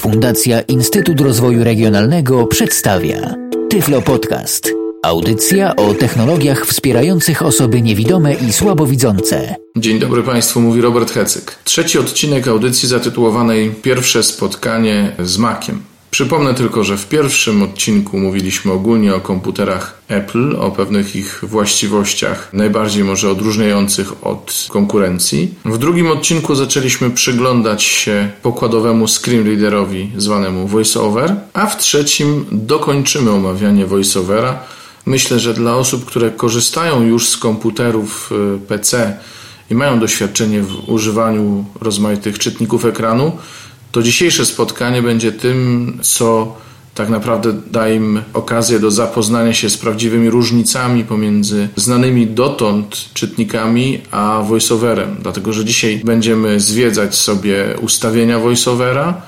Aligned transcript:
Fundacja 0.00 0.60
Instytut 0.60 1.20
Rozwoju 1.20 1.64
Regionalnego 1.64 2.46
przedstawia 2.46 3.34
Tyflo 3.70 4.02
Podcast. 4.02 4.72
Audycja 5.02 5.76
o 5.76 5.94
technologiach 5.94 6.66
wspierających 6.66 7.42
osoby 7.42 7.82
niewidome 7.82 8.34
i 8.34 8.52
słabowidzące. 8.52 9.54
Dzień 9.76 9.98
dobry 9.98 10.22
Państwu, 10.22 10.60
mówi 10.60 10.80
Robert 10.80 11.10
Hecyk. 11.10 11.58
Trzeci 11.64 11.98
odcinek 11.98 12.48
audycji 12.48 12.88
zatytułowanej 12.88 13.70
Pierwsze 13.82 14.22
spotkanie 14.22 15.12
z 15.18 15.38
Maciem. 15.38 15.82
Przypomnę 16.10 16.54
tylko, 16.54 16.84
że 16.84 16.96
w 16.96 17.08
pierwszym 17.08 17.62
odcinku 17.62 18.18
mówiliśmy 18.18 18.72
ogólnie 18.72 19.14
o 19.14 19.20
komputerach 19.20 20.00
Apple, 20.08 20.56
o 20.56 20.70
pewnych 20.70 21.16
ich 21.16 21.40
właściwościach, 21.42 22.48
najbardziej 22.52 23.04
może 23.04 23.30
odróżniających 23.30 24.26
od 24.26 24.66
konkurencji. 24.68 25.54
W 25.64 25.78
drugim 25.78 26.10
odcinku 26.10 26.54
zaczęliśmy 26.54 27.10
przyglądać 27.10 27.82
się 27.82 28.30
pokładowemu 28.42 29.08
screenreaderowi 29.08 30.12
zwanemu 30.16 30.68
VoiceOver, 30.68 31.36
a 31.52 31.66
w 31.66 31.76
trzecim 31.76 32.44
dokończymy 32.52 33.30
omawianie 33.30 33.86
VoiceOvera. 33.86 34.58
Myślę, 35.06 35.38
że 35.38 35.54
dla 35.54 35.76
osób, 35.76 36.04
które 36.04 36.30
korzystają 36.30 37.02
już 37.02 37.28
z 37.28 37.36
komputerów 37.36 38.30
y, 38.56 38.66
PC 38.66 39.16
i 39.70 39.74
mają 39.74 40.00
doświadczenie 40.00 40.62
w 40.62 40.88
używaniu 40.88 41.64
rozmaitych 41.80 42.38
czytników 42.38 42.84
ekranu, 42.84 43.32
to 43.92 44.02
dzisiejsze 44.02 44.46
spotkanie 44.46 45.02
będzie 45.02 45.32
tym, 45.32 45.98
co 46.02 46.56
tak 46.94 47.08
naprawdę 47.08 47.52
daje 47.70 47.96
im 47.96 48.22
okazję 48.34 48.80
do 48.80 48.90
zapoznania 48.90 49.54
się 49.54 49.70
z 49.70 49.78
prawdziwymi 49.78 50.30
różnicami 50.30 51.04
pomiędzy 51.04 51.68
znanymi 51.76 52.26
dotąd 52.26 53.14
czytnikami 53.14 54.00
a 54.10 54.42
voiceoverem. 54.48 55.16
Dlatego, 55.22 55.52
że 55.52 55.64
dzisiaj 55.64 56.00
będziemy 56.04 56.60
zwiedzać 56.60 57.14
sobie 57.14 57.64
ustawienia 57.80 58.38
voiceovera 58.38 59.22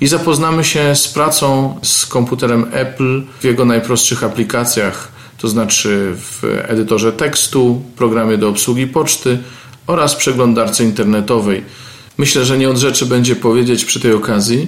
i 0.00 0.06
zapoznamy 0.06 0.64
się 0.64 0.96
z 0.96 1.08
pracą 1.08 1.78
z 1.82 2.06
komputerem 2.06 2.66
Apple 2.72 3.22
w 3.40 3.44
jego 3.44 3.64
najprostszych 3.64 4.24
aplikacjach, 4.24 5.08
to 5.38 5.48
znaczy 5.48 6.14
w 6.16 6.44
edytorze 6.68 7.12
tekstu, 7.12 7.82
programie 7.96 8.38
do 8.38 8.48
obsługi 8.48 8.86
poczty 8.86 9.38
oraz 9.86 10.14
przeglądarce 10.14 10.84
internetowej. 10.84 11.62
Myślę, 12.18 12.44
że 12.44 12.58
nie 12.58 12.70
od 12.70 12.76
rzeczy 12.76 13.06
będzie 13.06 13.36
powiedzieć 13.36 13.84
przy 13.84 14.00
tej 14.00 14.12
okazji, 14.12 14.66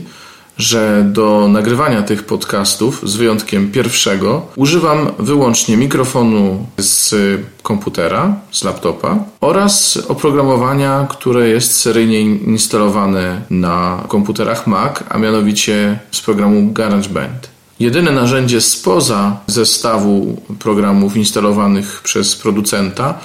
że 0.58 1.04
do 1.12 1.48
nagrywania 1.48 2.02
tych 2.02 2.24
podcastów, 2.24 3.00
z 3.04 3.16
wyjątkiem 3.16 3.72
pierwszego, 3.72 4.46
używam 4.56 5.10
wyłącznie 5.18 5.76
mikrofonu 5.76 6.66
z 6.78 7.14
komputera, 7.62 8.36
z 8.50 8.64
laptopa 8.64 9.24
oraz 9.40 9.98
oprogramowania, 10.08 11.06
które 11.10 11.48
jest 11.48 11.76
seryjnie 11.76 12.20
instalowane 12.20 13.42
na 13.50 14.04
komputerach 14.08 14.66
Mac, 14.66 14.98
a 15.08 15.18
mianowicie 15.18 15.98
z 16.10 16.20
programu 16.20 16.72
GarageBand. 16.72 17.50
Jedyne 17.80 18.12
narzędzie 18.12 18.60
spoza 18.60 19.36
zestawu 19.46 20.42
programów 20.58 21.16
instalowanych 21.16 22.00
przez 22.04 22.36
producenta 22.36 23.18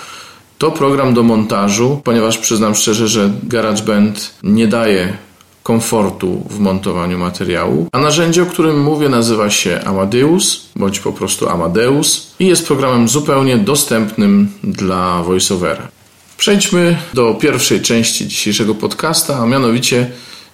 to 0.57 0.71
program 0.71 1.13
do 1.13 1.23
montażu, 1.23 2.01
ponieważ 2.03 2.37
przyznam 2.37 2.75
szczerze, 2.75 3.07
że 3.07 3.31
GarageBand 3.43 4.33
nie 4.43 4.67
daje 4.67 5.17
komfortu 5.63 6.43
w 6.49 6.59
montowaniu 6.59 7.17
materiału. 7.17 7.87
A 7.91 7.99
narzędzie, 7.99 8.43
o 8.43 8.45
którym 8.45 8.83
mówię, 8.83 9.09
nazywa 9.09 9.49
się 9.49 9.81
Amadeus, 9.85 10.69
bądź 10.75 10.99
po 10.99 11.11
prostu 11.11 11.49
Amadeus 11.49 12.33
i 12.39 12.47
jest 12.47 12.67
programem 12.67 13.07
zupełnie 13.07 13.57
dostępnym 13.57 14.51
dla 14.63 15.23
VoiceOvera. 15.23 15.87
Przejdźmy 16.37 16.97
do 17.13 17.33
pierwszej 17.33 17.81
części 17.81 18.27
dzisiejszego 18.27 18.75
podcasta, 18.75 19.39
a 19.39 19.45
mianowicie 19.45 20.11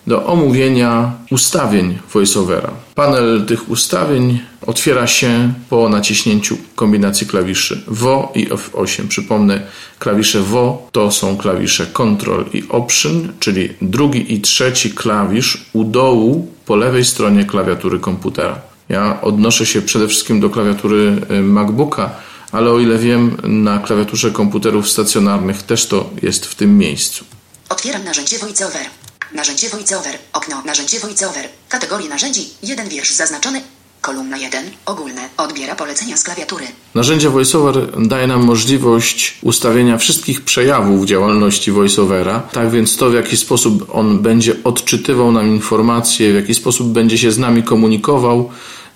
do 0.08 0.26
omówienia 0.26 1.12
ustawień 1.32 1.98
VoiceOvera. 2.14 2.72
Panel 2.96 3.46
tych 3.46 3.70
ustawień 3.70 4.40
otwiera 4.68 5.08
się 5.08 5.54
po 5.70 5.90
naciśnięciu 5.90 6.58
kombinacji 6.76 7.28
klawiszy 7.28 7.84
VO 7.88 8.32
i 8.36 8.50
F8. 8.50 9.08
Przypomnę, 9.08 9.62
klawisze 10.00 10.42
VO 10.42 10.88
to 10.92 11.12
są 11.12 11.38
klawisze 11.38 11.86
Control 11.86 12.46
i 12.54 12.64
Option, 12.70 13.34
czyli 13.40 13.70
drugi 13.82 14.34
i 14.34 14.42
trzeci 14.42 14.92
klawisz 14.92 15.66
u 15.74 15.84
dołu 15.84 16.48
po 16.66 16.76
lewej 16.76 17.06
stronie 17.06 17.46
klawiatury 17.46 18.00
komputera. 18.00 18.62
Ja 18.90 19.22
odnoszę 19.22 19.66
się 19.66 19.82
przede 19.82 20.08
wszystkim 20.08 20.40
do 20.40 20.50
klawiatury 20.50 21.22
y, 21.32 21.42
MacBooka, 21.42 22.10
ale 22.52 22.72
o 22.72 22.80
ile 22.80 22.98
wiem, 22.98 23.38
na 23.44 23.80
klawiaturze 23.80 24.32
komputerów 24.32 24.90
stacjonarnych 24.90 25.64
też 25.64 25.88
to 25.88 26.10
jest 26.22 26.46
w 26.46 26.56
tym 26.56 26.78
miejscu. 26.78 27.26
Otwieram 27.70 28.04
narzędzie 28.04 28.40
VoiceOver. 28.40 29.01
Narzędzie 29.34 29.70
VoiceOver. 29.70 30.18
Okno. 30.34 30.62
Narzędzie 30.66 31.00
VoiceOver. 31.00 31.50
Kategorie 31.70 32.10
narzędzi. 32.10 32.50
Jeden 32.64 32.90
wiersz 32.90 33.12
zaznaczony. 33.12 33.62
Kolumna 34.02 34.38
1. 34.38 34.66
Ogólne. 34.86 35.30
Odbiera 35.38 35.76
polecenia 35.76 36.18
z 36.18 36.24
klawiatury. 36.24 36.66
Narzędzie 36.96 37.30
VoiceOver 37.30 38.08
daje 38.08 38.28
nam 38.28 38.44
możliwość 38.44 39.38
ustawienia 39.42 39.98
wszystkich 39.98 40.42
przejawów 40.42 41.06
działalności 41.06 41.72
VoiceOvera. 41.72 42.40
Tak 42.40 42.72
więc 42.72 42.98
to, 42.98 43.10
w 43.10 43.14
jaki 43.14 43.38
sposób 43.38 43.88
on 43.92 44.20
będzie 44.20 44.56
odczytywał 44.64 45.32
nam 45.32 45.48
informacje, 45.48 46.32
w 46.32 46.36
jaki 46.36 46.54
sposób 46.54 46.88
będzie 46.88 47.18
się 47.18 47.32
z 47.32 47.38
nami 47.38 47.64
komunikował, 47.64 48.50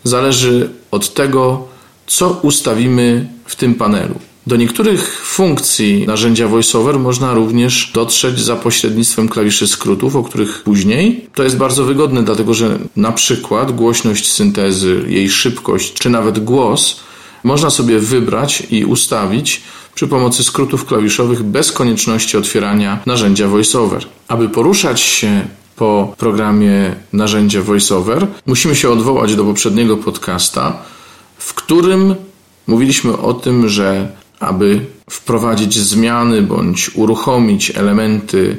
zależy 0.03 0.69
od 0.91 1.13
tego, 1.13 1.67
co 2.07 2.29
ustawimy 2.29 3.29
w 3.45 3.55
tym 3.55 3.75
panelu. 3.75 4.19
Do 4.47 4.55
niektórych 4.55 5.25
funkcji 5.25 6.07
narzędzia 6.07 6.47
VoiceOver 6.47 6.99
można 6.99 7.33
również 7.33 7.91
dotrzeć 7.93 8.39
za 8.39 8.55
pośrednictwem 8.55 9.29
klawiszy 9.29 9.67
skrótów, 9.67 10.15
o 10.15 10.23
których 10.23 10.63
później. 10.63 11.27
To 11.33 11.43
jest 11.43 11.57
bardzo 11.57 11.83
wygodne, 11.85 12.23
dlatego 12.23 12.53
że 12.53 12.79
na 12.95 13.11
przykład 13.11 13.71
głośność 13.71 14.31
syntezy, 14.31 15.05
jej 15.07 15.29
szybkość, 15.29 15.93
czy 15.93 16.09
nawet 16.09 16.43
głos 16.43 16.99
można 17.43 17.69
sobie 17.69 17.99
wybrać 17.99 18.63
i 18.71 18.85
ustawić 18.85 19.61
przy 19.95 20.07
pomocy 20.07 20.43
skrótów 20.43 20.85
klawiszowych 20.85 21.43
bez 21.43 21.71
konieczności 21.71 22.37
otwierania 22.37 22.99
narzędzia 23.05 23.47
VoiceOver. 23.47 24.05
Aby 24.27 24.49
poruszać 24.49 25.01
się 25.01 25.47
po 25.75 26.15
programie 26.17 26.95
narzędzie 27.13 27.61
VoiceOver, 27.61 28.27
musimy 28.45 28.75
się 28.75 28.89
odwołać 28.89 29.35
do 29.35 29.43
poprzedniego 29.43 29.97
podcasta, 29.97 30.77
w 31.37 31.53
którym 31.53 32.15
mówiliśmy 32.67 33.17
o 33.17 33.33
tym, 33.33 33.69
że 33.69 34.11
aby 34.39 34.85
wprowadzić 35.09 35.79
zmiany 35.79 36.41
bądź 36.41 36.91
uruchomić 36.95 37.71
elementy 37.75 38.57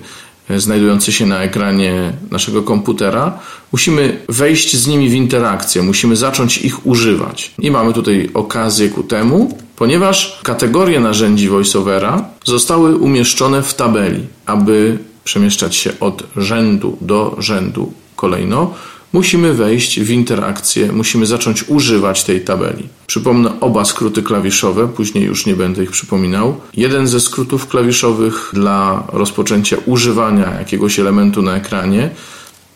e, 0.51 0.61
znajdujące 0.61 1.13
się 1.13 1.27
na 1.27 1.43
ekranie 1.43 2.13
naszego 2.31 2.63
komputera, 2.63 3.39
musimy 3.73 4.25
wejść 4.29 4.77
z 4.77 4.87
nimi 4.87 5.09
w 5.09 5.15
interakcję, 5.15 5.83
musimy 5.83 6.17
zacząć 6.17 6.59
ich 6.59 6.87
używać. 6.87 7.55
I 7.59 7.71
mamy 7.71 7.93
tutaj 7.93 8.31
okazję 8.35 8.89
ku 8.89 9.03
temu, 9.03 9.59
ponieważ 9.77 10.41
kategorie 10.43 11.01
narzędzi 11.01 11.49
VoiceOvera 11.49 12.25
zostały 12.45 12.97
umieszczone 12.97 13.63
w 13.63 13.75
tabeli, 13.75 14.27
aby 14.47 14.99
przemieszczać 15.25 15.77
się 15.77 15.91
od 16.01 16.23
rzędu 16.37 16.99
do 17.01 17.37
rzędu 17.39 17.93
kolejno 18.17 18.75
musimy 19.16 19.54
wejść 19.54 20.00
w 20.00 20.10
interakcję, 20.10 20.93
musimy 20.93 21.27
zacząć 21.27 21.69
używać 21.69 22.25
tej 22.25 22.41
tabeli. 22.41 22.88
Przypomnę 23.06 23.60
oba 23.60 23.84
skróty 23.84 24.22
klawiszowe, 24.22 24.88
później 24.88 25.25
już 25.25 25.47
nie 25.47 25.56
będę 25.56 25.82
ich 25.82 25.91
przypominał. 25.91 26.60
Jeden 26.75 27.06
ze 27.06 27.21
skrótów 27.21 27.69
klawiszowych 27.69 28.50
dla 28.53 29.04
rozpoczęcia 29.12 29.77
używania 29.87 30.54
jakiegoś 30.59 30.99
elementu 30.99 31.43
na 31.43 31.56
ekranie 31.56 32.10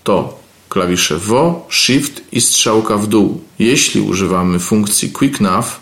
to 0.04 0.38
klawisze 0.68 1.18
VO, 1.18 1.66
Shift 1.70 2.22
i 2.32 2.40
strzałka 2.40 2.96
w 2.96 3.06
dół. 3.06 3.40
Jeśli 3.58 4.00
używamy 4.00 4.58
funkcji 4.58 5.10
Quick 5.10 5.40
Nav, 5.40 5.80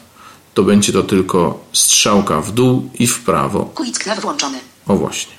to 0.54 0.62
będzie 0.62 0.92
to 0.92 1.02
tylko 1.02 1.64
strzałka 1.72 2.40
w 2.40 2.52
dół 2.52 2.90
i 2.98 3.06
w 3.06 3.18
prawo. 3.20 3.70
Quick 3.74 4.06
Nav 4.06 4.20
włączony. 4.20 4.58
O 4.86 4.96
właśnie. 4.96 5.32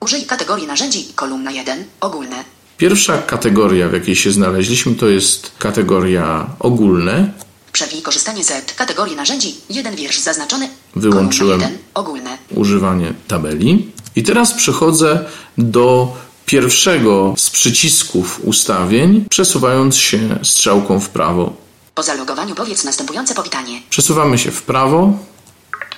Użyj 0.00 0.26
kategorii 0.26 0.66
narzędzi. 0.66 1.04
Kolumna 1.14 1.50
1. 1.50 1.84
Ogólne. 2.00 2.55
Pierwsza 2.78 3.18
kategoria, 3.18 3.88
w 3.88 3.92
jakiej 3.92 4.16
się 4.16 4.32
znaleźliśmy, 4.32 4.94
to 4.94 5.08
jest 5.08 5.50
kategoria 5.58 6.46
ogólne. 6.58 7.32
Przewij 7.72 8.02
korzystanie 8.02 8.44
z 8.44 8.52
kategorii 8.76 9.16
narzędzi. 9.16 9.54
Jeden 9.70 9.96
wiersz 9.96 10.18
zaznaczony. 10.18 10.68
Wyłączyłem 10.96 11.60
Kolumna 11.60 11.66
1. 11.66 11.78
Ogólne. 11.94 12.38
używanie 12.54 13.14
tabeli. 13.28 13.92
I 14.16 14.22
teraz 14.22 14.52
przechodzę 14.52 15.24
do 15.58 16.16
pierwszego 16.46 17.34
z 17.38 17.50
przycisków 17.50 18.40
ustawień, 18.44 19.24
przesuwając 19.30 19.96
się 19.96 20.38
strzałką 20.42 21.00
w 21.00 21.08
prawo. 21.08 21.52
Po 21.94 22.02
zalogowaniu 22.02 22.54
powiedz 22.54 22.84
następujące 22.84 23.34
powitanie. 23.34 23.82
Przesuwamy 23.90 24.38
się 24.38 24.50
w 24.50 24.62
prawo. 24.62 25.18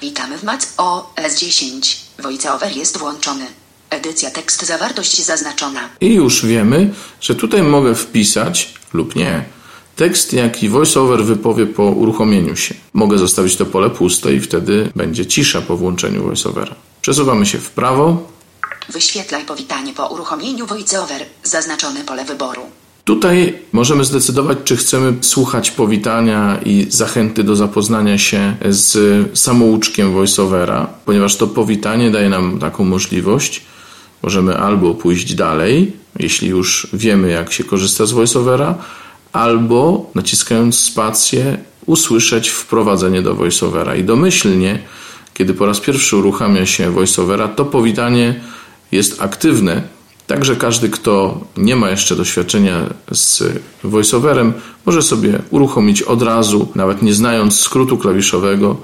Witamy 0.01 0.39
w 0.39 0.43
MAC 0.43 0.69
OS10. 0.77 1.97
VoiceOver 2.19 2.77
jest 2.77 2.99
włączony. 2.99 3.47
Edycja 3.91 4.31
tekst 4.31 4.67
zawartość 4.67 5.25
zaznaczona. 5.25 5.81
I 6.01 6.15
już 6.15 6.47
wiemy, 6.47 6.95
że 7.21 7.35
tutaj 7.35 7.63
mogę 7.63 7.95
wpisać 7.95 8.75
lub 8.93 9.17
nie 9.17 9.45
tekst, 9.97 10.33
jaki 10.33 10.69
VoiceOver 10.69 11.25
wypowie 11.25 11.67
po 11.67 11.83
uruchomieniu 11.83 12.57
się. 12.57 12.75
Mogę 12.93 13.19
zostawić 13.19 13.57
to 13.57 13.67
pole 13.67 13.91
puste 13.91 14.35
i 14.35 14.41
wtedy 14.41 14.93
będzie 14.97 15.27
cisza 15.27 15.61
po 15.63 15.77
włączeniu 15.77 16.23
VoiceOvera. 16.23 16.75
Przesuwamy 17.03 17.47
się 17.47 17.59
w 17.59 17.71
prawo. 17.71 18.31
Wyświetlaj 18.89 19.45
powitanie 19.45 19.93
po 19.93 20.07
uruchomieniu 20.07 20.67
VoiceOver. 20.67 21.27
Zaznaczone 21.43 22.05
pole 22.05 22.25
wyboru. 22.25 22.63
Tutaj 23.05 23.59
możemy 23.73 24.05
zdecydować, 24.05 24.59
czy 24.65 24.77
chcemy 24.77 25.15
słuchać 25.21 25.71
powitania 25.71 26.59
i 26.65 26.87
zachęty 26.89 27.45
do 27.45 27.57
zapoznania 27.57 28.19
się 28.19 28.57
z 28.69 29.39
samouczkiem 29.39 30.13
voiceovera, 30.13 30.87
ponieważ 31.05 31.37
to 31.37 31.47
powitanie 31.47 32.11
daje 32.11 32.29
nam 32.29 32.59
taką 32.59 32.85
możliwość. 32.85 33.63
Możemy 34.23 34.59
albo 34.59 34.95
pójść 34.95 35.35
dalej, 35.35 35.93
jeśli 36.19 36.49
już 36.49 36.87
wiemy, 36.93 37.31
jak 37.31 37.53
się 37.53 37.65
korzysta 37.65 38.07
z 38.07 38.13
voiceovera, 38.13 38.75
albo 39.33 40.11
naciskając 40.15 40.79
spację, 40.79 41.59
usłyszeć 41.87 42.49
wprowadzenie 42.49 43.23
do 43.23 43.35
voiceovera. 43.35 43.97
I 43.97 44.05
domyślnie, 44.05 44.79
kiedy 45.35 45.55
po 45.55 45.67
raz 45.67 45.81
pierwszy 45.81 46.17
uruchamia 46.17 46.67
się 46.67 46.91
voiceovera, 46.91 47.49
to 47.49 47.65
powitanie 47.65 48.41
jest 48.93 49.23
aktywne, 49.23 49.83
Także 50.29 50.57
każdy, 50.57 50.89
kto 50.89 51.41
nie 51.57 51.77
ma 51.77 51.91
jeszcze 51.91 52.17
doświadczenia 52.17 52.87
z 53.13 53.43
voiceoverem, 53.85 54.53
może 54.87 55.03
sobie 55.03 55.39
uruchomić 55.51 56.03
od 56.03 56.23
razu, 56.23 56.69
nawet 56.75 57.03
nie 57.03 57.15
znając 57.15 57.61
skrótu 57.61 57.99
klawiszowego, 57.99 58.77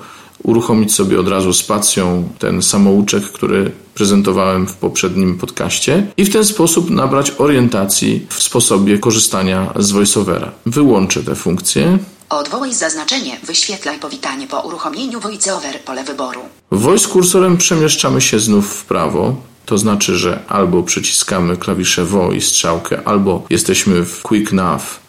uruchomić 0.45 0.95
sobie 0.95 1.21
od 1.21 1.29
razu 1.29 1.53
spacją 1.53 2.29
ten 2.39 2.63
samouczek, 2.63 3.25
który 3.25 3.71
prezentowałem 3.95 4.67
w 4.67 4.75
poprzednim 4.75 5.39
podcaście 5.39 6.07
i 6.17 6.25
w 6.25 6.33
ten 6.33 6.45
sposób 6.45 6.91
nabrać 6.91 7.33
orientacji 7.39 8.27
w 8.29 8.43
sposobie 8.43 8.99
korzystania 8.99 9.73
z 9.77 9.91
voiceovera. 9.91 10.53
Wyłączę 10.67 11.23
te 11.23 11.35
funkcje. 11.35 11.99
Odwołaj 12.29 12.75
zaznaczenie, 12.75 13.41
wyświetlaj 13.45 13.99
powitanie 13.99 14.47
po 14.47 14.61
uruchomieniu 14.61 15.21
voiceover 15.21 15.81
pole 15.81 16.05
wyboru. 16.05 16.41
Voice 16.71 17.09
kursorem 17.09 17.57
przemieszczamy 17.57 18.21
się 18.21 18.41
znów 18.41 18.67
w 18.67 18.85
prawo. 18.85 19.37
To 19.67 19.79
znaczy, 19.79 20.17
że 20.17 20.43
albo 20.49 20.83
przyciskamy 20.83 21.57
klawisze 21.57 22.05
VO 22.05 22.33
i 22.33 22.41
strzałkę, 22.41 23.09
albo 23.09 23.45
jesteśmy 23.51 24.05
w 24.05 24.23
Quick 24.23 24.53
Nav 24.53 25.01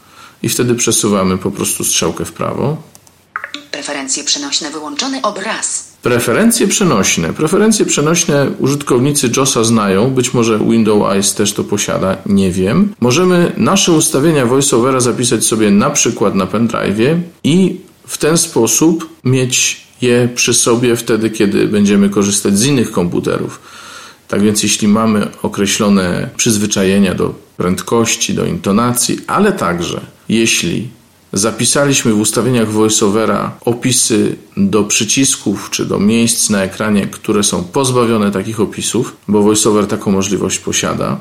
i 0.43 0.49
wtedy 0.49 0.75
przesuwamy 0.75 1.37
po 1.37 1.51
prostu 1.51 1.83
strzałkę 1.83 2.25
w 2.25 2.31
prawo. 2.31 2.77
Preferencje 3.71 4.23
przenośne 4.23 4.71
wyłączony 4.71 5.21
obraz. 5.21 5.87
Preferencje 6.01 6.67
przenośne. 6.67 7.33
Preferencje 7.33 7.85
przenośne 7.85 8.49
użytkownicy 8.59 9.29
JOSa 9.37 9.63
znają, 9.63 10.09
być 10.09 10.33
może 10.33 10.59
Windows 10.59 11.13
Eyes 11.13 11.33
też 11.33 11.53
to 11.53 11.63
posiada, 11.63 12.17
nie 12.25 12.51
wiem. 12.51 12.93
Możemy 12.99 13.51
nasze 13.57 13.91
ustawienia 13.91 14.45
VoiceOvera 14.45 14.99
zapisać 14.99 15.45
sobie 15.45 15.71
na 15.71 15.89
przykład 15.89 16.35
na 16.35 16.45
pendrive'ie 16.45 17.19
i 17.43 17.79
w 18.07 18.17
ten 18.17 18.37
sposób 18.37 19.09
mieć 19.23 19.85
je 20.01 20.29
przy 20.35 20.53
sobie 20.53 20.95
wtedy, 20.95 21.29
kiedy 21.29 21.67
będziemy 21.67 22.09
korzystać 22.09 22.57
z 22.57 22.65
innych 22.65 22.91
komputerów. 22.91 23.59
Tak 24.27 24.41
więc 24.41 24.63
jeśli 24.63 24.87
mamy 24.87 25.27
określone 25.41 26.29
przyzwyczajenia 26.37 27.13
do 27.13 27.33
prędkości, 27.57 28.33
do 28.33 28.45
intonacji, 28.45 29.19
ale 29.27 29.51
także 29.51 30.01
jeśli 30.29 30.87
zapisaliśmy 31.33 32.13
w 32.13 32.19
ustawieniach 32.19 32.71
voiceovera 32.71 33.51
opisy 33.65 34.35
do 34.57 34.83
przycisków 34.83 35.69
czy 35.69 35.85
do 35.85 35.99
miejsc 35.99 36.49
na 36.49 36.63
ekranie, 36.63 37.07
które 37.07 37.43
są 37.43 37.63
pozbawione 37.63 38.31
takich 38.31 38.59
opisów, 38.59 39.15
bo 39.27 39.41
voiceover 39.41 39.87
taką 39.87 40.11
możliwość 40.11 40.59
posiada, 40.59 41.19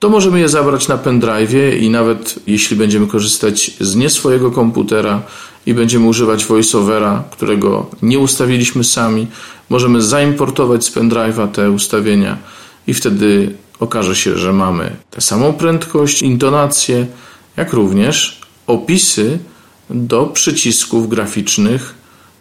to 0.00 0.08
możemy 0.08 0.40
je 0.40 0.48
zabrać 0.48 0.88
na 0.88 0.98
pendrive 0.98 1.80
i 1.80 1.90
nawet 1.90 2.34
jeśli 2.46 2.76
będziemy 2.76 3.06
korzystać 3.06 3.70
z 3.80 3.96
nie 3.96 4.10
swojego 4.10 4.50
komputera 4.50 5.22
i 5.66 5.74
będziemy 5.74 6.06
używać 6.06 6.44
voiceovera, 6.44 7.24
którego 7.30 7.90
nie 8.02 8.18
ustawiliśmy 8.18 8.84
sami, 8.84 9.26
możemy 9.68 10.02
zaimportować 10.02 10.84
z 10.84 10.96
pendrive'a 10.96 11.48
te 11.48 11.70
ustawienia 11.70 12.38
i 12.86 12.94
wtedy 12.94 13.54
okaże 13.80 14.16
się, 14.16 14.38
że 14.38 14.52
mamy 14.52 14.96
tę 15.10 15.20
samą 15.20 15.52
prędkość, 15.52 16.22
intonację, 16.22 17.06
jak 17.56 17.72
również 17.72 18.39
opisy 18.70 19.38
do 19.90 20.26
przycisków 20.26 21.08
graficznych, 21.08 21.94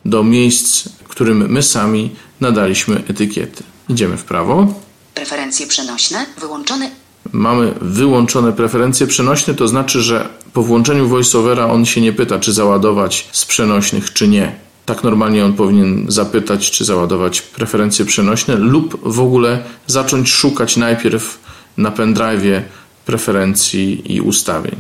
do 0.05 0.23
miejsc, 0.23 0.89
którym 1.07 1.51
my 1.51 1.63
sami 1.63 2.15
nadaliśmy 2.41 3.03
etykiety. 3.07 3.63
Idziemy 3.89 4.17
w 4.17 4.23
prawo. 4.23 4.73
Preferencje 5.13 5.67
przenośne 5.67 6.25
wyłączone 6.39 6.91
mamy 7.31 7.73
wyłączone 7.81 8.53
preferencje 8.53 9.07
przenośne, 9.07 9.53
to 9.53 9.67
znaczy, 9.67 10.01
że 10.01 10.29
po 10.53 10.63
włączeniu 10.63 11.07
voiceovera 11.07 11.65
on 11.65 11.85
się 11.85 12.01
nie 12.01 12.13
pyta, 12.13 12.39
czy 12.39 12.53
załadować 12.53 13.29
z 13.31 13.45
przenośnych, 13.45 14.13
czy 14.13 14.27
nie. 14.27 14.55
Tak 14.85 15.03
normalnie 15.03 15.45
on 15.45 15.53
powinien 15.53 16.05
zapytać, 16.07 16.71
czy 16.71 16.85
załadować 16.85 17.41
preferencje 17.41 18.05
przenośne 18.05 18.55
lub 18.55 18.99
w 19.03 19.19
ogóle 19.19 19.63
zacząć 19.87 20.31
szukać 20.31 20.77
najpierw 20.77 21.39
na 21.77 21.91
pendrive 21.91 22.63
preferencji 23.05 24.13
i 24.15 24.21
ustawień. 24.21 24.75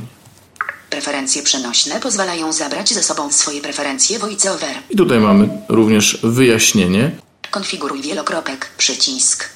Preferencje 0.89 1.43
przenośne 1.43 1.99
pozwalają 1.99 2.53
zabrać 2.53 2.93
ze 2.93 3.03
sobą 3.03 3.31
swoje 3.31 3.61
preferencje 3.61 4.19
voiceover. 4.19 4.75
I 4.89 4.95
tutaj 4.95 5.19
mamy 5.19 5.49
również 5.69 6.19
wyjaśnienie. 6.23 7.11
Konfiguruj 7.51 8.01
wielokropek, 8.01 8.69
przycisk. 8.77 9.49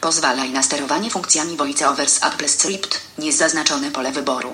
Pozwalaj 0.00 0.50
na 0.50 0.62
sterowanie 0.62 1.10
funkcjami 1.10 1.56
VoiceOver 1.56 2.08
z 2.10 2.24
Apple 2.24 2.48
Script, 2.48 3.00
niezaznaczone 3.18 3.90
pole 3.90 4.12
wyboru. 4.12 4.48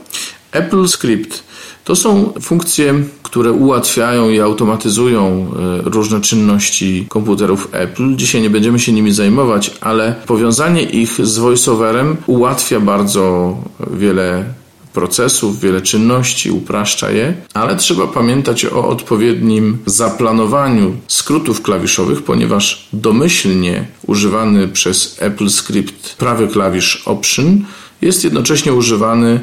Apple 0.52 0.88
Script 0.88 1.42
to 1.84 1.96
są 1.96 2.32
funkcje, 2.42 2.94
które 3.22 3.52
ułatwiają 3.52 4.30
i 4.30 4.40
automatyzują 4.40 5.52
e, 5.86 5.90
różne 5.90 6.20
czynności 6.20 7.06
komputerów 7.08 7.68
Apple. 7.72 8.16
Dzisiaj 8.16 8.42
nie 8.42 8.50
będziemy 8.50 8.78
się 8.78 8.92
nimi 8.92 9.12
zajmować, 9.12 9.70
ale 9.80 10.14
powiązanie 10.26 10.82
ich 10.82 11.26
z 11.26 11.38
VoiceOverem 11.38 12.16
ułatwia 12.26 12.80
bardzo 12.80 13.56
wiele 13.90 14.44
procesów, 14.92 15.60
wiele 15.60 15.82
czynności, 15.82 16.50
upraszcza 16.50 17.10
je, 17.10 17.34
ale 17.54 17.76
trzeba 17.76 18.06
pamiętać 18.06 18.64
o 18.64 18.88
odpowiednim 18.88 19.78
zaplanowaniu 19.86 20.96
skrótów 21.08 21.62
klawiszowych, 21.62 22.22
ponieważ 22.22 22.88
domyślnie 22.92 23.86
używany 24.06 24.68
przez 24.68 25.16
Apple 25.20 25.50
Script 25.50 26.16
prawy 26.16 26.48
klawisz 26.48 27.02
Option 27.06 27.64
jest 28.02 28.24
jednocześnie 28.24 28.72
używany 28.72 29.40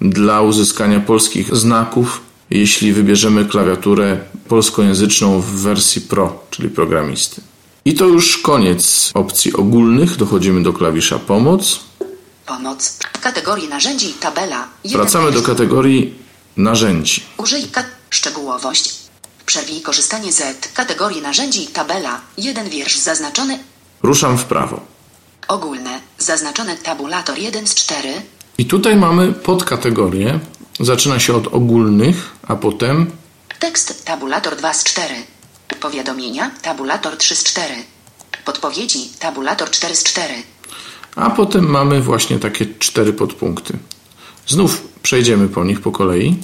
dla 0.00 0.42
uzyskania 0.42 1.00
polskich 1.00 1.56
znaków, 1.56 2.20
jeśli 2.50 2.92
wybierzemy 2.92 3.44
klawiaturę 3.44 4.18
polskojęzyczną 4.48 5.40
w 5.40 5.46
wersji 5.46 6.00
Pro, 6.02 6.44
czyli 6.50 6.68
programisty. 6.68 7.40
I 7.84 7.94
to 7.94 8.04
już 8.04 8.38
koniec 8.38 9.10
opcji 9.14 9.52
ogólnych. 9.52 10.16
Dochodzimy 10.16 10.62
do 10.62 10.72
klawisza 10.72 11.18
Pomoc. 11.18 11.80
Pomoc. 12.46 12.98
Kategorii 13.26 13.68
narzędzi. 13.68 14.14
Tabela. 14.20 14.68
Wracamy 14.84 15.32
do 15.32 15.42
kategorii 15.42 16.14
narzędzi. 16.56 17.22
Użyj 17.36 17.68
ka 17.68 17.84
szczegółowość. 18.10 18.94
Przerwij 19.46 19.80
korzystanie 19.80 20.32
z 20.32 20.42
kategorii 20.74 21.22
narzędzi. 21.22 21.66
Tabela. 21.66 22.20
Jeden 22.38 22.68
wiersz 22.68 22.96
zaznaczony. 22.98 23.58
Ruszam 24.02 24.38
w 24.38 24.44
prawo. 24.44 24.80
Ogólne. 25.48 26.00
Zaznaczone 26.18 26.76
tabulator 26.76 27.38
1 27.38 27.66
z 27.66 27.74
4. 27.74 28.08
I 28.58 28.66
tutaj 28.66 28.96
mamy 28.96 29.32
podkategorie. 29.32 30.40
Zaczyna 30.80 31.20
się 31.20 31.34
od 31.34 31.46
ogólnych, 31.46 32.30
a 32.48 32.56
potem 32.56 33.10
tekst 33.58 34.04
tabulator 34.04 34.56
2 34.56 34.74
z 34.74 34.84
4. 34.84 35.14
Powiadomienia 35.80 36.50
tabulator 36.62 37.16
3 37.16 37.36
z 37.36 37.44
4. 37.44 37.74
Podpowiedzi 38.44 39.08
tabulator 39.18 39.70
4 39.70 39.96
z 39.96 40.04
4. 40.04 40.34
A 41.16 41.30
potem 41.30 41.64
mamy 41.70 42.00
właśnie 42.00 42.38
takie 42.38 42.66
cztery 42.78 43.12
podpunkty. 43.12 43.78
Znów 44.46 44.82
przejdziemy 45.02 45.48
po 45.48 45.64
nich 45.64 45.80
po 45.80 45.92
kolei. 45.92 46.36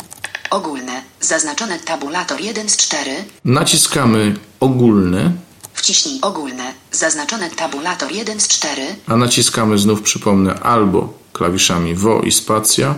Ogólne. 0.51 1.03
Zaznaczone 1.21 1.79
tabulator 1.79 2.41
1 2.41 2.69
z 2.69 2.77
4. 2.77 3.11
Naciskamy 3.45 4.37
ogólne. 4.61 5.33
Wciśnij 5.75 6.19
ogólne. 6.23 6.73
Zaznaczone 6.93 7.51
tabulator 7.51 8.13
1 8.13 8.41
z 8.41 8.49
4. 8.49 8.83
A 9.07 9.17
naciskamy 9.17 9.79
znów, 9.79 10.03
przypomnę, 10.03 10.61
albo 10.61 11.15
klawiszami 11.33 11.95
WO 11.95 12.21
i 12.21 12.33
spacja, 12.33 12.95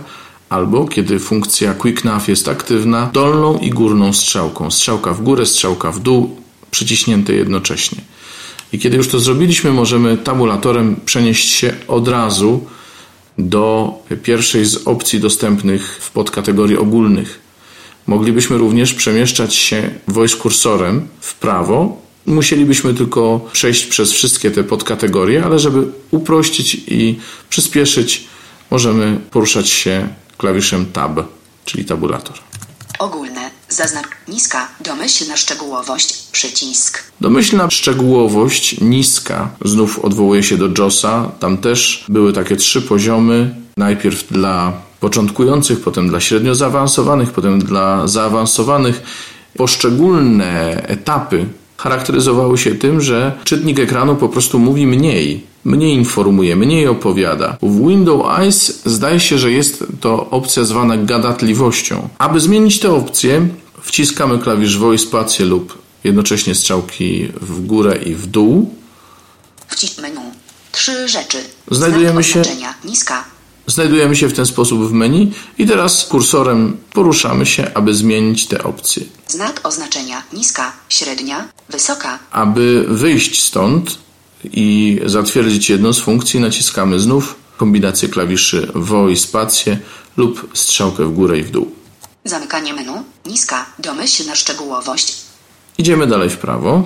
albo 0.49 0.87
kiedy 0.87 1.19
funkcja 1.19 1.73
Quick 1.73 2.03
Nav 2.03 2.27
jest 2.27 2.47
aktywna, 2.47 3.09
dolną 3.13 3.57
i 3.57 3.69
górną 3.69 4.13
strzałką. 4.13 4.71
Strzałka 4.71 5.13
w 5.13 5.21
górę, 5.21 5.45
strzałka 5.45 5.91
w 5.91 5.99
dół, 5.99 6.35
przyciśnięte 6.71 7.33
jednocześnie. 7.33 8.01
I 8.75 8.79
kiedy 8.79 8.97
już 8.97 9.07
to 9.07 9.19
zrobiliśmy, 9.19 9.71
możemy 9.71 10.17
tabulatorem 10.17 10.95
przenieść 11.05 11.49
się 11.49 11.73
od 11.87 12.07
razu 12.07 12.65
do 13.37 13.93
pierwszej 14.23 14.65
z 14.65 14.87
opcji 14.87 15.19
dostępnych 15.19 15.99
w 16.01 16.11
podkategorii 16.11 16.77
ogólnych. 16.77 17.39
Moglibyśmy 18.07 18.57
również 18.57 18.93
przemieszczać 18.93 19.55
się 19.55 19.89
voice 20.07 20.37
kursorem 20.37 21.07
w 21.19 21.35
prawo. 21.35 22.01
Musielibyśmy 22.25 22.93
tylko 22.93 23.49
przejść 23.51 23.85
przez 23.85 24.11
wszystkie 24.11 24.51
te 24.51 24.63
podkategorie, 24.63 25.45
ale 25.45 25.59
żeby 25.59 25.87
uprościć 26.11 26.77
i 26.87 27.19
przyspieszyć, 27.49 28.27
możemy 28.71 29.19
poruszać 29.31 29.69
się 29.69 30.07
klawiszem 30.37 30.85
Tab, 30.85 31.19
czyli 31.65 31.85
tabulator. 31.85 32.35
Ogólne. 32.99 33.44
Zaznacz 33.75 34.07
niska. 34.27 34.67
Domyślna 34.79 35.37
szczegółowość. 35.37 36.13
Przycisk. 36.31 37.03
Domyślna 37.21 37.69
szczegółowość 37.69 38.81
niska. 38.81 39.49
Znów 39.65 39.99
odwołuje 39.99 40.43
się 40.43 40.57
do 40.57 40.83
JOSa. 40.83 41.31
Tam 41.39 41.57
też 41.57 42.05
były 42.09 42.33
takie 42.33 42.55
trzy 42.55 42.81
poziomy. 42.81 43.55
Najpierw 43.77 44.33
dla 44.33 44.73
początkujących, 44.99 45.81
potem 45.81 46.09
dla 46.09 46.19
średnio 46.19 46.55
zaawansowanych, 46.55 47.31
potem 47.31 47.59
dla 47.59 48.07
zaawansowanych. 48.07 49.03
Poszczególne 49.57 50.81
etapy 50.87 51.45
charakteryzowały 51.77 52.57
się 52.57 52.75
tym, 52.75 53.01
że 53.01 53.31
czytnik 53.43 53.79
ekranu 53.79 54.15
po 54.15 54.29
prostu 54.29 54.59
mówi 54.59 54.87
mniej, 54.87 55.43
mniej 55.65 55.93
informuje, 55.93 56.55
mniej 56.55 56.87
opowiada. 56.87 57.57
W 57.61 57.87
Windows 57.87 58.39
Eyes 58.39 58.81
zdaje 58.85 59.19
się, 59.19 59.37
że 59.37 59.51
jest 59.51 59.83
to 59.99 60.29
opcja 60.29 60.63
zwana 60.63 60.97
gadatliwością. 60.97 62.09
Aby 62.17 62.39
zmienić 62.39 62.79
tę 62.79 62.91
opcję, 62.91 63.47
wciskamy 63.85 64.39
klawisz 64.39 64.77
Voice 64.77 65.05
spację 65.05 65.45
lub 65.45 65.77
jednocześnie 66.03 66.55
strzałki 66.55 67.27
w 67.41 67.65
górę 67.65 67.99
i 68.05 68.15
w 68.15 68.27
dół. 68.27 68.75
Wcisk 69.67 70.01
menu. 70.01 70.21
Trzy 70.71 71.07
rzeczy. 71.07 71.37
Znajdujemy 71.71 72.23
się-. 72.23 72.41
Niska. 72.85 73.23
Znajdujemy 73.67 74.15
się 74.15 74.27
w 74.27 74.33
ten 74.33 74.45
sposób 74.45 74.89
w 74.89 74.91
menu 74.91 75.31
i 75.57 75.65
teraz 75.67 76.05
kursorem 76.05 76.77
poruszamy 76.93 77.45
się, 77.45 77.73
aby 77.73 77.93
zmienić 77.93 78.47
te 78.47 78.63
opcje. 78.63 79.03
Znak 79.27 79.61
oznaczenia. 79.63 80.23
Niska. 80.33 80.71
Średnia. 80.89 81.47
Wysoka. 81.69 82.19
Aby 82.31 82.85
wyjść 82.87 83.41
stąd 83.41 83.97
i 84.43 84.99
zatwierdzić 85.05 85.69
jedną 85.69 85.93
z 85.93 85.99
funkcji, 85.99 86.39
naciskamy 86.39 86.99
znów 86.99 87.35
kombinację 87.57 88.09
klawiszy 88.09 88.71
VO 88.75 89.09
i 89.09 89.17
spację 89.17 89.79
lub 90.17 90.49
strzałkę 90.53 91.05
w 91.05 91.13
górę 91.13 91.39
i 91.39 91.43
w 91.43 91.51
dół. 91.51 91.71
Zamykanie 92.25 92.73
menu. 92.73 93.03
Niska. 93.25 93.65
Domyślna 93.79 94.35
szczegółowość. 94.35 95.15
Idziemy 95.77 96.07
dalej 96.07 96.29
w 96.29 96.37
prawo. 96.37 96.83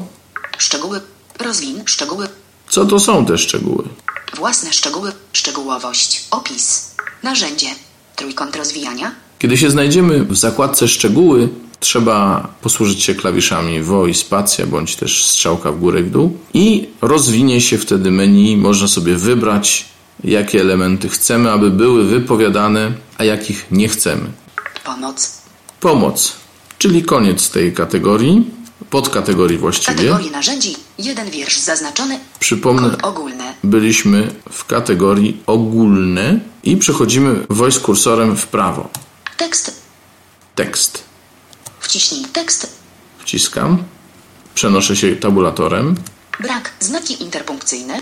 Szczegóły. 0.57 1.01
Rozwin. 1.39 1.81
Szczegóły. 1.85 2.27
Co 2.69 2.85
to 2.85 2.99
są 2.99 3.25
te 3.25 3.37
szczegóły? 3.37 3.83
Własne 4.37 4.73
szczegóły. 4.73 5.11
Szczegółowość. 5.33 6.27
Opis. 6.31 6.95
Narzędzie. 7.23 7.67
Trójkąt 8.15 8.55
rozwijania. 8.55 9.11
Kiedy 9.39 9.57
się 9.57 9.69
znajdziemy 9.69 10.25
w 10.25 10.37
zakładce 10.37 10.87
szczegóły, 10.87 11.49
trzeba 11.79 12.47
posłużyć 12.61 13.03
się 13.03 13.15
klawiszami 13.15 13.83
VO 13.83 14.07
i 14.07 14.13
spacja, 14.13 14.67
bądź 14.67 14.95
też 14.95 15.25
strzałka 15.25 15.71
w 15.71 15.79
górę 15.79 15.99
i 15.99 16.03
w 16.03 16.11
dół 16.11 16.37
i 16.53 16.89
rozwinie 17.01 17.61
się 17.61 17.77
wtedy 17.77 18.11
menu. 18.11 18.57
Można 18.57 18.87
sobie 18.87 19.15
wybrać, 19.15 19.85
jakie 20.23 20.61
elementy 20.61 21.09
chcemy, 21.09 21.51
aby 21.51 21.71
były 21.71 22.03
wypowiadane, 22.05 22.91
a 23.17 23.23
jakich 23.23 23.65
nie 23.71 23.87
chcemy. 23.87 24.31
Pomoc. 24.89 25.41
Pomoc, 25.79 26.33
czyli 26.77 27.03
koniec 27.03 27.49
tej 27.49 27.73
kategorii, 27.73 28.51
podkategorii 28.89 29.57
właściwie. 29.57 29.95
Kategorie 29.95 30.31
narzędzi. 30.31 30.75
Jeden 30.97 31.29
wiersz 31.29 31.57
zaznaczony. 31.57 32.19
Przypomnę, 32.39 32.97
byliśmy 33.63 34.35
w 34.51 34.65
kategorii 34.65 35.43
ogólne 35.47 36.39
i 36.63 36.77
przechodzimy 36.77 37.45
voice 37.49 37.79
kursorem 37.79 38.37
w 38.37 38.47
prawo. 38.47 38.89
Tekst. 39.37 39.81
Tekst. 40.55 41.03
Wciśnij 41.79 42.25
tekst. 42.25 42.79
Wciskam. 43.19 43.83
Przenoszę 44.55 44.95
się 44.95 45.15
tabulatorem. 45.15 45.95
Brak. 46.39 46.71
Znaki 46.79 47.23
interpunkcyjne. 47.23 48.01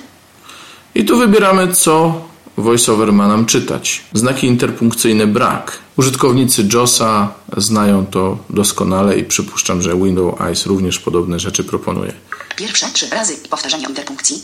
I 0.95 1.05
tu 1.05 1.17
wybieramy, 1.17 1.73
co 1.73 2.21
VoiceOver 2.57 3.13
ma 3.13 3.27
nam 3.27 3.45
czytać. 3.45 4.03
Znaki 4.13 4.47
interpunkcyjne 4.47 5.27
brak. 5.27 5.79
Użytkownicy 5.97 6.67
JOSa 6.73 7.33
znają 7.57 8.05
to 8.05 8.37
doskonale 8.49 9.17
i 9.17 9.23
przypuszczam, 9.23 9.81
że 9.81 9.95
Windows 9.95 10.41
Eyes 10.41 10.65
również 10.65 10.99
podobne 10.99 11.39
rzeczy 11.39 11.63
proponuje. 11.63 12.13
Pierwsze 12.55 12.87
trzy 12.93 13.09
razy 13.09 13.37
powtarzania 13.49 13.87
interpunkcji. 13.87 14.41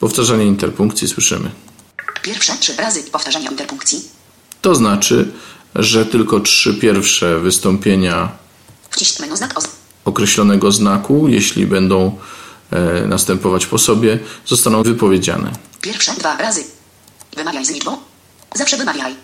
Powtarzanie 0.00 0.44
interpunkcji 0.44 1.08
słyszymy. 1.08 1.50
Pierwsze 2.22 2.52
trzy 2.60 2.76
razy 2.76 3.02
powtarzania 3.02 3.50
interpunkcji. 3.50 4.02
To 4.60 4.74
znaczy, 4.74 5.32
że 5.74 6.06
tylko 6.06 6.40
trzy 6.40 6.74
pierwsze 6.74 7.38
wystąpienia 7.38 8.32
znak 9.34 9.54
określonego 10.04 10.72
znaku, 10.72 11.28
jeśli 11.28 11.66
będą 11.66 12.18
e, 12.70 13.06
następować 13.06 13.66
po 13.66 13.78
sobie, 13.78 14.18
zostaną 14.46 14.82
wypowiedziane. 14.82 15.52
Pierwsze 15.80 16.12
dwa 16.12 16.36
razy. 16.36 16.79
Wymawiaj 17.36 17.64
z 17.64 17.70
liczbą. 17.70 17.98
Zawsze 18.54 18.76
wymawiaj. 18.76 19.16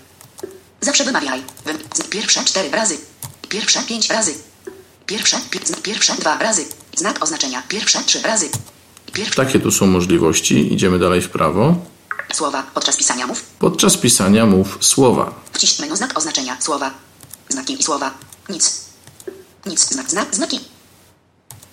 Zawsze 0.80 1.04
wymawiaj. 1.04 1.42
Wym... 1.64 1.78
Pierwsze 2.10 2.44
cztery 2.44 2.70
razy. 2.70 2.98
Pierwsze 3.48 3.82
pięć 3.82 4.10
razy. 4.10 4.34
Pierwsze, 5.06 5.40
pi... 5.50 5.60
pierwsze 5.82 6.14
dwa 6.14 6.38
razy. 6.38 6.64
Znak 6.96 7.22
oznaczenia. 7.22 7.62
Pierwsze 7.68 8.04
trzy 8.04 8.22
razy. 8.22 8.48
Pierwsze 9.12 9.44
Takie 9.44 9.60
tu 9.60 9.70
są 9.70 9.86
możliwości. 9.86 10.74
Idziemy 10.74 10.98
dalej 10.98 11.20
w 11.22 11.30
prawo. 11.30 11.74
słowa 12.32 12.62
podczas 12.74 12.96
pisania 12.96 13.26
mów. 13.26 13.42
Podczas 13.58 13.96
pisania 13.96 14.46
mów 14.46 14.78
słowa. 14.80 15.34
Wciśnij 15.52 15.88
menu 15.88 15.96
znak 15.96 16.18
oznaczenia. 16.18 16.56
Słowa. 16.60 16.90
Znaki 17.48 17.80
i 17.80 17.82
słowa. 17.82 18.10
Nic. 18.48 18.80
Nic. 19.66 19.88
Znak. 19.88 20.10
Znak. 20.10 20.34
Znaki. 20.34 20.60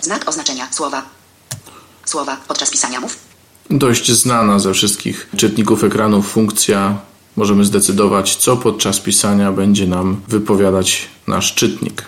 Znak 0.02 0.30
oznaczenia. 0.30 0.68
Słowa. 0.72 1.04
Słowa 2.06 2.38
podczas 2.48 2.70
pisania 2.70 3.00
mów. 3.00 3.18
Dość 3.70 4.12
znana 4.12 4.60
ze 4.60 4.74
wszystkich 4.74 5.30
czytników 5.38 5.84
ekranów 5.84 6.32
funkcja. 6.32 6.98
Możemy 7.36 7.66
zdecydować, 7.66 8.36
co 8.36 8.58
podczas 8.58 9.00
pisania 9.00 9.52
będzie 9.52 9.88
nam 9.88 10.22
wypowiadać 10.28 11.08
nasz 11.28 11.56
czytnik. 11.56 12.08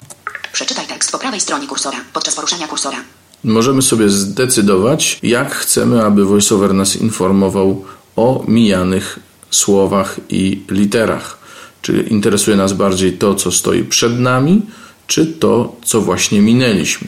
Przeczytaj 0.54 0.88
tekst 0.88 1.12
po 1.12 1.20
prawej 1.20 1.40
stronie 1.40 1.68
kursora. 1.68 1.98
Podczas 2.14 2.36
poruszania 2.36 2.68
kursora. 2.68 2.98
Możemy 3.44 3.82
sobie 3.82 4.10
zdecydować, 4.10 5.20
jak 5.24 5.56
chcemy, 5.56 6.06
aby 6.06 6.26
VoiceOver 6.26 6.74
nas 6.74 6.96
informował 6.96 7.86
o 8.16 8.44
mijanych 8.48 9.20
słowach 9.52 10.16
i 10.30 10.64
literach. 10.70 11.38
Czy 11.82 12.02
interesuje 12.02 12.58
nas 12.58 12.74
bardziej 12.74 13.18
to, 13.18 13.36
co 13.36 13.52
stoi 13.52 13.84
przed 13.84 14.20
nami, 14.20 14.62
czy 15.08 15.26
to, 15.26 15.76
co 15.86 16.02
właśnie 16.02 16.42
minęliśmy. 16.42 17.08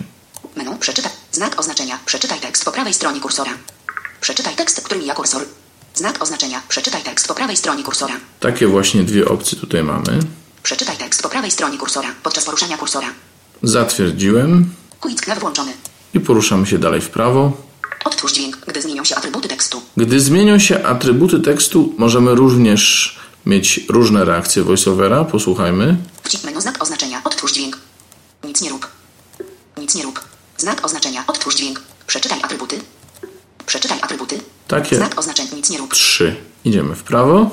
Menu 0.56 0.78
przeczytaj. 0.80 1.12
Znak 1.32 1.60
oznaczenia. 1.60 2.00
Przeczytaj 2.06 2.40
tekst 2.40 2.66
po 2.66 2.72
prawej 2.72 2.94
stronie 2.94 3.20
kursora. 3.20 3.52
Przeczytaj 4.28 4.56
tekst, 4.56 4.82
który 4.82 5.00
mija 5.00 5.14
kursor. 5.14 5.46
Znak 5.94 6.24
oznaczenia. 6.24 6.62
Przeczytaj 6.70 7.04
tekst 7.04 7.28
po 7.28 7.36
prawej 7.36 7.58
stronie 7.58 7.84
kursora. 7.84 8.14
Takie 8.40 8.68
właśnie 8.68 9.04
dwie 9.04 9.28
opcje 9.28 9.58
tutaj 9.60 9.84
mamy. 9.84 10.20
Przeczytaj 10.64 10.98
tekst 10.98 11.24
po 11.24 11.30
prawej 11.30 11.52
stronie 11.52 11.78
kursora. 11.78 12.10
Podczas 12.24 12.46
poruszania 12.46 12.78
kursora. 12.78 13.08
Zatwierdziłem 13.64 14.74
Quick 15.00 15.28
Nav 15.28 15.40
włączony. 15.40 15.74
i 16.14 16.20
poruszamy 16.20 16.68
się 16.68 16.78
dalej 16.78 17.02
w 17.02 17.10
prawo. 17.10 17.58
Odtwórz 18.06 18.34
dźwięk, 18.34 18.58
gdy 18.68 18.82
zmienią 18.82 19.04
się 19.04 19.16
atrybuty 19.16 19.48
tekstu. 19.48 19.82
Gdy 19.98 20.20
zmienią 20.20 20.60
się 20.60 20.86
atrybuty 20.86 21.40
tekstu, 21.40 21.94
możemy 21.98 22.36
również 22.36 23.16
mieć 23.46 23.80
różne 23.90 24.26
reakcje 24.26 24.64
voiceovera. 24.64 25.26
Posłuchajmy. 25.26 25.98
Wcisk 26.24 26.44
menu 26.44 26.62
znak 26.62 26.84
oznaczenia. 26.84 27.22
Odtwórz 27.24 27.54
dźwięk. 27.54 27.78
Nic 28.44 28.62
nie 28.62 28.70
rób. 28.70 28.88
Nic 29.78 29.96
nie 29.96 30.04
rób. 30.04 30.22
Znak 30.58 30.86
oznaczenia. 30.86 31.24
Odtwórz 31.28 31.56
dźwięk. 31.56 31.82
Przeczytaj 32.08 32.42
atrybuty. 32.42 32.80
Przeczytaj 33.68 34.02
atrybuty. 34.02 34.40
Takie 34.68 34.96
Znak 34.96 35.20
oznaczenia. 35.20 35.50
Nic 35.56 35.70
nie 35.70 35.78
rób. 35.78 35.94
trzy. 35.94 36.36
Idziemy 36.66 36.96
w 36.96 37.04
prawo. 37.04 37.50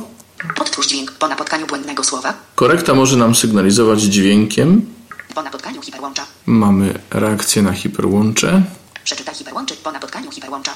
Odtwórz 0.60 0.86
dźwięk 0.88 1.12
po 1.12 1.28
napotkaniu 1.28 1.66
błędnego 1.66 2.04
słowa. 2.04 2.34
Korekta 2.54 2.94
może 2.94 3.16
nam 3.16 3.34
sygnalizować 3.34 4.00
dźwiękiem. 4.02 4.86
Po 5.34 5.42
napotkaniu 5.42 5.82
hiperłącza. 5.82 6.26
Mamy 6.46 6.98
reakcję 7.10 7.62
na 7.62 7.72
hiperłącze. 7.72 8.62
Przeczytaj 9.04 9.34
hiperłączy 9.34 9.76
po 9.76 9.92
napotkaniu 9.92 10.30
hiperłącza. 10.30 10.72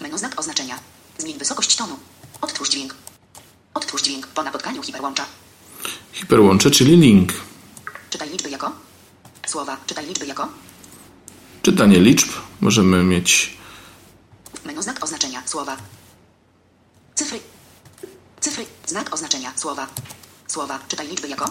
Menu 0.00 0.18
znak 0.18 0.40
oznaczenia. 0.40 0.74
Zmień 1.18 1.38
wysokość 1.38 1.76
tonu. 1.76 1.96
Odtwórz 2.40 2.70
dźwięk. 2.70 2.94
Odtwórz 3.74 4.02
dźwięk 4.02 4.26
po 4.26 4.42
napotkaniu 4.42 4.82
hiperłącza. 4.82 5.24
Hiperłącze, 6.12 6.70
czyli 6.70 6.96
link. 6.96 7.32
Czytaj 8.10 8.30
liczby 8.30 8.50
jako. 8.50 8.72
Słowa. 9.46 9.76
Czytaj 9.86 10.06
liczby 10.06 10.26
jako. 10.26 10.48
Czytanie 11.62 12.00
liczb. 12.00 12.28
Możemy 12.60 13.02
mieć 13.02 13.59
Menu 14.64 14.82
znak 14.82 15.04
oznaczenia. 15.04 15.42
Słowa. 15.46 15.76
Cyfry. 17.14 17.40
Cyfry. 18.40 18.64
Znak 18.86 19.14
oznaczenia. 19.14 19.52
Słowa. 19.56 19.86
Słowa. 20.46 20.78
Czytaj 20.88 21.08
liczby 21.08 21.28
jako. 21.28 21.50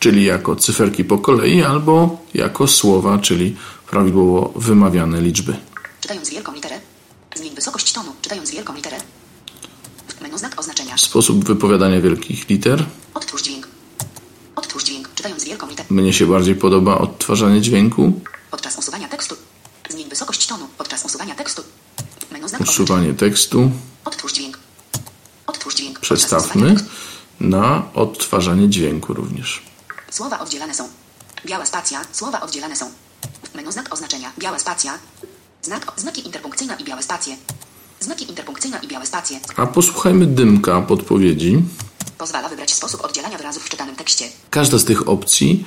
czyli 0.00 0.24
jako 0.24 0.56
cyferki 0.56 1.04
po 1.04 1.18
kolei, 1.18 1.62
albo 1.62 2.18
jako 2.34 2.66
słowa, 2.68 3.18
czyli 3.18 3.56
prawidłowo 3.90 4.52
wymawiane 4.56 5.20
liczby. 5.20 5.56
Czytając 6.00 6.30
wielką 6.30 6.52
literę. 6.54 6.80
Zmień 7.36 7.54
wysokość 7.54 7.92
tonu. 7.92 8.12
Czytając 8.22 8.50
wielką 8.50 8.74
literę. 8.74 8.96
Menu 10.20 10.38
znak 10.38 10.60
oznaczenia. 10.60 10.96
Sposób 10.98 11.44
wypowiadania 11.44 12.00
wielkich 12.00 12.48
liter. 12.48 12.84
Odtwórz 13.14 13.42
dźwięk. 13.42 13.68
Odtwórz 14.56 14.84
dźwięk. 14.84 15.14
Czytając 15.14 15.44
wielką 15.44 15.68
literę. 15.68 15.88
Mnie 15.90 16.12
się 16.12 16.26
bardziej 16.26 16.54
podoba 16.54 16.98
odtwarzanie 16.98 17.60
dźwięku. 17.60 18.20
Podczas 18.50 18.78
usuwania 18.78 19.08
tekstu. 19.08 19.36
Zmień 19.90 20.08
wysokość 20.08 20.46
tonu. 20.46 20.68
Podczas 20.78 21.04
usuwania 21.04 21.34
tekstu. 21.34 21.62
Usuwanie 22.60 23.14
tekstu. 23.14 23.70
Odtwórz 24.04 24.32
dźwięk. 24.32 24.58
Odtwórz 25.46 25.74
dźwięk. 25.74 26.00
Przestawmy 26.00 26.74
na 27.40 27.82
odtwarzanie 27.94 28.68
dźwięku 28.68 29.14
również. 29.14 29.62
Słowa 30.10 30.40
oddzielane 30.40 30.74
są. 30.74 30.88
Biała 31.46 31.66
spacja. 31.66 32.04
Słowa 32.12 32.40
oddzielane 32.40 32.76
są. 32.76 32.90
Menu 33.54 33.72
znak 33.72 33.94
oznaczenia. 33.94 34.32
Biała 34.38 34.58
spacja. 34.58 34.98
Znak, 35.62 35.92
znaki 35.96 36.26
interpunkcyjne 36.26 36.76
i 36.80 36.84
białe 36.84 37.02
spacje. 37.02 37.36
Znaki 38.00 38.28
interpunkcyjne 38.28 38.80
i 38.82 38.88
białe 38.88 39.06
spacje. 39.06 39.40
A 39.56 39.66
posłuchajmy 39.66 40.26
dymka 40.26 40.80
podpowiedzi. 40.80 41.62
Pozwala 42.18 42.48
wybrać 42.48 42.74
sposób 42.74 43.04
oddzielania 43.04 43.38
wyrazów 43.38 43.64
w 43.64 43.68
czytanym 43.68 43.96
tekście. 43.96 44.24
Każda 44.50 44.78
z 44.78 44.84
tych 44.84 45.08
opcji 45.08 45.64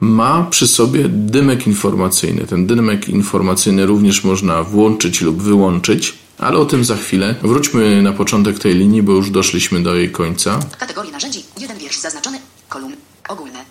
ma 0.00 0.46
przy 0.50 0.68
sobie 0.68 1.08
dymek 1.08 1.66
informacyjny. 1.66 2.46
Ten 2.46 2.66
dymek 2.66 3.08
informacyjny 3.08 3.86
również 3.86 4.24
można 4.24 4.62
włączyć 4.62 5.20
lub 5.20 5.42
wyłączyć, 5.42 6.14
ale 6.38 6.58
o 6.58 6.64
tym 6.64 6.84
za 6.84 6.96
chwilę. 6.96 7.34
Wróćmy 7.42 8.02
na 8.02 8.12
początek 8.12 8.58
tej 8.58 8.74
linii, 8.74 9.02
bo 9.02 9.12
już 9.12 9.30
doszliśmy 9.30 9.82
do 9.82 9.94
jej 9.94 10.12
końca. 10.12 10.60
Kategorii 10.78 11.12
narzędzi. 11.12 11.44
Jeden 11.60 11.78
wiersz 11.78 11.98
zaznaczony. 11.98 12.40
Kolumn. 12.68 12.96
Ogólne. 13.28 13.64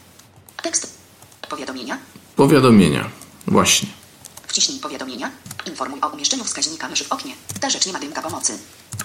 Tekst. 0.63 0.97
Powiadomienia. 1.49 1.97
Powiadomienia. 2.35 3.09
Właśnie. 3.47 3.89
Wciśnij 4.47 4.79
powiadomienia. 4.79 5.31
Informuj 5.65 5.99
o 6.01 6.07
umieszczeniu 6.07 6.43
wskaźnika 6.43 6.89
myszy 6.89 7.03
w 7.03 7.11
oknie. 7.11 7.31
Ta 7.59 7.69
rzecz 7.69 7.85
nie 7.85 7.93
ma 7.93 7.99
dymka 7.99 8.21
pomocy. 8.21 8.53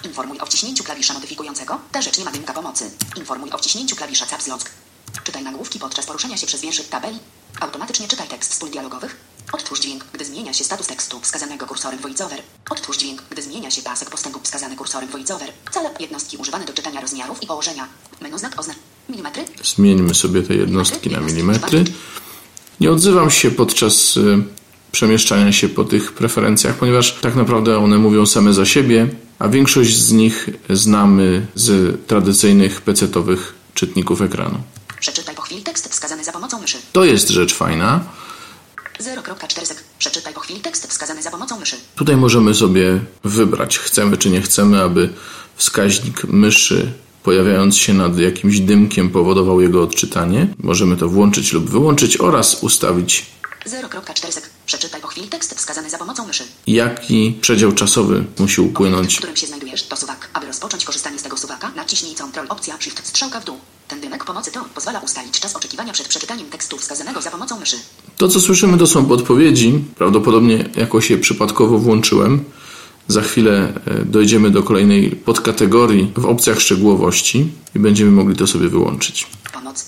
Informuj 0.03 0.39
o 0.39 0.45
wciśnięciu 0.45 0.83
klawisza 0.83 1.13
modyfikującego. 1.13 1.79
Ta 1.91 2.01
rzecz 2.01 2.17
nie 2.17 2.25
ma 2.25 2.31
dymka 2.31 2.53
pomocy. 2.53 2.91
Informuj 3.15 3.51
o 3.51 3.57
wciśnięciu 3.57 3.95
klawisza 3.95 4.25
caps 4.25 4.47
lock. 4.47 4.69
Czytaj 5.23 5.43
nagłówki 5.43 5.79
podczas 5.79 6.05
poruszania 6.05 6.37
się 6.37 6.47
przez 6.47 6.61
wierszyk 6.61 6.87
tabeli. 6.87 7.19
Automatycznie 7.59 8.07
czytaj 8.07 8.27
tekst 8.27 8.53
z 8.53 8.59
pól 8.59 8.69
dialogowych. 8.69 9.17
Odtwórz 9.51 9.79
dźwięk, 9.79 10.05
gdy 10.13 10.25
zmienia 10.25 10.53
się 10.53 10.63
status 10.63 10.87
tekstu 10.87 11.19
wskazanego 11.19 11.65
kursorem 11.65 11.99
voiceover. 11.99 12.41
Odtwórz 12.69 12.97
dźwięk, 12.97 13.23
gdy 13.29 13.41
zmienia 13.41 13.71
się 13.71 13.81
pasek 13.81 14.09
postępu 14.09 14.39
wskazany 14.43 14.75
kursorem 14.75 15.09
voiceover. 15.09 15.49
Cele 15.71 15.89
jednostki 15.99 16.37
używane 16.37 16.65
do 16.65 16.73
czytania 16.73 17.01
rozmiarów 17.01 17.43
i 17.43 17.47
położenia. 17.47 17.87
Menu 18.21 18.39
znak 18.39 18.59
oznak. 18.59 18.77
Milimetry. 19.09 19.45
Zmieńmy 19.63 20.15
sobie 20.15 20.41
te 20.41 20.55
jednostki 20.55 21.09
na 21.09 21.19
milimetry. 21.19 21.83
Nie 22.79 22.91
odzywam 22.91 23.31
się 23.31 23.51
podczas 23.51 24.17
y, 24.17 24.43
przemieszczania 24.91 25.51
się 25.51 25.69
po 25.69 25.83
tych 25.83 26.13
preferencjach, 26.13 26.75
ponieważ 26.75 27.19
tak 27.21 27.35
naprawdę 27.35 27.77
one 27.77 27.97
mówią 27.97 28.25
same 28.25 28.53
za 28.53 28.65
siebie, 28.65 29.07
a 29.39 29.47
większość 29.47 29.97
z 29.97 30.11
nich 30.11 30.49
znamy 30.69 31.47
z 31.55 31.99
tradycyjnych 32.07 32.81
PC-owych 32.81 33.53
czytników 33.73 34.21
ekranu. 34.21 34.57
Przeczytaj 35.03 35.35
po 35.35 35.41
chwili 35.41 35.63
tekst 35.63 35.89
wskazany 35.89 36.23
za 36.23 36.31
pomocą 36.31 36.61
myszy. 36.61 36.77
To 36.91 37.03
jest 37.03 37.29
rzecz 37.29 37.53
fajna. 37.53 38.03
0.4 38.99 39.65
sek. 39.65 39.83
Przeczytaj 39.99 40.33
po 40.33 40.39
chwili 40.39 40.59
tekst 40.59 40.87
wskazany 40.87 41.23
za 41.23 41.31
pomocą 41.31 41.59
myszy. 41.59 41.75
Tutaj 41.95 42.17
możemy 42.17 42.53
sobie 42.53 42.99
wybrać, 43.23 43.77
chcemy 43.79 44.17
czy 44.17 44.29
nie 44.29 44.41
chcemy, 44.41 44.81
aby 44.83 45.09
wskaźnik 45.55 46.23
myszy 46.23 46.93
pojawiając 47.23 47.77
się 47.77 47.93
nad 47.93 48.17
jakimś 48.19 48.59
dymkiem 48.59 49.09
powodował 49.09 49.61
jego 49.61 49.83
odczytanie. 49.83 50.47
Możemy 50.57 50.97
to 50.97 51.09
włączyć 51.09 51.53
lub 51.53 51.69
wyłączyć 51.69 52.17
oraz 52.17 52.63
ustawić 52.63 53.25
0.4 53.65 54.31
sek. 54.31 54.49
Przeczytaj 54.65 55.01
po 55.01 55.07
chwili 55.07 55.27
tekst 55.27 55.55
wskazany 55.55 55.89
za 55.89 55.97
pomocą 55.97 56.27
myszy. 56.27 56.43
jaki 56.67 57.37
przedział 57.41 57.71
czasowy 57.71 58.23
musi 58.39 58.61
Obiekt, 58.61 58.73
w 58.73 58.75
upłynąć. 58.75 59.17
którym 59.17 59.35
się 59.35 59.47
znajdujesz, 59.47 59.83
to 59.83 59.95
suwak. 59.95 60.29
Aby 60.33 60.47
rozpocząć 60.47 60.85
korzystanie 60.85 61.19
z 61.19 61.23
tego 61.23 61.32
suwaka, 61.63 61.75
naciśnij 61.75 62.15
Ctrl 62.15 62.45
Opcja 62.49 62.77
Shift 62.79 63.07
strzałka 63.07 63.39
w 63.39 63.45
dół. 63.45 63.57
Ten 63.87 64.01
dymek 64.01 64.25
pomocy 64.25 64.51
to 64.51 64.65
pozwala 64.75 64.99
ustalić 64.99 65.39
czas 65.39 65.55
oczekiwania 65.55 65.93
przed 65.93 66.07
przeczytaniem 66.07 66.49
tekstu 66.49 66.77
wskazanego 66.77 67.21
za 67.21 67.31
pomocą 67.31 67.59
myszy. 67.59 67.77
To, 68.17 68.27
co 68.27 68.41
słyszymy, 68.41 68.77
to 68.77 68.87
są 68.87 69.05
podpowiedzi. 69.05 69.83
Prawdopodobnie 69.97 70.69
jakoś 70.75 71.09
je 71.09 71.17
przypadkowo 71.17 71.77
włączyłem. 71.77 72.43
Za 73.07 73.21
chwilę 73.21 73.73
e, 73.85 74.05
dojdziemy 74.05 74.51
do 74.51 74.63
kolejnej 74.63 75.11
podkategorii 75.11 76.11
w 76.17 76.25
opcjach 76.25 76.59
szczegółowości 76.59 77.51
i 77.75 77.79
będziemy 77.79 78.11
mogli 78.11 78.35
to 78.35 78.47
sobie 78.47 78.69
wyłączyć. 78.69 79.27
Pomoc. 79.53 79.85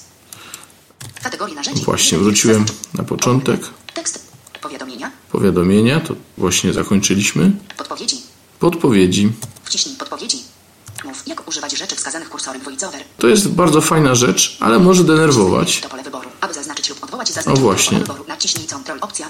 Kategorii 1.23 1.55
narzędzi. 1.55 1.83
Właśnie 1.83 2.17
wróciłem 2.17 2.65
na 2.93 3.03
początek. 3.03 3.61
Tekst. 3.93 4.31
Powiadomienia. 4.61 5.11
Powiadomienia, 5.31 5.99
to 5.99 6.15
właśnie 6.37 6.73
zakończyliśmy. 6.73 7.51
Podpowiedzi. 7.77 8.17
Podpowiedzi. 8.59 9.31
Wciśnij 9.63 9.95
podpowiedzi. 9.95 10.44
Mów, 11.05 11.23
jak 11.27 11.47
używać 11.47 11.77
rzeczy 11.77 11.95
wskazanych 11.95 12.29
kursorem 12.29 12.61
voiceover. 12.61 13.01
To 13.17 13.27
jest 13.27 13.47
bardzo 13.49 13.81
fajna 13.81 14.15
rzecz, 14.15 14.57
ale 14.59 14.79
może 14.79 15.03
denerwować. 15.03 15.79
To 15.81 15.89
pole 15.89 16.03
wyboru. 16.03 16.29
Aby 16.41 16.53
zaznaczyć 16.53 16.89
lub 16.89 17.03
odwołać 17.03 17.27
zaznaczone 17.27 17.55
O, 17.55 17.61
właśnie. 17.61 17.99
wyboru, 17.99 18.25
naciśnij 18.27 18.67
Ctrl 18.67 18.97
Opcja. 19.01 19.27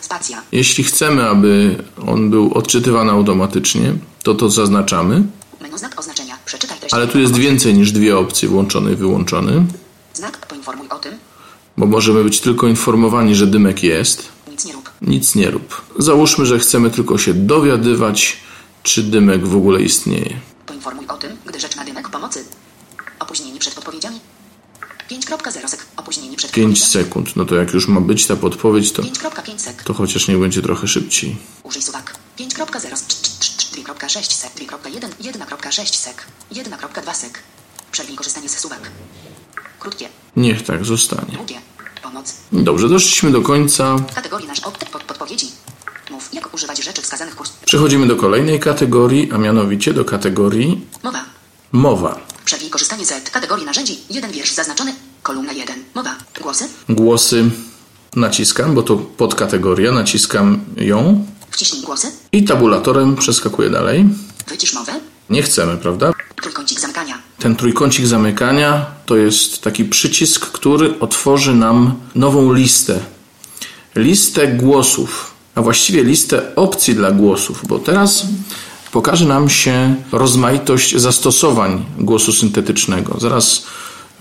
Jeśli 0.52 0.84
chcemy, 0.84 1.30
aby 1.30 1.84
on 2.08 2.30
był 2.30 2.54
odczytywany 2.54 3.12
automatycznie, 3.12 3.94
to 4.24 4.36
to 4.36 4.50
zaznaczamy, 4.50 5.24
Menu 5.62 5.78
znak 5.78 6.00
oznaczenia. 6.00 6.38
Przeczytaj 6.46 6.78
treść. 6.80 6.94
ale 6.94 7.08
tu 7.08 7.20
jest 7.20 7.36
więcej 7.38 7.74
niż 7.74 7.92
dwie 7.92 8.18
opcje 8.18 8.50
włączony 8.50 8.92
i 8.94 8.96
wyłączony, 8.96 9.66
Znak 10.14 10.48
poinformuj 10.48 10.90
o 10.90 11.00
tym. 11.00 11.14
bo 11.78 11.86
możemy 11.86 12.24
być 12.24 12.40
tylko 12.40 12.68
informowani, 12.68 13.36
że 13.36 13.48
dymek 13.48 13.84
jest. 13.84 14.28
Nic 14.52 14.66
nie 14.66 14.74
rób. 14.74 14.90
Nic 15.02 15.36
nie 15.36 15.52
rób. 15.52 15.82
Załóżmy, 16.00 16.46
że 16.46 16.60
chcemy 16.60 16.90
tylko 16.92 17.18
się 17.18 17.34
dowiadywać, 17.34 18.38
czy 18.84 19.04
dymek 19.04 19.48
w 19.48 19.56
ogóle 19.56 19.82
istnieje. 19.82 20.40
Poinformuj 20.66 21.08
o 21.08 21.18
tym, 21.18 21.38
gdy 21.46 21.60
rzecz 21.60 21.76
ma 21.76 21.86
dymek 21.86 22.10
pomocy. 22.10 22.46
Opóźnienie 23.20 23.60
przed 23.60 23.74
podpowiedziami. 23.74 24.20
5.0 25.12 25.68
sek. 25.68 25.86
Opóźnienie 25.98 26.38
przed 26.38 26.52
5 26.52 26.80
podpowiedziami. 26.80 27.06
sekund. 27.06 27.36
No 27.36 27.46
to 27.46 27.56
jak 27.56 27.74
już 27.74 27.88
ma 27.88 28.02
być 28.02 28.28
ta 28.28 28.36
podpowiedź, 28.36 28.92
to, 28.92 29.02
5.5 29.02 29.60
sek. 29.60 29.84
to 29.84 29.94
chociaż 29.94 30.28
niech 30.28 30.40
będzie 30.40 30.62
trochę 30.62 30.88
szybciej. 30.88 31.36
Użyj 31.64 31.82
suwak. 31.82 32.16
5.0 32.40 32.96
2.6 33.76 34.34
sek. 34.34 34.52
2.1 34.56 35.10
1.6 35.22 35.96
sek. 35.96 36.26
1.2 36.52 37.14
sek. 37.14 37.40
Przerwij 37.92 38.16
korzystanie 38.16 38.50
z 38.50 38.60
suwak. 38.60 38.92
Krótkie. 39.80 40.10
Niech 40.36 40.64
tak 40.64 40.86
zostanie. 40.86 41.36
Długie. 41.38 41.62
Pomoc. 42.04 42.34
Dobrze, 42.52 42.90
doszliśmy 42.90 43.32
do 43.32 43.42
końca. 43.42 43.96
Kategorii 44.16 44.48
nasz 44.48 44.60
op 44.60 44.78
pod 44.90 45.04
podpowiedzi. 45.04 45.48
Mów, 46.12 46.30
jak 46.34 46.54
używać 46.54 46.84
rzeczy 46.84 47.02
wskazanych 47.02 47.36
kurs. 47.36 47.52
Przechodzimy 47.66 48.08
do 48.08 48.16
kolejnej 48.16 48.60
kategorii, 48.60 49.32
a 49.32 49.38
mianowicie 49.38 49.94
do 49.94 50.06
kategorii 50.06 50.82
Mowa. 51.04 51.26
mowa. 51.72 52.20
Przerwij 52.46 52.70
korzystanie 52.70 53.06
z 53.06 53.30
kategorii 53.32 53.66
narzędzi. 53.66 53.98
Jeden 54.10 54.32
wiersz 54.32 54.52
zaznaczony. 54.54 54.96
Kolumna 55.24 55.54
1. 55.54 55.76
Mowa. 55.96 56.16
Głosy. 56.42 56.68
Głosy 56.90 57.44
naciskam, 58.16 58.76
bo 58.76 58.84
to 58.84 58.98
podkategoria, 58.98 59.92
naciskam 59.92 60.66
ją 60.78 61.26
Wciśnij 61.52 61.82
głosy. 61.82 62.12
i 62.32 62.44
tabulatorem 62.44 63.16
przeskakuję 63.16 63.70
dalej. 63.70 64.06
Wycisz 64.48 64.74
mowę. 64.74 64.92
Nie 65.30 65.44
chcemy, 65.44 65.78
prawda? 65.78 66.12
Trójkącik 66.42 66.80
zamykania. 66.80 67.18
Ten 67.40 67.56
trójkącik 67.56 68.06
zamykania 68.06 68.86
to 69.06 69.18
jest 69.18 69.62
taki 69.62 69.86
przycisk, 69.86 70.46
który 70.46 71.00
otworzy 71.00 71.54
nam 71.56 71.96
nową 72.16 72.54
listę. 72.54 73.00
Listę 73.96 74.48
głosów, 74.48 75.34
a 75.56 75.62
właściwie 75.62 76.04
listę 76.04 76.56
opcji 76.56 76.96
dla 76.96 77.12
głosów, 77.12 77.62
bo 77.68 77.80
teraz 77.80 78.26
pokaże 78.96 79.26
nam 79.26 79.50
się 79.50 79.96
rozmaitość 80.12 80.96
zastosowań 80.96 81.86
głosu 82.00 82.34
syntetycznego. 82.34 83.18
Zaraz 83.20 83.66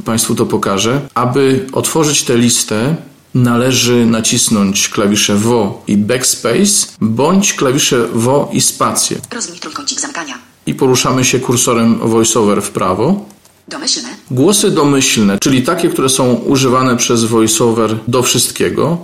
Państwu 0.04 0.34
to 0.34 0.46
pokażę. 0.46 1.00
Aby 1.14 1.66
otworzyć 1.72 2.22
tę 2.22 2.36
listę, 2.36 2.96
należy 3.34 4.06
nacisnąć 4.06 4.88
klawisze 4.88 5.36
WO 5.36 5.82
i 5.86 5.96
Backspace, 5.96 6.86
bądź 7.00 7.54
klawisze 7.54 8.08
WO 8.14 8.50
i 8.52 8.60
spację. 8.60 9.20
Rozwij 9.32 9.60
trójkącik 9.60 10.00
zamykania. 10.00 10.34
I 10.66 10.74
poruszamy 10.74 11.24
się 11.24 11.40
kursorem 11.40 11.98
VoiceOver 11.98 12.62
w 12.62 12.70
prawo. 12.70 13.24
Domyślne. 13.68 14.08
Głosy 14.30 14.70
domyślne, 14.70 15.38
czyli 15.38 15.62
takie, 15.62 15.88
które 15.88 16.08
są 16.08 16.34
używane 16.34 16.96
przez 16.96 17.24
VoiceOver 17.24 17.98
do 18.08 18.22
wszystkiego. 18.22 18.98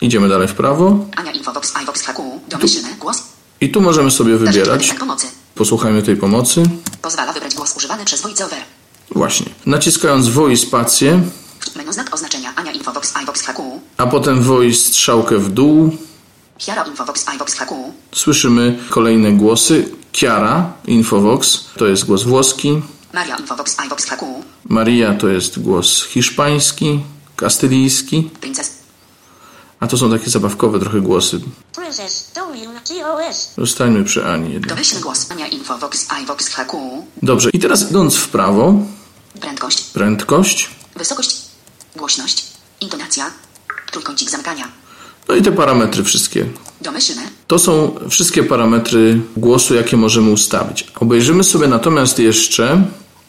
Idziemy 0.00 0.28
dalej 0.28 0.48
w 0.48 0.54
prawo. 0.54 1.06
Ania 1.16 1.32
Infobox 1.32 1.72
iVox 1.82 2.02
HQ. 2.02 2.22
Domyślne. 2.48 2.88
Głos. 3.00 3.33
I 3.64 3.68
tu 3.68 3.80
możemy 3.80 4.10
sobie 4.10 4.36
wybierać. 4.36 4.94
Posłuchajmy 5.54 6.02
tej 6.02 6.16
pomocy. 6.16 6.62
Pozwala 7.02 7.32
wybrać 7.32 7.54
głos 7.54 7.76
używany 7.76 8.04
przez 8.04 8.20
voiceover. 8.22 8.58
Właśnie. 9.10 9.46
Naciskając 9.66 10.28
VO 10.28 10.48
i 10.48 10.56
spację, 10.56 11.20
Menu 11.76 11.92
znak 11.92 12.14
oznaczenia 12.14 12.52
Ania 12.56 12.72
Infobox 12.72 13.14
iVox 13.22 13.42
HQ. 13.42 13.62
a 13.96 14.06
potem 14.06 14.42
VO 14.42 14.62
i 14.62 14.74
strzałkę 14.74 15.38
w 15.38 15.48
dół, 15.52 15.96
Hiara 16.58 16.84
Infobox 16.84 17.26
iVox 17.36 17.54
HQ. 17.54 17.74
słyszymy 18.14 18.78
kolejne 18.90 19.32
głosy. 19.32 19.88
Chiara, 20.12 20.72
Infovox, 20.86 21.64
to 21.78 21.86
jest 21.86 22.04
głos 22.04 22.22
włoski. 22.22 22.82
Maria 23.12 23.36
Infobox 23.36 23.76
iVox 23.86 24.04
HQ. 24.04 24.24
Maria 24.68 25.14
to 25.14 25.28
jest 25.28 25.58
głos 25.62 26.04
hiszpański, 26.04 27.00
kastylijski. 27.36 28.30
Princes. 28.40 28.72
A 29.80 29.86
to 29.86 29.98
są 29.98 30.10
takie 30.10 30.30
zabawkowe 30.30 30.80
trochę 30.80 31.00
głosy. 31.00 31.40
Princess 31.74 32.30
WGOS. 32.88 33.50
Zostańmy 33.58 34.04
przy 34.04 34.24
Ani 34.26 34.52
jednak. 34.52 34.68
Domyślny 34.68 35.00
głos 35.00 35.30
Ania 35.30 35.46
Infobox 35.46 36.06
iVox 36.22 36.48
HQ. 36.48 36.76
Dobrze, 37.22 37.50
i 37.50 37.58
teraz 37.58 37.90
idąc 37.90 38.16
w 38.16 38.28
prawo, 38.28 38.74
Prędkość. 39.40 39.80
prędkość, 39.82 40.70
Wysokość. 40.96 41.36
Głośność. 41.96 42.44
Intonacja. 42.80 43.30
Trójkącik 43.92 44.30
zamykania. 44.30 44.68
no 45.28 45.34
i 45.34 45.42
te 45.42 45.52
parametry 45.52 46.04
wszystkie. 46.04 46.46
Domyślne. 46.80 47.22
To 47.46 47.58
są 47.58 47.94
wszystkie 48.10 48.42
parametry 48.42 49.20
głosu, 49.36 49.74
jakie 49.74 49.96
możemy 49.96 50.30
ustawić. 50.30 50.86
Obejrzymy 51.00 51.44
sobie 51.44 51.66
natomiast 51.66 52.18
jeszcze 52.18 52.84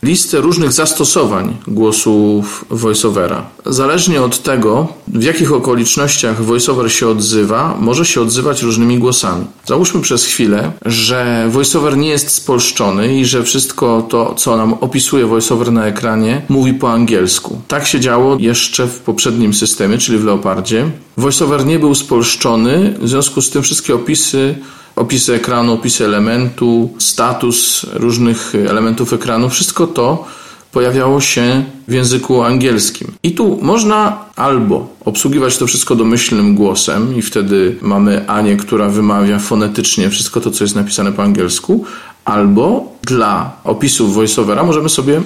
listę 0.05 0.41
różnych 0.41 0.71
zastosowań 0.71 1.57
głosów 1.67 2.65
voiceovera. 2.69 3.45
Zależnie 3.65 4.21
od 4.21 4.43
tego, 4.43 4.87
w 5.07 5.23
jakich 5.23 5.53
okolicznościach 5.53 6.43
voiceover 6.43 6.91
się 6.91 7.07
odzywa, 7.07 7.77
może 7.79 8.05
się 8.05 8.21
odzywać 8.21 8.61
różnymi 8.61 8.99
głosami. 8.99 9.45
Załóżmy 9.65 10.01
przez 10.01 10.25
chwilę, 10.25 10.71
że 10.85 11.47
voiceover 11.51 11.97
nie 11.97 12.09
jest 12.09 12.29
spolszczony 12.29 13.19
i 13.19 13.25
że 13.25 13.43
wszystko 13.43 14.07
to, 14.09 14.35
co 14.37 14.57
nam 14.57 14.73
opisuje 14.73 15.25
voiceover 15.25 15.71
na 15.71 15.85
ekranie, 15.85 16.41
mówi 16.49 16.73
po 16.73 16.91
angielsku. 16.91 17.61
Tak 17.67 17.87
się 17.87 17.99
działo 17.99 18.37
jeszcze 18.39 18.87
w 18.87 18.99
poprzednim 18.99 19.53
systemie, 19.53 19.97
czyli 19.97 20.17
w 20.17 20.25
Leopardzie. 20.25 20.91
VoiceOver 21.17 21.65
nie 21.65 21.79
był 21.79 21.95
spolszczony, 21.95 22.95
w 22.99 23.09
związku 23.09 23.41
z 23.41 23.49
tym 23.49 23.63
wszystkie 23.63 23.95
opisy 23.95 24.55
opisy 24.95 25.33
ekranu, 25.33 25.73
opisy 25.73 26.05
elementu, 26.05 26.89
status 26.99 27.85
różnych 27.93 28.55
elementów 28.55 29.13
ekranu, 29.13 29.49
wszystko 29.49 29.87
to 29.87 30.27
pojawiało 30.71 31.21
się 31.21 31.63
w 31.87 31.93
języku 31.93 32.43
angielskim. 32.43 33.13
I 33.23 33.31
tu 33.31 33.59
można 33.61 34.25
albo 34.35 34.87
obsługiwać 35.05 35.57
to 35.57 35.67
wszystko 35.67 35.95
domyślnym 35.95 36.55
głosem 36.55 37.17
i 37.17 37.21
wtedy 37.21 37.75
mamy 37.81 38.27
Anię, 38.29 38.57
która 38.57 38.89
wymawia 38.89 39.39
fonetycznie 39.39 40.09
wszystko 40.09 40.41
to, 40.41 40.51
co 40.51 40.63
jest 40.63 40.75
napisane 40.75 41.11
po 41.11 41.23
angielsku, 41.23 41.85
albo 42.25 42.91
dla 43.03 43.51
opisów 43.63 44.13
voiceovera 44.13 44.63
możemy 44.63 44.89
sobie 44.89 45.21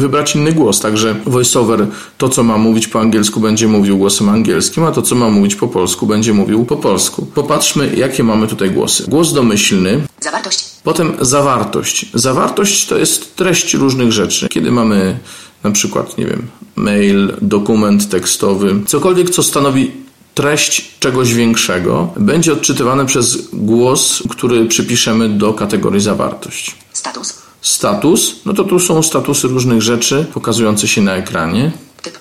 wybrać 0.00 0.36
inny 0.36 0.52
głos. 0.52 0.80
Także 0.80 1.14
voiceover 1.26 1.86
to, 2.18 2.28
co 2.28 2.42
ma 2.42 2.58
mówić 2.58 2.88
po 2.88 3.00
angielsku, 3.00 3.40
będzie 3.40 3.68
mówił 3.68 3.98
głosem 3.98 4.28
angielskim, 4.28 4.84
a 4.84 4.92
to, 4.92 5.02
co 5.02 5.14
ma 5.14 5.30
mówić 5.30 5.54
po 5.54 5.68
polsku, 5.68 6.06
będzie 6.06 6.32
mówił 6.32 6.64
po 6.64 6.76
polsku. 6.76 7.26
Popatrzmy, 7.26 7.96
jakie 7.96 8.24
mamy 8.24 8.46
tutaj 8.46 8.70
głosy. 8.70 9.04
Głos 9.08 9.32
domyślny. 9.32 10.00
Zawartość. 10.20 10.64
Potem 10.82 11.12
zawartość. 11.20 12.06
Zawartość 12.14 12.86
to 12.86 12.98
jest 12.98 13.36
treść 13.36 13.74
różnych 13.74 14.12
rzeczy. 14.12 14.48
Kiedy 14.48 14.70
mamy 14.70 15.18
na 15.62 15.70
przykład, 15.70 16.18
nie 16.18 16.26
wiem, 16.26 16.46
mail, 16.76 17.32
dokument 17.42 18.08
tekstowy, 18.08 18.74
cokolwiek, 18.86 19.30
co 19.30 19.42
stanowi 19.42 19.90
treść 20.34 20.98
czegoś 20.98 21.34
większego, 21.34 22.12
będzie 22.16 22.52
odczytywane 22.52 23.06
przez 23.06 23.48
głos, 23.52 24.22
który 24.30 24.66
przypiszemy 24.66 25.28
do 25.28 25.54
kategorii 25.54 26.00
zawartość. 26.00 26.76
Status. 26.92 27.43
Status, 27.68 28.36
no 28.46 28.52
to 28.54 28.64
tu 28.64 28.80
są 28.80 29.02
statusy 29.02 29.48
różnych 29.48 29.82
rzeczy 29.82 30.26
pokazujące 30.34 30.88
się 30.88 31.02
na 31.02 31.14
ekranie. 31.16 31.72
Typ. 32.02 32.18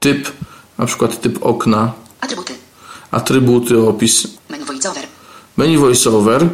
Typ, 0.00 0.28
na 0.78 0.86
przykład 0.86 1.20
typ 1.20 1.38
okna, 1.42 1.92
Atrybuty. 2.20 2.52
atrybuty, 3.10 3.78
opis, 3.78 4.26
Menu 4.50 4.64
voiceover. 4.64 5.04
menu 5.56 5.78
voiceover, 5.78 6.48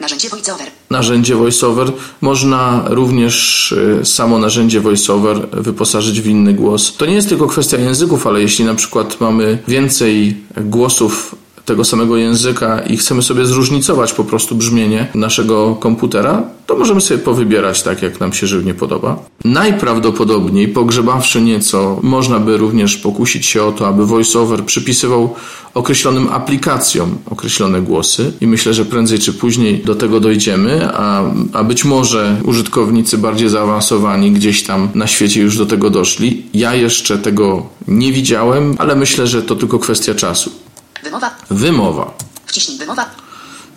Narzędzie 0.00 0.28
voiceover. 0.28 0.66
narzędzie 0.90 1.34
voiceover. 1.36 1.92
Można 2.20 2.82
również 2.86 3.72
y, 3.72 4.00
samo 4.04 4.38
narzędzie 4.38 4.80
voiceover 4.80 5.48
wyposażyć 5.52 6.20
w 6.20 6.26
inny 6.26 6.54
głos. 6.54 6.96
To 6.96 7.06
nie 7.06 7.14
jest 7.14 7.28
tylko 7.28 7.46
kwestia 7.46 7.76
języków, 7.76 8.26
ale 8.26 8.40
jeśli 8.40 8.64
na 8.64 8.74
przykład 8.74 9.20
mamy 9.20 9.58
więcej 9.68 10.36
głosów 10.56 11.34
tego 11.66 11.84
samego 11.84 12.16
języka 12.16 12.80
i 12.80 12.96
chcemy 12.96 13.22
sobie 13.22 13.46
zróżnicować 13.46 14.12
po 14.12 14.24
prostu 14.24 14.54
brzmienie 14.54 15.08
naszego 15.14 15.74
komputera, 15.74 16.42
to 16.66 16.76
możemy 16.76 17.00
sobie 17.00 17.20
powybierać 17.20 17.82
tak, 17.82 18.02
jak 18.02 18.20
nam 18.20 18.32
się 18.32 18.46
żywnie 18.46 18.74
podoba. 18.74 19.18
Najprawdopodobniej, 19.44 20.68
pogrzebawszy 20.68 21.42
nieco, 21.42 21.98
można 22.02 22.38
by 22.38 22.56
również 22.56 22.96
pokusić 22.96 23.46
się 23.46 23.62
o 23.62 23.72
to, 23.72 23.88
aby 23.88 24.06
VoiceOver 24.06 24.64
przypisywał 24.64 25.34
określonym 25.74 26.28
aplikacjom 26.28 27.18
określone 27.30 27.82
głosy 27.82 28.32
i 28.40 28.46
myślę, 28.46 28.74
że 28.74 28.84
prędzej 28.84 29.18
czy 29.18 29.32
później 29.32 29.78
do 29.78 29.94
tego 29.94 30.20
dojdziemy, 30.20 30.88
a, 30.92 31.22
a 31.52 31.64
być 31.64 31.84
może 31.84 32.36
użytkownicy 32.44 33.18
bardziej 33.18 33.48
zaawansowani 33.48 34.32
gdzieś 34.32 34.62
tam 34.62 34.88
na 34.94 35.06
świecie 35.06 35.40
już 35.40 35.58
do 35.58 35.66
tego 35.66 35.90
doszli. 35.90 36.42
Ja 36.54 36.74
jeszcze 36.74 37.18
tego 37.18 37.66
nie 37.88 38.12
widziałem, 38.12 38.74
ale 38.78 38.96
myślę, 38.96 39.26
że 39.26 39.42
to 39.42 39.56
tylko 39.56 39.78
kwestia 39.78 40.14
czasu. 40.14 40.65
Wymowa. 41.06 41.36
Wymowa. 41.50 42.14
Wciśnij 42.46 42.78
wymowa. 42.78 43.10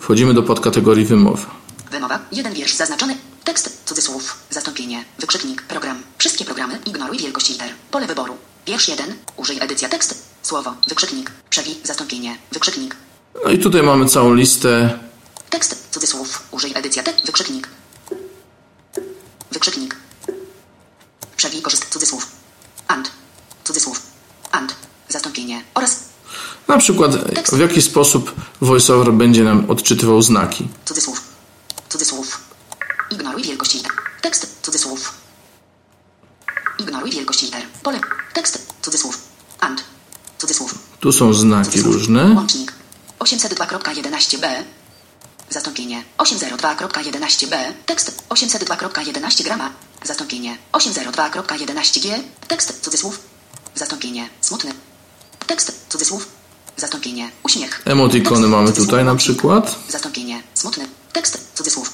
Wchodzimy 0.00 0.34
do 0.34 0.42
podkategorii 0.42 1.04
wymowa. 1.04 1.46
Wymowa. 1.90 2.18
Jeden 2.32 2.54
wiersz 2.54 2.74
zaznaczony. 2.74 3.16
Tekst. 3.44 3.82
Cudzysłów. 3.86 4.36
Zastąpienie. 4.50 5.04
Wykrzyknik. 5.18 5.62
Program. 5.62 6.02
Wszystkie 6.18 6.44
programy. 6.44 6.78
Ignoruj 6.86 7.18
wielkość 7.18 7.48
liter. 7.50 7.70
Pole 7.90 8.06
wyboru. 8.06 8.36
Wiersz 8.66 8.88
jeden. 8.88 9.14
Użyj 9.36 9.58
edycja 9.60 9.88
tekst. 9.88 10.28
Słowo. 10.42 10.74
Wykrzyknik. 10.88 11.30
Przewij. 11.50 11.76
Zastąpienie. 11.84 12.38
Wykrzyknik. 12.52 12.96
No 13.44 13.50
i 13.50 13.58
tutaj 13.58 13.82
mamy 13.82 14.06
całą 14.06 14.34
listę 14.34 14.98
Tekst. 15.50 15.88
Cudzysłów. 15.90 16.42
Użyj 16.50 16.72
edycja 16.74 17.02
tekst. 17.02 17.26
Wykrzyknik. 17.26 17.68
Wykrzyknik. 19.52 19.96
Przewij 21.36 21.62
korzyst. 21.62 21.88
Cudzysłów. 21.90 22.26
And. 22.88 23.10
Cudzysłów. 23.64 24.02
And. 24.52 24.74
Zastąpienie. 25.08 25.62
Oraz. 25.74 26.09
Na 26.68 26.78
przykład, 26.78 27.16
w 27.52 27.58
jaki 27.58 27.82
sposób 27.82 28.34
VoiceOver 28.60 29.12
będzie 29.12 29.44
nam 29.44 29.70
odczytywał 29.70 30.22
znaki. 30.22 30.68
Cudzysłów. 30.84 31.20
Cudzysłów. 31.88 32.40
Ignoruj 33.10 33.42
wielkość 33.42 33.74
liter. 33.74 33.92
Tekst. 34.20 34.56
Cudzysłów. 34.62 35.14
Ignoruj 36.78 37.10
wielkość 37.10 37.42
liter. 37.42 37.62
Pole. 37.82 38.00
Tekst. 38.34 38.66
Cudzysłów. 38.82 39.18
And. 39.60 39.84
Cudzysłów. 40.38 40.74
Tu 41.00 41.12
są 41.12 41.34
znaki 41.34 41.70
Cudzysłów. 41.70 41.94
różne. 41.94 42.34
Łącznik. 42.34 42.72
802.11b. 43.18 44.46
Zastąpienie. 45.50 46.04
802.11b. 46.18 47.56
Tekst. 47.86 48.24
802.11 48.28 49.44
grama. 49.44 49.70
Zastąpienie. 50.04 50.58
802.11g. 50.72 52.08
Tekst. 52.48 52.80
Cudzysłów. 52.84 53.20
Zastąpienie. 53.74 54.28
Smutny. 54.40 54.72
Tekst. 55.50 55.86
Cudzysłów. 55.88 56.28
Zastąpienie. 56.76 57.30
Uśmiech. 57.42 57.82
Emotikony 57.84 58.40
Tekst, 58.40 58.50
mamy 58.50 58.72
tutaj 58.72 59.04
na 59.04 59.14
przykład. 59.14 59.78
Zastąpienie. 59.88 60.42
Smutny. 60.54 60.84
Tekst. 61.12 61.50
Cudzysłów. 61.54 61.92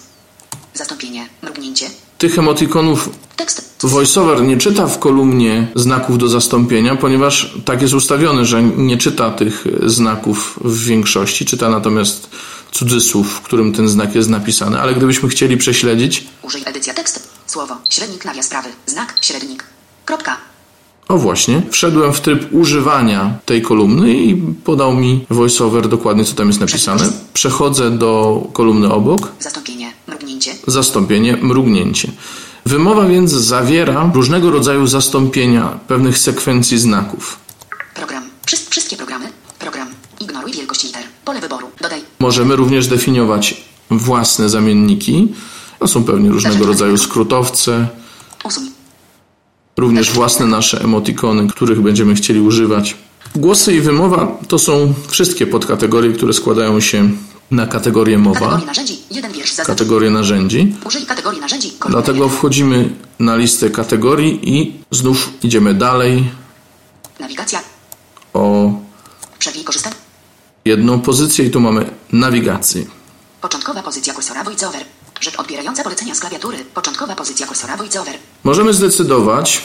Zastąpienie. 0.74 1.28
Mrugnięcie. 1.42 1.90
Tych 2.18 2.38
emotikonów 2.38 3.10
Tekst. 3.36 3.76
VoiceOver 3.82 4.42
nie 4.42 4.56
czyta 4.56 4.86
w 4.86 4.98
kolumnie 4.98 5.68
znaków 5.74 6.18
do 6.18 6.28
zastąpienia, 6.28 6.96
ponieważ 6.96 7.54
tak 7.64 7.82
jest 7.82 7.94
ustawiony, 7.94 8.44
że 8.44 8.62
nie 8.62 8.98
czyta 8.98 9.30
tych 9.30 9.64
znaków 9.86 10.58
w 10.64 10.84
większości, 10.84 11.44
czyta 11.44 11.68
natomiast 11.68 12.30
cudzysłów, 12.72 13.32
w 13.32 13.40
którym 13.40 13.72
ten 13.72 13.88
znak 13.88 14.14
jest 14.14 14.28
napisany, 14.28 14.80
ale 14.80 14.94
gdybyśmy 14.94 15.28
chcieli 15.28 15.56
prześledzić, 15.56 16.26
Użyj 16.42 16.62
edycja 16.66 16.94
tekst. 16.94 17.28
Słowo. 17.46 17.76
Średnik 17.90 18.24
nawias 18.24 18.48
prawy. 18.48 18.68
Znak. 18.86 19.14
Średnik. 19.20 19.64
Kropka. 20.04 20.36
O 21.08 21.18
właśnie, 21.18 21.62
wszedłem 21.70 22.12
w 22.12 22.20
tryb 22.20 22.48
używania 22.52 23.38
tej 23.46 23.62
kolumny 23.62 24.14
i 24.14 24.36
podał 24.64 24.94
mi 24.94 25.24
VoiceOver 25.30 25.88
dokładnie, 25.88 26.24
co 26.24 26.34
tam 26.34 26.46
jest 26.48 26.60
napisane. 26.60 27.12
Przechodzę 27.34 27.90
do 27.90 28.42
kolumny 28.52 28.92
obok, 28.92 29.28
Zastąpienie. 29.40 29.92
Mrugnięcie. 30.08 30.50
zastąpienie, 30.66 31.36
mrugnięcie. 31.36 32.10
Wymowa 32.66 33.06
więc 33.06 33.30
zawiera 33.30 34.10
różnego 34.14 34.50
rodzaju 34.50 34.86
zastąpienia 34.86 35.78
pewnych 35.88 36.18
sekwencji 36.18 36.78
znaków. 36.78 37.38
Program. 37.94 38.22
Wszy- 38.46 38.56
wszystkie 38.70 38.96
programy. 38.96 39.26
Program. 39.58 39.88
Ignoruj 40.20 40.52
wielkość 40.52 40.84
liter. 40.84 41.02
Pole 41.24 41.40
wyboru. 41.40 41.66
Dodaj. 41.80 42.00
Możemy 42.18 42.56
również 42.56 42.86
definiować 42.86 43.64
własne 43.90 44.48
zamienniki. 44.48 45.28
To 45.78 45.86
są 45.86 46.04
pewnie 46.04 46.30
różnego 46.30 46.66
rodzaju 46.66 46.96
skrótowce, 46.96 47.88
Usuń. 48.44 48.64
Również 49.76 50.10
własne 50.12 50.46
nasze 50.46 50.80
emotikony, 50.80 51.48
których 51.48 51.80
będziemy 51.80 52.14
chcieli 52.14 52.40
używać. 52.40 52.96
Głosy 53.36 53.74
i 53.74 53.80
wymowa 53.80 54.38
to 54.48 54.58
są 54.58 54.94
wszystkie 55.08 55.46
podkategorie, 55.46 56.12
które 56.12 56.32
składają 56.32 56.80
się 56.80 57.10
na 57.50 57.66
kategorię 57.66 58.18
mowa, 58.18 58.60
kategorię 59.66 60.10
narzędzi. 60.10 60.74
Dlatego 61.88 62.28
wchodzimy 62.28 62.90
na 63.18 63.36
listę 63.36 63.70
kategorii 63.70 64.58
i 64.58 64.72
znów 64.90 65.30
idziemy 65.42 65.74
dalej 65.74 66.30
Nawigacja. 67.20 67.60
o 68.34 68.70
jedną 70.64 71.00
pozycję 71.00 71.44
i 71.44 71.50
tu 71.50 71.60
mamy 71.60 71.90
nawigację. 72.12 72.84
Początkowa 73.40 73.82
pozycja 73.82 74.14
kursora 74.14 74.44
voiceover. 74.44 74.84
Rzecz 75.20 75.36
odbierająca 75.38 75.82
polecenia 75.82 76.14
z 76.14 76.20
klawiatury. 76.20 76.58
Początkowa 76.74 77.14
pozycja 77.14 77.46
kursora 77.46 77.76
voiceover. 77.76 78.14
Możemy 78.44 78.74
zdecydować, 78.74 79.62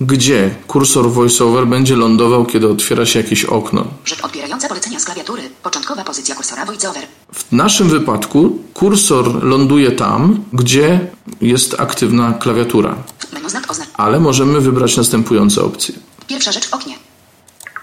gdzie 0.00 0.54
kursor 0.66 1.10
VoiceOver 1.12 1.66
będzie 1.66 1.96
lądował, 1.96 2.46
kiedy 2.46 2.68
otwiera 2.68 3.06
się 3.06 3.18
jakieś 3.20 3.44
okno. 3.44 3.84
Rzecz 4.04 4.24
odbierająca 4.24 4.68
polecenia 4.68 5.00
z 5.00 5.04
klawiatury. 5.04 5.42
Początkowa 5.62 6.04
pozycja 6.04 6.34
kursora 6.34 6.64
voiceover. 6.66 7.06
W 7.34 7.52
naszym 7.52 7.88
wypadku 7.88 8.58
kursor 8.74 9.44
ląduje 9.44 9.90
tam, 9.92 10.44
gdzie 10.52 11.00
jest 11.40 11.80
aktywna 11.80 12.32
klawiatura, 12.32 12.94
Menu 13.32 13.50
znak 13.50 13.70
oznacz. 13.70 13.88
ale 13.94 14.20
możemy 14.20 14.60
wybrać 14.60 14.96
następujące 14.96 15.62
opcje. 15.62 15.94
Pierwsza 16.26 16.52
rzecz 16.52 16.68
w 16.68 16.74
oknie. 16.74 16.94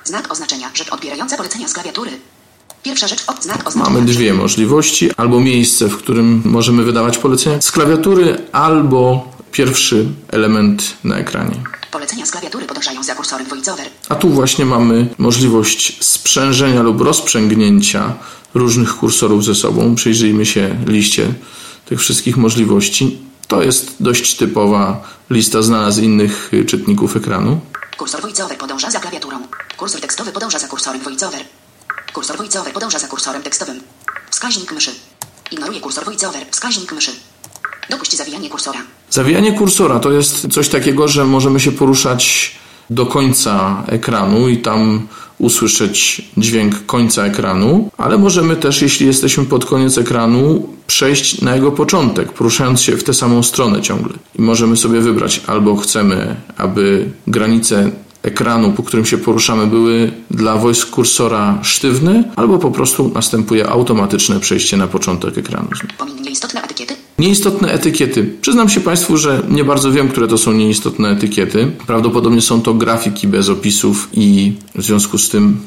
Znak 0.04 0.32
oznaczenia. 0.32 0.72
Rzecz 0.74 0.90
odbierająca 0.90 1.38
polecenia 1.38 1.68
z 1.68 1.74
klawiatury. 1.74 2.12
Pierwsza 2.84 3.08
rzecz 3.08 3.24
znak 3.42 3.68
oznaczenia. 3.68 3.96
Mamy 3.96 4.06
dwie 4.06 4.34
możliwości, 4.34 5.10
albo 5.18 5.40
miejsce, 5.40 5.88
w 5.88 5.98
którym 5.98 6.42
możemy 6.46 6.84
wydawać 6.84 7.18
polecenia 7.18 7.62
z 7.62 7.72
klawiatury, 7.72 8.38
albo 8.52 9.32
pierwszy 9.52 10.06
element 10.28 10.94
na 11.04 11.16
ekranie. 11.18 11.64
Polecenia 11.92 12.26
z 12.26 12.32
klawiatury 12.32 12.66
podążają 12.66 13.04
za 13.04 13.16
kursorem 13.16 13.48
VoiceOver. 13.48 13.88
A 14.10 14.16
tu 14.16 14.30
właśnie 14.30 14.66
mamy 14.66 15.08
możliwość 15.18 15.98
sprzężenia 16.06 16.82
lub 16.82 17.02
rozprzęgnięcia 17.02 18.14
różnych 18.54 18.96
kursorów 18.96 19.46
ze 19.46 19.56
sobą. 19.56 19.96
Przyjrzyjmy 19.96 20.46
się 20.46 20.76
liście 20.88 21.34
tych 21.86 22.00
wszystkich 22.00 22.38
możliwości. 22.38 23.18
To 23.48 23.64
jest 23.64 23.96
dość 24.00 24.36
typowa 24.36 25.04
lista 25.30 25.62
znana 25.62 25.92
z 25.92 25.98
innych 25.98 26.52
czytników 26.68 27.16
ekranu. 27.16 27.60
Kursor 27.98 28.22
VoiceOver 28.22 28.58
podąża 28.58 28.92
za 28.92 29.00
klawiaturą. 29.00 29.38
Kursor 29.78 30.02
tekstowy 30.02 30.32
podąża 30.32 30.60
za 30.60 30.68
kursorem 30.68 31.02
VoiceOver. 31.02 31.42
Kursor 32.14 32.38
VoiceOver 32.38 32.74
podąża 32.74 33.00
za 33.00 33.08
kursorem 33.08 33.44
tekstowym. 33.44 33.82
Wskaźnik 34.30 34.72
myszy. 34.72 34.92
Ignoruje 35.52 35.80
kursor 35.80 36.06
VoiceOver. 36.06 36.46
Wskaźnik 36.52 36.92
myszy. 36.92 37.12
Dopuść 37.90 38.18
zawijanie 38.18 38.50
kursora. 38.50 38.80
Zawijanie 39.10 39.54
kursora 39.54 40.00
to 40.00 40.12
jest 40.12 40.48
coś 40.54 40.70
takiego, 40.70 41.08
że 41.08 41.26
możemy 41.26 41.60
się 41.60 41.72
poruszać 41.72 42.52
do 42.90 43.06
końca 43.06 43.84
ekranu 43.88 44.50
i 44.50 44.58
tam 44.58 45.08
usłyszeć 45.38 46.22
dźwięk 46.38 46.86
końca 46.86 47.26
ekranu, 47.26 47.90
ale 47.98 48.18
możemy 48.18 48.56
też, 48.56 48.82
jeśli 48.82 49.08
jesteśmy 49.08 49.46
pod 49.46 49.66
koniec 49.66 49.98
ekranu, 49.98 50.70
przejść 50.88 51.42
na 51.42 51.56
jego 51.56 51.72
początek, 51.72 52.34
poruszając 52.34 52.82
się 52.82 52.98
w 52.98 53.04
tę 53.04 53.14
samą 53.14 53.44
stronę 53.44 53.82
ciągle. 53.82 54.14
I 54.40 54.42
możemy 54.42 54.78
sobie 54.78 55.02
wybrać, 55.02 55.42
albo 55.48 55.76
chcemy, 55.76 56.36
aby 56.58 57.12
granice 57.28 57.92
ekranu, 58.24 58.72
po 58.72 58.84
którym 58.84 59.06
się 59.06 59.18
poruszamy, 59.18 59.68
były 59.68 60.12
dla 60.32 60.56
voice 60.58 60.86
kursora 60.86 61.60
sztywne, 61.64 62.24
albo 62.36 62.60
po 62.60 62.72
prostu 62.72 63.12
następuje 63.14 63.70
automatyczne 63.70 64.40
przejście 64.40 64.78
na 64.78 64.88
początek 64.88 65.38
ekranu. 65.38 65.68
Nieistotne 66.22 66.64
etykiety. 66.64 66.96
Nieistotne 67.20 67.72
etykiety. 67.72 68.34
Przyznam 68.42 68.70
się 68.70 68.82
Państwu, 68.82 69.18
że 69.18 69.42
nie 69.50 69.64
bardzo 69.64 69.92
wiem, 69.92 70.10
które 70.10 70.28
to 70.28 70.38
są 70.38 70.52
nieistotne 70.52 71.10
etykiety. 71.10 71.72
Prawdopodobnie 71.88 72.42
są 72.42 72.62
to 72.62 72.74
grafiki 72.74 73.28
bez 73.28 73.50
opisów 73.50 74.10
i 74.14 74.54
w 74.76 74.84
związku 74.84 75.18
z 75.18 75.30
tym 75.30 75.60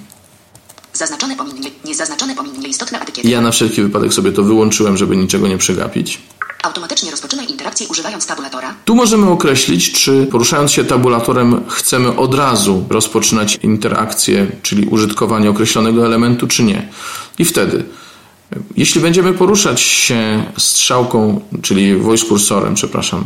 Zaznaczone 0.93 1.37
pomiń 1.37 1.55
nie, 1.61 1.71
niezaznaczone 1.85 2.35
pomiń 2.35 2.53
nieistotne 2.59 3.01
etykiety. 3.01 3.29
ja 3.29 3.41
na 3.41 3.51
wszelki 3.51 3.83
wypadek 3.83 4.15
sobie 4.15 4.33
to 4.33 4.43
wyłączyłem, 4.43 4.97
żeby 4.97 5.17
niczego 5.17 5.49
nie 5.49 5.59
przegapić. 5.59 6.19
Automatycznie 6.65 7.11
rozpoczynaj 7.11 7.51
interakcję 7.51 7.89
używając 7.89 8.27
tabulatora. 8.27 8.75
Tu 8.85 8.95
możemy 8.95 9.31
określić, 9.31 9.93
czy 9.93 10.27
poruszając 10.31 10.73
się 10.73 10.85
tabulatorem 10.85 11.65
chcemy 11.69 12.17
od 12.17 12.35
razu 12.35 12.85
rozpoczynać 12.91 13.59
interakcję, 13.63 14.47
czyli 14.63 14.87
użytkowanie 14.87 15.51
określonego 15.51 16.07
elementu, 16.07 16.47
czy 16.47 16.63
nie. 16.63 16.89
I 17.39 17.45
wtedy, 17.45 17.85
jeśli 18.77 19.01
będziemy 19.01 19.33
poruszać 19.33 19.81
się 19.81 20.45
strzałką, 20.59 21.41
czyli 21.63 21.97
voice 21.97 22.27
kursorem, 22.27 22.75
przepraszam, 22.75 23.25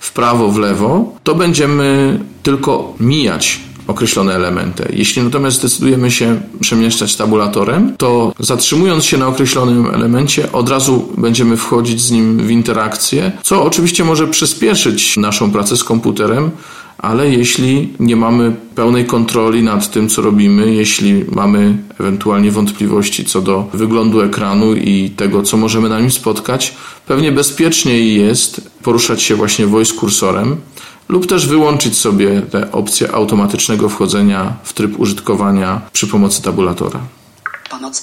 w 0.00 0.12
prawo, 0.12 0.48
w 0.48 0.58
lewo, 0.58 1.12
to 1.24 1.34
będziemy 1.34 2.20
tylko 2.42 2.94
mijać 3.00 3.60
określone 3.88 4.34
elementy. 4.34 4.88
Jeśli 4.92 5.22
natomiast 5.22 5.56
zdecydujemy 5.58 6.10
się 6.10 6.40
przemieszczać 6.60 7.16
tabulatorem, 7.16 7.94
to 7.96 8.32
zatrzymując 8.38 9.04
się 9.04 9.18
na 9.18 9.28
określonym 9.28 9.86
elemencie, 9.94 10.52
od 10.52 10.68
razu 10.68 11.08
będziemy 11.18 11.56
wchodzić 11.56 12.00
z 12.00 12.10
nim 12.10 12.38
w 12.46 12.50
interakcję, 12.50 13.32
co 13.42 13.62
oczywiście 13.62 14.04
może 14.04 14.26
przyspieszyć 14.26 15.16
naszą 15.16 15.50
pracę 15.50 15.76
z 15.76 15.84
komputerem, 15.84 16.50
ale 16.98 17.30
jeśli 17.30 17.92
nie 18.00 18.16
mamy 18.16 18.56
pełnej 18.74 19.06
kontroli 19.06 19.62
nad 19.62 19.90
tym, 19.90 20.08
co 20.08 20.22
robimy, 20.22 20.74
jeśli 20.74 21.24
mamy 21.32 21.78
ewentualnie 22.00 22.50
wątpliwości 22.50 23.24
co 23.24 23.40
do 23.40 23.68
wyglądu 23.74 24.20
ekranu 24.20 24.74
i 24.74 25.10
tego, 25.10 25.42
co 25.42 25.56
możemy 25.56 25.88
na 25.88 26.00
nim 26.00 26.10
spotkać, 26.10 26.74
pewnie 27.06 27.32
bezpieczniej 27.32 28.20
jest 28.20 28.70
poruszać 28.82 29.22
się 29.22 29.34
właśnie 29.34 29.66
voice 29.66 29.94
kursorem 29.94 30.56
lub 31.08 31.26
też 31.26 31.46
wyłączyć 31.46 31.98
sobie 31.98 32.42
tę 32.42 32.72
opcję 32.72 33.12
automatycznego 33.12 33.88
wchodzenia 33.88 34.56
w 34.64 34.72
tryb 34.72 35.00
użytkowania 35.00 35.80
przy 35.92 36.06
pomocy 36.06 36.42
tabulatora. 36.42 37.00
Pomoc. 37.70 38.02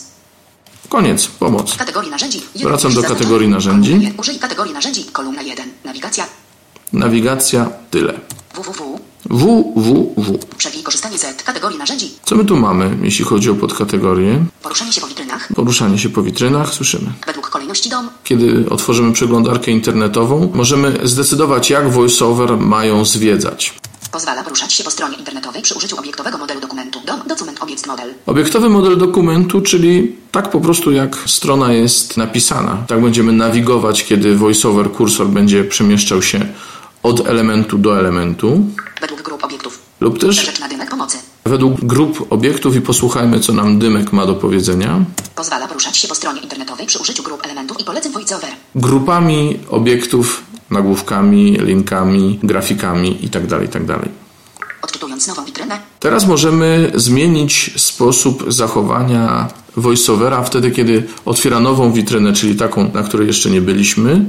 Koniec, 0.89 1.27
pomoc. 1.27 1.75
Kategorii 1.77 2.11
narzędzi. 2.11 2.41
Wracam 2.55 2.93
do 2.93 3.03
kategorii 3.03 3.49
narzędzi. 3.49 4.13
Użyj 4.17 4.39
kategorii 4.39 4.73
narzędzi. 4.73 5.05
Kolumna 5.05 5.41
1. 5.41 5.69
Nawigacja. 5.83 6.25
Nawigacja, 6.93 7.69
tyle. 7.91 8.13
www. 8.55 8.94
Www. 9.29 10.39
Przewij 10.57 10.83
korzystanie 10.83 11.17
z 11.17 11.43
kategorii 11.43 11.77
narzędzi. 11.77 12.11
Co 12.25 12.35
my 12.35 12.45
tu 12.45 12.57
mamy, 12.57 12.97
jeśli 13.03 13.25
chodzi 13.25 13.49
o 13.49 13.55
podkategorie? 13.55 14.45
Poruszanie 14.63 14.91
się 14.91 15.01
po 15.01 15.07
witrynach. 15.07 15.49
Poruszanie 15.55 15.99
się 15.99 16.09
po 16.09 16.23
witrynach, 16.23 16.73
słyszymy. 16.73 17.11
Według 17.25 17.49
kolejności 17.49 17.89
dom. 17.89 18.09
Kiedy 18.23 18.65
otworzymy 18.69 19.13
przeglądarkę 19.13 19.71
internetową, 19.71 20.51
możemy 20.53 20.99
zdecydować, 21.03 21.69
jak 21.69 21.91
VoiceOver 21.91 22.57
mają 22.57 23.05
zwiedzać. 23.05 23.73
Pozwala 24.11 24.43
poruszać 24.43 24.73
się 24.73 24.83
po 24.83 24.91
stronie 24.91 25.17
internetowej 25.17 25.61
przy 25.61 25.75
użyciu 25.75 25.99
obiektowego 25.99 26.37
modelu 26.37 26.61
dokumentu. 26.61 26.99
Dom, 27.05 27.19
dokument, 27.27 27.63
obiekt, 27.63 27.87
model. 27.87 28.13
Obiektowy 28.25 28.69
model 28.69 28.97
dokumentu, 28.97 29.61
czyli 29.61 30.15
tak 30.31 30.49
po 30.49 30.61
prostu 30.61 30.91
jak 30.91 31.17
strona 31.25 31.73
jest 31.73 32.17
napisana. 32.17 32.77
Tak 32.87 33.01
będziemy 33.01 33.31
nawigować, 33.31 34.05
kiedy 34.05 34.35
VoiceOver 34.35 34.91
kursor 34.91 35.27
będzie 35.27 35.63
przemieszczał 35.63 36.21
się 36.21 36.45
od 37.05 37.27
elementu 37.27 37.77
do 37.77 37.99
elementu, 37.99 38.65
Według 39.01 39.21
grup 39.21 39.43
obiektów. 39.43 39.79
lub 39.99 40.19
też 40.19 40.59
na 40.59 40.67
dymek 40.67 40.89
pomocy. 40.89 41.17
według 41.45 41.81
grup 41.81 42.27
obiektów 42.29 42.75
i 42.75 42.81
posłuchajmy, 42.81 43.39
co 43.39 43.53
nam 43.53 43.79
Dymek 43.79 44.13
ma 44.13 44.25
do 44.25 44.33
powiedzenia. 44.33 45.05
Pozwala 45.35 45.67
poruszać 45.67 45.97
się 45.97 46.07
po 46.07 46.15
stronie 46.15 46.41
internetowej 46.41 46.87
przy 46.87 46.99
użyciu 46.99 47.23
grup 47.23 47.45
elementów 47.45 47.79
i 47.79 47.83
poleceń 47.83 48.11
VoiceOver. 48.11 48.49
Grupami 48.75 49.59
obiektów, 49.69 50.43
nagłówkami, 50.71 51.57
linkami, 51.59 52.39
grafikami 52.43 53.15
tak 53.15 53.23
itd., 53.43 53.61
itd. 53.61 53.99
Odczytując 54.81 55.27
nową 55.27 55.45
witrynę. 55.45 55.79
Teraz 55.99 56.27
możemy 56.27 56.91
zmienić 56.95 57.71
sposób 57.77 58.43
zachowania 58.47 59.47
voiceovera 59.77 60.43
wtedy, 60.43 60.71
kiedy 60.71 61.03
otwiera 61.25 61.59
nową 61.59 61.91
witrynę, 61.91 62.33
czyli 62.33 62.55
taką, 62.55 62.91
na 62.93 63.03
której 63.03 63.27
jeszcze 63.27 63.49
nie 63.49 63.61
byliśmy. 63.61 64.25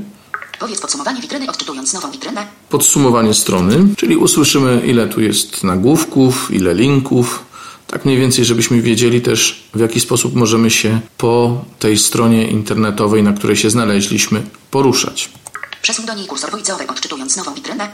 Powiedz 0.61 0.81
podsumowanie 0.81 1.21
witryny 1.21 1.51
odczytując 1.51 1.92
nową 1.95 2.11
witrynę. 2.11 2.47
Podsumowanie 2.69 3.35
strony, 3.35 3.95
czyli 3.97 4.16
usłyszymy, 4.16 4.83
ile 4.87 5.09
tu 5.09 5.21
jest 5.21 5.64
nagłówków, 5.64 6.51
ile 6.51 6.75
linków. 6.75 7.45
Tak 7.87 8.05
mniej 8.05 8.19
więcej, 8.19 8.45
żebyśmy 8.45 8.83
wiedzieli 8.83 9.21
też, 9.21 9.69
w 9.75 9.81
jaki 9.81 10.01
sposób 10.01 10.35
możemy 10.35 10.71
się 10.71 11.01
po 11.19 11.64
tej 11.79 11.99
stronie 11.99 12.49
internetowej, 12.49 13.23
na 13.23 13.33
której 13.33 13.57
się 13.57 13.71
znaleźliśmy, 13.71 14.42
poruszać. 14.71 15.31
Przesuń 15.83 16.07
do 16.07 16.14
niej 16.14 16.27
kursor 16.27 16.51
VoiceOver 16.51 16.90
odczytując 16.90 17.37
nową 17.37 17.55
witrynę. 17.55 17.88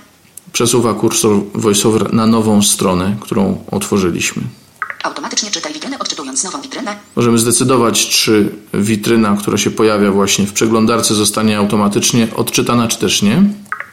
Przesuwa 0.52 0.94
kursor 0.94 1.40
VoiceOver 1.54 2.12
na 2.14 2.26
nową 2.26 2.62
stronę, 2.62 3.16
którą 3.20 3.64
otworzyliśmy. 3.70 4.42
Automatycznie 5.02 5.50
czytaj 5.50 5.72
witrynę 5.72 5.98
odczytując 5.98 6.16
nową 6.18 6.20
witrynę. 6.20 6.21
Możemy 7.16 7.38
zdecydować, 7.38 8.08
czy 8.08 8.52
witryna, 8.74 9.36
która 9.40 9.58
się 9.58 9.70
pojawia 9.70 10.10
właśnie 10.10 10.46
w 10.46 10.52
przeglądarce, 10.52 11.14
zostanie 11.14 11.58
automatycznie 11.58 12.28
odczytana, 12.36 12.88
czy 12.88 12.98
też 12.98 13.22
nie. 13.22 13.42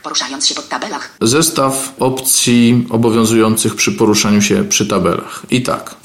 Poruszając 0.04 0.48
się 0.48 0.56
po 0.56 0.62
tabelach. 0.62 1.10
Zestaw 1.22 1.94
opcji 2.00 2.88
obowiązujących 2.90 3.76
przy 3.76 3.92
poruszaniu 3.92 4.42
się 4.42 4.64
przy 4.64 4.88
tabelach. 4.88 5.42
I 5.50 5.64
tak. 5.64 5.96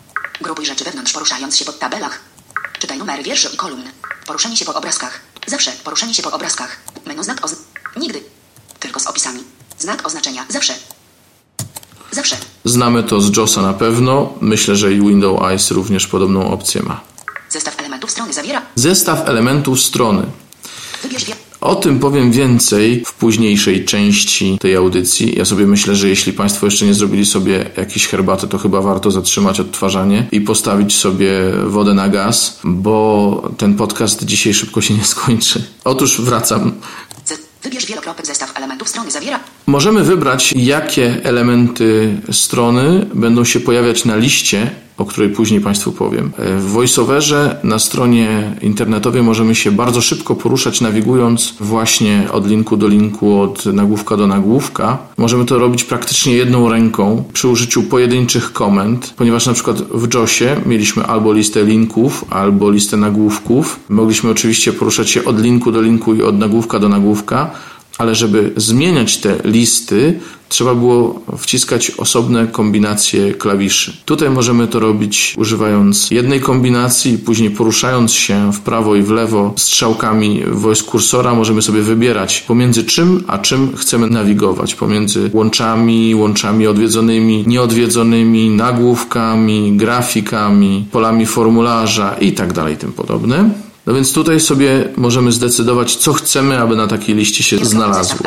Grupuj 0.40 0.66
rzeczy 0.66 0.84
wewnątrz 0.84 1.12
poruszając 1.12 1.56
się 1.56 1.64
po 1.64 1.72
tabelach. 1.72 2.20
Czytaj 2.78 2.98
numery 2.98 3.22
wierszy 3.22 3.48
i 3.54 3.56
kolumn. 3.56 3.82
Poruszanie 4.26 4.56
się 4.56 4.64
po 4.64 4.74
obrazkach. 4.74 5.20
Zawsze 5.46 5.72
poruszanie 5.84 6.14
się 6.14 6.22
po 6.22 6.32
obrazkach. 6.32 6.76
Menu 7.06 7.24
znak 7.24 7.44
ozn... 7.44 7.56
Nigdy. 7.96 8.22
Tylko 8.80 9.00
z 9.00 9.06
opisami. 9.06 9.40
Znak 9.78 10.06
oznaczenia. 10.06 10.44
Zawsze. 10.48 10.74
Zawsze. 12.14 12.37
Znamy 12.64 13.03
to 13.03 13.20
z 13.20 13.37
JOSa 13.37 13.62
na 13.62 13.72
pewno. 13.72 14.33
Myślę, 14.40 14.77
że 14.77 14.92
i 14.92 15.00
Windows 15.00 15.42
Eyes 15.42 15.70
również 15.70 16.07
podobną 16.07 16.50
opcję 16.50 16.83
ma. 16.83 17.00
Zestaw 17.50 17.79
elementów 17.79 18.11
strony 18.11 18.33
zawiera. 18.33 18.62
Zestaw 18.74 19.29
elementów 19.29 19.81
strony. 19.81 20.22
Wybierz. 21.03 21.24
O 21.61 21.74
tym 21.74 21.98
powiem 21.98 22.33
więcej 22.33 23.05
w 23.07 23.12
późniejszej 23.12 23.85
części 23.85 24.59
tej 24.61 24.77
audycji. 24.77 25.38
Ja 25.38 25.44
sobie 25.44 25.66
myślę, 25.66 25.94
że 25.94 26.09
jeśli 26.09 26.33
Państwo 26.33 26.66
jeszcze 26.66 26.87
nie 26.87 26.94
zrobili 26.94 27.27
sobie 27.27 27.70
jakiejś 27.77 28.07
herbaty, 28.07 28.48
to 28.48 28.59
chyba 28.59 28.81
warto 28.81 29.11
zatrzymać 29.11 29.61
odtwarzanie 29.61 30.27
i 30.33 30.40
postawić 30.40 30.96
sobie 30.96 31.31
wodę 31.66 31.94
na 31.94 32.09
gaz, 32.09 32.61
bo 32.64 33.50
ten 33.57 33.74
podcast 33.74 34.24
dzisiaj 34.24 34.55
szybko 34.55 34.81
się 34.81 34.94
nie 34.94 35.05
skończy. 35.05 35.64
Otóż 35.85 36.20
wracam. 36.20 36.72
Wybierz 37.62 37.87
wielokropek 37.87 38.27
zestaw 38.27 38.57
elementów 38.57 38.88
strony 38.88 39.11
zawiera. 39.11 39.40
Możemy 39.66 40.05
wybrać, 40.05 40.55
jakie 40.57 41.20
elementy 41.22 42.16
strony 42.31 43.07
będą 43.14 43.44
się 43.44 43.61
pojawiać 43.61 44.05
na 44.05 44.16
liście, 44.16 44.70
o 44.98 45.05
której 45.05 45.31
później 45.31 45.61
Państwu 45.61 45.92
powiem. 45.92 46.33
W 46.38 46.70
VoiceOverze 46.72 47.61
na 47.64 47.79
stronie 47.79 48.57
internetowej 48.62 49.22
możemy 49.22 49.55
się 49.55 49.72
bardzo 49.72 50.00
szybko 50.00 50.35
poruszać, 50.35 50.81
nawigując 50.81 51.55
właśnie 51.61 52.29
od 52.33 52.48
linku 52.48 52.77
do 52.77 52.88
linku, 52.88 53.40
od 53.40 53.66
nagłówka 53.66 54.16
do 54.16 54.27
nagłówka. 54.27 54.98
Możemy 55.16 55.44
to 55.44 55.59
robić 55.59 55.85
praktycznie 55.85 56.35
jedną 56.35 56.68
ręką 56.68 57.24
przy 57.33 57.48
użyciu 57.48 57.83
pojedynczych 57.83 58.53
komend, 58.53 59.14
ponieważ 59.16 59.46
na 59.46 59.53
przykład 59.53 59.83
w 59.83 60.14
JOSie 60.14 60.57
mieliśmy 60.66 61.05
albo 61.07 61.33
listę 61.33 61.64
linków, 61.64 62.24
albo 62.31 62.70
listę 62.70 62.96
nagłówków. 62.96 63.81
Mogliśmy 63.88 64.31
oczywiście 64.31 64.72
poruszać 64.72 65.11
się 65.11 65.24
od 65.24 65.42
linku 65.42 65.72
do 65.72 65.83
linku 65.83 66.14
i 66.14 66.22
od 66.22 66.38
nagłówka 66.38 66.79
do 66.79 66.88
nagłówka. 66.88 67.50
Ale 67.98 68.14
żeby 68.14 68.52
zmieniać 68.57 69.16
te 69.16 69.37
listy, 69.44 70.20
trzeba 70.48 70.74
było 70.74 71.20
wciskać 71.38 71.90
osobne 71.90 72.46
kombinacje 72.46 73.35
klawiszy. 73.35 73.96
Tutaj 74.04 74.30
możemy 74.30 74.68
to 74.68 74.80
robić 74.80 75.35
używając 75.38 76.11
jednej 76.11 76.40
kombinacji, 76.40 77.18
później 77.18 77.50
poruszając 77.50 78.12
się 78.12 78.52
w 78.52 78.61
prawo 78.61 78.96
i 78.96 79.02
w 79.02 79.11
lewo 79.11 79.52
strzałkami 79.57 80.42
voice 80.46 80.83
kursora, 80.83 81.35
możemy 81.35 81.62
sobie 81.62 81.83
wybierać 81.83 82.40
pomiędzy 82.40 82.85
czym 82.85 83.24
a 83.26 83.38
czym 83.38 83.76
chcemy 83.76 84.07
nawigować. 84.11 84.74
Pomiędzy 84.74 85.30
łączami, 85.33 86.14
łączami 86.14 86.66
odwiedzonymi, 86.66 87.44
nieodwiedzonymi, 87.46 88.50
nagłówkami, 88.50 89.76
grafikami, 89.76 90.87
polami 90.92 91.26
formularza 91.26 92.14
i 92.20 92.33
tak 92.33 92.52
dalej, 92.52 92.76
tym 92.76 92.92
podobne. 92.92 93.50
No 93.86 93.94
więc 93.94 94.12
tutaj 94.12 94.40
sobie 94.40 94.92
możemy 94.96 95.32
zdecydować, 95.32 95.96
co 95.96 96.12
chcemy, 96.12 96.60
aby 96.60 96.76
na 96.76 96.86
takiej 96.86 97.14
liście 97.14 97.42
się 97.44 97.64
znalazło. 97.64 98.18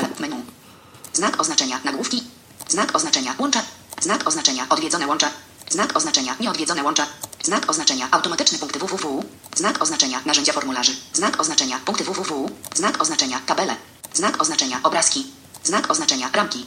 Znak 1.14 1.42
oznaczenia 1.42 1.80
nagłówki. 1.86 2.24
Znak 2.68 2.96
oznaczenia 2.96 3.36
łącza. 3.40 3.62
Znak 4.02 4.28
oznaczenia 4.28 4.66
odwiedzone 4.70 5.08
łącza. 5.08 5.30
Znak 5.70 5.98
oznaczenia 5.98 6.36
nieodwiedzone 6.40 6.84
łącza. 6.84 7.06
Znak 7.44 7.70
oznaczenia 7.70 8.08
automatyczne 8.12 8.58
punkty 8.58 8.80
www. 8.80 9.24
Znak 9.56 9.82
oznaczenia 9.84 10.22
narzędzia 10.26 10.54
formularzy. 10.54 10.92
Znak 11.14 11.42
oznaczenia 11.42 11.80
punkty 11.86 12.04
www. 12.04 12.50
Znak 12.76 13.02
oznaczenia 13.02 13.40
tabele. 13.46 13.76
Znak 14.14 14.42
oznaczenia 14.42 14.80
obrazki. 14.84 15.26
Znak 15.64 15.92
oznaczenia 15.92 16.30
ramki. 16.34 16.66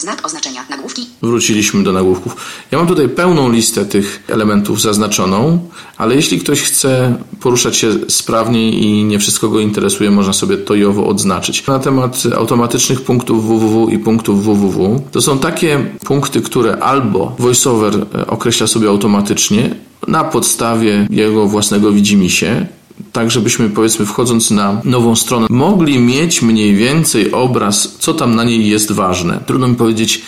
Znak 0.00 0.26
oznaczenia 0.26 0.66
nagłówki. 0.70 1.06
Wróciliśmy 1.22 1.82
do 1.82 1.92
nagłówków. 1.92 2.36
Ja 2.70 2.78
mam 2.78 2.86
tutaj 2.86 3.08
pełną 3.08 3.52
listę 3.52 3.84
tych 3.84 4.22
elementów 4.28 4.80
zaznaczoną, 4.80 5.68
ale 5.96 6.14
jeśli 6.14 6.40
ktoś 6.40 6.62
chce 6.62 7.16
poruszać 7.40 7.76
się 7.76 7.92
sprawniej 8.08 8.84
i 8.84 9.04
nie 9.04 9.18
wszystko 9.18 9.48
go 9.48 9.60
interesuje, 9.60 10.10
można 10.10 10.32
sobie 10.32 10.56
to 10.56 10.74
i 10.74 10.84
owo 10.84 11.06
odznaczyć. 11.06 11.66
Na 11.66 11.78
temat 11.78 12.22
automatycznych 12.36 13.02
punktów 13.02 13.44
www 13.44 13.88
i 13.88 13.98
punktów 13.98 14.44
www, 14.44 15.02
to 15.12 15.20
są 15.20 15.38
takie 15.38 15.86
punkty, 16.04 16.40
które 16.40 16.78
albo 16.78 17.36
VoiceOver 17.38 18.06
e, 18.14 18.26
określa 18.26 18.66
sobie 18.66 18.88
automatycznie 18.88 19.74
na 20.08 20.24
podstawie 20.24 21.06
jego 21.10 21.46
własnego 21.46 21.92
widzimisię, 21.92 22.66
tak 23.12 23.30
żebyśmy 23.30 23.70
powiedzmy 23.70 24.06
wchodząc 24.06 24.50
na 24.50 24.80
nową 24.84 25.16
stronę 25.16 25.46
mogli 25.50 25.98
mieć 25.98 26.42
mniej 26.42 26.74
więcej 26.74 27.32
obraz, 27.32 27.96
co 27.98 28.14
tam 28.14 28.34
na 28.34 28.44
niej 28.44 28.68
jest 28.68 28.92
ważne. 28.92 29.40
Trudno 29.46 29.68
mi 29.68 29.74
powiedzieć, 29.74 30.22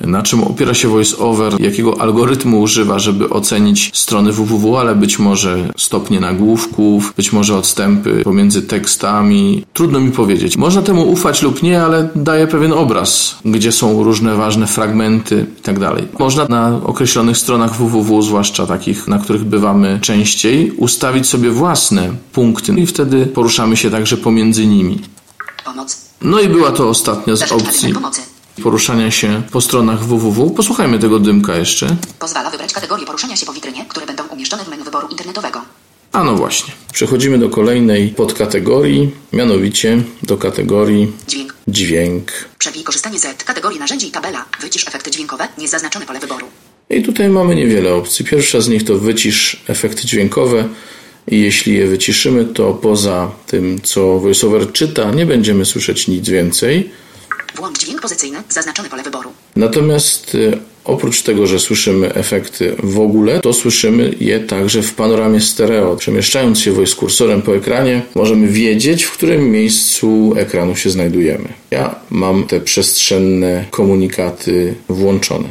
na 0.00 0.22
czym 0.22 0.44
opiera 0.44 0.74
się 0.74 0.88
VoiceOver, 0.88 1.60
jakiego 1.60 2.00
algorytmu 2.00 2.60
używa, 2.60 2.98
żeby 2.98 3.30
ocenić 3.30 3.90
strony 3.94 4.32
www, 4.32 4.76
ale 4.76 4.94
być 4.94 5.18
może 5.18 5.72
stopnie 5.76 6.20
nagłówków, 6.20 7.12
być 7.16 7.32
może 7.32 7.56
odstępy 7.56 8.22
pomiędzy 8.24 8.62
tekstami. 8.62 9.64
Trudno 9.72 10.00
mi 10.00 10.12
powiedzieć. 10.12 10.56
Można 10.56 10.82
temu 10.82 11.10
ufać 11.10 11.42
lub 11.42 11.62
nie, 11.62 11.82
ale 11.82 12.08
daje 12.16 12.46
pewien 12.46 12.72
obraz, 12.72 13.38
gdzie 13.44 13.72
są 13.72 14.02
różne 14.02 14.34
ważne 14.34 14.66
fragmenty 14.66 15.46
i 15.58 15.62
tak. 15.62 15.76
Można 16.18 16.44
na 16.48 16.80
określonych 16.84 17.38
stronach 17.38 17.76
www, 17.76 18.22
zwłaszcza 18.22 18.66
takich, 18.66 19.08
na 19.08 19.18
których 19.18 19.44
bywamy 19.44 19.98
częściej, 20.02 20.70
ustawić 20.70 21.26
sobie 21.26 21.50
własne 21.50 22.10
punkty 22.32 22.72
i 22.72 22.86
wtedy 22.86 23.26
poruszamy 23.26 23.76
się 23.76 23.90
także 23.90 24.16
pomiędzy 24.16 24.66
nimi. 24.66 25.00
Pomoc. 25.64 25.98
No 26.22 26.40
i 26.40 26.48
była 26.48 26.72
to 26.72 26.88
ostatnia 26.88 27.36
z 27.36 27.52
opcji. 27.52 27.94
Poruszania 28.62 29.10
się 29.10 29.42
po 29.50 29.60
stronach 29.60 30.04
www. 30.04 30.50
Posłuchajmy 30.50 30.98
tego 30.98 31.18
dymka 31.18 31.56
jeszcze. 31.56 31.96
Pozwala 32.18 32.50
wybrać 32.50 32.72
kategorie 32.72 33.06
poruszania 33.06 33.36
się 33.36 33.46
po 33.46 33.52
witrynie, 33.52 33.84
które 33.88 34.06
będą 34.06 34.26
umieszczone 34.26 34.64
w 34.64 34.68
menu 34.68 34.84
wyboru 34.84 35.08
internetowego. 35.08 35.60
A 36.12 36.24
no 36.24 36.34
właśnie. 36.36 36.74
Przechodzimy 36.92 37.38
do 37.38 37.48
kolejnej 37.50 38.08
podkategorii, 38.08 39.10
mianowicie 39.32 40.02
do 40.22 40.36
kategorii 40.36 41.12
Dźwięk. 41.28 41.54
dźwięk. 41.68 42.32
Przewij 42.58 42.82
korzystanie 42.84 43.18
z 43.18 43.44
kategorii 43.44 43.78
narzędzi 43.78 44.08
i 44.08 44.10
tabela. 44.10 44.44
Wycisz 44.60 44.88
efekty 44.88 45.10
dźwiękowe. 45.10 45.48
Niezaznaczone 45.58 46.06
pole 46.06 46.20
wyboru. 46.20 46.46
I 46.90 47.02
tutaj 47.02 47.28
mamy 47.28 47.54
niewiele 47.54 47.94
opcji. 47.94 48.24
Pierwsza 48.24 48.60
z 48.60 48.68
nich 48.68 48.84
to 48.84 48.98
wycisz 48.98 49.62
efekty 49.68 50.06
dźwiękowe. 50.06 50.68
I 51.28 51.40
jeśli 51.40 51.74
je 51.74 51.86
wyciszymy, 51.86 52.44
to 52.44 52.72
poza 52.74 53.30
tym, 53.46 53.80
co 53.82 54.18
VoiceOver 54.18 54.72
czyta, 54.72 55.10
nie 55.10 55.26
będziemy 55.26 55.64
słyszeć 55.64 56.08
nic 56.08 56.28
więcej. 56.28 56.90
Włącz 57.54 57.78
dźwięk 57.78 58.00
pozycyjny. 58.00 58.42
Zaznaczone 58.48 58.88
pole 58.88 59.02
wyboru. 59.02 59.32
Natomiast 59.56 60.34
y, 60.34 60.58
oprócz 60.84 61.22
tego, 61.22 61.46
że 61.46 61.60
słyszymy 61.60 62.14
efekty 62.14 62.76
w 62.82 63.00
ogóle, 63.00 63.40
to 63.40 63.52
słyszymy 63.52 64.14
je 64.20 64.40
także 64.40 64.82
w 64.82 64.94
panoramie 64.94 65.40
stereo. 65.40 65.96
Przemieszczając 65.96 66.60
się 66.60 66.72
voice 66.72 66.94
kursorem 66.96 67.42
po 67.42 67.56
ekranie, 67.56 68.02
możemy 68.14 68.48
wiedzieć, 68.48 69.04
w 69.04 69.12
którym 69.12 69.50
miejscu 69.50 70.34
ekranu 70.36 70.76
się 70.76 70.90
znajdujemy. 70.90 71.48
Ja 71.70 71.94
mam 72.10 72.46
te 72.46 72.60
przestrzenne 72.60 73.64
komunikaty 73.70 74.74
włączone. 74.88 75.48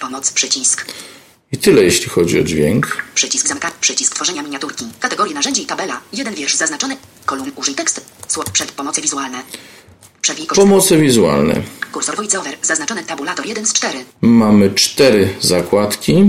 Pomoc. 0.00 0.32
Przycisk. 0.32 0.86
I 1.52 1.56
tyle 1.56 1.82
jeśli 1.82 2.08
chodzi 2.08 2.40
o 2.40 2.42
dźwięk. 2.44 3.02
Przycisk 3.14 3.48
zamka. 3.48 3.70
Przycisk 3.80 4.14
tworzenia 4.14 4.42
miniaturki. 4.42 4.84
Kategorie 5.00 5.34
narzędzi 5.34 5.62
i 5.62 5.66
tabela. 5.66 6.00
Jeden 6.12 6.34
wiersz 6.34 6.54
zaznaczony. 6.54 6.96
Kolumn 7.26 7.50
użyj 7.56 7.74
tekst. 7.74 8.00
Słod 8.28 8.50
przed 8.50 8.72
pomocy 8.72 9.00
wizualne. 9.00 9.42
Pomoce 10.54 10.98
wizualne. 10.98 11.62
Kursor 11.92 12.16
voiceover. 12.16 12.54
Zaznaczony 12.62 13.02
tabulator 13.02 13.46
1 13.46 13.66
z 13.66 13.72
4. 13.72 13.98
Mamy 14.20 14.70
cztery 14.70 15.28
zakładki. 15.40 16.24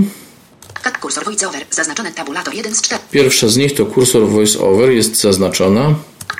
Kat 0.82 0.98
kursor 0.98 1.24
voiceover. 1.24 1.66
Zaznaczony 1.70 2.12
tabulator 2.12 2.54
1 2.54 2.74
z 2.74 2.82
4. 2.82 3.02
Pierwsza 3.10 3.48
z 3.48 3.56
nich 3.56 3.74
to 3.74 3.86
kursor 3.86 4.28
VoiceOver, 4.28 4.90
jest 4.90 5.20
zaznaczona. 5.20 5.94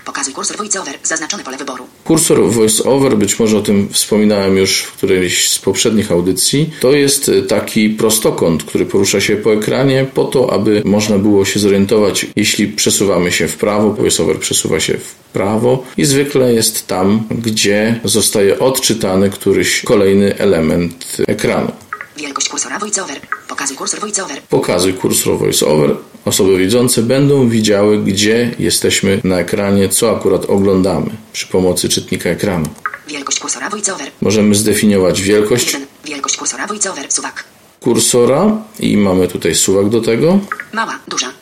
Pokazuj 0.04 0.34
kursor 0.34 0.56
voiceover. 0.56 0.94
Zaznaczone 1.02 1.44
pole 1.44 1.56
wyboru. 1.56 1.84
Kursor 2.04 2.50
VoiceOver, 2.50 3.16
być 3.16 3.38
może 3.38 3.58
o 3.58 3.60
tym 3.60 3.88
wspominałem 3.92 4.56
już 4.56 4.82
w 4.82 4.92
którejś 4.92 5.50
z 5.50 5.58
poprzednich 5.58 6.12
audycji, 6.12 6.70
to 6.80 6.92
jest 6.92 7.30
taki 7.48 7.90
prostokąt, 7.90 8.64
który 8.64 8.86
porusza 8.86 9.20
się 9.20 9.36
po 9.36 9.52
ekranie 9.52 10.06
po 10.14 10.24
to, 10.24 10.52
aby 10.52 10.82
można 10.84 11.18
było 11.18 11.44
się 11.44 11.60
zorientować, 11.60 12.26
jeśli 12.36 12.68
przesuwamy 12.68 13.32
się 13.32 13.48
w 13.48 13.56
prawo, 13.56 13.92
VoiceOver 13.92 14.38
przesuwa 14.38 14.80
się 14.80 14.98
w 14.98 15.14
prawo 15.32 15.84
i 15.96 16.04
zwykle 16.04 16.54
jest 16.54 16.86
tam, 16.86 17.22
gdzie 17.30 18.00
zostaje 18.04 18.58
odczytany 18.58 19.30
któryś 19.30 19.82
kolejny 19.82 20.38
element 20.38 21.16
ekranu. 21.26 21.72
Wielkość 22.20 22.48
kursora 22.48 22.78
voiceover. 22.78 23.20
Pokazuj 23.48 23.76
kursor 23.76 24.00
voiceover. 24.00 24.42
Pokazuj 24.42 24.94
kursor 24.94 25.38
VoiceOver. 25.38 25.96
Osoby 26.24 26.58
widzące 26.58 27.02
będą 27.02 27.48
widziały, 27.48 27.98
gdzie 27.98 28.54
jesteśmy 28.58 29.20
na 29.24 29.38
ekranie, 29.38 29.88
co 29.88 30.16
akurat 30.16 30.44
oglądamy 30.44 31.10
przy 31.32 31.46
pomocy 31.46 31.88
czytnika 31.88 32.30
ekranu. 32.30 32.66
Wielkość 33.08 33.40
kursora 33.40 33.70
voiceover. 33.70 34.10
Możemy 34.20 34.54
zdefiniować 34.54 35.22
wielkość 35.22 35.66
1. 35.72 35.86
Wielkość 36.04 36.36
kursora 36.36 36.66
voiceover. 36.66 37.12
Suwak. 37.12 37.44
kursora 37.80 38.62
i 38.80 38.96
mamy 38.96 39.28
tutaj 39.28 39.54
suwak 39.54 39.88
do 39.88 40.00
tego. 40.00 40.38
Mała, 40.72 40.98
duża. 41.08 41.32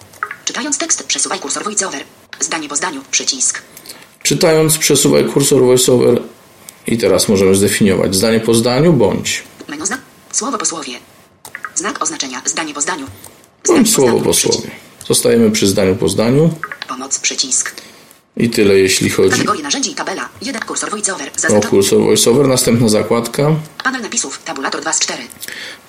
Czytając 0.45 0.79
tekst, 0.79 1.07
przesuwaj 1.07 1.39
kursor 1.39 1.65
voiceover. 1.65 2.03
Zdanie 2.41 2.69
po 2.69 2.77
zdaniu, 2.77 3.01
przycisk. 3.11 3.63
Czytając 4.23 4.79
przesuwaj 4.79 5.25
kursor 5.25 5.63
VoiceOver 5.63 6.23
i 6.87 6.99
teraz 6.99 7.29
możemy 7.29 7.55
zdefiniować 7.55 8.15
zdanie 8.15 8.41
po 8.41 8.55
zdaniu 8.55 8.93
bądź 8.93 9.43
Menu 9.69 9.87
znak, 9.87 10.01
słowo 10.33 10.59
po 10.59 10.65
słowie. 10.65 10.93
Znak 11.75 12.03
oznaczenia, 12.03 12.43
zdanie 12.45 12.75
po 12.75 12.81
zdaniu. 12.81 13.07
Znak 13.65 13.89
słowo 13.89 14.21
po 14.21 14.35
słowie. 14.35 14.71
Zostajemy 15.09 15.51
przy 15.51 15.67
zdaniu 15.67 15.97
po 15.97 16.09
zdaniu 16.09 16.51
Pomoc, 16.89 17.19
przycisk. 17.19 17.73
i 18.37 18.51
tyle 18.51 18.79
jeśli 18.79 19.11
chodzi 19.11 19.31
Kategorie 19.31 19.63
narzędzi 19.63 19.95
tabela. 19.95 20.29
1. 20.43 20.63
Kursor 20.63 20.91
voiceover. 20.91 21.29
o 21.37 21.41
Zaznaczony. 21.41 21.71
kursor 21.71 21.99
VoiceOver. 22.03 22.49
Następna 22.49 22.89
zakładka 22.89 23.51
Panel 23.85 24.03
napisów, 24.03 24.39
tabulator 24.45 24.81
2 24.81 24.93
z 24.93 25.01
4. 25.01 25.23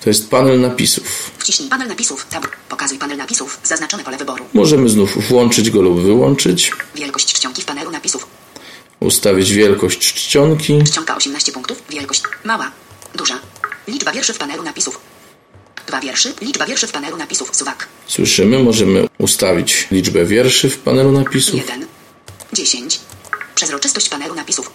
to 0.04 0.10
jest 0.10 0.30
panel 0.30 0.60
napisów. 0.60 1.30
Wciśnij 1.38 1.68
panel 1.68 1.88
napisów, 1.88 2.26
tab. 2.30 2.46
Pokazuj 2.68 2.98
panel 2.98 3.16
napisów, 3.18 3.60
zaznaczone 3.64 4.04
pole 4.04 4.16
wyboru. 4.16 4.44
Możemy 4.54 4.88
znów 4.88 5.28
włączyć 5.28 5.70
go 5.70 5.82
lub 5.82 6.00
wyłączyć. 6.02 6.72
Wielkość 6.94 7.32
czcionki 7.34 7.62
w 7.62 7.64
panelu 7.64 7.90
napisów. 7.90 8.26
Ustawić 9.00 9.52
wielkość 9.52 10.14
czcionki. 10.14 10.84
Czcionka 10.84 11.16
18 11.16 11.52
punktów, 11.52 11.82
wielkość 11.90 12.22
mała, 12.44 12.70
duża. 13.14 13.38
Liczba 13.88 14.12
wierszy 14.12 14.32
w 14.32 14.38
panelu 14.38 14.62
napisów. 14.62 15.00
Dwa 15.86 16.00
wierszy, 16.00 16.34
liczba 16.40 16.66
wierszy 16.66 16.86
w 16.86 16.92
panelu 16.92 17.16
napisów, 17.16 17.56
suwak. 17.56 17.88
Słyszymy, 18.06 18.58
możemy 18.58 19.06
ustawić 19.18 19.88
liczbę 19.90 20.24
wierszy 20.24 20.70
w 20.70 20.78
panelu 20.78 21.12
napisów. 21.12 21.54
1. 21.56 21.86
10. 22.52 23.00
Przezroczystość 23.54 24.08
panelu 24.08 24.34
napisów. 24.34 24.70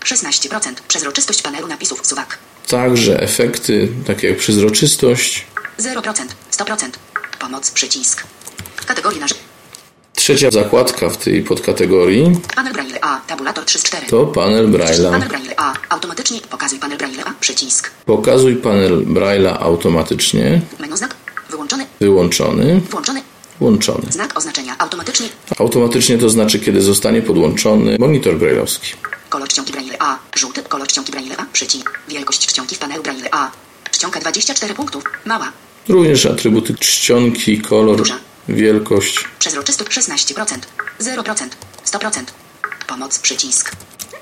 16%. 0.00 0.74
Przezroczystość 0.88 1.42
panelu 1.42 1.66
napisów, 1.68 2.06
suwak. 2.06 2.38
Także 2.66 3.20
efekty, 3.20 3.88
takie 4.06 4.28
jak 4.28 4.38
przezroczystość. 4.38 5.46
0%. 5.78 6.26
100%. 6.52 6.90
Pomoc, 7.38 7.70
przycisk. 7.70 8.24
Kategorie 8.86 9.20
narzędzi. 9.20 9.47
Trzecia 10.28 10.50
zakładka 10.50 11.10
w 11.10 11.16
tej 11.16 11.42
podkategorii 11.42 12.32
Panel 12.56 12.72
Braille 12.72 13.04
A, 13.04 13.20
tabulator 13.26 13.64
3 13.64 13.78
z 13.78 13.82
4. 13.82 14.06
to 14.06 14.26
panel 14.26 14.68
Braille'a. 14.68 15.10
Panel 15.10 15.28
Braille 15.28 15.54
A, 15.56 15.74
automatycznie 15.88 16.40
pokazuj 16.40 16.78
panel 16.78 16.98
Braille 16.98 17.24
A, 17.24 17.34
przycisk. 17.40 17.90
Pokazuj 18.06 18.56
panel 18.56 19.04
Braille'a 19.06 19.56
automatycznie. 19.60 20.60
Menu 20.80 20.96
znak, 20.96 21.14
wyłączony, 21.50 21.86
Wyłączony, 22.00 22.80
włączony, 22.90 23.22
włączony. 23.60 24.12
znak 24.12 24.38
oznaczenia, 24.38 24.76
automatycznie, 24.78 25.28
Automatycznie 25.58 26.18
to 26.18 26.30
znaczy, 26.30 26.58
kiedy 26.58 26.82
zostanie 26.82 27.22
podłączony 27.22 27.96
monitor 28.00 28.34
braille'owski. 28.38 28.94
kolor 29.28 29.48
czcionki 29.48 29.72
Braille 29.72 29.96
A, 29.98 30.18
Żółty 30.36 30.62
kolor 30.62 30.88
czcionki 30.88 31.12
Braille 31.12 31.36
A. 31.36 31.46
Przycisk. 31.52 31.90
Wielkość 32.08 32.46
czcionki 32.46 32.74
w 32.74 32.78
panelu 32.78 33.02
Braille 33.02 33.28
A. 33.34 33.50
Czcionka 33.90 34.20
24 34.20 34.74
punktów. 34.74 35.04
Mała. 35.24 35.52
Również 35.88 36.26
atrybuty 36.26 36.74
czcionki, 36.74 37.60
kolor, 37.60 37.96
Duża. 37.96 38.18
Wielkość. 38.48 39.24
Przezroczystość 39.38 39.90
16%. 39.90 40.58
0%. 41.00 41.48
100%. 41.86 42.22
Pomoc 42.86 43.18
przycisk. 43.18 43.72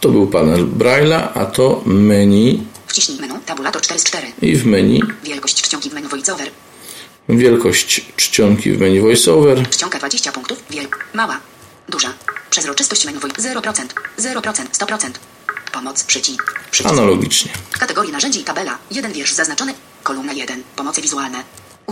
To 0.01 0.09
był 0.09 0.27
panel 0.27 0.67
Braille'a, 0.67 1.29
a 1.35 1.47
to 1.47 1.83
menu 1.87 2.63
Wciśnij 2.87 3.21
menu. 3.21 3.35
Tabulator 3.47 3.83
4 3.83 4.01
z 4.01 4.05
4. 4.05 4.33
i 4.43 4.57
w 4.57 4.67
menu 4.67 5.03
Wielkość 5.25 5.63
czcionki 5.63 5.91
w 5.91 5.93
menu 5.93 6.09
voiceover. 6.09 6.51
wielkość 7.29 8.07
czcionki 8.17 8.73
w 8.73 8.81
menu 8.81 9.01
VoiceOver. 9.01 9.71
Czcionka 9.71 9.99
20 9.99 10.33
punktów. 10.33 10.63
Wiel. 10.71 10.89
Mała. 11.15 11.41
Duża. 11.89 12.13
Przezroczystość 12.51 13.05
menu 13.05 13.19
voice 13.19 13.43
0%. 13.43 13.87
0%. 14.19 14.67
100%. 14.73 15.11
Pomoc 15.73 16.05
przycisk. 16.05 16.61
Przycisk. 16.71 16.93
Analogicznie. 16.93 17.53
Kategorii 17.81 18.13
narzędzi 18.13 18.41
i 18.41 18.45
tabela. 18.45 18.79
Jeden 18.91 19.13
wiersz 19.13 19.33
zaznaczony. 19.33 19.75
Kolumna 20.03 20.33
1. 20.33 20.63
Pomoce 20.77 21.03
wizualne. 21.03 21.43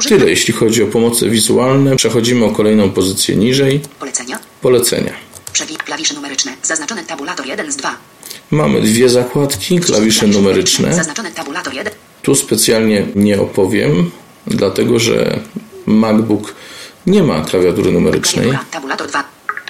Tyle 0.03 0.31
jeśli 0.31 0.55
chodzi 0.55 0.83
o 0.83 0.87
pomoce 0.87 1.31
wizualne. 1.31 1.97
Przechodzimy 1.97 2.45
o 2.45 2.51
kolejną 2.51 2.91
pozycję 2.91 3.37
niżej. 3.37 3.81
polecenia. 3.99 4.39
Polecenia. 4.61 5.13
Przewid 5.53 5.83
klawisze 5.83 6.15
numeryczne. 6.15 6.53
Zaznaczony 6.63 7.05
tabulator 7.05 7.47
1 7.47 7.73
z 7.73 7.77
2. 7.77 7.97
Mamy 8.51 8.81
dwie 8.81 9.09
zakładki, 9.09 9.81
klawisze 9.81 10.27
numeryczne. 10.27 10.95
Zaznaczony 10.95 11.31
tabulator 11.31 11.75
1. 11.75 11.93
Tu 12.23 12.35
specjalnie 12.35 13.07
nie 13.15 13.41
opowiem, 13.41 14.11
dlatego 14.47 14.99
że 14.99 15.41
MacBook 15.87 16.55
nie 17.07 17.23
ma 17.23 17.41
klawiatury 17.45 17.93
numerycznej. 17.93 18.59
Tabulator 18.71 19.09
2. 19.09 19.25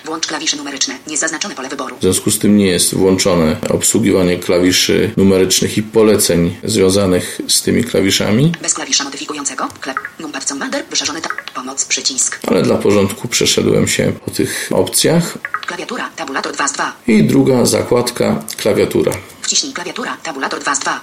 Włącz 0.05 0.27
klawisze 0.27 0.57
numeryczne. 0.57 0.99
Niezaznaczone 1.07 1.55
pole 1.55 1.69
wyboru. 1.69 1.97
W 1.99 2.01
związku 2.03 2.31
z 2.31 2.39
tym 2.39 2.57
nie 2.57 2.67
jest 2.67 2.95
włączone 2.95 3.57
obsługiwanie 3.71 4.39
klawiszy 4.39 5.11
numerycznych 5.17 5.79
i 5.79 5.83
poleceń 5.83 6.57
związanych 6.65 7.41
z 7.49 7.63
tymi 7.63 7.85
klawiszami, 7.85 8.53
Bez 8.63 8.75
klawisza 8.75 9.05
modyfikującego. 9.05 9.69
Klep. 9.81 9.97
Numpad 10.21 10.45
Commander. 10.45 10.85
Wyszerzony 10.91 11.21
tab. 11.21 11.33
Pomoc 11.55 11.85
przycisk. 11.85 12.39
ale 12.47 12.63
dla 12.63 12.77
porządku 12.77 13.29
przeszedłem 13.29 13.89
się 13.89 14.13
po 14.25 14.31
tych 14.31 14.71
opcjach. 14.75 15.39
Klawiatura. 15.67 16.11
Tabulator 16.17 16.53
2 16.53 16.69
z 16.69 16.73
2. 16.73 16.93
I 17.07 17.23
druga 17.25 17.67
zakładka 17.67 18.45
klawiatura. 18.57 19.13
Wciśnij 19.43 19.73
klawiatura. 19.73 20.17
Tabulator 20.23 20.61
2 20.61 20.75
z 20.75 20.79
2. 20.79 21.01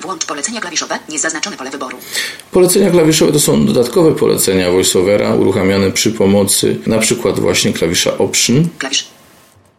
Włącz 0.00 0.24
polecenia 0.24 0.60
klawiszowe. 0.60 0.98
Niezaznaczone 1.08 1.56
pole 1.56 1.70
wyboru. 1.70 1.98
Polecenia 2.52 2.90
klawiszowe 2.90 3.32
to 3.32 3.40
są 3.40 3.66
dodatkowe 3.66 4.14
polecenia 4.14 4.70
VoiceOvera 4.70 5.34
uruchamiane 5.34 5.90
przy 5.90 6.10
pomocy 6.10 6.76
na 6.86 6.98
przykład 6.98 7.40
właśnie 7.40 7.72
klawisza 7.72 8.18
Option. 8.18 8.68
Klawisz. 8.78 9.08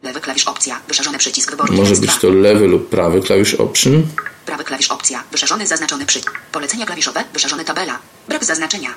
Lewy 0.03 0.21
klawisz 0.21 0.47
opcja. 0.47 0.81
Wyszerzony 0.87 1.17
przycisk 1.17 1.51
wyboru. 1.51 1.73
Może 1.73 1.89
1 1.89 1.95
z 1.95 1.99
być 1.99 2.09
2. 2.09 2.19
to 2.21 2.29
lewy 2.29 2.67
lub 2.67 2.89
prawy 2.89 3.21
klawisz 3.21 3.53
Option. 3.53 4.03
Prawy 4.45 4.63
klawisz 4.63 4.87
opcja. 4.87 5.23
Wyszerzony 5.31 5.67
zaznaczony 5.67 6.05
przycisk. 6.05 6.31
Polecenia 6.51 6.85
klawiszowe. 6.85 7.23
Wyszerzony 7.33 7.65
tabela. 7.65 7.99
Brak 8.27 8.43
zaznaczenia. 8.45 8.89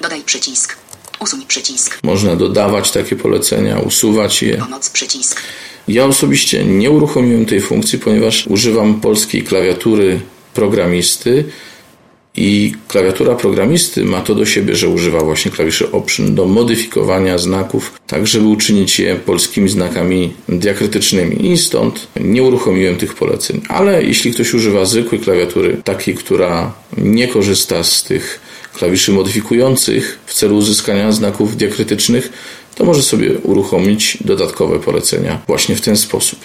Dodaj 0.00 0.22
przycisk. 0.22 0.76
Usuń 1.20 1.46
przycisk. 1.48 1.98
Można 2.02 2.36
dodawać 2.36 2.90
takie 2.90 3.16
polecenia, 3.16 3.78
usuwać 3.78 4.42
je. 4.42 4.56
Pomoc 4.56 4.90
przycisk. 4.90 5.42
Ja 5.88 6.06
osobiście 6.06 6.64
nie 6.64 6.90
uruchomiłem 6.90 7.46
tej 7.46 7.60
funkcji, 7.60 7.98
ponieważ 7.98 8.46
używam 8.46 9.00
polskiej 9.00 9.42
klawiatury 9.42 10.20
programisty 10.54 11.44
i 12.36 12.72
klawiatura 12.88 13.34
programisty 13.34 14.04
ma 14.04 14.20
to 14.20 14.34
do 14.34 14.46
siebie, 14.46 14.76
że 14.76 14.88
używa 14.88 15.20
właśnie 15.20 15.50
klawiszy 15.50 15.90
Option 15.92 16.34
do 16.34 16.46
modyfikowania 16.46 17.38
znaków, 17.38 18.00
tak 18.06 18.26
żeby 18.26 18.46
uczynić 18.46 18.98
je 18.98 19.16
polskimi 19.16 19.68
znakami 19.68 20.32
diakrytycznymi 20.48 21.52
i 21.52 21.58
stąd 21.58 22.06
nie 22.20 22.42
uruchomiłem 22.42 22.96
tych 22.96 23.14
poleceń. 23.14 23.60
Ale 23.68 24.02
jeśli 24.02 24.32
ktoś 24.32 24.54
używa 24.54 24.84
zwykłej 24.84 25.20
klawiatury, 25.20 25.80
takiej, 25.84 26.14
która 26.14 26.72
nie 26.96 27.28
korzysta 27.28 27.84
z 27.84 28.02
tych 28.02 28.40
klawiszy 28.74 29.12
modyfikujących 29.12 30.18
w 30.26 30.34
celu 30.34 30.56
uzyskania 30.56 31.12
znaków 31.12 31.56
diakrytycznych, 31.56 32.32
to 32.74 32.84
może 32.84 33.02
sobie 33.02 33.38
uruchomić 33.38 34.18
dodatkowe 34.20 34.78
polecenia 34.78 35.38
właśnie 35.46 35.76
w 35.76 35.80
ten 35.80 35.96
sposób. 35.96 36.38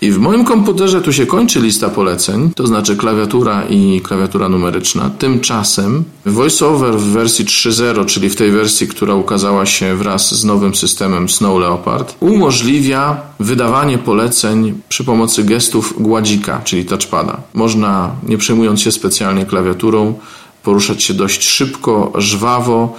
I 0.00 0.10
w 0.10 0.18
moim 0.18 0.44
komputerze 0.44 1.00
tu 1.00 1.12
się 1.12 1.26
kończy 1.26 1.60
lista 1.60 1.88
poleceń, 1.88 2.50
to 2.54 2.66
znaczy 2.66 2.96
klawiatura 2.96 3.64
i 3.70 4.00
klawiatura 4.04 4.48
numeryczna. 4.48 5.10
Tymczasem 5.18 6.04
VoiceOver 6.26 6.94
w 6.94 7.04
wersji 7.04 7.44
3.0, 7.44 8.06
czyli 8.06 8.30
w 8.30 8.36
tej 8.36 8.50
wersji, 8.50 8.88
która 8.88 9.14
ukazała 9.14 9.66
się 9.66 9.96
wraz 9.96 10.34
z 10.34 10.44
nowym 10.44 10.74
systemem 10.74 11.28
Snow 11.28 11.60
Leopard, 11.60 12.14
umożliwia 12.20 13.20
wydawanie 13.40 13.98
poleceń 13.98 14.80
przy 14.88 15.04
pomocy 15.04 15.44
gestów 15.44 15.94
gładzika, 15.98 16.60
czyli 16.64 16.84
touchpada. 16.84 17.40
Można, 17.54 18.10
nie 18.22 18.38
przejmując 18.38 18.80
się 18.80 18.92
specjalnie 18.92 19.46
klawiaturą, 19.46 20.14
poruszać 20.62 21.02
się 21.02 21.14
dość 21.14 21.44
szybko, 21.44 22.12
żwawo, 22.14 22.96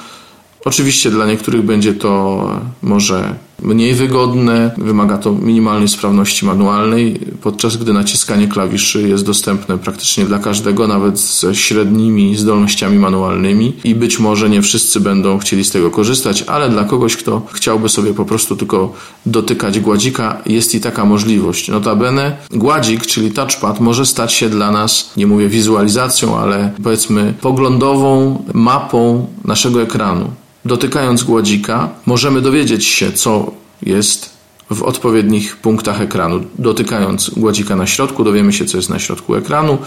Oczywiście 0.65 1.11
dla 1.11 1.25
niektórych 1.25 1.61
będzie 1.61 1.93
to 1.93 2.43
może 2.81 3.35
mniej 3.61 3.93
wygodne, 3.93 4.71
wymaga 4.77 5.17
to 5.17 5.31
minimalnej 5.31 5.87
sprawności 5.87 6.45
manualnej, 6.45 7.19
podczas 7.41 7.77
gdy 7.77 7.93
naciskanie 7.93 8.47
klawiszy 8.47 9.09
jest 9.09 9.25
dostępne 9.25 9.77
praktycznie 9.77 10.25
dla 10.25 10.39
każdego, 10.39 10.87
nawet 10.87 11.19
ze 11.19 11.55
średnimi 11.55 12.35
zdolnościami 12.37 12.99
manualnymi 12.99 13.73
i 13.83 13.95
być 13.95 14.19
może 14.19 14.49
nie 14.49 14.61
wszyscy 14.61 14.99
będą 14.99 15.37
chcieli 15.37 15.63
z 15.63 15.71
tego 15.71 15.91
korzystać, 15.91 16.43
ale 16.47 16.69
dla 16.69 16.83
kogoś, 16.83 17.17
kto 17.17 17.41
chciałby 17.53 17.89
sobie 17.89 18.13
po 18.13 18.25
prostu 18.25 18.55
tylko 18.55 18.93
dotykać 19.25 19.79
gładzika, 19.79 20.41
jest 20.45 20.75
i 20.75 20.79
taka 20.79 21.05
możliwość. 21.05 21.67
Notabene 21.67 22.37
gładzik, 22.51 23.05
czyli 23.05 23.31
touchpad, 23.31 23.79
może 23.79 24.05
stać 24.05 24.33
się 24.33 24.49
dla 24.49 24.71
nas, 24.71 25.11
nie 25.17 25.27
mówię 25.27 25.49
wizualizacją, 25.49 26.37
ale 26.37 26.71
powiedzmy 26.83 27.33
poglądową 27.41 28.43
mapą 28.53 29.27
naszego 29.45 29.81
ekranu. 29.81 30.31
Dotykając 30.65 31.23
gładzika, 31.23 31.89
możemy 32.05 32.41
dowiedzieć 32.41 32.85
się, 32.85 33.11
co 33.11 33.51
jest 33.81 34.39
w 34.69 34.83
odpowiednich 34.83 35.57
punktach 35.57 36.01
ekranu. 36.01 36.43
Dotykając 36.59 37.29
gładzika 37.29 37.75
na 37.75 37.87
środku, 37.87 38.23
dowiemy 38.23 38.53
się, 38.53 38.65
co 38.65 38.77
jest 38.77 38.89
na 38.89 38.99
środku 38.99 39.35
ekranu. 39.35 39.77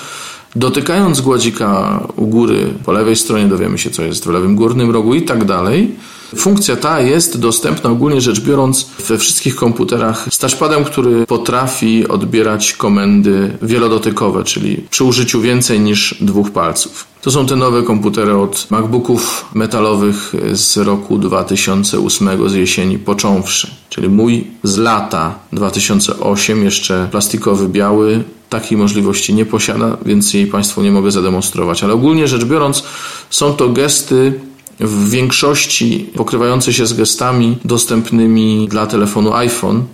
Dotykając 0.56 1.20
gładzika 1.20 2.00
u 2.16 2.26
góry 2.26 2.74
po 2.84 2.92
lewej 2.92 3.16
stronie, 3.16 3.46
dowiemy 3.46 3.78
się, 3.78 3.90
co 3.90 4.02
jest 4.02 4.24
w 4.24 4.30
lewym 4.30 4.56
górnym 4.56 4.90
rogu 4.90 5.14
i 5.14 5.22
tak 5.22 5.44
dalej. 5.44 5.94
Funkcja 6.36 6.76
ta 6.76 7.00
jest 7.00 7.40
dostępna 7.40 7.90
ogólnie 7.90 8.20
rzecz 8.20 8.40
biorąc 8.40 8.86
we 9.08 9.18
wszystkich 9.18 9.56
komputerach 9.56 10.26
z 10.30 10.38
touchpadem, 10.38 10.84
który 10.84 11.26
potrafi 11.26 12.08
odbierać 12.08 12.72
komendy 12.72 13.56
wielodotykowe, 13.62 14.44
czyli 14.44 14.76
przy 14.90 15.04
użyciu 15.04 15.40
więcej 15.40 15.80
niż 15.80 16.14
dwóch 16.20 16.50
palców. 16.50 17.06
To 17.22 17.30
są 17.30 17.46
te 17.46 17.56
nowe 17.56 17.82
komputery 17.82 18.36
od 18.36 18.66
MacBooków 18.70 19.44
metalowych 19.54 20.32
z 20.52 20.76
roku 20.76 21.18
2008 21.18 22.48
z 22.48 22.54
jesieni 22.54 22.98
począwszy. 22.98 23.70
Czyli 23.88 24.08
mój 24.08 24.46
z 24.62 24.76
lata 24.76 25.38
2008, 25.52 26.64
jeszcze 26.64 27.08
plastikowy 27.10 27.68
biały, 27.68 28.24
takiej 28.48 28.78
możliwości 28.78 29.34
nie 29.34 29.46
posiada, 29.46 29.96
więc 30.06 30.34
jej 30.34 30.46
Państwu 30.46 30.82
nie 30.82 30.92
mogę 30.92 31.10
zademonstrować. 31.10 31.84
Ale 31.84 31.92
ogólnie 31.92 32.28
rzecz 32.28 32.44
biorąc, 32.44 32.84
są 33.30 33.52
to 33.52 33.68
gesty 33.68 34.40
w 34.82 35.10
większości 35.10 36.10
pokrywające 36.16 36.72
się 36.72 36.86
z 36.86 36.92
gestami 36.92 37.58
dostępnymi 37.64 38.68
dla 38.68 38.86
telefonu 38.86 39.34
iPhone. 39.34 39.84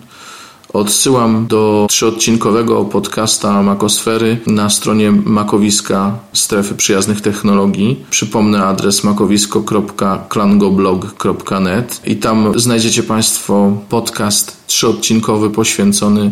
Odsyłam 0.72 1.46
do 1.46 1.86
trzyodcinkowego 1.90 2.84
podcasta 2.84 3.62
Makosfery 3.62 4.38
na 4.46 4.70
stronie 4.70 5.12
makowiska 5.12 6.18
strefy 6.32 6.74
przyjaznych 6.74 7.20
technologii. 7.20 8.04
Przypomnę 8.10 8.64
adres 8.64 9.04
makowisko.klangoblog.net 9.04 12.00
i 12.04 12.16
tam 12.16 12.60
znajdziecie 12.60 13.02
Państwo 13.02 13.72
podcast 13.88 14.56
trzyodcinkowy 14.66 15.50
poświęcony 15.50 16.30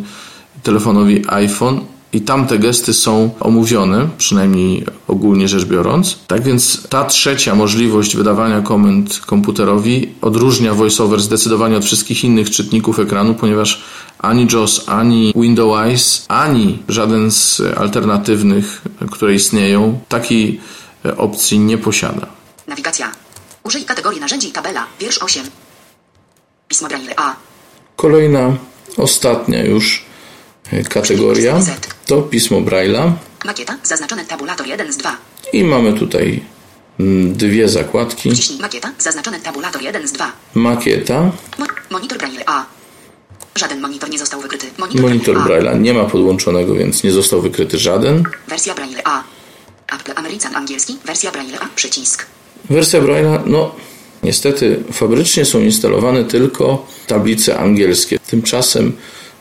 telefonowi 0.63 1.25
iPhone 1.29 1.81
i 2.17 2.21
tam 2.21 2.47
te 2.47 2.59
gesty 2.59 2.95
są 2.95 3.31
omówione, 3.41 4.09
przynajmniej 4.19 4.87
ogólnie 5.09 5.49
rzecz 5.49 5.65
biorąc. 5.65 6.19
Tak 6.27 6.43
więc 6.43 6.89
ta 6.89 7.05
trzecia 7.05 7.55
możliwość 7.55 8.17
wydawania 8.17 8.61
komend 8.61 9.21
komputerowi 9.21 10.15
odróżnia 10.23 10.75
VoiceOver 10.75 11.21
zdecydowanie 11.21 11.77
od 11.77 11.85
wszystkich 11.85 12.25
innych 12.25 12.51
czytników 12.51 12.99
ekranu, 12.99 13.35
ponieważ 13.35 13.83
ani 14.19 14.47
JAWS, 14.53 14.89
ani 14.89 15.33
Windows, 15.37 16.25
ani 16.29 16.79
żaden 16.89 17.31
z 17.31 17.63
alternatywnych, 17.77 18.83
które 19.11 19.35
istnieją, 19.35 20.01
takiej 20.09 20.61
opcji 21.17 21.59
nie 21.59 21.79
posiada. 21.79 22.27
Nawigacja. 22.67 23.13
Użyj 23.63 23.85
kategorii 23.85 24.21
narzędzi 24.21 24.49
i 24.49 24.53
tabela. 24.53 24.87
Wiersz 25.01 25.19
8. 25.19 25.47
Pismo 26.69 26.89
Braille 26.89 27.15
A. 27.17 27.37
Kolejna, 27.97 28.57
ostatnia 28.97 29.65
już 29.65 30.06
kategoria 30.89 31.61
to 32.07 32.23
pismo 32.23 32.61
Braille'a 32.61 33.13
Makieta. 33.45 33.79
Zaznaczony 33.83 34.25
tabulator 34.25 34.67
1 34.67 34.93
z 34.93 34.97
2. 34.97 35.17
i 35.53 35.65
mamy 35.65 35.93
tutaj 35.93 36.43
mm, 37.01 37.35
dwie 37.35 37.69
zakładki. 37.69 38.31
Makieta. 38.61 38.93
Zaznaczony 38.99 39.41
tabulator 39.41 39.83
1 39.83 40.09
z 40.09 40.13
2. 40.13 40.33
Makieta 40.55 41.33
Mo- 41.59 41.67
monitor 41.91 42.19
Braille 42.19 42.43
A. 42.47 42.65
Żaden 43.57 43.81
monitor 43.81 44.11
nie 44.11 44.19
został 44.19 44.41
wykryty. 44.41 44.67
Monitor, 44.79 45.03
Monitor. 45.03 45.37
Braille'a 45.37 45.81
nie 45.81 45.95
ma 45.95 46.05
podłączonego, 46.05 46.75
więc 46.75 47.03
nie 47.03 47.13
został 47.13 47.41
wykryty 47.43 47.79
żaden. 47.79 48.23
Wersja 48.49 48.75
Braille 48.75 49.01
A. 49.05 49.23
Apple 49.97 50.13
American 50.17 50.57
angielski. 50.57 50.97
Wersja 51.05 51.31
Braille 51.31 51.61
A. 51.61 51.69
Przycisk. 51.77 52.27
Wersja 52.71 53.01
Braille'a, 53.01 53.43
no 53.47 53.75
niestety 54.23 54.85
fabrycznie 54.93 55.45
są 55.45 55.61
instalowane 55.61 56.25
tylko 56.25 56.87
tablice 57.07 57.59
angielskie. 57.59 58.19
Tymczasem 58.19 58.93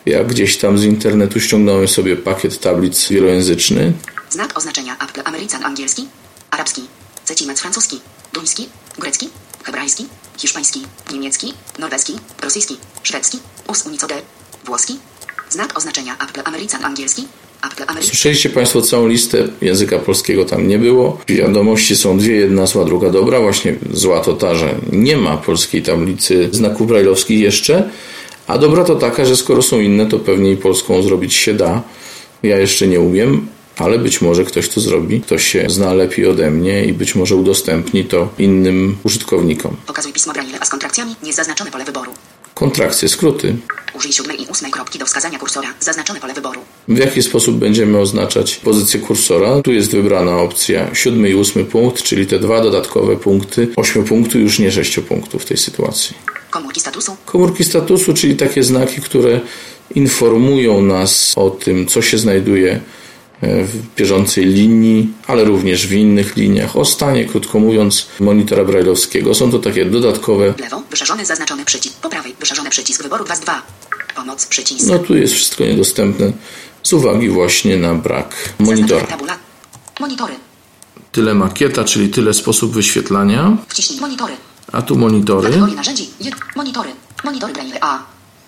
jak 0.05 0.27
gdzieś 0.27 0.57
tam 0.57 0.77
z 0.77 0.83
internetu 0.83 1.39
ściągnąłem 1.39 1.87
sobie 1.87 2.15
pakiet 2.15 2.59
tablic 2.59 3.09
wielojęzyczny, 3.09 3.93
Znak 4.35 4.57
oznaczenia 4.57 4.97
Apple 5.03 5.21
American 5.25 5.65
angielski. 5.65 6.07
Arabski. 6.51 6.81
Cecimec 7.23 7.61
francuski. 7.61 7.99
Duński. 8.33 8.69
Grecki. 8.99 9.29
Hebrajski. 9.63 10.05
Hiszpański. 10.37 10.81
Niemiecki. 11.13 11.53
Norweski. 11.79 12.13
Rosyjski. 12.43 12.77
Szwedzki. 13.03 13.39
US 13.67 13.85
Unico 13.85 14.07
D. 14.07 14.15
Włoski. 14.65 14.99
Znak 15.49 15.77
oznaczenia 15.77 16.17
Apple 16.29 16.41
American 16.45 16.85
angielski. 16.85 17.27
Słyszeliście 18.01 18.49
Państwo 18.49 18.81
całą 18.81 19.07
listę, 19.07 19.47
języka 19.61 19.99
polskiego 19.99 20.45
tam 20.45 20.67
nie 20.67 20.79
było. 20.79 21.21
Wiadomości 21.27 21.95
są 21.95 22.17
dwie, 22.17 22.35
jedna 22.35 22.65
zła, 22.65 22.85
druga 22.85 23.09
dobra. 23.09 23.39
Właśnie 23.39 23.75
zła 23.93 24.19
to 24.19 24.33
ta, 24.33 24.55
że 24.55 24.75
nie 24.91 25.17
ma 25.17 25.37
polskiej 25.37 25.81
tablicy 25.83 26.49
znaków 26.51 26.87
brajlowskich 26.87 27.39
jeszcze, 27.39 27.89
a 28.47 28.57
dobra 28.57 28.83
to 28.83 28.95
taka, 28.95 29.25
że 29.25 29.35
skoro 29.35 29.61
są 29.61 29.79
inne, 29.79 30.05
to 30.05 30.19
pewnie 30.19 30.51
i 30.51 30.57
polską 30.57 31.03
zrobić 31.03 31.33
się 31.33 31.53
da. 31.53 31.81
Ja 32.43 32.57
jeszcze 32.57 32.87
nie 32.87 32.99
umiem, 32.99 33.47
ale 33.77 33.99
być 33.99 34.21
może 34.21 34.43
ktoś 34.45 34.69
to 34.69 34.81
zrobi, 34.81 35.21
ktoś 35.21 35.47
się 35.47 35.65
zna 35.69 35.93
lepiej 35.93 36.27
ode 36.27 36.51
mnie 36.51 36.85
i 36.85 36.93
być 36.93 37.15
może 37.15 37.35
udostępni 37.35 38.05
to 38.05 38.29
innym 38.39 38.97
użytkownikom. 39.03 39.75
Pokazuj 39.87 40.13
pismo 40.13 40.33
Braille 40.33 40.59
a 40.59 40.65
z 40.65 40.69
kontrakcjami. 40.69 41.15
Niezaznaczone 41.23 41.71
pole 41.71 41.85
wyboru. 41.85 42.11
Kontrakcje, 42.53 43.09
skróty. 43.09 43.55
Użyj 43.93 44.11
siódmej 44.13 44.41
i 44.43 44.47
ósmej 44.47 44.71
kropki 44.71 44.99
do 44.99 45.05
wskazania 45.05 45.39
kursora. 45.39 45.73
Zaznaczone 45.79 46.19
pole 46.19 46.33
wyboru. 46.33 46.61
W 46.87 46.97
jaki 46.97 47.23
sposób 47.23 47.55
będziemy 47.55 47.99
oznaczać 47.99 48.55
pozycję 48.55 48.99
kursora? 48.99 49.61
Tu 49.61 49.71
jest 49.71 49.91
wybrana 49.91 50.37
opcja 50.37 50.95
siódmy 50.95 51.29
i 51.29 51.35
ósmy 51.35 51.65
punkt, 51.65 52.03
czyli 52.03 52.27
te 52.27 52.39
dwa 52.39 52.61
dodatkowe 52.61 53.17
punkty. 53.17 53.67
Ośmiu 53.75 54.03
punktów, 54.03 54.41
już 54.41 54.59
nie 54.59 54.71
sześciu 54.71 55.01
punktów 55.01 55.41
w 55.41 55.45
tej 55.45 55.57
sytuacji. 55.57 56.15
Komórki 56.55 56.79
statusu. 56.79 57.17
Komórki 57.25 57.63
statusu, 57.63 58.13
czyli 58.13 58.35
takie 58.35 58.63
znaki, 58.63 59.01
które 59.01 59.41
informują 59.95 60.81
nas 60.81 61.33
o 61.35 61.49
tym, 61.49 61.87
co 61.87 62.01
się 62.01 62.17
znajduje 62.17 62.71
e, 63.41 63.63
w 63.63 63.95
bieżącej 63.95 64.45
linii, 64.45 65.13
ale 65.27 65.43
również 65.43 65.87
w 65.87 65.91
innych 65.91 66.35
liniach, 66.35 66.77
o 66.77 66.85
stanie, 66.85 67.25
krótko 67.25 67.59
mówiąc, 67.59 68.07
monitora 68.19 68.65
brajlowskiego. 68.65 69.33
Są 69.33 69.51
to 69.51 69.59
takie 69.59 69.85
dodatkowe. 69.85 70.53
Lewo. 70.59 70.83
Wyszarzony 70.91 71.25
zaznaczony 71.25 71.65
przycisk. 71.65 71.95
Po 72.01 72.09
prawej. 72.09 72.35
Wyszarzony 72.39 72.69
przycisk 72.69 73.03
wyboru 73.03 73.25
2 73.25 73.35
z 73.35 73.39
2. 73.39 73.61
Pomoc. 74.15 74.45
Przycisk. 74.45 74.87
No 74.87 74.99
tu 74.99 75.15
jest 75.17 75.33
wszystko 75.33 75.63
niedostępne 75.63 76.31
z 76.83 76.93
uwagi 76.93 77.29
właśnie 77.29 77.77
na 77.77 77.95
brak 77.95 78.53
monitora. 78.59 79.07
Monitory. 79.99 80.33
Tyle 81.11 81.33
makieta, 81.33 81.83
czyli 81.83 82.09
tyle 82.09 82.33
sposób 82.33 82.71
wyświetlania, 82.73 83.57
Wciśnij 83.69 83.99
monitory. 83.99 84.33
A 84.75 84.81
tu 84.81 84.95
monitory. 84.95 85.47
Kategorii 85.47 85.75
narzędzi. 85.75 86.09
Monitory. 86.55 86.89
Monitory 87.23 87.53
Braille 87.53 87.79
A. 87.81 87.99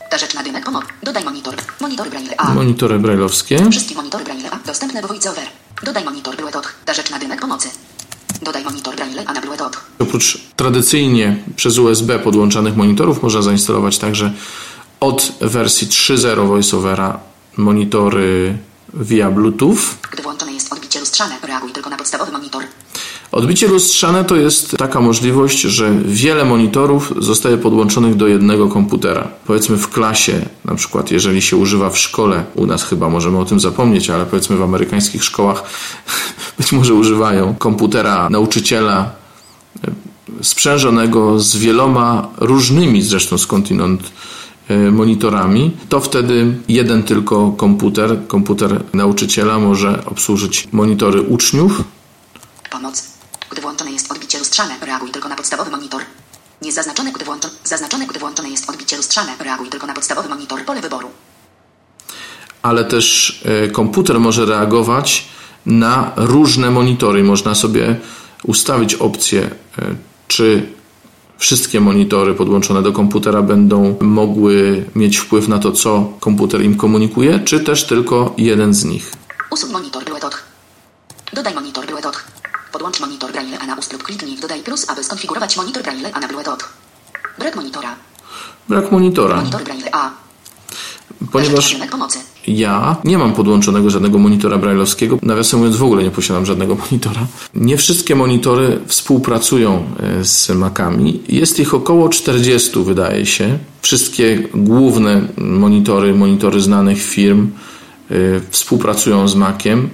Ta 0.09 0.17
rzecz 0.17 0.34
na 0.34 0.43
dymek 0.43 0.65
pomoc. 0.65 0.86
Dodaj 1.03 1.23
monitor. 1.23 1.55
Monitory 1.82 2.09
Braille 2.09 2.38
A. 2.38 2.53
Monitory 2.53 2.99
brajlowskie. 2.99 3.69
Wszystkie 3.71 3.95
monitory 3.95 4.23
Braille 4.23 4.51
A 4.51 4.59
dostępne 4.67 5.01
w 5.01 5.07
VoiceOver. 5.07 5.47
Dodaj 5.84 6.03
monitor 6.03 6.36
Bluetooth. 6.36 6.67
Ta 6.86 6.93
rzecz 6.93 7.09
na 7.09 7.19
dymek 7.19 7.41
pomocy. 7.41 7.69
Dodaj 8.41 8.63
monitor 8.63 8.95
Braille 8.95 9.23
A 9.28 9.34
na 9.34 9.41
Bluetooth. 9.41 9.78
Oprócz 9.99 10.38
tradycyjnie 10.55 11.43
przez 11.55 11.78
USB 11.78 12.19
podłączanych 12.19 12.75
monitorów 12.75 13.23
można 13.23 13.41
zainstalować 13.41 13.97
także 13.97 14.34
od 14.99 15.32
wersji 15.41 15.88
3.0 15.88 16.47
VoiceOvera 16.47 17.19
monitory 17.57 18.57
via 18.93 19.32
Bluetooth. 19.32 19.78
Gdy 20.11 20.23
włączone 20.23 20.53
jest 20.53 20.73
odbicie 20.73 20.99
lustrzane, 20.99 21.36
reaguj 21.43 21.71
tylko 21.71 21.89
na 21.89 21.97
podstawowy 21.97 22.32
monitor. 22.32 22.63
Odbicie 23.32 23.67
lustrzane 23.67 24.25
to 24.25 24.36
jest 24.36 24.78
taka 24.78 25.01
możliwość, 25.01 25.61
że 25.61 25.91
wiele 26.05 26.45
monitorów 26.45 27.13
zostaje 27.19 27.57
podłączonych 27.57 28.15
do 28.15 28.28
jednego 28.28 28.67
komputera. 28.67 29.28
Powiedzmy 29.45 29.78
w 29.78 29.89
klasie, 29.89 30.45
na 30.65 30.75
przykład 30.75 31.11
jeżeli 31.11 31.41
się 31.41 31.57
używa 31.57 31.89
w 31.89 31.97
szkole, 31.97 32.43
u 32.55 32.65
nas 32.65 32.84
chyba 32.84 33.09
możemy 33.09 33.39
o 33.39 33.45
tym 33.45 33.59
zapomnieć, 33.59 34.09
ale 34.09 34.25
powiedzmy 34.25 34.57
w 34.57 34.61
amerykańskich 34.61 35.23
szkołach 35.23 35.63
być 36.57 36.71
może 36.71 36.93
używają 36.93 37.55
komputera 37.55 38.30
nauczyciela 38.30 39.11
e, 39.88 39.91
sprzężonego 40.43 41.39
z 41.39 41.57
wieloma 41.57 42.28
różnymi 42.38 43.01
zresztą 43.01 43.38
skądinąd 43.38 44.01
e, 44.67 44.91
monitorami, 44.91 45.71
to 45.89 45.99
wtedy 45.99 46.57
jeden 46.67 47.03
tylko 47.03 47.51
komputer, 47.51 48.28
komputer 48.28 48.84
nauczyciela 48.93 49.59
może 49.59 50.05
obsłużyć 50.05 50.67
monitory 50.71 51.21
uczniów, 51.21 51.84
Pomoc. 52.69 53.16
Gdy 53.52 53.62
włączone 53.62 53.91
jest 53.91 54.12
odbicie 54.12 54.39
lustrzane, 54.39 54.76
reaguj 54.82 55.12
tylko 55.12 55.30
na 55.30 55.36
podstawowy 55.36 55.72
monitor. 55.72 56.02
Niezaznaczone, 56.62 57.12
gdy 57.12 57.26
włączone, 57.26 57.54
zaznaczone, 57.64 58.08
gdy 58.08 58.20
włączone 58.20 58.50
jest 58.50 58.70
odbicie 58.70 58.98
lustrzane, 58.98 59.36
reaguj 59.39 59.70
tylko 59.70 59.88
na 59.88 59.93
podstawowy 59.93 60.30
monitor. 60.30 60.66
Pole 60.66 60.82
wyboru. 60.82 61.10
ale 62.62 62.86
też 62.86 63.41
e, 63.45 63.68
komputer 63.70 64.20
może 64.20 64.45
reagować 64.45 65.28
na 65.66 66.12
różne 66.16 66.72
monitory. 66.72 67.24
Można 67.24 67.56
sobie 67.56 67.95
ustawić 68.43 68.95
opcję, 68.95 69.41
e, 69.80 69.95
czy 70.28 70.68
wszystkie 71.38 71.82
monitory 71.82 72.34
podłączone 72.34 72.82
do 72.82 72.91
komputera 72.91 73.41
będą 73.41 73.95
mogły 74.02 74.86
mieć 74.95 75.18
wpływ 75.18 75.48
na 75.48 75.60
to, 75.60 75.72
co 75.72 76.14
komputer 76.20 76.62
im 76.62 76.78
komunikuje, 76.78 77.39
czy 77.39 77.60
też 77.60 77.86
tylko 77.88 78.34
jeden 78.38 78.74
z 78.74 78.86
nich. 78.86 79.12
Usuń 79.52 79.72
monitor 79.72 80.06
Bluetooth. 80.06 80.38
Dodaj 81.34 81.54
monitor 81.54 81.86
Bluetooth. 81.86 82.18
Podłącz 82.78 82.99
monitor 82.99 83.32
Braille 83.32 83.59
A 83.59 83.65
na 83.65 83.75
ust 83.75 83.93
lub 83.93 84.03
kliknij 84.03 84.38
w 84.38 84.39
dodaj 84.39 84.59
plus, 84.63 84.89
aby 84.89 85.03
skonfigurować 85.03 85.57
monitor 85.57 85.84
Braille 85.84 86.13
A 86.13 86.19
na 86.19 86.28
Bluetooth. 86.28 86.63
Brak 87.39 87.55
monitora. 87.55 87.95
Brak 88.69 88.91
monitora, 88.91 89.36
Monitor 89.36 89.63
Braille 89.63 89.89
A. 89.91 90.11
ponieważ. 91.32 91.75
Ja 92.47 92.95
nie 93.03 93.17
mam 93.17 93.34
podłączonego 93.34 93.89
żadnego 93.89 94.19
monitora 94.19 94.57
brailleowskiego. 94.57 95.19
Nawiasem 95.21 95.59
mówiąc, 95.59 95.75
w 95.75 95.84
ogóle 95.84 96.03
nie 96.03 96.11
posiadam 96.11 96.45
żadnego 96.45 96.75
monitora. 96.86 97.28
Nie 97.55 97.78
wszystkie 97.78 98.15
monitory 98.15 98.80
współpracują 98.88 99.86
e, 99.99 100.23
z 100.25 100.49
Macami. 100.49 101.23
Jest 101.30 101.59
ich 101.59 101.73
około 101.73 102.09
40, 102.09 102.84
wydaje 102.84 103.25
się. 103.25 103.57
Wszystkie 103.82 104.49
główne 104.53 105.28
monitory, 105.38 106.13
monitory 106.13 106.61
znanych 106.61 107.01
firm 107.01 107.51
e, 108.11 108.15
współpracują 108.49 109.28
z 109.28 109.36
Maciem. 109.36 109.89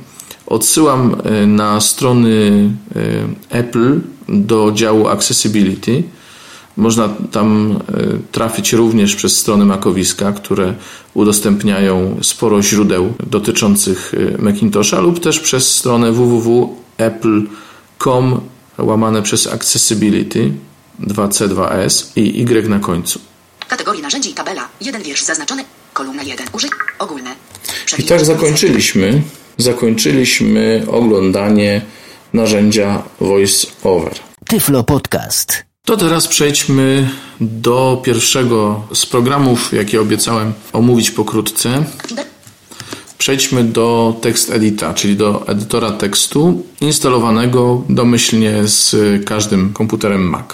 Odsyłam 0.45 1.15
e, 1.23 1.47
na 1.47 1.81
strony 1.81 2.69
e, 2.95 3.59
Apple 3.59 3.99
do 4.29 4.71
działu 4.75 5.07
Accessibility. 5.07 6.03
Można 6.77 7.09
tam 7.31 7.71
e, 7.71 8.03
trafić 8.31 8.73
również 8.73 9.15
przez 9.15 9.37
strony 9.37 9.65
Macowiska, 9.65 10.31
które 10.31 10.73
udostępniają 11.13 12.17
sporo 12.21 12.61
źródeł 12.61 13.13
dotyczących 13.27 14.13
Macintosha 14.39 14.99
lub 14.99 15.19
też 15.19 15.39
przez 15.39 15.75
stronę 15.75 16.11
www.apple.com 16.11 16.81
łamane 18.77 19.21
przez 19.21 19.47
Accessibility 19.47 20.51
2C2S 21.01 22.05
i 22.15 22.41
Y 22.41 22.69
na 22.69 22.79
końcu. 22.79 23.19
Kategorii 23.67 24.01
narzędzi 24.01 24.29
i 24.29 24.33
tabela. 24.33 24.69
Jeden 24.81 25.03
wiersz 25.03 25.23
zaznaczony. 25.23 25.65
Kolumna 25.93 26.23
1. 26.23 26.47
Użyj. 26.53 26.69
Ogólne. 26.99 27.35
I 27.97 28.03
tak 28.03 28.25
zakończyliśmy. 28.25 29.21
Zakończyliśmy 29.57 30.85
oglądanie 30.91 31.81
narzędzia 32.33 33.03
VoiceOver. 33.19 34.13
Tyflo 34.47 34.83
Podcast. 34.83 35.63
To 35.85 35.97
teraz 35.97 36.27
przejdźmy 36.27 37.09
do 37.41 38.01
pierwszego 38.05 38.87
z 38.93 39.05
programów, 39.05 39.73
jakie 39.73 40.01
obiecałem 40.01 40.53
omówić 40.73 41.11
pokrótce. 41.11 41.83
Przejdźmy 43.17 43.63
do 43.63 44.15
tekst 44.21 44.49
edita, 44.51 44.93
czyli 44.93 45.15
do 45.15 45.47
edytora 45.47 45.91
tekstu 45.91 46.63
instalowanego 46.81 47.83
domyślnie 47.89 48.67
z 48.67 48.95
każdym 49.25 49.73
komputerem 49.73 50.29
Mac. 50.29 50.45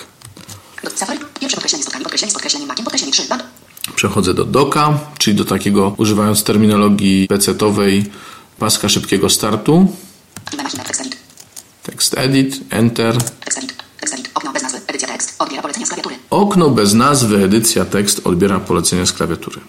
Do 0.83 0.89
Safari. 0.89 1.19
Pierwsze 1.39 1.55
podkreślenie 1.55 1.83
spotkanie. 1.83 2.03
Podkreślenie 2.03 2.31
z 2.31 2.33
podkreśleniem 2.33 2.67
makiem. 2.67 2.85
Podkreślenie 2.85 3.13
3. 3.13 3.27
Bad. 3.29 3.43
Przechodzę 3.95 4.33
do 4.33 4.45
doka, 4.45 4.99
czyli 5.17 5.37
do 5.37 5.45
takiego, 5.45 5.93
używając 5.97 6.43
terminologii 6.43 7.27
PC-owej, 7.27 8.03
paska 8.59 8.89
szybkiego 8.89 9.29
startu. 9.29 9.87
Tekst 11.83 12.17
edit. 12.17 12.59
Enter. 12.69 13.17
Okno 14.35 14.51
bez 14.53 14.63
nazwy. 14.63 14.79
Edycja 14.87 15.07
tekst. 15.07 15.35
Odbiera 15.39 15.61
polecenia 15.61 15.85
z 15.85 15.89
klawiatury. 15.89 16.15
Okno 16.29 16.69
bez 16.69 16.93
nazwy, 16.93 17.43
edycja 17.43 17.85
tekst 17.85 18.21
odbiera 18.23 18.59
polecenia 18.59 19.05
z 19.05 19.13
klawiatury. 19.13 19.61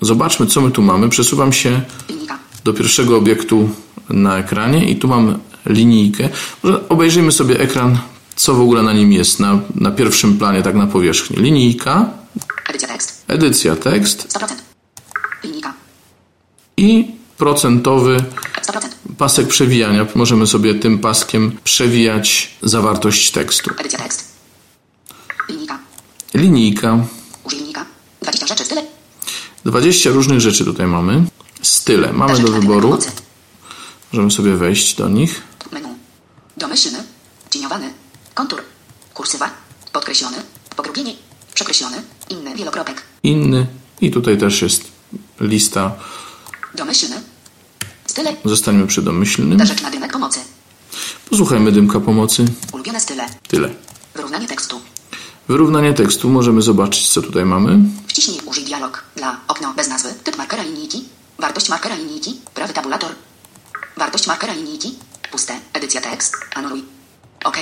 Zobaczmy, 0.00 0.46
co 0.46 0.60
my 0.60 0.70
tu 0.70 0.82
mamy. 0.82 1.08
Przesuwam 1.08 1.52
się 1.52 1.80
Linijka. 2.08 2.38
do 2.64 2.72
pierwszego 2.72 3.16
obiektu 3.16 3.70
na 4.08 4.38
ekranie 4.38 4.90
i 4.90 4.96
tu 4.96 5.08
mam 5.08 5.38
linijkę. 5.66 6.28
Może 6.62 6.88
obejrzyjmy 6.88 7.32
sobie 7.32 7.60
ekran, 7.60 7.98
co 8.36 8.54
w 8.54 8.60
ogóle 8.60 8.82
na 8.82 8.92
nim 8.92 9.12
jest, 9.12 9.40
na, 9.40 9.58
na 9.74 9.90
pierwszym 9.90 10.38
planie, 10.38 10.62
tak 10.62 10.74
na 10.74 10.86
powierzchni. 10.86 11.36
Linijka, 11.36 12.10
Edycja 12.68 12.88
tekst. 12.88 13.24
edycja 13.28 13.76
tekst, 13.76 14.28
100%. 14.38 14.46
i 16.76 17.17
procentowy 17.38 18.24
100%. 18.62 18.88
pasek 19.18 19.48
przewijania. 19.48 20.06
Możemy 20.14 20.46
sobie 20.46 20.74
tym 20.74 20.98
paskiem 20.98 21.58
przewijać 21.64 22.50
zawartość 22.62 23.30
tekstu. 23.30 23.70
Edycja 23.78 23.98
tekst. 23.98 24.24
Linijka. 25.48 25.78
Linijka. 26.34 26.98
Użyjnika. 27.44 27.86
20 28.22 28.46
rzeczy 28.46 28.64
w 28.64 28.68
tyle. 28.68 28.82
20 29.64 30.10
różnych 30.10 30.40
rzeczy 30.40 30.64
tutaj 30.64 30.86
mamy. 30.86 31.24
Style. 31.62 32.12
Mamy 32.12 32.38
do 32.38 32.52
wyboru. 32.52 32.98
Możemy 34.12 34.30
sobie 34.30 34.54
wejść 34.54 34.94
do 34.94 35.08
nich. 35.08 35.42
Menu. 35.72 35.88
Domyślny. 36.56 36.98
Cieniowany. 37.50 37.92
Kontur. 38.34 38.62
Kursywa. 39.14 39.50
Podkreślony. 39.92 40.36
Pogrubienie. 40.76 41.14
Przekreślony. 41.54 42.02
Inny. 42.30 42.54
Wielokropek. 42.56 43.02
Inny. 43.22 43.66
I 44.00 44.10
tutaj 44.10 44.38
też 44.38 44.62
jest 44.62 44.84
lista. 45.40 45.94
Domyślny. 46.74 47.16
Style. 48.18 48.36
Zostaniemy 48.44 48.86
przy 48.86 49.02
domyślnym. 49.02 49.66
Rzecz 49.66 49.82
na 49.82 49.90
dymek 49.90 50.12
pomocy. 50.12 50.40
Posłuchajmy 51.30 51.72
dymka 51.72 52.00
pomocy. 52.00 52.44
Ulubione 52.72 53.00
style. 53.00 53.26
Tyle. 53.48 53.74
Wyrównanie 54.14 54.46
tekstu. 54.46 54.80
Wyrównanie 55.48 55.94
tekstu. 55.94 56.28
Możemy 56.28 56.62
zobaczyć, 56.62 57.08
co 57.10 57.22
tutaj 57.22 57.44
mamy. 57.44 57.78
Wciśnij 58.06 58.40
użyj 58.46 58.64
dialog 58.64 59.04
dla 59.16 59.40
okno 59.48 59.74
bez 59.76 59.88
nazwy. 59.88 60.08
Typ 60.24 60.38
markera 60.38 60.62
linijki. 60.62 61.04
Wartość 61.38 61.68
markera 61.68 61.94
linijki. 61.94 62.40
Prawy 62.54 62.72
tabulator. 62.72 63.10
Wartość 63.96 64.26
markera 64.26 64.54
linijki. 64.54 64.94
Puste. 65.30 65.60
Edycja 65.72 66.00
tekst. 66.00 66.34
Anuluj. 66.54 66.84
OK. 67.44 67.56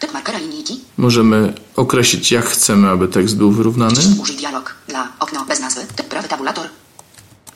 Typ 0.00 0.12
markera 0.12 0.38
linijki. 0.38 0.80
Możemy 0.96 1.54
określić, 1.76 2.32
jak 2.32 2.46
chcemy, 2.46 2.88
aby 2.88 3.08
tekst 3.08 3.36
był 3.36 3.52
wyrównany. 3.52 3.94
Wciśnij 3.94 4.18
użyj 4.18 4.36
dialog 4.36 4.74
dla 4.88 5.08
okno 5.20 5.44
bez 5.44 5.60
nazwy. 5.60 5.80
Typ 5.96 6.08
prawy 6.08 6.28
tabulator. 6.28 6.66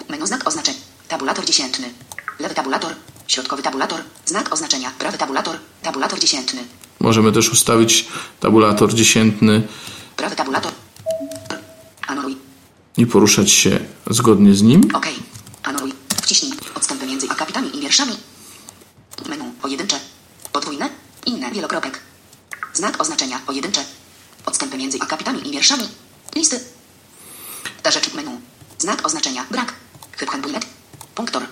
Menu 0.09 0.27
znak 0.27 0.49
oznaczeń. 0.49 0.75
Tabulator 1.09 1.45
dziesiętny. 1.45 1.91
Lewy 2.39 2.55
tabulator. 2.55 2.95
Środkowy 3.29 3.63
tabulator. 3.63 4.01
Znak 4.27 4.53
oznaczenia. 4.53 4.91
Prawy 4.99 5.19
tabulator. 5.19 5.59
Tabulator 5.83 6.19
dziesiętny. 6.21 6.65
Możemy 7.01 7.33
też 7.33 7.51
ustawić 7.53 8.09
tabulator 8.41 8.95
dziesiętny 8.95 9.63
Prawy 10.17 10.37
tabulator. 10.37 10.73
Anuluj. 12.07 12.37
i 12.97 13.07
poruszać 13.07 13.51
się 13.51 13.81
zgodnie 14.11 14.55
z 14.55 14.63
nim. 14.63 14.81
OK. 14.95 15.07
Anuluj. 15.63 15.93
Wciśnij 16.23 16.53
odstępy 16.75 17.07
między 17.07 17.31
akapitami 17.31 17.77
i 17.77 17.81
wierszami. 17.81 18.13
Menu 19.29 19.45
pojedyncze. 19.63 20.01
Podwójne. 20.53 20.89
Inne. 21.27 21.51
Wielokropek. 21.51 22.01
Znak 22.75 23.01
oznaczenia 23.03 23.39
pojedyncze. 23.47 23.85
Odstępy 24.47 24.77
między 24.79 24.99
akapitami 25.01 25.49
i 25.49 25.53
wierszami. 25.53 25.89
Listy. 26.37 26.61
Ta 27.83 27.91
rzecz 27.91 28.15
menu. 28.15 28.31
Znak 28.79 29.07
oznaczenia 29.07 29.45
brak. 29.51 29.75
Hyphen 30.17 30.43
bullet. 30.43 30.67
Punktor. 31.15 31.43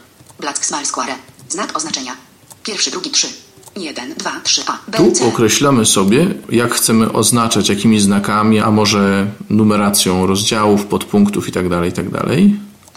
Black 0.40 0.64
smile 0.64 0.86
square. 0.86 1.14
Znak 1.48 1.76
oznaczenia. 1.76 2.16
Pierwszy, 2.62 2.90
drugi, 2.90 3.10
trzy. 3.10 3.28
Jeden, 3.76 4.14
dwa, 4.14 4.40
trzy, 4.44 4.62
A, 4.66 4.78
B, 4.88 4.98
Tu 4.98 5.28
określamy 5.28 5.86
sobie, 5.86 6.34
jak 6.48 6.74
chcemy 6.74 7.12
oznaczać, 7.12 7.68
jakimi 7.68 8.00
znakami, 8.00 8.60
a 8.60 8.70
może 8.70 9.30
numeracją 9.50 10.26
rozdziałów, 10.26 10.86
podpunktów 10.86 11.46
itd. 11.46 11.86
itd. 11.86 12.18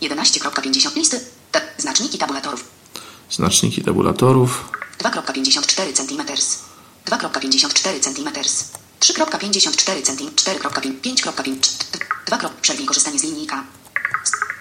11.50 0.01 0.95
listy. 0.95 1.19
Te 1.51 1.61
znaczniki 1.77 2.17
tabulatorów. 2.17 2.63
Znaczniki 3.29 3.81
tabulatorów. 3.83 4.69
2.54 4.99 5.93
cm. 5.93 6.21
2.54 7.05 7.99
cm. 7.99 8.29
3.54 8.99 10.01
cm. 10.01 10.29
4.5 10.35 10.91
5.5 11.01 11.55
2. 12.25 12.49
Przerwij 12.61 12.85
korzystanie 12.85 13.19
z 13.19 13.23
linijka. 13.23 13.63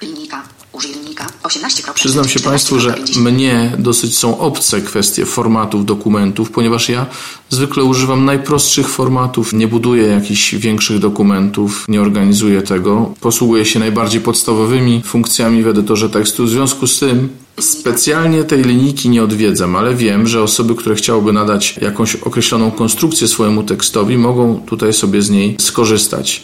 Linijka. 0.04 0.42
Użyj 0.72 0.92
linijka. 0.92 1.26
18. 1.42 1.82
Przyznam 1.94 2.28
się 2.28 2.40
Państwu, 2.40 2.80
że 2.80 2.94
mnie 3.16 3.72
dosyć 3.78 4.18
są 4.18 4.38
obce 4.38 4.80
kwestie 4.80 5.26
formatów 5.26 5.84
dokumentów, 5.84 6.50
ponieważ 6.50 6.88
ja 6.88 7.06
zwykle 7.50 7.84
używam 7.84 8.24
najprostszych 8.24 8.88
formatów, 8.88 9.52
nie 9.52 9.68
buduję 9.68 10.06
jakichś 10.06 10.54
większych 10.54 10.98
dokumentów, 10.98 11.84
nie 11.88 12.02
organizuję 12.02 12.62
tego. 12.62 13.14
Posługuję 13.20 13.64
się 13.64 13.78
najbardziej 13.78 14.20
podstawowymi 14.20 15.02
funkcjami 15.04 15.62
w 15.62 15.68
edytorze 15.68 16.10
tekstu. 16.10 16.44
W 16.44 16.50
związku 16.50 16.86
z 16.86 16.98
tym 16.98 17.28
specjalnie 17.60 18.44
tej 18.44 18.64
linijki 18.64 19.08
nie 19.08 19.22
odwiedzam, 19.22 19.76
ale 19.76 19.94
wiem, 19.94 20.26
że 20.26 20.42
osoby, 20.42 20.74
które 20.74 20.94
chciałyby 20.94 21.32
nadać 21.32 21.78
jakąś 21.82 22.16
określoną 22.16 22.70
konstrukcję 22.70 23.28
swojemu 23.28 23.62
tekstowi, 23.62 24.18
mogą 24.18 24.60
tutaj 24.66 24.92
sobie 24.92 25.22
z 25.22 25.30
niej 25.30 25.56
skorzystać. 25.58 26.42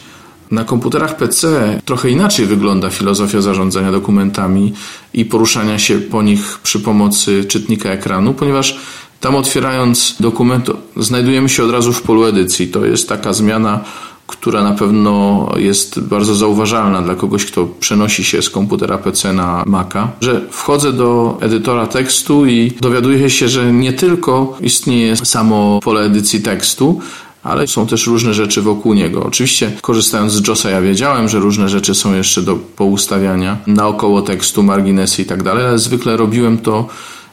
Na 0.51 0.63
komputerach 0.63 1.17
PC 1.17 1.47
trochę 1.85 2.09
inaczej 2.09 2.45
wygląda 2.45 2.89
filozofia 2.89 3.41
zarządzania 3.41 3.91
dokumentami 3.91 4.73
i 5.13 5.25
poruszania 5.25 5.79
się 5.79 5.99
po 5.99 6.21
nich 6.21 6.59
przy 6.63 6.79
pomocy 6.79 7.45
czytnika 7.45 7.89
ekranu, 7.89 8.33
ponieważ 8.33 8.79
tam 9.19 9.35
otwierając 9.35 10.15
dokument 10.19 10.69
znajdujemy 10.97 11.49
się 11.49 11.63
od 11.63 11.71
razu 11.71 11.93
w 11.93 12.01
polu 12.01 12.23
edycji. 12.23 12.67
To 12.67 12.85
jest 12.85 13.09
taka 13.09 13.33
zmiana, 13.33 13.83
która 14.27 14.63
na 14.63 14.71
pewno 14.71 15.47
jest 15.57 15.99
bardzo 15.99 16.35
zauważalna 16.35 17.01
dla 17.01 17.15
kogoś, 17.15 17.45
kto 17.45 17.67
przenosi 17.79 18.23
się 18.23 18.41
z 18.41 18.49
komputera 18.49 18.97
PC 18.97 19.33
na 19.33 19.63
Maca, 19.65 20.11
że 20.21 20.41
wchodzę 20.51 20.93
do 20.93 21.37
edytora 21.41 21.87
tekstu 21.87 22.45
i 22.45 22.71
dowiaduję 22.81 23.29
się, 23.29 23.49
że 23.49 23.73
nie 23.73 23.93
tylko 23.93 24.57
istnieje 24.61 25.15
samo 25.15 25.79
pole 25.83 26.01
edycji 26.01 26.41
tekstu, 26.41 26.99
ale 27.43 27.67
są 27.67 27.87
też 27.87 28.07
różne 28.07 28.33
rzeczy 28.33 28.61
wokół 28.61 28.93
niego. 28.93 29.23
Oczywiście 29.23 29.71
korzystając 29.81 30.33
z 30.33 30.47
JOSa 30.47 30.69
ja 30.69 30.81
wiedziałem, 30.81 31.29
że 31.29 31.39
różne 31.39 31.69
rzeczy 31.69 31.95
są 31.95 32.13
jeszcze 32.13 32.41
do 32.41 32.55
poustawiania 32.55 33.57
naokoło 33.67 34.21
tekstu, 34.21 34.63
marginesy 34.63 35.21
i 35.21 35.25
tak 35.25 35.43
dalej, 35.43 35.65
ale 35.65 35.79
zwykle 35.79 36.17
robiłem 36.17 36.57
to 36.57 36.87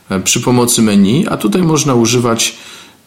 e, 0.09 0.21
przy 0.21 0.41
pomocy 0.41 0.83
menu, 0.83 1.27
a 1.29 1.37
tutaj 1.37 1.63
można 1.63 1.95
używać 1.95 2.57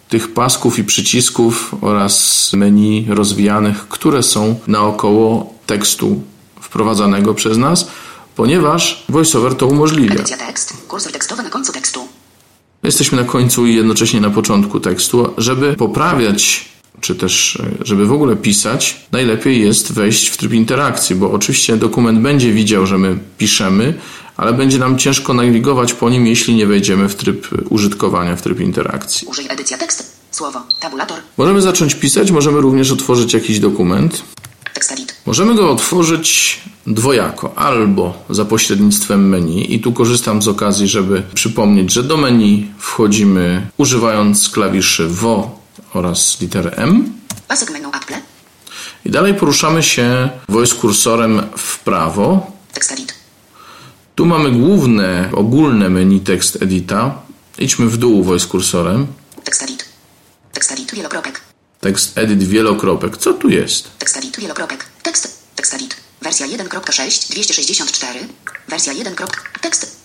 tych 0.10 0.34
pasków 0.34 0.80
i 0.80 0.84
przycisków 0.84 1.76
oraz 1.82 2.50
menu 2.54 3.06
rozwijanych, 3.10 3.88
które 3.88 4.24
są 4.24 4.56
naokoło 4.68 5.54
tekstu 5.66 6.22
wprowadzanego 6.62 7.34
przez 7.34 7.58
nas, 7.58 7.88
ponieważ 8.36 9.04
VoiceOver 9.10 9.56
to 9.56 9.68
umożliwia. 9.68 10.16
Edycja 10.16 10.38
tekst. 10.38 10.74
Kursor 10.88 11.12
tekstowy 11.12 11.44
na 11.44 11.50
końcu 11.50 11.74
tekstu. 11.74 12.08
Jesteśmy 12.84 13.22
na 13.22 13.28
końcu 13.28 13.66
i 13.66 13.76
jednocześnie 13.76 14.22
na 14.22 14.30
początku 14.30 14.80
tekstu. 14.80 15.34
Żeby 15.38 15.74
poprawiać, 15.74 16.72
czy 17.02 17.16
też 17.16 17.56
e, 17.56 17.86
żeby 17.86 18.06
w 18.06 18.12
ogóle 18.12 18.36
pisać, 18.36 19.06
najlepiej 19.12 19.62
jest 19.62 19.94
wejść 19.94 20.28
w 20.28 20.38
tryb 20.38 20.54
interakcji, 20.54 21.16
bo 21.16 21.32
oczywiście 21.32 21.78
dokument 21.78 22.20
będzie 22.20 22.54
widział, 22.54 22.86
że 22.86 22.98
my 22.98 23.18
piszemy, 23.38 23.94
ale 24.38 24.54
będzie 24.54 24.78
nam 24.78 24.98
ciężko 24.98 25.34
nawigować 25.34 25.94
po 25.94 26.10
nim, 26.10 26.28
jeśli 26.28 26.56
nie 26.56 26.68
wejdziemy 26.68 27.10
w 27.10 27.16
tryb 27.16 27.48
użytkowania, 27.70 28.36
w 28.36 28.42
tryb 28.42 28.60
interakcji. 28.60 29.28
Użyj 29.28 29.46
edycja 29.50 29.78
tekst. 29.78 30.22
Słowo. 30.32 30.64
Tabulator. 30.80 31.18
Możemy 31.38 31.62
zacząć 31.62 31.96
pisać, 31.96 32.32
możemy 32.32 32.62
również 32.62 32.92
otworzyć 32.92 33.34
jakiś 33.34 33.60
dokument. 33.60 34.24
Możemy 35.26 35.56
go 35.56 35.72
otworzyć 35.72 36.60
dwojako, 36.88 37.58
albo 37.58 38.24
za 38.30 38.46
pośrednictwem 38.46 39.30
menu 39.30 39.76
i 39.76 39.80
tu 39.80 39.94
korzystam 39.94 40.42
z 40.42 40.48
okazji, 40.48 40.88
żeby 40.88 41.24
przypomnieć, 41.34 41.94
że 41.94 42.04
do 42.04 42.18
menu 42.18 42.68
wchodzimy 42.78 43.68
używając 43.78 44.50
klawiszy 44.50 45.08
WO 45.08 45.61
oraz 45.94 46.42
litery 46.42 46.72
M 46.76 47.14
Pasek 47.48 47.72
menu 47.72 47.90
Apple. 47.94 48.22
i 49.06 49.10
dalej 49.12 49.34
poruszamy 49.34 49.84
się 49.84 50.30
voice 50.50 50.76
kursorem 50.76 51.42
w 51.58 51.80
prawo. 51.80 52.52
Tekst 52.74 52.92
edit. 52.92 53.14
Tu 54.16 54.26
mamy 54.26 54.52
główne, 54.52 55.30
ogólne 55.34 55.90
menu 55.90 56.20
tekst 56.20 56.62
edita. 56.62 57.22
Idźmy 57.60 57.86
w 57.88 57.98
dół 57.98 58.24
voice 58.24 58.48
kursorem. 58.48 59.08
Tekst 59.44 59.62
edit. 59.64 59.86
Tekst 60.54 60.72
edit. 60.72 60.92
Wielokropek. 60.96 61.42
Tekst 61.80 62.18
edit 62.18 62.44
wielokropek. 62.44 63.18
Co 63.18 63.34
tu 63.34 63.50
jest? 63.50 63.98
Tekst 64.00 64.18
edit. 64.18 64.40
Wielokropek. 64.40 64.86
Tekst. 65.04 65.42
Tekst 65.56 65.74
edit. 65.74 65.96
Wersja 66.22 66.48
1.6 66.48 67.32
264. 67.32 68.20
Wersja 68.68 68.94
1. 68.94 69.16
Tekst. 69.62 69.96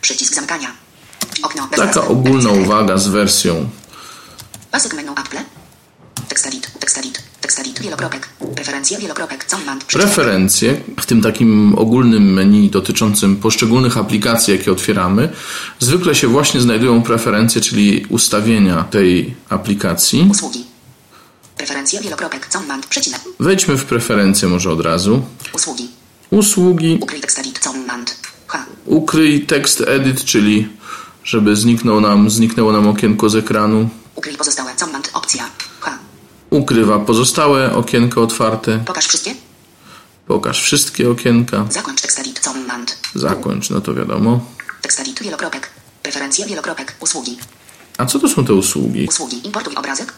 Przycisk 0.00 0.34
zamykania. 0.34 0.72
Okno. 1.42 1.68
Taka 1.76 2.04
ogólna 2.08 2.50
uwaga 2.50 2.98
z 2.98 3.08
wersją. 3.08 3.68
Pasek 4.74 4.94
menu 4.94 5.12
Apple. 5.16 5.40
Tekst 6.28 6.46
edit. 6.46 6.70
Tekst 6.80 6.98
edit. 6.98 7.22
Tekst 7.40 7.58
edit. 7.58 7.80
Wielokropek. 7.80 8.28
Preferencje. 8.54 8.98
Wielokropek. 8.98 9.44
Command. 9.44 9.84
Preferencje 9.84 10.80
w 11.00 11.06
tym 11.06 11.22
takim 11.22 11.74
ogólnym 11.78 12.32
menu 12.32 12.70
dotyczącym 12.70 13.36
poszczególnych 13.36 13.98
aplikacji, 13.98 14.56
jakie 14.56 14.72
otwieramy, 14.72 15.28
zwykle 15.80 16.14
się 16.14 16.28
właśnie 16.28 16.60
znajdują 16.60 17.02
preferencje, 17.02 17.60
czyli 17.60 18.06
ustawienia 18.08 18.84
tej 18.84 19.34
aplikacji. 19.48 20.28
Usługi. 20.30 20.64
Preferencje. 21.56 22.00
Wielokropek. 22.00 22.48
Command. 22.48 22.86
Przecinek. 22.86 23.20
Wejdźmy 23.40 23.76
w 23.76 23.84
preferencje 23.84 24.48
może 24.48 24.70
od 24.70 24.80
razu. 24.80 25.22
Usługi. 25.52 25.88
Usługi, 26.30 26.98
Ukryj 27.02 27.20
tekst 27.20 27.38
edit. 27.38 27.58
Command. 27.58 28.16
H. 28.46 28.66
ukryj 28.86 29.46
tekst 29.46 29.80
edit, 29.86 30.24
czyli 30.24 30.68
żeby 31.24 31.56
zniknął 31.56 32.00
nam, 32.00 32.30
zniknęło 32.30 32.72
nam 32.72 32.88
okienko 32.88 33.30
z 33.30 33.36
ekranu. 33.36 33.88
Ukryj 34.14 34.36
pozostałe. 34.36 34.74
Command. 34.76 35.10
Opcja. 35.12 35.50
H. 35.80 35.98
Ukrywa 36.50 36.98
pozostałe 36.98 37.74
okienko 37.74 38.22
otwarte. 38.22 38.78
Pokaż 38.86 39.06
wszystkie. 39.06 39.34
Pokaż 40.26 40.62
wszystkie 40.62 41.10
okienka. 41.10 41.66
Zakończ 41.70 42.00
tekst 42.00 42.18
edit 42.18 42.40
command. 42.40 42.98
Zakończ, 43.14 43.70
no 43.70 43.80
to 43.80 43.94
wiadomo. 43.94 44.40
Tekst 44.82 45.00
edit 45.00 45.22
wielokropek. 45.22 45.70
Preferencje 46.02 46.46
wielokropek. 46.46 46.96
Usługi. 47.00 47.38
A 47.98 48.06
co 48.06 48.18
to 48.18 48.28
są 48.28 48.44
te 48.44 48.54
usługi? 48.54 49.06
Usługi. 49.08 49.46
Importuj 49.46 49.74
obrazek. 49.74 50.12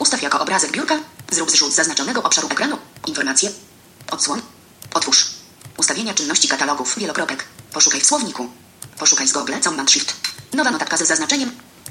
Ustaw 0.00 0.22
jako 0.22 0.40
obrazek 0.40 0.72
biurka. 0.72 0.98
Zrób 1.30 1.50
zrzut 1.50 1.72
zaznaczonego 1.72 2.22
obszaru 2.22 2.48
ekranu. 2.48 2.76
Informacje. 3.06 3.50
Odsłon. 4.10 4.40
Otwórz. 4.94 5.26
Ustawienia 5.76 6.14
czynności 6.14 6.48
katalogów. 6.48 6.94
Wielokropek. 6.98 7.44
Poszukaj 7.72 8.00
w 8.00 8.06
słowniku. 8.06 8.48
Poszukaj 8.98 9.28
z 9.28 9.32
Google. 9.32 9.52
Command 9.60 9.90
Shift. 9.90 10.14
Nowa 10.54 10.70
notatka 10.70 10.96
ze 10.96 11.06
zaznaczeniem. 11.06 11.50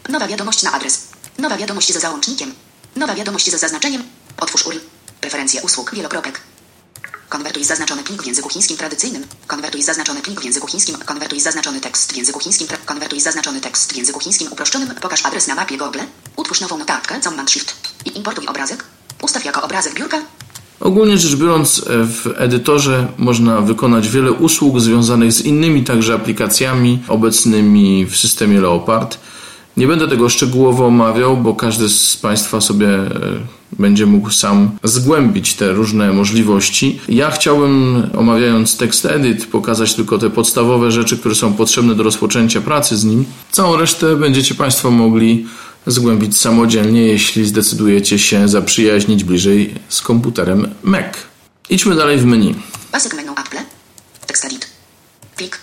Nowa 0.09 0.27
wiadomość 0.27 0.63
na 0.63 0.71
adres. 0.71 1.07
Nowa 1.37 1.57
wiadomość 1.57 1.93
ze 1.93 1.99
załącznikiem. 1.99 2.51
Nowa 2.95 3.15
wiadomość 3.15 3.51
ze 3.51 3.57
zaznaczeniem. 3.57 4.03
Otwórz 4.37 4.65
URL. 4.65 4.79
Preferencje 5.21 5.61
usług. 5.61 5.95
Wielokropek. 5.95 6.41
Konwertuj 7.29 7.63
zaznaczony 7.63 8.03
plik 8.03 8.23
w 8.23 8.25
języku 8.25 8.49
chińskim 8.49 8.77
tradycyjnym. 8.77 9.23
Konwertuj 9.47 9.83
zaznaczony 9.83 10.21
plik 10.21 10.41
w 10.41 10.43
języku 10.43 10.67
chińskim. 10.67 10.95
Konwertuj 11.05 11.39
zaznaczony 11.39 11.81
tekst 11.81 12.13
w 12.13 12.15
języku 12.17 12.39
chińskim. 12.39 12.67
Konwertuj 12.85 13.19
zaznaczony 13.19 13.61
tekst 13.61 13.93
w 13.93 13.95
języku 13.95 14.19
chińskim 14.19 14.51
uproszczonym. 14.51 14.89
Pokaż 15.01 15.25
adres 15.25 15.47
na 15.47 15.55
mapie 15.55 15.77
Google. 15.77 15.99
Utwórz 16.35 16.61
nową 16.61 16.77
notatkę. 16.77 17.19
Command 17.21 17.51
Shift. 17.51 17.75
I 18.05 18.17
importuj 18.17 18.47
obrazek. 18.47 18.83
Ustaw 19.21 19.45
jako 19.45 19.61
obrazek 19.61 19.93
biurka. 19.93 20.21
Ogólnie 20.79 21.17
rzecz 21.17 21.35
biorąc, 21.35 21.79
e, 21.79 21.83
w 22.03 22.33
edytorze 22.37 23.07
można 23.17 23.61
wykonać 23.61 24.09
wiele 24.09 24.31
usług 24.31 24.79
związanych 24.79 25.33
z 25.33 25.41
innymi 25.41 25.83
także 25.83 26.13
aplikacjami 26.13 27.03
obecnymi 27.07 28.05
w 28.05 28.17
systemie 28.17 28.61
Leopard. 28.61 29.17
Nie 29.77 29.87
będę 29.87 30.07
tego 30.07 30.29
szczegółowo 30.29 30.85
omawiał, 30.85 31.37
bo 31.37 31.55
każdy 31.55 31.89
z 31.89 32.17
Państwa 32.17 32.61
sobie 32.61 32.89
e, 32.89 33.09
będzie 33.79 34.05
mógł 34.05 34.29
sam 34.29 34.71
zgłębić 34.83 35.53
te 35.53 35.73
różne 35.73 36.13
możliwości. 36.13 36.99
Ja 37.09 37.31
chciałbym, 37.31 38.03
omawiając 38.17 38.77
tekst 38.77 39.05
edit, 39.05 39.45
pokazać 39.45 39.93
tylko 39.93 40.17
te 40.17 40.29
podstawowe 40.29 40.91
rzeczy, 40.91 41.17
które 41.17 41.35
są 41.35 41.53
potrzebne 41.53 41.95
do 41.95 42.03
rozpoczęcia 42.03 42.61
pracy 42.61 42.97
z 42.97 43.05
nim. 43.05 43.25
Całą 43.51 43.77
resztę 43.77 44.15
będziecie 44.15 44.55
Państwo 44.55 44.91
mogli 44.91 45.45
zgłębić 45.87 46.37
samodzielnie, 46.37 47.01
jeśli 47.01 47.45
zdecydujecie 47.45 48.19
się 48.19 48.47
zaprzyjaźnić 48.47 49.23
bliżej 49.23 49.73
z 49.89 50.01
komputerem 50.01 50.67
Mac. 50.83 51.13
Idźmy 51.69 51.95
dalej 51.95 52.17
w 52.17 52.25
menu. 52.25 52.55
Pasek 52.91 53.13
menu 53.13 53.29
Apple. 53.29 53.57
Tekst 54.27 54.45
edit. 54.45 54.67
Plik. 55.35 55.57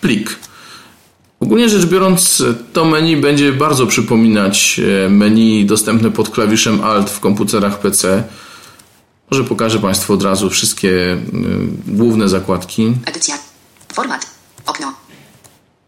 Plik. 0.00 0.36
Ogólnie 1.40 1.68
rzecz 1.68 1.86
biorąc, 1.86 2.42
to 2.72 2.84
menu 2.84 3.16
będzie 3.16 3.52
bardzo 3.52 3.86
przypominać 3.86 4.80
e, 5.04 5.08
menu 5.08 5.66
dostępne 5.66 6.10
pod 6.10 6.30
klawiszem 6.30 6.84
Alt 6.84 7.10
w 7.10 7.20
komputerach 7.20 7.80
PC. 7.80 8.24
Może 9.30 9.44
pokażę 9.44 9.78
Państwu 9.78 10.12
od 10.12 10.22
razu 10.22 10.50
wszystkie 10.50 10.88
y, 10.88 11.18
główne 11.86 12.28
zakładki. 12.28 12.94
Edycja. 13.06 13.38
Format. 13.92 14.26
Okno. 14.66 14.94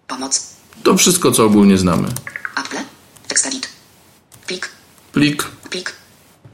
Pomoc. 0.07 0.57
To 0.82 0.96
wszystko, 0.96 1.32
co 1.32 1.44
ogólnie 1.44 1.78
znamy. 1.78 2.09
Apple. 2.57 2.78
Tekst 3.28 3.46
edit. 3.46 3.68
Plik. 4.46 4.68
Plik, 5.12 5.44
Plik. 5.70 5.92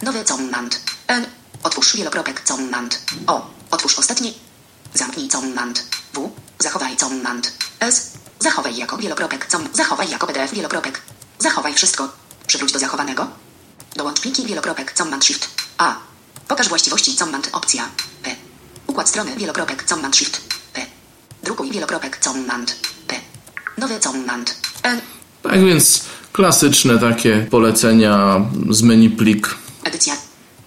Nowy 0.03 0.24
command. 0.24 0.80
N. 1.07 1.26
Otwórz 1.62 1.97
wielokropek 1.97 2.42
command. 2.45 3.03
O. 3.26 3.51
Otwórz 3.70 3.99
ostatni. 3.99 4.34
Zamknij 4.95 5.28
command. 5.28 5.86
W. 6.12 6.30
Zachowaj 6.59 6.97
command. 6.97 7.53
S. 7.80 8.12
Zachowaj 8.39 8.76
jako 8.76 8.97
wielokropek 8.97 9.47
com. 9.47 9.68
Zachowaj 9.72 10.11
jako 10.11 10.26
PDF 10.26 10.53
wielokropek. 10.55 11.03
Zachowaj 11.39 11.74
wszystko. 11.74 12.09
Przywróć 12.47 12.72
do 12.72 12.78
zachowanego. 12.78 13.26
Dołącz 13.97 14.20
pliki 14.20 14.47
wielokropek 14.47 14.93
command 14.93 15.24
shift. 15.24 15.49
A. 15.78 15.97
Pokaż 16.49 16.68
właściwości 16.68 17.14
command 17.16 17.49
opcja. 17.53 17.89
P. 18.22 18.30
Układ 18.87 19.09
strony 19.09 19.37
wielokropek 19.37 19.85
command 19.85 20.16
shift. 20.16 20.41
P. 20.72 20.87
Drukuj 21.43 21.70
wielokropek 21.70 22.18
command. 22.20 22.76
P. 23.07 23.16
Nowy 23.78 24.01
command. 24.01 24.57
N. 24.82 25.01
tak 25.43 25.64
więc 25.64 26.05
klasyczne 26.32 26.99
takie 26.99 27.47
polecenia 27.51 28.41
z 28.70 28.82
menu 28.82 29.11
plik. 29.11 29.55
Edycja. 29.85 30.16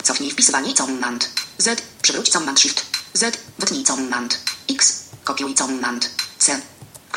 Cofnij 0.03 0.31
wpisywanie 0.31 0.73
command. 0.73 1.29
Z. 1.57 1.81
Przywróć 2.01 2.29
command 2.29 2.59
shift. 2.59 2.85
Z. 3.13 3.37
Wytnij 3.59 3.83
command. 3.83 4.39
X. 4.69 5.03
Kopiuj 5.23 5.55
command. 5.55 6.09
C. 6.37 6.61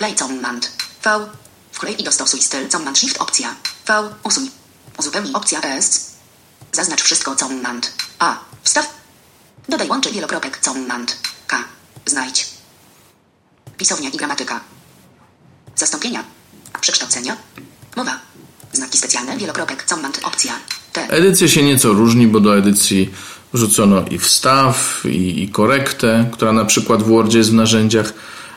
Wklej 0.00 0.14
command. 0.14 0.72
V. 1.04 1.28
Wklej 1.72 2.00
i 2.00 2.04
dostosuj 2.04 2.40
styl 2.40 2.68
command 2.68 2.98
shift 2.98 3.20
opcja. 3.20 3.54
V. 3.86 4.08
Usuń. 4.24 4.50
Uzupełnij 4.98 5.32
opcja 5.32 5.60
S. 5.60 6.10
Zaznacz 6.72 7.02
wszystko 7.02 7.36
command. 7.36 7.92
A. 8.18 8.38
Wstaw. 8.62 8.86
Dodaj 9.68 9.88
łączy 9.88 10.12
wielokropek 10.12 10.58
command. 10.58 11.16
K. 11.46 11.64
Znajdź. 12.06 12.50
Pisownia 13.76 14.10
i 14.10 14.16
gramatyka. 14.16 14.60
Zastąpienia. 15.76 16.24
Przekształcenia. 16.80 17.36
Mowa. 17.96 18.20
Znaki 18.72 18.98
specjalne 18.98 19.36
wielokropek 19.36 19.84
command 19.84 20.20
opcja. 20.22 20.52
T. 20.92 21.08
Edycja 21.08 21.48
się 21.48 21.62
nieco 21.62 21.92
różni, 21.92 22.26
bo 22.26 22.40
do 22.40 22.58
edycji 22.58 23.10
wrzucono 23.52 24.04
i 24.10 24.18
wstaw, 24.18 25.02
i, 25.04 25.42
i 25.42 25.48
korektę, 25.48 26.30
która 26.32 26.52
na 26.52 26.64
przykład 26.64 27.02
w 27.02 27.06
Wordzie 27.06 27.38
jest 27.38 27.50
w 27.50 27.54
narzędziach, 27.54 28.12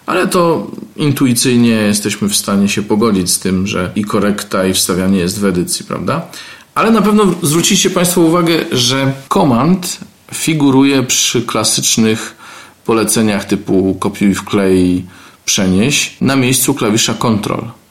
ale 0.06 0.28
to 0.28 0.72
intuicyjnie 0.95 1.70
jesteśmy 1.70 2.30
w 2.30 2.36
stanie 2.36 2.70
się 2.70 2.82
pogodzić 2.82 3.32
z 3.32 3.39
tym, 3.39 3.68
że 3.68 3.91
i 3.95 4.04
korekta, 4.04 4.66
i 4.66 4.74
wstawianie 4.74 5.20
jest 5.20 5.39
w 5.39 5.45
edycji, 5.45 5.86
prawda? 5.86 6.28
Ale 6.76 6.91
na 6.91 7.01
pewno 7.01 7.26
zwrócicie 7.41 7.89
Państwo 7.89 8.22
uwagę, 8.22 8.66
że 8.72 9.14
komand 9.28 9.97
figuruje 10.34 11.04
przy 11.04 11.41
klasycznych 11.41 12.36
poleceniach 12.86 13.45
typu 13.45 13.97
kopiuj, 13.99 14.34
wklej, 14.34 15.06
przenieś 15.45 16.18
na 16.22 16.36
miejscu 16.36 16.74
klawisza 16.74 17.14
Ctrl. 17.14 17.82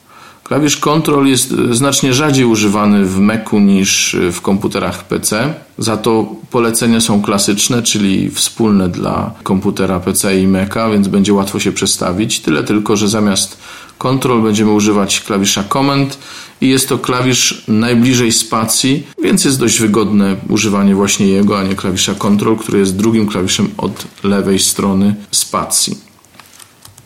Klawisz 0.43 0.77
Ctrl 0.77 1.25
jest 1.25 1.51
e, 1.51 1.75
znacznie 1.75 2.13
rzadziej 2.13 2.45
używany 2.45 3.05
w 3.05 3.19
Macu 3.19 3.59
niż 3.59 4.17
w 4.31 4.41
komputerach 4.41 5.03
PC. 5.03 5.53
Za 5.77 5.97
to 5.97 6.35
polecenia 6.51 7.01
są 7.01 7.21
klasyczne, 7.21 7.83
czyli 7.83 8.29
wspólne 8.29 8.89
dla 8.89 9.31
komputera 9.43 9.99
PC 9.99 10.39
i 10.39 10.47
Maca, 10.47 10.89
więc 10.89 11.07
będzie 11.07 11.33
łatwo 11.33 11.59
się 11.59 11.71
przestawić. 11.71 12.39
Tyle 12.39 12.63
tylko, 12.63 12.95
że 12.95 13.09
zamiast 13.09 13.57
Ctrl 13.99 14.41
będziemy 14.41 14.71
używać 14.71 15.21
klawisza 15.21 15.63
Command 15.63 16.17
i 16.61 16.69
jest 16.69 16.89
to 16.89 16.97
klawisz 16.97 17.63
najbliżej 17.67 18.31
spacji, 18.31 19.07
więc 19.23 19.45
jest 19.45 19.59
dość 19.59 19.79
wygodne 19.79 20.35
używanie 20.49 20.95
właśnie 20.95 21.27
jego, 21.27 21.59
a 21.59 21.63
nie 21.63 21.75
klawisza 21.75 22.15
Ctrl, 22.15 22.55
który 22.55 22.79
jest 22.79 22.95
drugim 22.95 23.27
klawiszem 23.27 23.71
od 23.77 24.05
lewej 24.23 24.59
strony 24.59 25.15
spacji. 25.31 25.97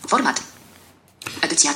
Format. 0.08 0.44
Edycja. 1.42 1.74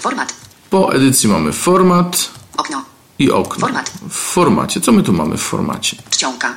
Format. 0.00 0.41
Po 0.72 0.94
edycji 0.94 1.28
mamy 1.28 1.52
format 1.52 2.28
Okno. 2.56 2.84
i 3.18 3.30
okno. 3.30 3.60
Format. 3.60 3.92
W 4.10 4.14
formacie. 4.14 4.80
Co 4.80 4.92
my 4.92 5.02
tu 5.02 5.12
mamy 5.12 5.36
w 5.36 5.42
formacie? 5.42 5.96
Czcionka. 6.10 6.56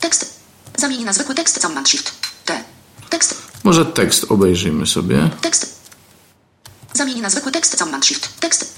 Tekst. 0.00 0.40
Zamień 0.76 1.04
na 1.04 1.12
zwykły 1.12 1.34
tekst 1.34 1.58
command 1.58 1.88
shift. 1.88 2.12
T. 2.44 2.64
Tekst. 3.10 3.42
Może 3.64 3.86
tekst 3.86 4.26
obejrzyjmy 4.28 4.86
sobie. 4.86 5.30
Tekst. 5.40 5.90
Zamień 6.92 7.20
na 7.20 7.30
zwykły 7.30 7.52
tekst 7.52 7.76
command 7.76 8.06
shift. 8.06 8.40
Tekst. 8.40 8.74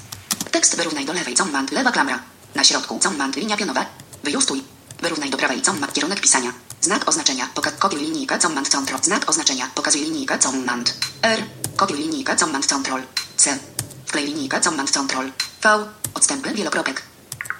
Tekst 0.51 0.77
wyrównaj 0.77 1.05
do 1.05 1.13
lewej 1.13 1.35
command 1.35 1.71
lewa 1.71 1.91
klamra. 1.91 2.19
Na 2.55 2.63
środku 2.63 2.99
command 2.99 3.35
linia 3.35 3.57
pionowa. 3.57 3.85
Wyjustuj. 4.23 4.63
Wyrównaj 5.01 5.29
do 5.29 5.37
prawej 5.37 5.61
command 5.61 5.93
kierunek 5.93 6.21
pisania. 6.21 6.53
Znak 6.81 7.09
oznaczenia. 7.09 7.49
Poka 7.55 7.71
kopiuj 7.71 8.01
linijkę 8.01 8.39
command 8.39 8.69
control. 8.69 8.99
Znak 9.03 9.29
oznaczenia. 9.29 9.69
Pokazuj 9.75 10.01
linijkę 10.01 10.39
command. 10.39 10.97
R. 11.21 11.43
Kopiuj 11.75 11.97
linijkę 11.97 12.35
command 12.35 12.67
control. 12.67 13.01
C. 13.37 13.59
Wklej 14.05 14.25
linijkę 14.25 14.61
command 14.61 14.91
control. 14.91 15.25
V. 15.63 15.69
Odstępy 16.13 16.53
wielokropek. 16.53 17.01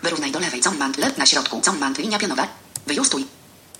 Wyrównaj 0.03 0.31
do 0.31 0.39
lewej 0.39 0.61
command 0.61 0.97
left 0.97 1.17
na 1.17 1.25
środku 1.25 1.61
command 1.61 1.99
linia 1.99 2.19
pionowa. 2.19 2.47
Wyjustuj. 2.87 3.25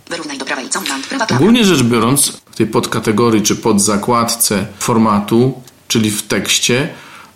Wyrównaj 0.09 0.38
do 0.38 0.45
prawej 0.45 0.70
command 0.70 1.07
prawa. 1.07 1.28
Ogólnie 1.36 1.66
rzecz 1.66 1.84
biorąc, 1.84 2.28
w 2.51 2.55
tej 2.55 2.68
podkategorii 2.68 3.41
czy 3.41 3.55
podzakładce 3.55 4.66
formatu, 4.80 5.61
czyli 5.88 6.11
w 6.11 6.24
tekście, 6.24 6.89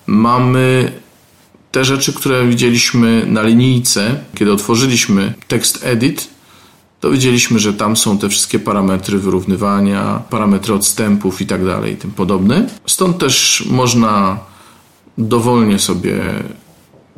mamy 0.08 0.92
te 1.72 1.86
rzeczy, 1.86 2.14
które 2.14 2.48
widzieliśmy 2.48 3.26
na 3.26 3.42
linijce, 3.42 4.20
kiedy 4.36 4.54
otworzyliśmy 4.54 5.34
tekst 5.48 5.80
edit, 5.84 6.28
to 7.00 7.12
widzieliśmy, 7.12 7.60
że 7.60 7.74
tam 7.74 7.98
są 7.98 8.18
te 8.18 8.30
wszystkie 8.30 8.60
parametry 8.60 9.20
wyrównywania, 9.20 10.22
parametry 10.30 10.74
odstępów 10.74 11.42
i 11.42 11.46
tak 11.46 11.66
dalej, 11.66 11.98
tym 11.98 12.12
podobne. 12.12 12.70
Stąd 12.86 13.18
też 13.18 13.64
można 13.70 14.40
dowolnie 15.20 15.80
sobie 15.80 16.22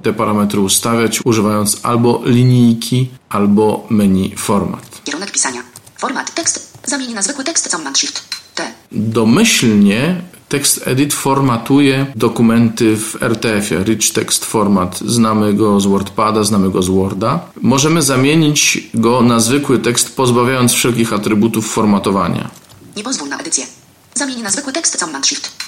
te 0.03 0.13
parametry 0.13 0.59
ustawiać, 0.59 1.21
używając 1.25 1.79
albo 1.83 2.21
linijki, 2.25 3.09
albo 3.29 3.87
menu 3.89 4.33
format. 4.37 5.01
Kierunek 5.03 5.31
pisania. 5.31 5.63
Format 5.97 6.35
tekst. 6.35 6.77
Zamień 6.85 7.13
na 7.13 7.21
zwykły 7.21 7.43
tekst 7.43 7.67
command 7.67 7.97
shift. 7.97 8.23
T. 8.55 8.71
Domyślnie 8.91 10.21
tekst 10.49 10.81
edit 10.85 11.13
formatuje 11.13 12.05
dokumenty 12.15 12.97
w 12.97 13.23
RTF-ie, 13.23 13.83
Rich 13.83 14.13
Text 14.13 14.45
Format. 14.45 14.99
Znamy 14.99 15.53
go 15.53 15.79
z 15.79 15.85
WordPada, 15.85 16.43
znamy 16.43 16.69
go 16.69 16.81
z 16.81 16.89
Worda. 16.89 17.39
Możemy 17.61 18.01
zamienić 18.01 18.89
go 18.93 19.21
na 19.21 19.39
zwykły 19.39 19.79
tekst, 19.79 20.15
pozbawiając 20.15 20.71
wszelkich 20.73 21.13
atrybutów 21.13 21.71
formatowania. 21.73 22.49
Nie 22.95 23.03
pozwól 23.03 23.29
na 23.29 23.37
edycję. 23.37 23.65
Zamień 24.13 24.41
na 24.41 24.49
zwykły 24.49 24.73
tekst 24.73 24.97
Command 24.97 25.27
Shift. 25.27 25.60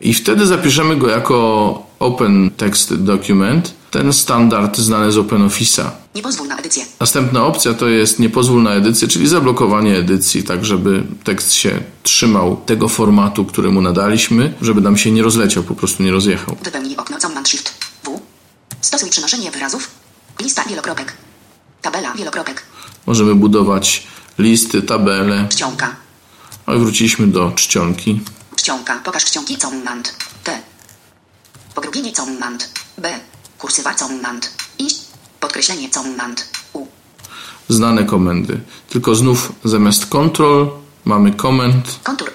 I 0.00 0.14
wtedy 0.14 0.46
zapiszemy 0.46 0.96
go 0.96 1.08
jako 1.08 1.82
Open 1.98 2.50
Text 2.50 2.94
Document, 2.94 3.74
ten 3.90 4.12
standard 4.12 4.78
znany 4.78 5.12
z 5.12 5.16
OpenOffice'a. 5.16 5.90
Nie 6.14 6.22
pozwól 6.22 6.48
na 6.48 6.56
edycję. 6.58 6.84
Następna 7.00 7.46
opcja 7.46 7.74
to 7.74 7.88
jest 7.88 8.18
nie 8.18 8.30
pozwól 8.30 8.62
na 8.62 8.70
edycję, 8.70 9.08
czyli 9.08 9.28
zablokowanie 9.28 9.96
edycji, 9.96 10.42
tak 10.42 10.64
żeby 10.64 11.02
tekst 11.24 11.52
się 11.52 11.80
trzymał 12.02 12.56
tego 12.66 12.88
formatu, 12.88 13.44
który 13.44 13.70
mu 13.70 13.82
nadaliśmy, 13.82 14.54
żeby 14.60 14.80
nam 14.80 14.96
się 14.96 15.10
nie 15.10 15.22
rozleciał, 15.22 15.62
po 15.62 15.74
prostu 15.74 16.02
nie 16.02 16.10
rozjechał. 16.10 16.56
Wypełnij 16.62 16.96
okno 16.96 17.18
Command 17.18 17.48
Shift. 17.48 17.74
W. 18.04 18.20
Stosuj 18.80 19.10
przenoszenie 19.10 19.50
wyrazów. 19.50 19.90
Lista 20.42 20.64
wielokropek. 20.64 21.12
Tabela 21.82 22.14
wielokropek. 22.14 22.62
Możemy 23.06 23.34
budować 23.34 24.06
listy, 24.38 24.82
tabele. 24.82 25.46
Czcionka. 25.48 25.96
No 26.66 26.74
i 26.74 26.78
wróciliśmy 26.78 27.26
do 27.26 27.52
czcionki. 27.56 28.20
Czcionka. 28.64 29.00
Pokaż 29.04 29.24
czcionki 29.24 29.56
Command. 29.56 30.14
T. 30.44 30.62
Pogrubienie 31.74 32.12
Command. 32.12 32.68
B. 32.98 33.20
Kursywa 33.58 33.94
Command. 33.94 34.50
Iść. 34.78 34.96
Podkreślenie 35.40 35.90
Command. 35.90 36.48
U. 36.72 36.86
Znane 37.68 38.04
komendy. 38.04 38.60
Tylko 38.88 39.14
znów 39.14 39.52
zamiast 39.64 40.06
control 40.06 40.70
mamy 41.04 41.32
comment. 41.32 42.00
Kontur. 42.02 42.30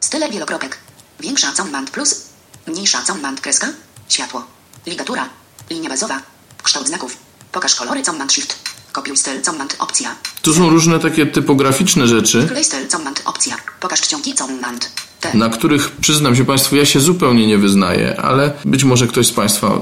Style 0.00 0.30
wielokropek. 0.30 0.78
Większa 1.20 1.52
Command 1.52 1.90
plus. 1.90 2.22
Mniejsza 2.66 3.02
Command 3.02 3.40
kreska. 3.40 3.68
Światło. 4.08 4.44
Ligatura. 4.86 5.28
Linia 5.70 5.88
bazowa. 5.88 6.22
Kształt 6.62 6.86
znaków. 6.86 7.16
Pokaż 7.52 7.74
kolory 7.74 8.02
Command 8.02 8.32
Shift. 8.32 8.58
Kopiuj 8.92 9.16
styl 9.16 9.42
Command 9.42 9.76
opcja. 9.78 10.16
Tu 10.42 10.54
są 10.54 10.70
różne 10.70 10.98
takie 10.98 11.26
typograficzne 11.26 12.06
rzeczy, 12.06 12.40
Wyklej 12.40 12.64
styl 12.64 12.88
Command 12.88 13.22
opcja. 13.24 13.56
Pokaż 13.80 14.00
czcionki 14.00 14.34
Command. 14.34 14.90
T. 15.32 15.38
na 15.38 15.48
których 15.48 15.90
przyznam 15.90 16.36
się 16.36 16.44
Państwu, 16.44 16.76
ja 16.76 16.86
się 16.86 17.00
zupełnie 17.00 17.46
nie 17.46 17.58
wyznaję, 17.58 18.20
ale 18.20 18.52
być 18.64 18.84
może 18.84 19.06
ktoś 19.06 19.26
z 19.26 19.32
Państwa 19.32 19.78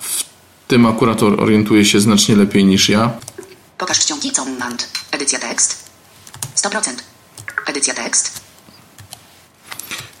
w 0.00 0.24
tym 0.68 0.86
akurat 0.86 1.22
or- 1.22 1.40
orientuje 1.40 1.84
się 1.84 2.00
znacznie 2.00 2.36
lepiej 2.36 2.64
niż 2.64 2.88
ja. 2.88 3.10
Pokaż 3.78 3.98
czcionki 3.98 4.30
Command. 4.32 4.88
Edycja 5.10 5.38
tekst. 5.38 5.84
100%. 6.56 6.80
Edycja 7.66 7.94
tekst. 7.94 8.40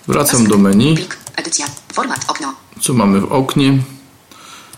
Wracam 0.08 0.46
do 0.46 0.58
menu. 0.58 0.94
Plik. 0.96 1.16
Edycja. 1.36 1.66
Format 1.92 2.20
okno. 2.28 2.54
Co 2.80 2.94
mamy 2.94 3.20
w 3.20 3.32
oknie? 3.32 3.78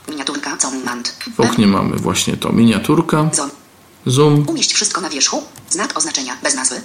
Miniaturka 0.08 0.56
Command. 0.56 1.16
W 1.36 1.40
oknie 1.40 1.66
mamy 1.66 1.96
właśnie 1.96 2.36
to 2.36 2.52
miniaturka, 2.52 3.30
Zon. 3.32 3.50
zoom. 4.06 4.48
Umieść 4.48 4.72
wszystko 4.74 5.00
na 5.00 5.08
wierzchu. 5.08 5.42
Znak 5.70 5.98
oznaczenia 5.98 6.36
bez 6.42 6.54
nazwy. 6.54 6.80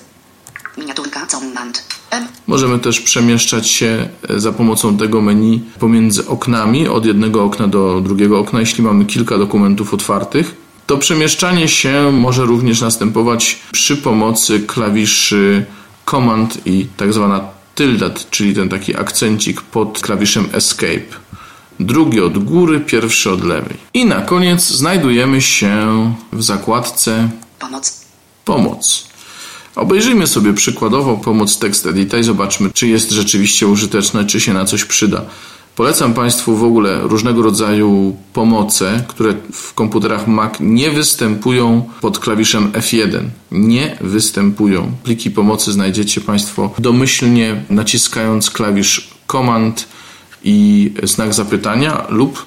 Miniaturka 0.77 1.25
Command. 1.25 1.83
M. 2.11 2.27
Możemy 2.47 2.79
też 2.79 2.99
przemieszczać 2.99 3.69
się 3.69 4.09
e, 4.29 4.39
za 4.39 4.51
pomocą 4.51 4.97
tego 4.97 5.21
menu 5.21 5.63
pomiędzy 5.79 6.27
oknami, 6.27 6.87
od 6.87 7.05
jednego 7.05 7.43
okna 7.43 7.67
do 7.67 8.01
drugiego 8.01 8.39
okna, 8.39 8.59
jeśli 8.59 8.83
mamy 8.83 9.05
kilka 9.05 9.37
dokumentów 9.37 9.93
otwartych. 9.93 10.55
To 10.87 10.97
przemieszczanie 10.97 11.67
się 11.67 12.11
może 12.11 12.45
również 12.45 12.81
następować 12.81 13.59
przy 13.71 13.97
pomocy 13.97 14.59
klawiszy 14.59 15.65
Command 16.05 16.67
i 16.67 16.87
tak 16.97 17.13
zwana 17.13 17.41
tilde, 17.75 18.11
czyli 18.31 18.55
ten 18.55 18.69
taki 18.69 18.95
akcencik 18.95 19.61
pod 19.61 19.99
klawiszem 19.99 20.47
Escape. 20.53 21.25
Drugi 21.79 22.21
od 22.21 22.37
góry, 22.37 22.79
pierwszy 22.79 23.31
od 23.31 23.43
lewej. 23.43 23.77
I 23.93 24.05
na 24.05 24.21
koniec 24.21 24.67
znajdujemy 24.67 25.41
się 25.41 26.13
w 26.33 26.43
zakładce 26.43 27.29
Pomoc. 27.59 28.05
Pomoc. 28.45 29.07
Obejrzyjmy 29.75 30.27
sobie 30.27 30.53
przykładowo 30.53 31.17
pomoc 31.17 31.59
Text 31.59 31.85
Edita 31.85 32.17
i 32.17 32.23
zobaczmy, 32.23 32.69
czy 32.73 32.87
jest 32.87 33.11
rzeczywiście 33.11 33.67
użyteczna, 33.67 34.23
czy 34.23 34.39
się 34.39 34.53
na 34.53 34.65
coś 34.65 34.85
przyda. 34.85 35.21
Polecam 35.75 36.13
Państwu 36.13 36.55
w 36.55 36.63
ogóle 36.63 37.01
różnego 37.01 37.41
rodzaju 37.41 38.17
pomoce, 38.33 39.03
które 39.07 39.33
w 39.53 39.73
komputerach 39.73 40.27
Mac 40.27 40.53
nie 40.59 40.91
występują 40.91 41.89
pod 42.01 42.19
klawiszem 42.19 42.71
F1. 42.71 43.23
Nie 43.51 43.97
występują. 44.01 44.91
Pliki 45.03 45.31
pomocy 45.31 45.71
znajdziecie 45.71 46.21
Państwo 46.21 46.71
domyślnie 46.79 47.63
naciskając 47.69 48.49
klawisz 48.49 49.09
Command 49.31 49.87
i 50.43 50.91
znak 51.03 51.33
zapytania 51.33 52.05
lub 52.09 52.45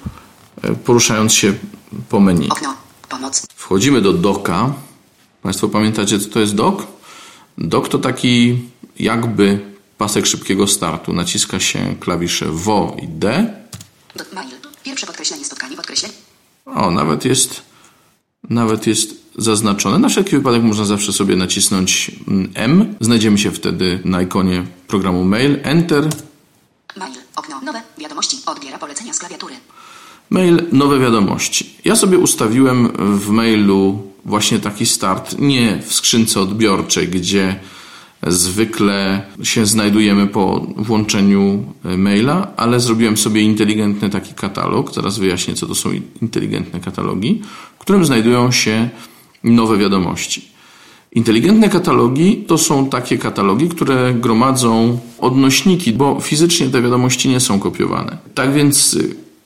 e, 0.62 0.74
poruszając 0.74 1.34
się 1.34 1.54
po 2.08 2.20
menu. 2.20 2.48
Okno. 2.50 2.74
Pomoc. 3.08 3.46
Wchodzimy 3.56 4.00
do 4.00 4.12
doka. 4.12 4.72
Państwo 5.42 5.68
pamiętacie, 5.68 6.18
co 6.18 6.28
to 6.28 6.40
jest 6.40 6.54
dok? 6.54 6.97
Dok 7.59 7.88
to 7.88 7.98
taki 7.98 8.59
jakby 8.98 9.61
pasek 9.98 10.26
szybkiego 10.26 10.66
startu. 10.66 11.12
Naciska 11.12 11.61
się 11.61 11.96
klawisze 12.00 12.46
WO 12.50 12.96
i 13.02 13.09
D. 13.09 13.54
Mail. 14.34 14.54
Pierwsze 14.84 15.06
podkreślenie 15.06 15.44
spotkanie 15.44 15.76
podkreślenie. 15.76 16.14
O, 16.66 16.90
nawet 16.90 17.24
jest, 17.24 17.62
nawet 18.50 18.86
jest 18.86 19.14
zaznaczone. 19.38 19.98
Na 19.98 20.09
wszelki 20.09 20.36
wypadek 20.36 20.62
można 20.62 20.84
zawsze 20.84 21.12
sobie 21.12 21.36
nacisnąć 21.36 22.11
mm, 22.28 22.50
M. 22.54 22.94
Znajdziemy 23.00 23.38
się 23.38 23.50
wtedy 23.50 24.00
na 24.04 24.22
ikonie 24.22 24.64
programu 24.86 25.24
Mail. 25.24 25.61
Enter. 25.62 26.09
Mail. 26.96 27.14
Okno. 27.36 27.61
Nowe. 27.61 27.82
Wiadomości. 27.98 28.36
Odbiera 28.46 28.78
polecenia 28.78 29.12
z 29.12 29.18
klawiatury. 29.18 29.54
Mail, 30.30 30.66
nowe 30.72 30.98
wiadomości. 30.98 31.76
Ja 31.84 31.96
sobie 31.96 32.18
ustawiłem 32.18 32.88
w 33.18 33.28
mailu 33.28 34.07
właśnie 34.28 34.58
taki 34.58 34.86
start, 34.86 35.38
nie 35.38 35.78
w 35.86 35.94
skrzynce 35.94 36.40
odbiorczej, 36.40 37.08
gdzie 37.08 37.56
zwykle 38.26 39.22
się 39.42 39.66
znajdujemy 39.66 40.26
po 40.26 40.66
włączeniu 40.76 41.64
maila, 41.84 42.52
ale 42.56 42.80
zrobiłem 42.80 43.16
sobie 43.16 43.42
inteligentny 43.42 44.10
taki 44.10 44.34
katalog. 44.34 44.94
Zaraz 44.94 45.18
wyjaśnię, 45.18 45.54
co 45.54 45.66
to 45.66 45.74
są 45.74 45.90
inteligentne 46.22 46.80
katalogi, 46.80 47.42
w 47.76 47.78
którym 47.78 48.04
znajdują 48.04 48.50
się 48.50 48.88
nowe 49.44 49.78
wiadomości. 49.78 50.48
Inteligentne 51.12 51.68
katalogi 51.68 52.44
to 52.46 52.58
są 52.58 52.88
takie 52.88 53.18
katalogi, 53.18 53.68
które 53.68 54.14
gromadzą 54.14 54.98
odnośniki, 55.18 55.92
bo 55.92 56.20
fizycznie 56.20 56.68
te 56.68 56.82
wiadomości 56.82 57.28
nie 57.28 57.40
są 57.40 57.58
kopiowane. 57.60 58.18
Tak 58.34 58.52
więc 58.52 58.98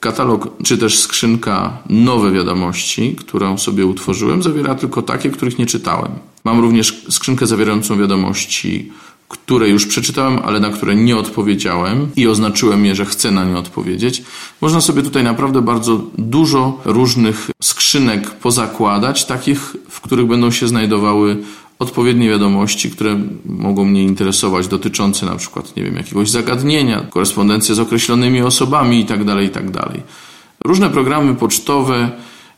katalog, 0.03 0.47
czy 0.63 0.77
też 0.77 0.99
skrzynka 0.99 1.77
nowe 1.89 2.31
wiadomości, 2.31 3.15
którą 3.19 3.57
sobie 3.57 3.85
utworzyłem, 3.85 4.43
zawiera 4.43 4.75
tylko 4.75 5.01
takie, 5.01 5.29
których 5.29 5.59
nie 5.59 5.65
czytałem. 5.65 6.11
Mam 6.43 6.59
również 6.59 7.05
skrzynkę 7.09 7.47
zawierającą 7.47 7.97
wiadomości, 7.97 8.91
które 9.27 9.69
już 9.69 9.85
przeczytałem, 9.85 10.39
ale 10.45 10.59
na 10.59 10.69
które 10.69 10.95
nie 10.95 11.17
odpowiedziałem 11.17 12.07
i 12.15 12.27
oznaczyłem 12.27 12.85
je, 12.85 12.95
że 12.95 13.05
chcę 13.05 13.31
na 13.31 13.45
nie 13.45 13.57
odpowiedzieć. 13.57 14.23
Można 14.61 14.81
sobie 14.81 15.01
tutaj 15.01 15.23
naprawdę 15.23 15.61
bardzo 15.61 16.01
dużo 16.17 16.81
różnych 16.85 17.49
skrzynek 17.61 18.31
pozakładać, 18.31 19.25
takich, 19.25 19.75
w 19.89 20.01
których 20.01 20.27
będą 20.27 20.51
się 20.51 20.67
znajdowały 20.67 21.37
odpowiednie 21.79 22.29
wiadomości, 22.29 22.91
które 22.91 23.19
mogą 23.45 23.85
mnie 23.85 24.03
interesować, 24.03 24.67
dotyczące 24.67 25.25
na 25.25 25.35
przykład, 25.35 25.75
nie 25.75 25.83
wiem, 25.83 25.95
jakiegoś 25.95 26.29
zagadnienia, 26.29 27.01
korespondencja 27.09 27.75
z 27.75 27.79
określonymi 27.79 28.41
osobami 28.41 28.99
itd., 28.99 29.43
itd. 29.43 29.89
Różne 30.65 30.89
programy 30.89 31.35
pocztowe 31.35 32.11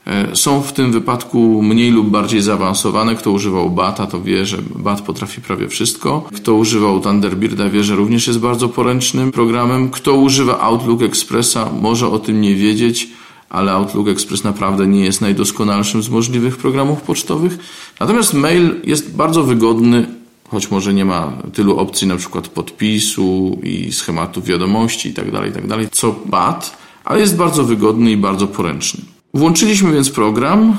e, 0.07 0.35
są 0.35 0.61
w 0.61 0.73
tym 0.73 0.91
wypadku 0.91 1.61
mniej 1.61 1.91
lub 1.91 2.09
bardziej 2.09 2.41
zaawansowane. 2.41 3.15
Kto 3.15 3.31
używał 3.31 3.69
BATA, 3.69 4.07
to 4.07 4.21
wie, 4.21 4.45
że 4.45 4.57
BAT 4.75 5.01
potrafi 5.01 5.41
prawie 5.41 5.67
wszystko. 5.67 6.29
Kto 6.35 6.53
używał 6.53 6.99
Thunderbirda, 6.99 7.69
wie, 7.69 7.83
że 7.83 7.95
również 7.95 8.27
jest 8.27 8.39
bardzo 8.39 8.69
poręcznym 8.69 9.31
programem. 9.31 9.89
Kto 9.89 10.13
używa 10.13 10.59
Outlook 10.59 11.01
Expressa, 11.01 11.69
może 11.81 12.07
o 12.07 12.19
tym 12.19 12.41
nie 12.41 12.55
wiedzieć, 12.55 13.09
ale 13.55 13.71
Outlook 13.71 14.07
Express 14.07 14.43
naprawdę 14.43 14.87
nie 14.87 15.05
jest 15.05 15.21
najdoskonalszym 15.21 16.03
z 16.03 16.09
możliwych 16.09 16.57
programów 16.57 17.01
pocztowych. 17.01 17.57
Natomiast 17.99 18.33
mail 18.33 18.81
jest 18.83 19.15
bardzo 19.15 19.43
wygodny, 19.43 20.07
choć 20.49 20.71
może 20.71 20.93
nie 20.93 21.05
ma 21.05 21.33
tylu 21.53 21.77
opcji, 21.79 22.07
na 22.07 22.15
przykład 22.15 22.47
podpisu 22.47 23.59
i 23.63 23.91
schematów 23.91 24.45
wiadomości 24.45 25.09
itd., 25.09 25.41
itd., 25.45 25.89
co 25.91 26.15
BAT, 26.25 26.77
ale 27.05 27.19
jest 27.19 27.35
bardzo 27.35 27.63
wygodny 27.63 28.11
i 28.11 28.17
bardzo 28.17 28.47
poręczny. 28.47 29.03
Włączyliśmy 29.33 29.91
więc 29.91 30.09
program 30.09 30.77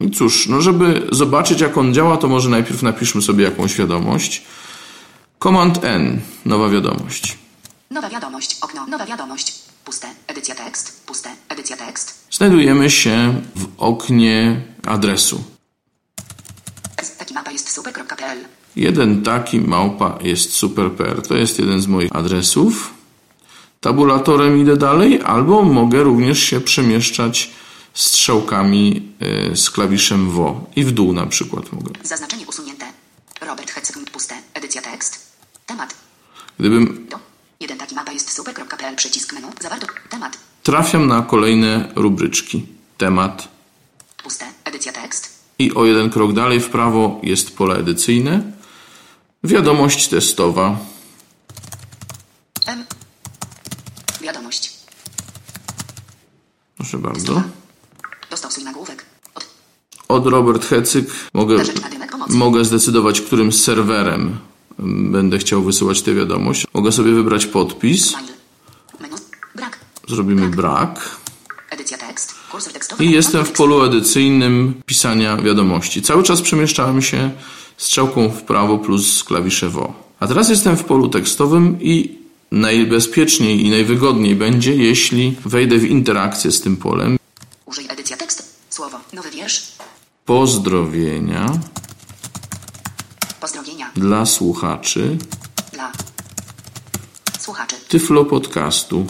i 0.00 0.10
cóż, 0.10 0.48
no 0.48 0.60
żeby 0.60 1.08
zobaczyć 1.12 1.60
jak 1.60 1.78
on 1.78 1.94
działa, 1.94 2.16
to 2.16 2.28
może 2.28 2.50
najpierw 2.50 2.82
napiszmy 2.82 3.22
sobie 3.22 3.44
jakąś 3.44 3.74
wiadomość. 3.76 4.42
Command 5.38 5.84
N, 5.84 6.20
nowa 6.44 6.68
wiadomość. 6.68 7.38
Nowa 7.90 8.08
wiadomość. 8.08 8.56
Okno. 8.62 8.86
Nowa 8.86 9.06
wiadomość. 9.06 9.59
Puste. 9.84 10.08
Edycja 10.26 10.54
tekst. 10.54 11.06
Puste. 11.06 11.30
Edycja 11.48 11.76
tekst. 11.76 12.26
Znajdujemy 12.30 12.90
się 12.90 13.42
w 13.56 13.66
oknie 13.78 14.62
adresu. 14.86 15.44
Taki 17.18 17.34
mapa 17.34 17.50
jest 17.50 17.70
super.pl. 17.70 18.38
Jeden 18.76 19.22
taki 19.22 19.60
małpa 19.60 20.18
jest 20.22 20.52
super.pl. 20.52 21.22
To 21.22 21.36
jest 21.36 21.58
jeden 21.58 21.80
z 21.80 21.86
moich 21.86 22.16
adresów. 22.16 22.94
Tabulatorem 23.80 24.58
idę 24.58 24.76
dalej, 24.76 25.20
albo 25.24 25.62
mogę 25.62 26.02
również 26.02 26.38
się 26.38 26.60
przemieszczać 26.60 27.50
strzałkami 27.94 29.12
y, 29.52 29.56
z 29.56 29.70
klawiszem 29.70 30.30
WO 30.30 30.66
i 30.76 30.84
w 30.84 30.92
dół 30.92 31.12
na 31.12 31.26
przykład 31.26 31.72
mogę. 31.72 31.92
Zaznaczenie 32.02 32.46
usunięte. 32.46 32.86
Robert 33.40 33.70
Hecyk. 33.70 34.10
Puste. 34.10 34.34
Edycja 34.54 34.82
tekst. 34.82 35.32
Temat. 35.66 35.94
Gdybym 36.58 37.06
Do. 37.10 37.29
Jeden 37.60 37.78
taki 37.78 37.94
mapa 37.94 38.12
jest 38.12 38.32
super.pl 38.32 38.96
przycisk 38.96 39.32
menu. 39.32 39.48
Zawarto. 39.60 39.86
Temat. 40.10 40.38
trafiam 40.62 41.06
na 41.06 41.22
kolejne 41.22 41.92
rubryczki. 41.94 42.66
Temat. 42.98 43.48
Puste. 44.22 44.46
Edycja 44.64 44.92
tekst. 44.92 45.40
I 45.58 45.74
o 45.74 45.84
jeden 45.84 46.10
krok 46.10 46.32
dalej 46.32 46.60
w 46.60 46.68
prawo 46.70 47.20
jest 47.22 47.56
pole 47.56 47.76
edycyjne. 47.76 48.42
Wiadomość 49.44 50.08
testowa. 50.08 50.78
M. 52.66 52.84
Wiadomość. 54.20 54.72
Proszę 56.76 56.98
bardzo. 56.98 57.42
Dostosuj 58.30 58.64
nagłówek. 58.64 59.04
Od. 59.34 59.46
Od 60.08 60.26
Robert 60.26 60.66
Hecyk 60.66 61.10
mogę, 61.34 61.56
mogę 62.28 62.64
zdecydować, 62.64 63.20
którym 63.20 63.52
serwerem 63.52 64.38
będę 64.82 65.38
chciał 65.38 65.62
wysyłać 65.62 66.02
tę 66.02 66.14
wiadomość. 66.14 66.66
Mogę 66.74 66.92
sobie 66.92 67.12
wybrać 67.12 67.46
podpis. 67.46 68.14
Zrobimy 70.08 70.48
brak. 70.48 71.20
I 73.00 73.10
jestem 73.10 73.44
w 73.44 73.52
polu 73.52 73.82
edycyjnym 73.82 74.82
pisania 74.86 75.36
wiadomości. 75.36 76.02
Cały 76.02 76.22
czas 76.22 76.42
przemieszczałem 76.42 77.02
się 77.02 77.30
strzałką 77.76 78.28
w 78.28 78.42
prawo 78.42 78.78
plus 78.78 79.24
klawisze 79.24 79.68
WO. 79.68 79.94
A 80.20 80.26
teraz 80.26 80.48
jestem 80.48 80.76
w 80.76 80.84
polu 80.84 81.08
tekstowym 81.08 81.78
i 81.80 82.18
najbezpieczniej 82.52 83.66
i 83.66 83.70
najwygodniej 83.70 84.34
będzie, 84.34 84.74
jeśli 84.74 85.36
wejdę 85.44 85.78
w 85.78 85.84
interakcję 85.84 86.50
z 86.50 86.60
tym 86.60 86.76
polem. 86.76 87.16
Użyj 87.66 87.86
edycja 87.88 88.16
tekst. 88.16 88.60
Słowo. 88.70 89.00
Nowy 89.12 89.30
wiersz. 89.30 89.62
Pozdrowienia. 90.24 91.46
Dla 93.94 94.26
słuchaczy 94.26 95.18
Dla. 95.72 95.92
Słuchaczy. 97.38 97.76
Tyflo 97.88 98.24
Podcastu. 98.24 99.06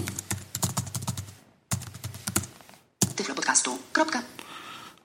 Tyflo 3.16 3.34
podcastu. 3.34 3.78
Kropka. 3.92 4.22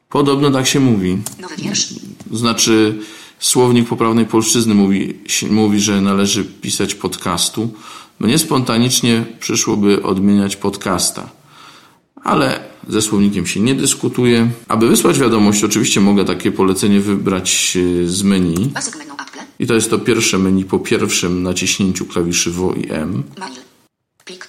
Podobno 0.09 0.51
tak 0.51 0.67
się 0.67 0.79
mówi. 0.79 1.17
Nowy 1.39 1.55
wiersz. 1.55 1.93
Znaczy, 2.31 2.99
słownik 3.39 3.87
poprawnej 3.89 4.25
polszczyzny 4.25 4.75
mówi, 4.75 5.19
mówi, 5.49 5.79
że 5.79 6.01
należy 6.01 6.45
pisać 6.45 6.95
podcastu. 6.95 7.73
Mnie 8.19 8.37
spontanicznie 8.37 9.25
przyszłoby 9.39 10.03
odmieniać 10.03 10.55
podcasta. 10.55 11.29
Ale 12.23 12.59
ze 12.89 13.01
słownikiem 13.01 13.47
się 13.47 13.59
nie 13.59 13.75
dyskutuje. 13.75 14.49
Aby 14.67 14.87
wysłać 14.89 15.19
wiadomość, 15.19 15.63
oczywiście 15.63 16.01
mogę 16.01 16.25
takie 16.25 16.51
polecenie 16.51 16.99
wybrać 16.99 17.77
e, 18.03 18.07
z 18.07 18.23
menu. 18.23 18.69
Pasek 18.73 18.97
menu 18.97 19.11
Apple. 19.11 19.34
I 19.59 19.67
to 19.67 19.73
jest 19.73 19.89
to 19.89 19.99
pierwsze 19.99 20.37
menu 20.37 20.65
po 20.65 20.79
pierwszym 20.79 21.43
naciśnięciu 21.43 22.05
klawiszy 22.05 22.51
WO 22.51 22.73
i 22.73 22.91
M. 22.91 23.23
Mail. 23.37 23.55
Plik. 24.25 24.47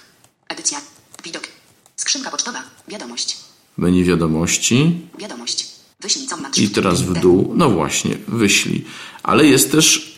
Edycja. 0.49 0.81
Widok. 1.23 1.47
Skrzynka 1.95 2.31
pocztowa. 2.31 2.63
Wiadomość. 2.87 3.37
Menu 3.77 4.03
wiadomości. 4.03 4.99
Wiadomość. 5.19 5.67
Wyślij 5.99 6.27
co 6.27 6.37
I 6.61 6.69
teraz 6.69 7.01
w 7.01 7.13
dół. 7.13 7.53
No 7.55 7.69
właśnie, 7.69 8.17
wyślij. 8.27 8.85
Ale 9.23 9.45
jest 9.45 9.71
też 9.71 10.17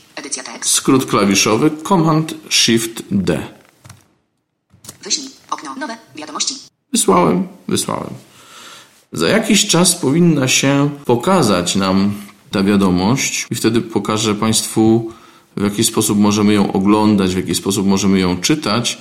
skrót 0.62 1.06
klawiszowy 1.06 1.72
Command 1.88 2.34
Shift 2.50 3.04
D. 3.12 3.48
Wyślij. 5.04 5.30
Okno. 5.50 5.76
Nowe. 5.76 5.98
Wiadomości. 6.16 6.56
Wysłałem, 6.92 7.48
wysłałem. 7.68 8.14
Za 9.12 9.28
jakiś 9.28 9.68
czas 9.68 9.96
powinna 9.96 10.48
się 10.48 10.90
pokazać 11.06 11.76
nam 11.76 12.14
ta 12.52 12.64
wiadomość 12.64 13.48
i 13.52 13.56
wtedy 13.56 13.82
pokażę 13.82 14.36
Państwu, 14.36 15.12
w 15.58 15.64
jaki 15.64 15.84
sposób 15.84 16.20
możemy 16.20 16.54
ją 16.54 16.72
oglądać, 16.74 17.34
w 17.34 17.38
jaki 17.38 17.56
sposób 17.56 17.88
możemy 17.88 18.20
ją 18.20 18.38
czytać, 18.38 18.98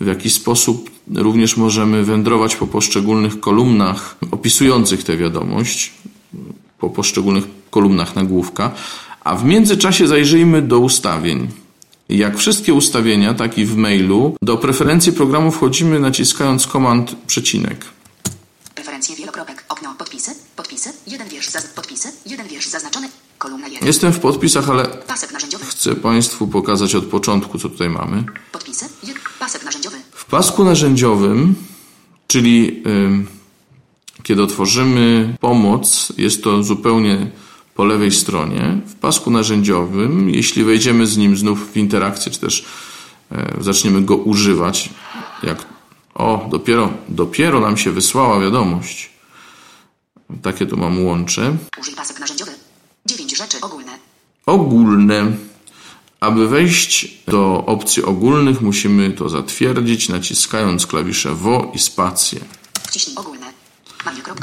w 0.00 0.06
jaki 0.06 0.30
sposób 0.30 0.90
również 1.14 1.56
możemy 1.56 2.04
wędrować 2.04 2.56
po 2.56 2.66
poszczególnych 2.66 3.40
kolumnach 3.40 4.16
opisujących 4.30 5.02
tę 5.04 5.16
wiadomość, 5.16 5.92
po 6.78 6.90
poszczególnych 6.90 7.44
kolumnach 7.70 8.16
nagłówka, 8.16 8.70
a 9.24 9.36
w 9.36 9.44
międzyczasie 9.44 10.06
zajrzyjmy 10.06 10.62
do 10.62 10.78
ustawień. 10.78 11.48
Jak 12.08 12.38
wszystkie 12.38 12.74
ustawienia, 12.74 13.34
tak 13.34 13.58
i 13.58 13.64
w 13.66 13.76
mailu, 13.76 14.36
do 14.42 14.56
preferencji 14.56 15.12
programu 15.12 15.50
wchodzimy 15.50 16.00
naciskając 16.00 16.66
komand 16.66 17.16
przecinek. 17.26 17.84
Preferencje 18.74 19.16
wielokropek. 19.16 19.64
Okno. 19.68 19.94
Podpisy. 19.98 20.34
Podpisy. 20.56 20.90
Jeden 21.06 21.28
wiersz. 21.44 21.52
Zaz... 21.52 21.66
Podpisy. 21.66 22.08
Jeden 22.26 22.48
wiersz 22.48 22.66
zaznaczony. 22.66 23.08
Kolumna 23.38 23.68
1. 23.68 23.86
Jestem 23.86 24.12
w 24.12 24.20
podpisach, 24.20 24.70
ale 24.70 24.84
Pasek 24.86 25.32
narzędziowy. 25.32 25.64
chcę 25.64 25.94
Państwu 25.94 26.48
pokazać 26.48 26.94
od 26.94 27.04
początku, 27.04 27.58
co 27.58 27.68
tutaj 27.68 27.90
mamy. 27.90 28.24
Podpisy. 28.52 28.88
Jed... 29.02 29.16
Pasek 29.38 29.64
narzędziowy. 29.64 29.96
W 30.12 30.24
pasku 30.24 30.64
narzędziowym, 30.64 31.54
czyli 32.26 32.82
kiedy 34.22 34.42
otworzymy 34.42 35.36
pomoc, 35.40 36.12
jest 36.18 36.44
to 36.44 36.62
zupełnie 36.62 37.30
po 37.74 37.84
lewej 37.84 38.12
stronie. 38.12 38.80
W 38.86 38.94
pasku 38.94 39.30
narzędziowym, 39.30 40.30
jeśli 40.30 40.64
wejdziemy 40.64 41.06
z 41.06 41.16
nim 41.16 41.36
znów 41.36 41.72
w 41.72 41.76
interakcję, 41.76 42.32
czy 42.32 42.40
też 42.40 42.64
e, 43.32 43.56
zaczniemy 43.60 44.02
go 44.02 44.16
używać, 44.16 44.90
jak 45.42 45.66
o, 46.14 46.48
dopiero, 46.50 46.90
dopiero 47.08 47.60
nam 47.60 47.76
się 47.76 47.90
wysłała 47.90 48.40
wiadomość. 48.40 49.13
Takie 50.42 50.66
tu 50.66 50.76
mam 50.76 51.04
łącze. 51.04 51.56
Użyj 51.80 51.94
pasek 51.94 52.20
narzędziowy. 52.20 52.52
Dziewięć 53.06 53.36
rzeczy 53.36 53.60
ogólne. 53.60 53.92
ogólne. 54.46 55.32
Aby 56.20 56.48
wejść 56.48 57.18
do 57.26 57.64
opcji 57.66 58.02
ogólnych, 58.04 58.60
musimy 58.60 59.10
to 59.10 59.28
zatwierdzić, 59.28 60.08
naciskając 60.08 60.86
klawisze 60.86 61.34
WO 61.34 61.72
i 61.74 61.78
spację. 61.78 62.40
Wciśnij 62.88 63.16
ogólne. 63.16 63.46
Mail.app 64.04 64.40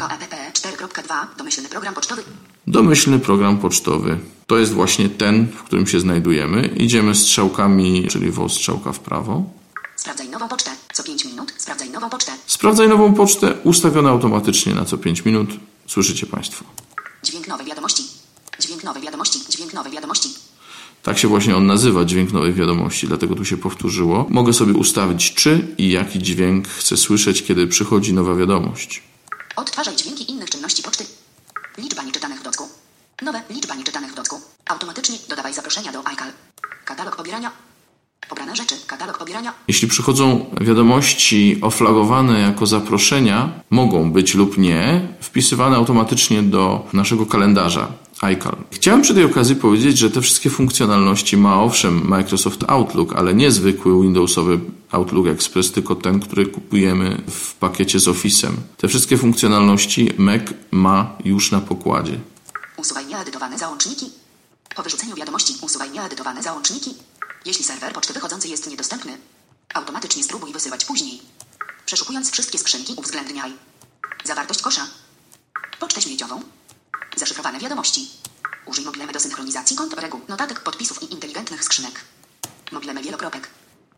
4.2. 0.54 1.14
Domyślny 1.38 1.70
program 1.70 1.94
pocztowy. 1.94 2.24
Domyślny 2.68 3.20
program 3.20 3.58
pocztowy. 3.58 4.20
To 4.48 4.58
jest 4.58 4.74
właśnie 4.74 5.10
ten, 5.10 5.48
w 5.48 5.64
którym 5.64 5.88
się 5.88 6.00
znajdujemy. 6.00 6.68
Idziemy 6.78 7.16
strzałkami, 7.16 8.08
czyli 8.08 8.32
WO 8.32 8.50
strzałka 8.50 8.92
w 8.92 9.00
prawo. 9.00 9.44
Sprawdzaj 9.96 10.30
nową 10.30 10.48
pocztę. 10.48 10.72
Co 10.94 11.04
5 11.04 11.26
minut. 11.26 11.54
Sprawdzaj 11.58 11.89
nową 11.89 12.10
pocztę. 12.10 12.32
Sprawdzaj 12.46 12.89
nową 12.89 13.14
pocztę, 13.14 13.54
ustawione 13.64 14.10
automatycznie 14.10 14.76
na 14.76 14.86
co 14.86 14.98
5 14.98 15.26
minut. 15.26 15.50
Słyszycie 15.92 16.26
Państwo. 16.26 16.66
Dźwięk 17.24 17.48
nowej 17.48 17.66
wiadomości. 17.66 18.04
Dźwięk 18.60 18.84
nowej 18.84 19.04
wiadomości. 19.04 19.39
Dźwięk 19.50 19.74
nowej 19.74 19.92
wiadomości. 19.92 20.30
Tak 21.04 21.18
się 21.18 21.28
właśnie 21.28 21.56
on 21.56 21.66
nazywa, 21.66 22.06
dźwięk 22.06 22.32
nowej 22.32 22.54
wiadomości, 22.54 23.08
dlatego 23.08 23.36
tu 23.36 23.46
się 23.46 23.58
powtórzyło. 23.58 24.26
Mogę 24.30 24.54
sobie 24.54 24.74
ustawić, 24.74 25.34
czy 25.34 25.76
i 25.78 25.89
jaki 25.89 26.20
dźwięk 26.20 26.68
chcę 26.68 26.98
słyszeć, 26.98 27.44
kiedy 27.44 27.68
przychodzi 27.68 28.14
nowa 28.14 28.36
wiadomość. 28.36 29.04
Odtwarzaj 29.56 29.96
dźwięki 29.96 30.32
innych 30.32 30.50
czynności 30.50 30.84
poczty. 30.84 31.06
Liczba 31.78 32.04
nieczytanych 32.04 32.39
w 32.39 32.44
docku. 32.44 32.70
Nowe 33.22 33.42
liczba 33.50 33.76
nieczytanych 33.76 34.12
w 34.12 34.16
docku. 34.16 34.42
Automatycznie 34.66 35.18
dodawaj 35.30 35.54
zaproszenia 35.54 35.92
do 35.92 36.08
iCal. 36.08 36.32
Katalog 36.86 37.16
pobierania. 37.16 37.52
Pobrane 38.32 38.56
rzeczy. 38.56 38.76
Katalog 38.88 39.18
pobierania. 39.18 39.54
Jeśli 39.68 39.88
przychodzą 39.88 40.46
wiadomości 40.62 41.58
oflagowane 41.62 42.40
jako 42.40 42.66
zaproszenia, 42.66 43.50
mogą 43.70 44.12
być 44.12 44.36
lub 44.36 44.58
nie 44.58 45.08
wpisywane 45.22 45.76
automatycznie 45.76 46.44
do 46.44 46.88
naszego 46.94 47.26
kalendarza 47.26 47.88
iCal. 48.22 48.56
Chciałem 48.72 49.02
przy 49.02 49.14
tej 49.14 49.24
okazji 49.26 49.56
powiedzieć, 49.56 49.98
że 49.98 50.12
te 50.12 50.22
wszystkie 50.22 50.50
funkcjonalności 50.50 51.38
ma 51.38 51.64
owszem 51.64 52.08
Microsoft 52.08 52.64
Outlook, 52.68 53.16
ale 53.16 53.34
nie 53.34 53.52
zwykły 53.52 54.02
Windowsowy 54.02 54.60
Outlook 54.92 55.28
Express, 55.28 55.72
tylko 55.72 55.96
ten, 55.96 56.20
który 56.20 56.46
kupujemy 56.46 57.22
w 57.30 57.54
pakiecie 57.56 58.00
z 58.00 58.08
Office'em. 58.08 58.52
Te 58.78 58.88
wszystkie 58.88 59.18
funkcjonalności 59.18 60.10
Mac 60.18 60.42
ma 60.72 61.18
już 61.26 61.52
na 61.52 61.60
pokładzie. 61.60 62.20
Usuwaj 62.78 63.06
nieedytowane 63.06 63.58
załączniki. 63.58 64.06
Po 64.76 64.84
wyrzuceniu 64.84 65.16
wiadomości 65.16 65.54
usuwaj 65.62 65.92
nieedytowane 65.92 66.44
załączniki. 66.44 66.92
Jeśli 67.46 67.66
serwer 67.66 67.94
poczty 67.94 68.14
wychodzący 68.14 68.48
jest 68.48 68.70
niedostępny, 68.70 69.18
automatycznie 69.74 70.24
spróbuj 70.24 70.54
wysyłać 70.54 70.86
później. 70.86 71.22
Przeszukując 71.86 72.32
wszystkie 72.32 72.58
skrzynki 72.58 72.94
uwzględniaj. 72.98 73.54
Zawartość 74.24 74.62
kosza. 74.62 74.88
Pocztę 75.80 76.02
śmieciową. 76.02 76.42
Zaszyfrowane 77.18 77.60
wiadomości. 77.60 78.08
Użyj 78.66 78.86
mobilemy 78.86 79.14
do 79.14 79.20
synchronizacji 79.20 79.76
kont, 79.76 79.94
reguł, 79.94 80.22
notatek, 80.28 80.60
podpisów 80.60 81.04
i 81.04 81.14
inteligentnych 81.14 81.64
skrzynek. 81.64 82.02
Mobilemy 82.72 83.04
wielokropek. 83.04 83.48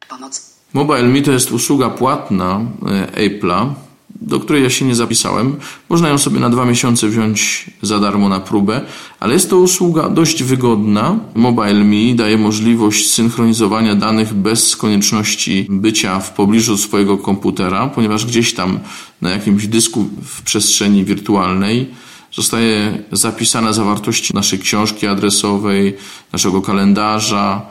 Pomoc. 0.10 0.42
MobileMe 0.74 1.22
to 1.22 1.32
jest 1.32 1.52
usługa 1.52 1.90
płatna 1.90 2.62
e, 2.86 3.30
Apple'a, 3.30 3.74
do 4.28 4.40
której 4.40 4.64
ja 4.64 4.70
się 4.70 4.86
nie 4.86 4.96
zapisałem. 4.96 5.56
Można 5.90 6.10
ją 6.10 6.18
sobie 6.18 6.40
na 6.40 6.50
dwa 6.50 6.66
miesiące 6.66 7.08
wziąć 7.08 7.66
za 7.82 8.00
darmo 8.00 8.30
na 8.30 8.40
próbę, 8.40 8.82
ale 9.20 9.34
jest 9.34 9.50
to 9.50 9.58
usługa 9.58 10.10
dość 10.10 10.44
wygodna. 10.44 11.20
MobileMe 11.36 12.16
daje 12.16 12.38
możliwość 12.38 13.10
synchronizowania 13.10 13.96
danych 13.96 14.34
bez 14.34 14.76
konieczności 14.76 15.68
bycia 15.70 16.20
w 16.20 16.34
pobliżu 16.34 16.78
swojego 16.78 17.18
komputera, 17.18 17.88
ponieważ 17.88 18.26
gdzieś 18.26 18.54
tam 18.54 18.80
na 19.22 19.30
jakimś 19.30 19.68
dysku 19.68 20.10
w 20.24 20.42
przestrzeni 20.42 21.06
wirtualnej 21.06 21.88
zostaje 22.36 23.04
zapisana 23.12 23.74
zawartość 23.74 24.34
naszej 24.34 24.60
książki 24.60 25.08
adresowej, 25.08 25.98
naszego 26.34 26.62
kalendarza, 26.62 27.62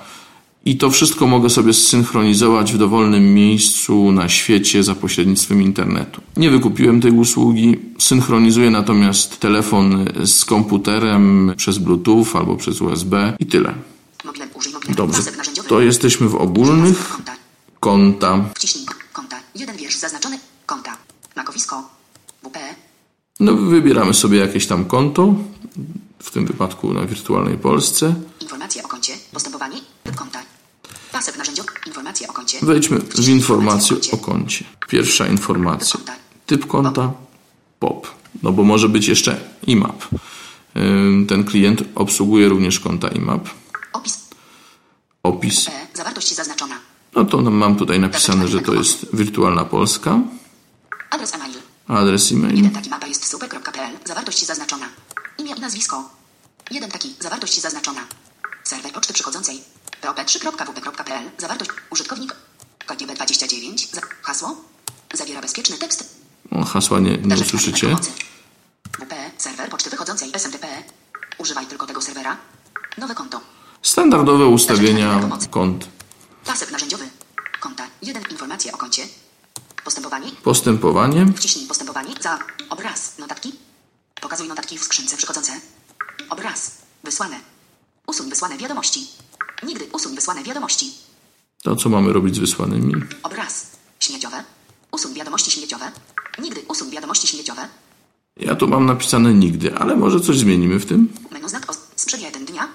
I 0.64 0.76
to 0.76 0.90
wszystko 0.90 1.26
mogę 1.26 1.50
sobie 1.50 1.72
zsynchronizować 1.72 2.72
w 2.72 2.78
dowolnym 2.78 3.34
miejscu 3.34 4.12
na 4.12 4.28
świecie 4.28 4.82
za 4.82 4.94
pośrednictwem 4.94 5.62
internetu. 5.62 6.20
Nie 6.36 6.50
wykupiłem 6.50 7.00
tej 7.00 7.10
usługi, 7.10 7.76
synchronizuję 7.98 8.70
natomiast 8.70 9.40
telefon 9.40 10.04
z 10.24 10.44
komputerem 10.44 11.52
przez 11.56 11.78
Bluetooth 11.78 12.26
albo 12.34 12.56
przez 12.56 12.80
USB 12.80 13.36
i 13.38 13.46
tyle. 13.46 13.74
Dobrze, 14.96 15.22
to 15.68 15.80
jesteśmy 15.80 16.28
w 16.28 16.34
ogólnych 16.34 17.08
Konta. 17.08 17.36
konta. 17.80 18.44
Wciśnij 18.56 18.86
konta. 19.12 19.36
Jeden 19.54 19.76
wiersz 19.76 19.96
zaznaczony. 19.96 20.38
Konta. 20.66 20.96
Makowisko. 21.36 21.88
WP. 22.42 22.58
No, 23.40 23.56
wybieramy 23.56 24.14
sobie 24.14 24.38
jakieś 24.38 24.66
tam 24.66 24.84
konto, 24.84 25.34
w 26.18 26.30
tym 26.30 26.46
wypadku 26.46 26.92
na 26.92 27.06
wirtualnej 27.06 27.58
Polsce. 27.58 28.14
Informacje 28.40 28.82
o 28.82 28.88
koncie. 28.88 29.12
Postępowanie. 29.32 29.76
Typ 30.04 30.14
konta. 30.16 30.42
Pasek 31.12 31.38
narzędziowy. 31.38 31.68
Informacje 31.86 32.28
o 32.28 32.32
koncie. 32.32 32.51
Wejdźmy 32.62 32.98
w 32.98 33.28
informację 33.28 33.96
o 34.12 34.16
koncie. 34.16 34.64
Pierwsza 34.88 35.26
informacja. 35.26 36.00
Typ 36.46 36.66
konta 36.66 37.12
POP. 37.78 38.14
No 38.42 38.52
bo 38.52 38.64
może 38.64 38.88
być 38.88 39.08
jeszcze 39.08 39.40
IMAP. 39.66 40.08
Ten 41.28 41.44
klient 41.44 41.84
obsługuje 41.94 42.48
również 42.48 42.80
konta 42.80 43.08
IMAP. 43.08 43.48
Opis. 43.92 44.18
Opis. 45.22 45.64
P. 45.64 45.72
Zawartość 45.94 46.34
zaznaczona. 46.34 46.74
No 47.14 47.24
to 47.24 47.40
mam 47.40 47.76
tutaj 47.76 48.00
napisane, 48.00 48.48
że 48.48 48.60
to 48.60 48.74
jest 48.74 49.06
wirtualna 49.16 49.64
Polska. 49.64 50.20
Adres 51.10 51.34
e-mail. 51.34 51.54
Adres 51.88 52.32
e-mail. 52.32 52.56
Jeden 52.56 52.70
taki 52.70 52.90
mapa 52.90 53.06
jest 53.06 53.26
super.pl. 53.26 53.92
Zawartość 54.04 54.46
zaznaczona. 54.46 54.86
Imię 55.38 55.54
i 55.56 55.60
nazwisko. 55.60 56.10
Jeden 56.70 56.90
taki. 56.90 57.14
Zawartość 57.20 57.60
zaznaczona. 57.60 58.00
Serwer 58.64 58.92
poczty 58.92 59.12
przychodzącej. 59.12 59.60
pop3.wp.pl. 60.02 61.30
Zawartość. 61.38 61.70
Użytkownik. 61.90 62.34
Kod 62.86 62.98
29 62.98 63.88
Za... 63.92 64.00
Hasło. 64.22 64.56
Zawiera 65.14 65.40
bezpieczny 65.40 65.78
tekst. 65.78 66.04
O, 66.50 66.64
hasła 66.64 67.00
nie, 67.00 67.18
nie 67.18 67.36
usłyszycie. 67.36 67.96
WP. 68.92 69.14
Serwer 69.38 69.70
poczty 69.70 69.90
wychodzącej. 69.90 70.30
SMTP. 70.34 70.66
Używaj 71.38 71.66
tylko 71.66 71.86
tego 71.86 72.00
serwera. 72.00 72.36
Nowe 72.98 73.14
konto. 73.14 73.40
Standardowe 73.82 74.46
ustawienia 74.46 75.20
kont. 75.50 75.88
Pasek 76.44 76.70
narzędziowy. 76.72 77.08
Konta. 77.60 77.86
Jeden. 78.02 78.22
Informacje 78.30 78.72
o 78.72 78.76
koncie. 78.76 79.02
Postępowanie. 79.84 80.30
Postępowanie. 80.44 81.26
Wciśnij 81.36 81.66
postępowanie 81.66 82.14
za 82.20 82.38
obraz. 82.70 83.18
Notatki. 83.18 83.52
Pokazuj 84.20 84.48
notatki 84.48 84.78
w 84.78 84.84
skrzynce 84.84 85.16
przychodzące. 85.16 85.52
Obraz. 86.30 86.70
Wysłane. 87.04 87.40
Usuń 88.06 88.30
wysłane 88.30 88.58
wiadomości. 88.58 89.08
Nigdy 89.62 89.86
usuń 89.92 90.14
wysłane 90.14 90.42
wiadomości. 90.42 90.92
To 91.62 91.76
co 91.76 91.88
mamy 91.88 92.12
robić 92.12 92.36
z 92.36 92.38
wysłanymi? 92.38 92.94
Obraz. 93.22 93.66
Śmieciowe. 94.00 94.44
Usuń 94.92 95.14
wiadomości 95.14 95.50
śmieciowe. 95.50 95.92
Nigdy 96.38 96.60
usuń 96.68 96.90
wiadomości 96.90 97.26
śmieciowe. 97.28 97.68
Ja 98.36 98.54
tu 98.56 98.68
mam 98.68 98.86
napisane 98.86 99.34
nigdy, 99.34 99.74
ale 99.74 99.96
może 99.96 100.20
coś 100.20 100.38
zmienimy 100.38 100.78
w 100.78 100.86
tym? 100.86 101.08
Menu 101.30 101.48
znak 101.48 101.70
o... 101.70 101.74
sprzed 101.96 102.20
jeden 102.22 102.44
dnia. 102.44 102.68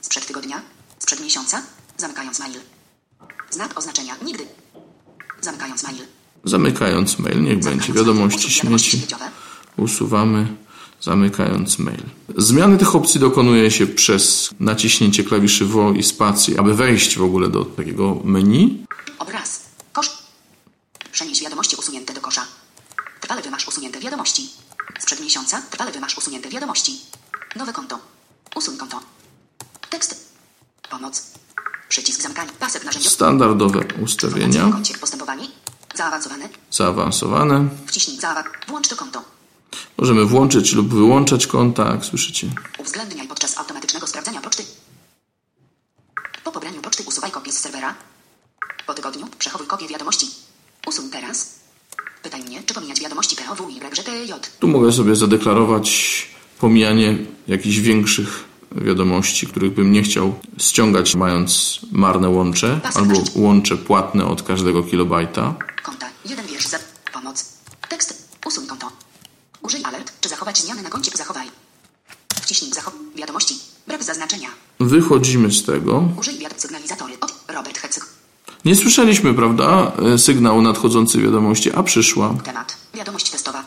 Sprzed 0.00 0.26
tygodnia. 0.26 0.62
Sprzed 0.98 1.20
miesiąca. 1.20 1.62
Zamykając 1.96 2.38
mail. 2.38 2.60
Znak 3.50 3.78
oznaczenia. 3.78 4.14
Nigdy. 4.24 4.46
Zamykając 5.40 5.82
mail. 5.82 6.02
Zamykając 6.44 7.18
mail, 7.18 7.42
niech 7.42 7.54
będzie 7.58 7.64
Zamykając 7.70 7.96
wiadomości 7.96 8.38
mail. 8.38 8.46
Usuń 8.48 8.62
wiadomości 8.62 8.90
śmieci. 8.90 8.98
śmieciowe. 8.98 9.30
Usuwamy, 9.76 10.56
zamykając 11.00 11.78
mail. 11.78 12.02
Zmiany 12.36 12.78
tych 12.78 12.96
opcji 12.96 13.20
dokonuje 13.20 13.70
się 13.70 13.86
przez 13.86 14.50
naciśnięcie 14.60 15.24
klawiszy 15.24 15.64
WO 15.66 15.92
i 15.92 16.02
spacji, 16.02 16.58
aby 16.58 16.74
wejść 16.74 17.18
w 17.18 17.22
ogóle 17.22 17.48
do 17.48 17.64
takiego 17.64 18.20
menu. 18.24 18.84
Obraz. 19.18 19.60
Kosz. 19.92 20.10
Przenieś 21.12 21.42
wiadomości 21.42 21.76
usunięte 21.76 22.14
do 22.14 22.20
kosza. 22.20 22.44
Trwale 23.20 23.42
wymasz 23.42 23.68
usunięte 23.68 24.00
wiadomości. 24.00 24.48
Sprzed 24.98 25.20
miesiąca. 25.20 25.62
Trwale 25.70 25.92
wymasz 25.92 26.18
usunięte 26.18 26.48
wiadomości. 26.48 26.92
Nowe 27.56 27.72
konto. 27.72 27.98
Usuń 28.56 28.76
konto. 28.76 29.00
Tekst. 29.90 30.32
Pomoc. 30.90 31.22
Przycisk 31.88 32.22
zamykania. 32.22 32.52
Pasek 32.60 32.84
narzędziowy. 32.84 33.14
Standardowe 33.14 33.84
ustawienia. 34.02 34.72
Postępowanie. 35.00 35.48
Zaawansowane. 35.94 36.48
zaawansowane. 36.70 37.68
Wciśnij 37.86 38.20
zaawak. 38.20 38.64
Włącz 38.68 38.88
to 38.88 38.96
konto. 38.96 39.35
Możemy 39.98 40.24
włączyć 40.24 40.72
lub 40.72 40.94
wyłączać 40.94 41.46
konta, 41.46 42.02
słyszycie. 42.02 42.46
Uwzględniaj 42.78 43.28
podczas 43.28 43.58
automatycznego 43.58 44.06
sprawdzania 44.06 44.40
poczty. 44.40 44.64
Po 46.44 46.52
pobraniu 46.52 46.80
poczty 46.80 47.02
usuwaj 47.06 47.30
kopię 47.30 47.52
z 47.52 47.58
serwera. 47.58 47.94
Po 48.86 48.94
tygodniu 48.94 49.26
przechowuj 49.38 49.66
kopię 49.66 49.88
wiadomości. 49.88 50.26
Usuń 50.86 51.10
teraz. 51.10 51.54
Pytaj 52.22 52.42
mnie, 52.42 52.62
czy 52.66 52.74
pomijać 52.74 53.00
wiadomości 53.00 53.36
POW 53.36 53.70
i 53.70 53.76
YGTJ. 53.76 54.32
Tu 54.60 54.68
mogę 54.68 54.92
sobie 54.92 55.16
zadeklarować 55.16 56.26
pomijanie 56.60 57.18
jakichś 57.48 57.76
większych 57.76 58.44
wiadomości, 58.72 59.46
których 59.46 59.74
bym 59.74 59.92
nie 59.92 60.02
chciał 60.02 60.34
ściągać, 60.58 61.14
mając 61.14 61.80
marne 61.92 62.28
łącze, 62.28 62.80
albo 62.94 63.14
łącze 63.34 63.76
płatne 63.76 64.26
od 64.26 64.42
każdego 64.42 64.82
kilobajta. 64.82 65.54
Konta. 65.82 66.06
Jeden 66.24 66.46
wiersz 66.46 66.66
za 66.66 66.78
pomoc. 67.12 67.44
Tekst. 67.88 68.28
Usuń 68.46 68.66
konto. 68.66 68.95
Użyj 69.66 69.84
alert, 69.84 70.12
czy 70.20 70.28
zachować 70.28 70.58
zmiany 70.58 70.82
na 70.82 70.90
koncie. 70.90 71.10
Zachowaj. 71.14 71.46
Wciśnij 72.42 72.72
zachow... 72.72 72.94
Wiadomości. 73.16 73.54
Brak 73.86 74.04
zaznaczenia. 74.04 74.48
Wychodzimy 74.80 75.52
z 75.52 75.64
tego. 75.64 76.08
Użyj 76.18 76.38
wiad 76.38 76.62
sygnalizatory. 76.62 77.14
Od 77.20 77.34
Robert 77.48 77.78
Hecyk. 77.78 78.06
Nie 78.64 78.76
słyszeliśmy, 78.76 79.34
prawda, 79.34 79.92
e, 80.14 80.18
sygnału 80.18 80.62
nadchodzącej 80.62 81.22
wiadomości, 81.22 81.72
a 81.72 81.82
przyszła. 81.82 82.34
Temat. 82.44 82.76
Wiadomość 82.94 83.30
testowa. 83.30 83.64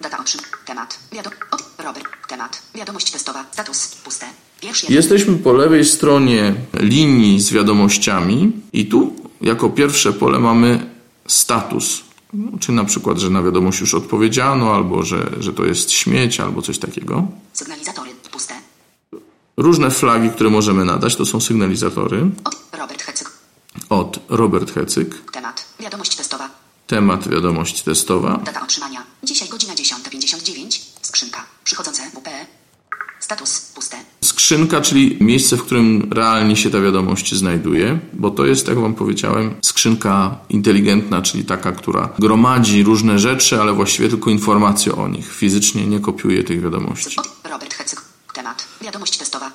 Data 0.00 0.18
otrzym. 0.18 0.40
Temat. 0.66 0.98
Wiado... 1.12 1.30
Od 1.50 1.62
Robert. 1.78 2.08
Temat. 2.28 2.62
Wiadomość 2.74 3.10
testowa. 3.10 3.44
Status. 3.52 3.86
Puste. 4.04 4.26
Jeden. 4.62 4.74
Jesteśmy 4.88 5.36
po 5.36 5.52
lewej 5.52 5.84
stronie 5.84 6.54
linii 6.74 7.40
z 7.40 7.50
wiadomościami 7.50 8.52
i 8.72 8.86
tu 8.86 9.16
jako 9.40 9.70
pierwsze 9.70 10.12
pole 10.12 10.38
mamy 10.38 10.90
status. 11.26 12.11
No, 12.32 12.58
Czy 12.58 12.72
na 12.72 12.84
przykład, 12.84 13.18
że 13.18 13.30
na 13.30 13.42
wiadomość 13.42 13.80
już 13.80 13.94
odpowiedziano, 13.94 14.74
albo 14.74 15.02
że, 15.02 15.30
że 15.40 15.52
to 15.52 15.64
jest 15.64 15.90
śmieć, 15.90 16.40
albo 16.40 16.62
coś 16.62 16.78
takiego. 16.78 17.26
Sygnalizatory. 17.52 18.10
Puste. 18.32 18.54
Różne 19.56 19.90
flagi, 19.90 20.30
które 20.30 20.50
możemy 20.50 20.84
nadać, 20.84 21.16
to 21.16 21.26
są 21.26 21.40
sygnalizatory. 21.40 22.30
Od 22.44 22.56
Robert 22.72 23.02
Hecyk. 23.02 23.30
Od 23.88 24.18
Robert 24.28 24.74
Hecyk. 24.74 25.30
Temat. 25.32 25.64
Wiadomość 25.80 26.16
testowa. 26.16 26.50
Temat 26.86 27.28
wiadomość 27.28 27.82
testowa. 27.82 28.36
Data 28.44 28.62
otrzymania. 28.62 29.02
Dzisiaj 29.22 29.48
godzina 29.48 29.74
10.59. 29.74 30.80
Skrzynka. 31.02 31.44
Przychodzące 31.64 32.02
WP. 32.10 32.28
Status. 33.20 33.60
Puste. 33.74 33.96
Skrzynka, 34.42 34.80
czyli 34.80 35.16
miejsce, 35.20 35.56
w 35.56 35.62
którym 35.62 36.08
realnie 36.12 36.56
się 36.56 36.70
ta 36.70 36.80
wiadomość 36.80 37.34
znajduje, 37.34 37.98
bo 38.12 38.30
to 38.30 38.46
jest, 38.46 38.68
jak 38.68 38.78
Wam 38.78 38.94
powiedziałem, 38.94 39.54
skrzynka 39.62 40.36
inteligentna, 40.48 41.22
czyli 41.22 41.44
taka, 41.44 41.72
która 41.72 42.08
gromadzi 42.18 42.82
różne 42.82 43.18
rzeczy, 43.18 43.60
ale 43.60 43.72
właściwie 43.72 44.08
tylko 44.08 44.30
informacje 44.30 44.94
o 44.94 45.08
nich. 45.08 45.34
Fizycznie 45.34 45.86
nie 45.86 46.00
kopiuje 46.00 46.44
tych 46.44 46.62
wiadomości. 46.62 47.16
Robert 47.50 47.74
Hecyk. 47.74 48.02
Temat. 48.34 48.66
Wiadomość 48.80 49.16
testowa. 49.16 49.50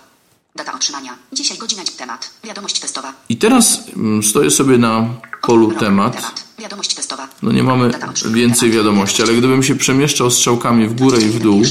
Data 0.55 0.73
otrzymania. 0.73 1.15
Dzisiaj 1.33 1.57
godzina. 1.57 1.83
Temat. 1.97 2.31
Wiadomość 2.43 2.79
testowa. 2.79 3.13
I 3.29 3.37
teraz 3.37 3.83
mm, 3.95 4.23
stoję 4.23 4.51
sobie 4.51 4.77
na 4.77 5.09
polu 5.41 5.71
temat. 5.71 6.43
Wiadomość 6.59 6.95
testowa. 6.95 7.27
No 7.41 7.51
nie 7.51 7.63
mamy 7.63 7.91
więcej 8.31 8.71
wiadomości, 8.71 9.23
ale 9.23 9.33
gdybym 9.33 9.63
się 9.63 9.75
przemieszczał 9.75 10.31
strzałkami 10.31 10.87
w 10.87 10.93
górę 10.93 11.21
i 11.21 11.29
w 11.29 11.39
dół. 11.39 11.61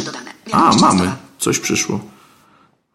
A, 0.53 0.77
mamy. 0.77 1.13
Coś 1.39 1.59
przyszło. 1.59 2.16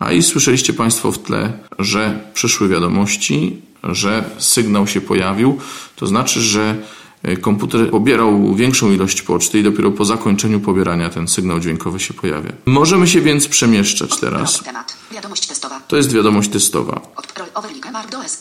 A 0.01 0.11
i 0.11 0.23
słyszeliście 0.23 0.73
Państwo 0.73 1.11
w 1.11 1.19
tle, 1.19 1.53
że 1.79 2.19
przyszły 2.33 2.67
wiadomości, 2.67 3.61
że 3.83 4.29
sygnał 4.37 4.87
się 4.87 5.01
pojawił. 5.01 5.59
To 5.95 6.07
znaczy, 6.07 6.41
że 6.41 6.75
e, 7.23 7.37
komputer 7.37 7.89
pobierał 7.89 8.55
większą 8.55 8.91
ilość 8.91 9.21
poczty 9.21 9.59
i 9.59 9.63
dopiero 9.63 9.91
po 9.91 10.05
zakończeniu 10.05 10.59
pobierania 10.59 11.09
ten 11.09 11.27
sygnał 11.27 11.59
dźwiękowy 11.59 11.99
się 11.99 12.13
pojawia. 12.13 12.51
Możemy 12.65 13.07
się 13.07 13.21
więc 13.21 13.47
przemieszczać 13.47 14.19
teraz. 14.19 14.63
Temat. 14.63 14.97
Wiadomość 15.11 15.47
testowa. 15.47 15.79
To 15.87 15.97
jest 15.97 16.13
wiadomość 16.13 16.49
testowa. 16.49 17.01
Does. 18.11 18.37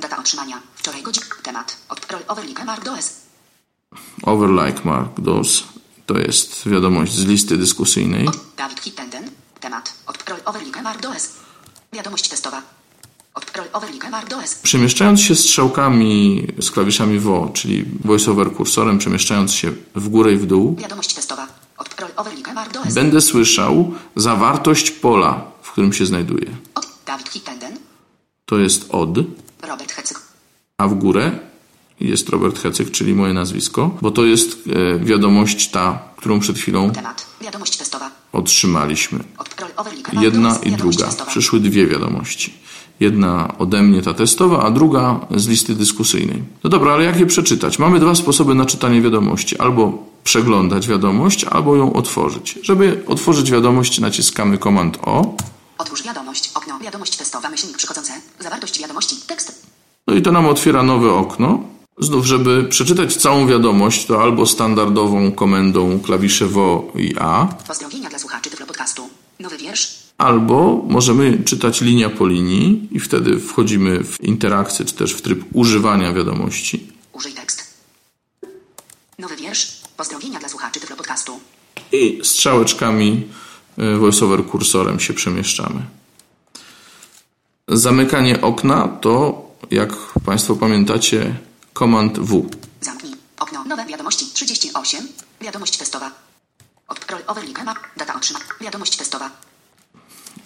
Data 0.00 0.16
otrzymania. 0.18 0.60
Wczoraj 0.74 1.02
godzina. 1.02 1.26
Temat. 1.42 1.76
Overlike 2.28 2.64
Mark 2.64 2.84
Does. 2.84 3.20
Overlike 4.22 4.80
Mark 4.84 5.20
DOS. 5.20 5.64
To 6.06 6.18
jest 6.18 6.68
wiadomość 6.68 7.12
z 7.14 7.24
listy 7.24 7.56
dyskusyjnej. 7.56 8.26
Od 8.28 8.38
Dawid 8.56 8.80
Hittenden. 8.80 9.30
Temat. 9.60 9.94
Od 10.06 10.28
Roy 10.28 10.44
Overlike 10.44 10.82
Mark 10.82 11.02
Does. 11.02 11.32
Wiadomość 11.92 12.28
testowa. 12.28 12.62
Od 13.34 13.56
Roy 13.56 13.72
Overlike 13.72 14.10
Mark 14.10 14.28
Does. 14.28 14.54
Przemieszczając 14.54 15.20
się 15.20 15.34
strzałkami 15.34 16.46
z 16.60 16.70
klawiszami 16.70 17.18
WO, 17.18 17.50
czyli 17.54 17.84
voiceover 18.04 18.52
kursorem, 18.52 18.98
przemieszczając 18.98 19.52
się 19.54 19.72
w 19.94 20.08
górę 20.08 20.32
i 20.32 20.36
w 20.36 20.46
dół, 20.46 20.76
Wiadomość 20.78 21.14
testowa. 21.14 21.46
Od 21.78 22.00
Roy 22.00 22.10
Overlike 22.16 22.52
Mark 22.52 22.72
Does. 22.72 22.94
będę 22.94 23.20
słyszał 23.20 23.94
zawartość 24.16 24.90
pola, 24.90 25.44
w 25.62 25.72
którym 25.72 25.92
się 25.92 26.06
znajduję. 26.06 26.46
Od 26.74 26.88
Dawid 27.06 27.28
Hittenden. 27.28 27.76
To 28.46 28.58
jest 28.58 28.86
od. 28.90 29.18
Robert 29.62 29.92
Hecyk. 29.92 30.20
A 30.78 30.88
w 30.88 30.94
górę 30.94 31.38
jest 32.00 32.28
Robert 32.28 32.58
Hecyk, 32.58 32.90
czyli 32.90 33.14
moje 33.14 33.34
nazwisko, 33.34 33.98
bo 34.02 34.10
to 34.10 34.24
jest 34.24 34.58
e, 34.96 34.98
wiadomość 34.98 35.70
ta, 35.70 36.02
którą 36.16 36.40
przed 36.40 36.58
chwilą 36.58 36.90
Temat. 36.90 37.26
Wiadomość 37.40 37.76
testowa. 37.76 38.10
Otrzymaliśmy. 38.32 39.18
Jedna 40.12 40.58
i 40.62 40.72
druga. 40.72 41.08
Przyszły 41.26 41.60
dwie 41.60 41.86
wiadomości. 41.86 42.54
Jedna 43.00 43.54
ode 43.58 43.82
mnie, 43.82 44.02
ta 44.02 44.14
testowa, 44.14 44.62
a 44.62 44.70
druga 44.70 45.20
z 45.36 45.48
listy 45.48 45.74
dyskusyjnej. 45.74 46.42
No 46.64 46.70
dobra, 46.70 46.92
ale 46.92 47.04
jak 47.04 47.20
je 47.20 47.26
przeczytać? 47.26 47.78
Mamy 47.78 48.00
dwa 48.00 48.14
sposoby 48.14 48.54
na 48.54 48.64
czytanie 48.64 49.00
wiadomości. 49.02 49.58
Albo 49.58 50.10
przeglądać 50.24 50.88
wiadomość, 50.88 51.44
albo 51.44 51.76
ją 51.76 51.92
otworzyć. 51.92 52.58
Żeby 52.62 53.02
otworzyć 53.06 53.50
wiadomość, 53.50 54.00
naciskamy 54.00 54.58
Command 54.58 54.98
O. 55.02 55.36
Otwórz 55.78 56.02
wiadomość. 56.02 56.50
Okno. 56.54 56.78
Wiadomość 56.78 57.16
testowa. 57.16 57.50
Myślnik 57.50 57.76
przychodzące. 57.76 58.12
Zawartość 58.38 58.80
wiadomości. 58.80 59.16
Tekst. 59.26 59.66
No 60.06 60.14
i 60.14 60.22
to 60.22 60.32
nam 60.32 60.46
otwiera 60.46 60.82
nowe 60.82 61.12
okno. 61.12 61.62
Znów, 62.00 62.26
żeby 62.26 62.64
przeczytać 62.64 63.16
całą 63.16 63.46
wiadomość, 63.46 64.06
to 64.06 64.22
albo 64.22 64.46
standardową 64.46 65.32
komendą 65.32 66.00
klawisze 66.00 66.46
WO 66.46 66.92
i 66.94 67.14
A, 67.18 67.46
Pozdrowienia 67.68 68.08
dla 68.10 68.18
słuchaczy 68.18 68.50
Tyflo 68.50 68.66
Podcastu. 68.66 69.08
Nowy 69.40 69.58
wiersz. 69.58 69.98
albo 70.18 70.84
możemy 70.88 71.38
czytać 71.44 71.80
linia 71.80 72.10
po 72.10 72.26
linii 72.26 72.88
i 72.92 73.00
wtedy 73.00 73.40
wchodzimy 73.40 74.04
w 74.04 74.20
interakcję, 74.20 74.84
czy 74.84 74.94
też 74.94 75.12
w 75.14 75.22
tryb 75.22 75.44
używania 75.52 76.12
wiadomości. 76.12 76.86
Użyj 77.12 77.32
tekst. 77.32 77.74
Nowy 79.18 79.36
wiersz. 79.36 79.80
Pozdrowienia 79.96 80.38
dla 80.38 80.48
słuchaczy 80.48 80.80
Tyflo 80.80 80.96
Podcastu. 80.96 81.40
I 81.92 82.20
strzałeczkami 82.22 83.26
y, 83.78 83.96
voiceover 83.96 84.44
kursorem 84.44 85.00
się 85.00 85.14
przemieszczamy. 85.14 85.82
Zamykanie 87.68 88.40
okna 88.40 88.88
to, 88.88 89.42
jak 89.70 89.92
Państwo 90.24 90.56
pamiętacie, 90.56 91.34
komand 91.80 92.18
W. 92.18 92.46
Zamknij. 92.80 93.14
Okno. 93.38 93.64
Nowe 93.64 93.86
wiadomości. 93.86 94.24
38. 94.34 95.08
Wiadomość 95.40 95.76
testowa. 95.76 96.10
Od 96.88 97.10
rol 97.10 97.20
overlink. 97.26 97.64
Map. 97.64 97.78
Data 97.96 98.14
otrzymana. 98.14 98.44
Wiadomość 98.60 98.96
testowa. 98.96 99.30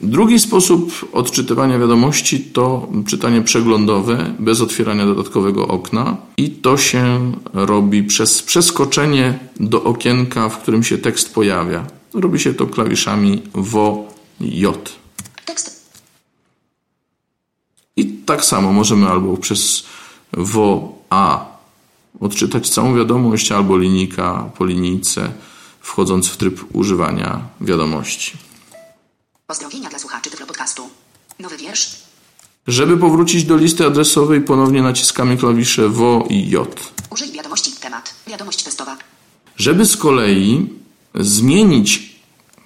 Drugi 0.01 0.39
sposób 0.39 1.09
odczytywania 1.12 1.78
wiadomości 1.78 2.40
to 2.40 2.89
czytanie 3.06 3.43
przeglądowe 3.43 4.35
bez 4.39 4.61
otwierania 4.61 5.06
dodatkowego 5.06 5.69
okna 5.69 6.16
i 6.36 6.51
to 6.51 6.77
się 6.77 7.32
robi 7.52 8.02
przez 8.02 8.43
przeskoczenie 8.43 9.39
do 9.61 9.85
okienka, 9.85 10.48
w 10.48 10.59
którym 10.59 10.82
się 10.82 10.98
tekst 10.98 11.35
pojawia. 11.35 11.86
Robi 12.15 12.40
się 12.40 12.55
to 12.55 12.66
klawiszami 12.66 13.43
WO 13.55 14.09
J. 14.40 14.93
Tekst. 15.44 15.90
I 17.97 18.06
tak 18.06 18.44
samo 18.44 18.73
możemy 18.73 19.09
albo 19.09 19.36
przez 19.36 19.85
WO 20.32 21.03
A 21.10 21.44
odczytać 22.20 22.70
całą 22.70 22.97
wiadomość, 22.97 23.52
albo 23.52 23.78
linijka 23.78 24.51
po 24.59 24.64
linijce, 24.64 25.32
wchodząc 25.81 26.28
w 26.28 26.36
tryb 26.36 26.64
używania 26.72 27.40
wiadomości. 27.60 28.32
Pozdrowienia 29.47 29.90
dla 29.90 29.98
słuchaczy 29.98 30.31
Tyflo 30.31 30.47
Podcastu. 30.47 30.89
Nowy 31.40 31.56
wiersz. 31.56 31.97
Żeby 32.66 32.97
powrócić 32.97 33.44
do 33.44 33.56
listy 33.56 33.86
adresowej, 33.86 34.40
ponownie 34.40 34.82
naciskamy 34.82 35.36
klawisze 35.36 35.89
WO 35.89 36.26
i 36.31 36.48
J. 36.51 36.81
Użyj 37.10 37.32
wiadomości. 37.32 37.72
Temat. 37.81 38.14
Wiadomość 38.26 38.62
testowa. 38.62 38.97
Żeby 39.56 39.85
z 39.86 39.97
kolei 39.97 40.70
zmienić 41.14 42.14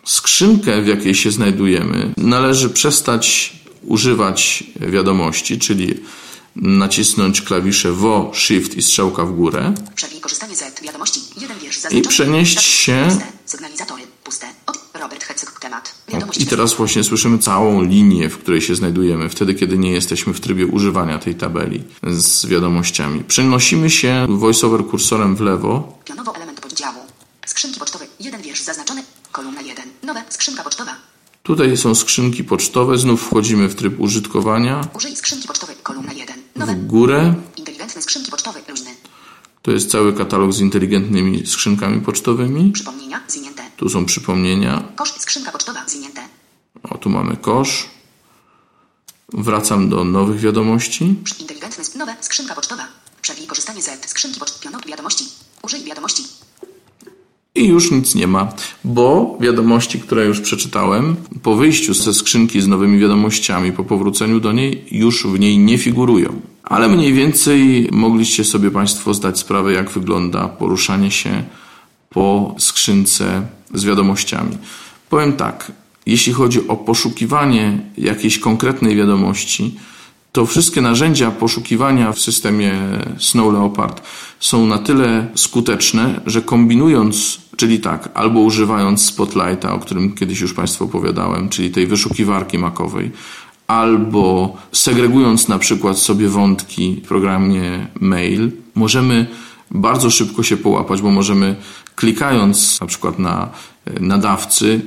skrzynkę, 0.04 0.82
w 0.82 0.86
jakiej 0.86 1.14
się 1.14 1.30
znajdujemy, 1.30 2.14
należy 2.16 2.70
przestać 2.70 3.52
używać 3.82 4.64
wiadomości, 4.76 5.58
czyli 5.58 5.94
nacisnąć 6.56 7.42
klawisze 7.42 7.92
WO, 7.92 8.30
Shift 8.34 8.74
i 8.74 8.82
strzałka 8.82 9.24
w 9.24 9.32
górę 9.32 9.74
z 10.76 10.82
wiadomości. 10.82 11.20
Wiersz 11.60 11.78
i 11.90 12.02
przenieść 12.02 12.62
się. 12.62 13.08
Puste. 14.24 14.46
I 16.38 16.46
teraz 16.46 16.74
właśnie 16.74 17.04
słyszymy 17.04 17.38
całą 17.38 17.82
linię, 17.82 18.28
w 18.28 18.38
której 18.38 18.60
się 18.60 18.74
znajdujemy, 18.74 19.28
wtedy 19.28 19.54
kiedy 19.54 19.78
nie 19.78 19.92
jesteśmy 19.92 20.34
w 20.34 20.40
trybie 20.40 20.66
używania 20.66 21.18
tej 21.18 21.34
tabeli 21.34 21.84
z 22.02 22.46
wiadomościami. 22.46 23.24
Przenosimy 23.24 23.90
się 23.90 24.26
voiceover 24.28 24.84
kursorem 24.84 25.36
w 25.36 25.40
lewo 25.40 25.98
Pionowo 26.04 26.34
element 26.36 26.60
poddziału. 26.60 26.98
Skrzynki 27.46 27.80
pocztowe. 27.80 28.06
Jeden 28.20 28.42
wiersz 28.42 28.62
zaznaczony. 28.62 29.02
Kolumna 29.32 29.60
1. 29.60 29.84
Nowe. 30.02 30.22
Skrzynka 30.28 30.62
pocztowa. 30.62 30.96
Tutaj 31.48 31.76
są 31.76 31.94
skrzynki 31.94 32.44
pocztowe, 32.44 32.98
znów 32.98 33.22
wchodzimy 33.22 33.68
w 33.68 33.74
tryb 33.74 34.00
użytkowania. 34.00 34.88
Użyj 34.94 35.16
skrzynki 35.16 35.48
pocztowej. 35.48 35.76
Kolumna 35.82 36.12
1. 36.12 36.36
Nowe. 36.56 36.74
W 36.74 36.86
górę 36.86 37.34
Inteligentne 37.56 38.02
skrzynki 38.02 38.30
pocztowe. 38.30 38.60
Luźny. 38.68 38.90
to 39.62 39.70
jest 39.70 39.90
cały 39.90 40.12
katalog 40.12 40.52
z 40.52 40.60
inteligentnymi 40.60 41.46
skrzynkami 41.46 42.00
pocztowymi. 42.00 42.72
Przypomnienia. 42.72 43.20
Zwinięte. 43.28 43.62
Tu 43.76 43.88
są 43.88 44.04
przypomnienia. 44.04 44.82
Kosz. 44.96 45.12
Skrzynka 45.12 45.52
pocztowa. 45.52 45.84
Zwinięte. 45.86 46.20
O, 46.82 46.98
tu 46.98 47.10
mamy 47.10 47.36
kosz. 47.36 47.88
Wracam 49.32 49.88
do 49.88 50.04
nowych 50.04 50.40
wiadomości. 50.40 51.14
Inteligentne. 51.40 51.84
Nowe. 51.98 52.16
Skrzynka 52.20 52.54
pocztowa. 52.54 52.86
Przewij 53.22 53.46
korzystanie 53.46 53.82
z 53.82 54.08
skrzynki 54.10 54.40
pocztowej. 54.40 54.80
Wiadomości. 54.86 55.24
Użyj 55.62 55.84
wiadomości. 55.84 56.22
I 57.58 57.66
już 57.66 57.90
nic 57.90 58.14
nie 58.14 58.26
ma, 58.26 58.52
bo 58.84 59.38
wiadomości, 59.40 60.00
które 60.00 60.26
już 60.26 60.40
przeczytałem, 60.40 61.16
po 61.42 61.56
wyjściu 61.56 61.94
ze 61.94 62.14
skrzynki 62.14 62.60
z 62.60 62.68
nowymi 62.68 62.98
wiadomościami, 62.98 63.72
po 63.72 63.84
powróceniu 63.84 64.40
do 64.40 64.52
niej, 64.52 64.84
już 64.90 65.26
w 65.26 65.40
niej 65.40 65.58
nie 65.58 65.78
figurują. 65.78 66.40
Ale 66.62 66.88
mniej 66.88 67.12
więcej 67.12 67.88
mogliście 67.92 68.44
sobie 68.44 68.70
Państwo 68.70 69.14
zdać 69.14 69.38
sprawę, 69.38 69.72
jak 69.72 69.90
wygląda 69.90 70.48
poruszanie 70.48 71.10
się 71.10 71.44
po 72.10 72.54
skrzynce 72.58 73.46
z 73.74 73.84
wiadomościami. 73.84 74.58
Powiem 75.10 75.32
tak, 75.32 75.72
jeśli 76.06 76.32
chodzi 76.32 76.68
o 76.68 76.76
poszukiwanie 76.76 77.78
jakiejś 77.98 78.38
konkretnej 78.38 78.96
wiadomości, 78.96 79.74
to 80.32 80.46
wszystkie 80.46 80.80
narzędzia 80.80 81.30
poszukiwania 81.30 82.12
w 82.12 82.20
systemie 82.20 82.72
Snow 83.18 83.52
Leopard 83.52 84.02
są 84.40 84.66
na 84.66 84.78
tyle 84.78 85.26
skuteczne, 85.34 86.20
że 86.26 86.42
kombinując, 86.42 87.40
czyli 87.58 87.80
tak, 87.80 88.08
albo 88.14 88.40
używając 88.40 89.04
Spotlighta, 89.04 89.74
o 89.74 89.78
którym 89.78 90.14
kiedyś 90.14 90.40
już 90.40 90.54
Państwu 90.54 90.84
opowiadałem, 90.84 91.48
czyli 91.48 91.70
tej 91.70 91.86
wyszukiwarki 91.86 92.58
makowej, 92.58 93.10
albo 93.66 94.56
segregując 94.72 95.48
na 95.48 95.58
przykład 95.58 95.98
sobie 95.98 96.28
wątki 96.28 97.00
w 97.04 97.08
programie 97.08 97.86
mail, 98.00 98.50
możemy 98.74 99.26
bardzo 99.70 100.10
szybko 100.10 100.42
się 100.42 100.56
połapać, 100.56 101.02
bo 101.02 101.10
możemy 101.10 101.56
klikając 101.94 102.80
na 102.80 102.86
przykład 102.86 103.18
na 103.18 103.48
e, 103.84 104.00
nadawcy, 104.00 104.80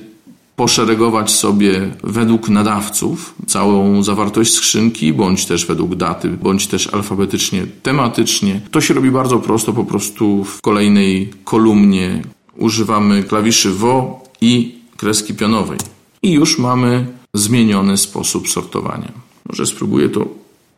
poszeregować 0.56 1.32
sobie 1.32 1.92
według 2.04 2.50
nadawców 2.50 3.36
całą 3.48 4.04
zawartość 4.04 4.54
skrzynki, 4.54 5.14
bądź 5.14 5.46
też 5.46 5.66
według 5.66 5.96
daty, 5.96 6.30
bądź 6.30 6.68
też 6.68 6.94
alfabetycznie, 6.94 7.66
tematycznie. 7.84 8.62
To 8.72 8.82
się 8.82 8.94
robi 8.94 9.12
bardzo 9.12 9.40
prosto, 9.40 9.74
po 9.74 9.86
prostu 9.86 10.44
w 10.44 10.62
kolejnej 10.62 11.34
kolumnie 11.44 12.22
używamy 12.62 13.24
klawiszy 13.24 13.72
WO 13.74 14.24
i 14.42 14.82
kreski 14.98 15.34
pionowej. 15.34 15.80
I 16.22 16.32
już 16.32 16.58
mamy 16.58 17.08
zmieniony 17.34 17.98
sposób 17.98 18.50
sortowania. 18.50 19.12
Może 19.46 19.66
spróbuję 19.66 20.10
to 20.10 20.26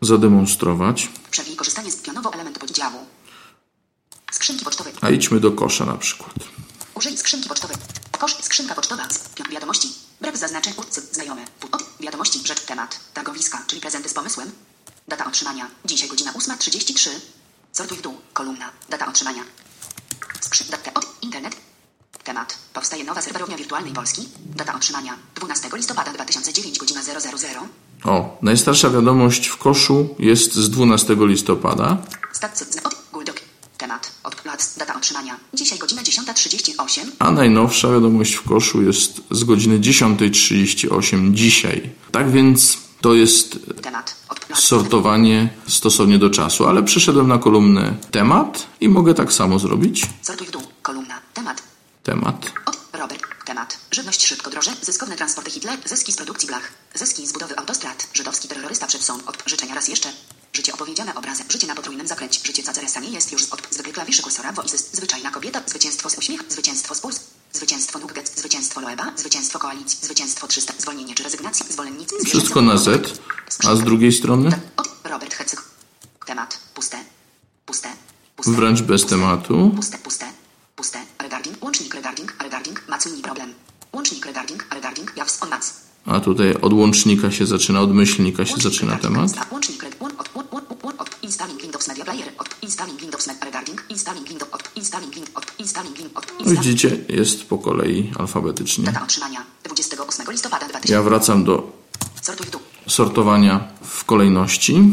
zademonstrować. 0.02 1.10
Przewij 1.32 1.56
korzystanie 1.56 1.92
z 1.92 1.96
pionowo 1.96 2.34
element 2.34 2.60
poddziału. 2.60 2.98
Skrzynki 4.32 4.66
pocztowe. 4.66 4.92
A 5.02 5.10
idźmy 5.10 5.40
do 5.40 5.52
kosza 5.52 5.86
na 5.86 5.98
przykład. 5.98 6.34
Użyj 6.96 7.18
skrzynki 7.18 7.50
pocztowej. 7.50 7.78
Kosz, 8.20 8.36
skrzynka 8.42 8.76
pocztowa. 8.76 9.08
Pion, 9.36 9.48
wiadomości. 9.52 9.88
Brak 10.22 10.38
zaznaczeń. 10.38 10.74
Ucy, 10.78 11.02
znajome. 11.12 11.46
Od, 11.72 11.84
wiadomości, 12.00 12.40
rzecz, 12.46 12.62
temat. 12.62 13.00
Tagowiska, 13.14 13.64
czyli 13.68 13.82
prezenty 13.82 14.10
z 14.10 14.14
pomysłem. 14.14 14.52
Data 15.08 15.26
otrzymania. 15.26 15.68
Dzisiaj 15.86 16.10
godzina 16.10 16.32
8.33. 16.32 17.10
Sortuj 17.72 17.98
w 17.98 18.02
dół. 18.02 18.18
Kolumna. 18.34 18.70
Data 18.90 19.08
otrzymania. 19.08 19.44
Skrzyn, 20.42 20.68
data, 20.70 20.94
od, 20.94 21.06
internet. 21.22 21.56
Temat. 22.24 22.58
Powstaje 22.74 23.04
nowa 23.04 23.22
serwerownia 23.22 23.58
wirtualnej 23.58 23.94
Polski. 23.94 24.30
Data 24.56 24.76
otrzymania. 24.76 25.16
12 25.36 25.70
listopada 25.74 26.14
2009, 26.14 26.80
godzina 26.80 27.04
000. 27.04 27.20
O, 28.04 28.38
najstarsza 28.42 28.90
wiadomość 28.90 29.48
w 29.48 29.58
koszu 29.58 30.16
jest 30.20 30.56
z 30.56 30.70
12 30.70 31.16
listopada. 31.20 31.98
Temat. 33.78 34.14
Data 34.78 34.96
otrzymania. 34.96 35.36
Dzisiaj 35.54 35.80
godzina 35.80 36.02
10.38. 36.02 37.02
A 37.20 37.32
najnowsza 37.32 37.92
wiadomość 37.92 38.34
w 38.34 38.44
koszu 38.44 38.82
jest 38.82 39.22
z 39.32 39.44
godziny 39.44 39.80
10.38 39.80 41.34
dzisiaj. 41.34 41.90
Tak 42.12 42.32
więc 42.32 42.78
to 43.02 43.14
jest 43.14 43.60
sortowanie 44.56 45.50
stosownie 45.68 46.20
do 46.20 46.30
czasu, 46.30 46.66
ale 46.66 46.84
przeszedłem 46.84 47.28
na 47.28 47.38
kolumnę 47.38 47.96
temat 48.12 48.68
i 48.82 48.90
mogę 48.90 49.14
tak 49.14 49.34
samo 49.34 49.60
zrobić. 49.60 50.06
Sortuj 50.22 50.48
w 50.48 50.52
dół. 50.52 50.62
Kolumna. 50.82 51.20
Temat. 51.34 51.73
Temat. 52.04 52.52
Od 52.66 52.78
Robert. 52.94 53.22
Temat. 53.46 53.78
Żywność 53.92 54.26
szybko 54.28 54.50
droże. 54.50 54.72
Zyskowne 54.82 55.16
transporty 55.16 55.52
Hitler. 55.52 55.80
Zyski 55.86 56.12
z 56.12 56.16
produkcji 56.16 56.48
blach. 56.48 56.72
Zyski 56.94 57.28
z 57.28 57.32
budowy 57.34 57.58
autostrad. 57.58 58.08
Żydowski 58.14 58.48
terrorysta 58.48 58.88
przed 58.88 59.04
sąd. 59.04 59.24
Od 59.30 59.44
życzenia 59.46 59.76
raz 59.76 59.88
jeszcze. 59.88 60.10
Życie 60.54 60.74
opowiedziane 60.74 61.16
obrazem. 61.16 61.48
Życie 61.50 61.68
na 61.68 61.76
potrójnym 61.76 62.08
zakręcie. 62.08 62.40
Życie 62.44 62.64
Cazaresa 62.64 63.00
nie 63.00 63.10
jest 63.10 63.32
już 63.32 63.44
od 63.44 63.68
zwykłe 63.72 63.94
klawisze 63.94 64.24
kursora, 64.24 64.52
voices. 64.52 64.90
Zwyczajna 64.92 65.32
kobieta. 65.32 65.62
Zwycięstwo 65.66 66.10
z 66.10 66.18
uśmiech. 66.18 66.42
Zwycięstwo 66.50 66.96
z 66.96 67.00
puls. 67.02 67.20
Zwycięstwo 67.54 68.00
Nugget. 68.00 68.40
Zwycięstwo 68.40 68.82
Loeba. 68.82 69.12
Zwycięstwo 69.16 69.60
koalicji. 69.60 70.00
Zwycięstwo 70.02 70.48
300. 70.48 70.74
Zwolnienie 70.78 71.16
czy 71.16 71.24
rezygnacji. 71.24 71.66
Zwolennicy. 71.70 72.16
Wszystko 72.26 72.62
na 72.62 72.78
Z, 72.78 73.20
a 73.68 73.76
z 73.76 73.84
drugiej 73.84 74.12
strony 74.12 74.60
Od 74.78 74.90
Robert 75.04 75.34
Hecyk. 75.34 75.62
Temat. 76.26 76.60
Puste. 76.74 76.98
Puste. 77.66 77.90
Puste. 78.36 78.52
wręcz 78.52 78.82
bez 78.82 79.06
tematu. 79.06 79.72
Puste, 79.76 79.98
puste, 79.98 80.26
puste. 80.76 81.13
Regarding, 81.34 81.64
łącznik 81.64 81.94
regarding, 82.44 82.84
macylni 82.90 83.22
problem. 83.22 83.54
Łącznik 83.94 84.26
regarding, 84.26 85.14
jaws 85.18 85.44
on 85.44 85.50
mac. 85.50 85.74
A 86.06 86.20
tutaj 86.20 86.54
od 86.62 86.74
łącznika 86.74 87.32
się 87.32 87.46
zaczyna, 87.46 87.82
od 87.82 87.94
myślnika 87.94 88.46
się 88.46 88.58
zaczyna 88.58 88.98
temat. 88.98 89.32
Łącznik 89.52 89.86
od, 90.00 90.30
od 90.98 91.24
installing 91.24 91.62
Windows 91.62 91.88
Media 91.88 92.06
Player, 92.06 92.32
od 92.38 92.50
installing 92.62 93.02
Windows 93.02 93.28
Media 93.28 93.46
regarding, 93.46 93.86
installing 93.90 94.30
Windows, 94.30 94.54
od 94.54 94.64
installing 94.76 95.16
Windows, 95.16 95.36
od 95.36 95.60
installing 95.60 95.98
Windows, 95.98 96.26
od 96.40 96.50
Widzicie, 96.50 96.98
jest 97.10 97.44
po 97.44 97.58
kolei 97.58 98.12
alfabetycznie. 98.20 98.86
Data 98.86 99.04
otrzymania 99.04 99.46
28 99.64 100.32
listopada 100.32 100.68
2000. 100.68 100.94
Ja 100.94 101.04
wracam 101.04 101.44
do 101.44 101.72
sortowania 102.88 103.68
w 103.82 104.06
kolejności, 104.06 104.84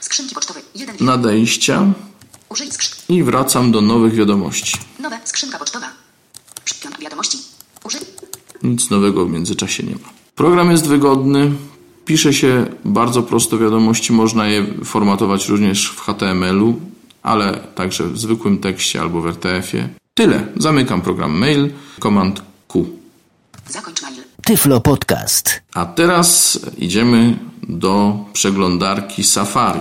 Skrzynki 0.00 0.34
pocztowe 0.34 0.60
1 0.74 0.96
nadejścia 1.00 1.86
Użyj 2.48 2.68
i 3.08 3.22
wracam 3.22 3.72
do 3.72 3.80
nowych 3.80 4.14
wiadomości. 4.14 4.78
Nowe 5.00 5.18
skrzynka 5.24 5.58
pocztowa. 5.58 5.86
Pion 6.82 6.92
wiadomości. 7.00 7.38
Użyj. 7.84 8.00
Nic 8.62 8.90
nowego 8.90 9.26
w 9.26 9.30
międzyczasie 9.30 9.82
nie 9.82 9.92
ma. 9.92 10.08
Program 10.34 10.70
jest 10.70 10.86
wygodny, 10.86 11.52
pisze 12.04 12.32
się 12.34 12.66
bardzo 12.84 13.22
prosto 13.22 13.58
wiadomości, 13.58 14.12
można 14.12 14.46
je 14.46 14.66
formatować 14.84 15.48
również 15.48 15.88
w 15.88 16.00
HTML-u, 16.00 16.80
ale 17.22 17.60
także 17.74 18.08
w 18.08 18.18
zwykłym 18.18 18.58
tekście 18.58 19.00
albo 19.00 19.20
w 19.20 19.26
RTF-ie. 19.26 19.88
Tyle. 20.14 20.46
Zamykam 20.56 21.00
program 21.02 21.38
mail, 21.38 21.70
komand 21.98 22.42
Q. 22.68 22.86
Zakończ 23.68 24.02
mail. 24.02 24.22
Tyflo 24.44 24.80
Podcast. 24.80 25.62
A 25.74 25.86
teraz 25.86 26.58
idziemy 26.78 27.38
do 27.62 28.16
przeglądarki 28.32 29.24
Safari. 29.24 29.80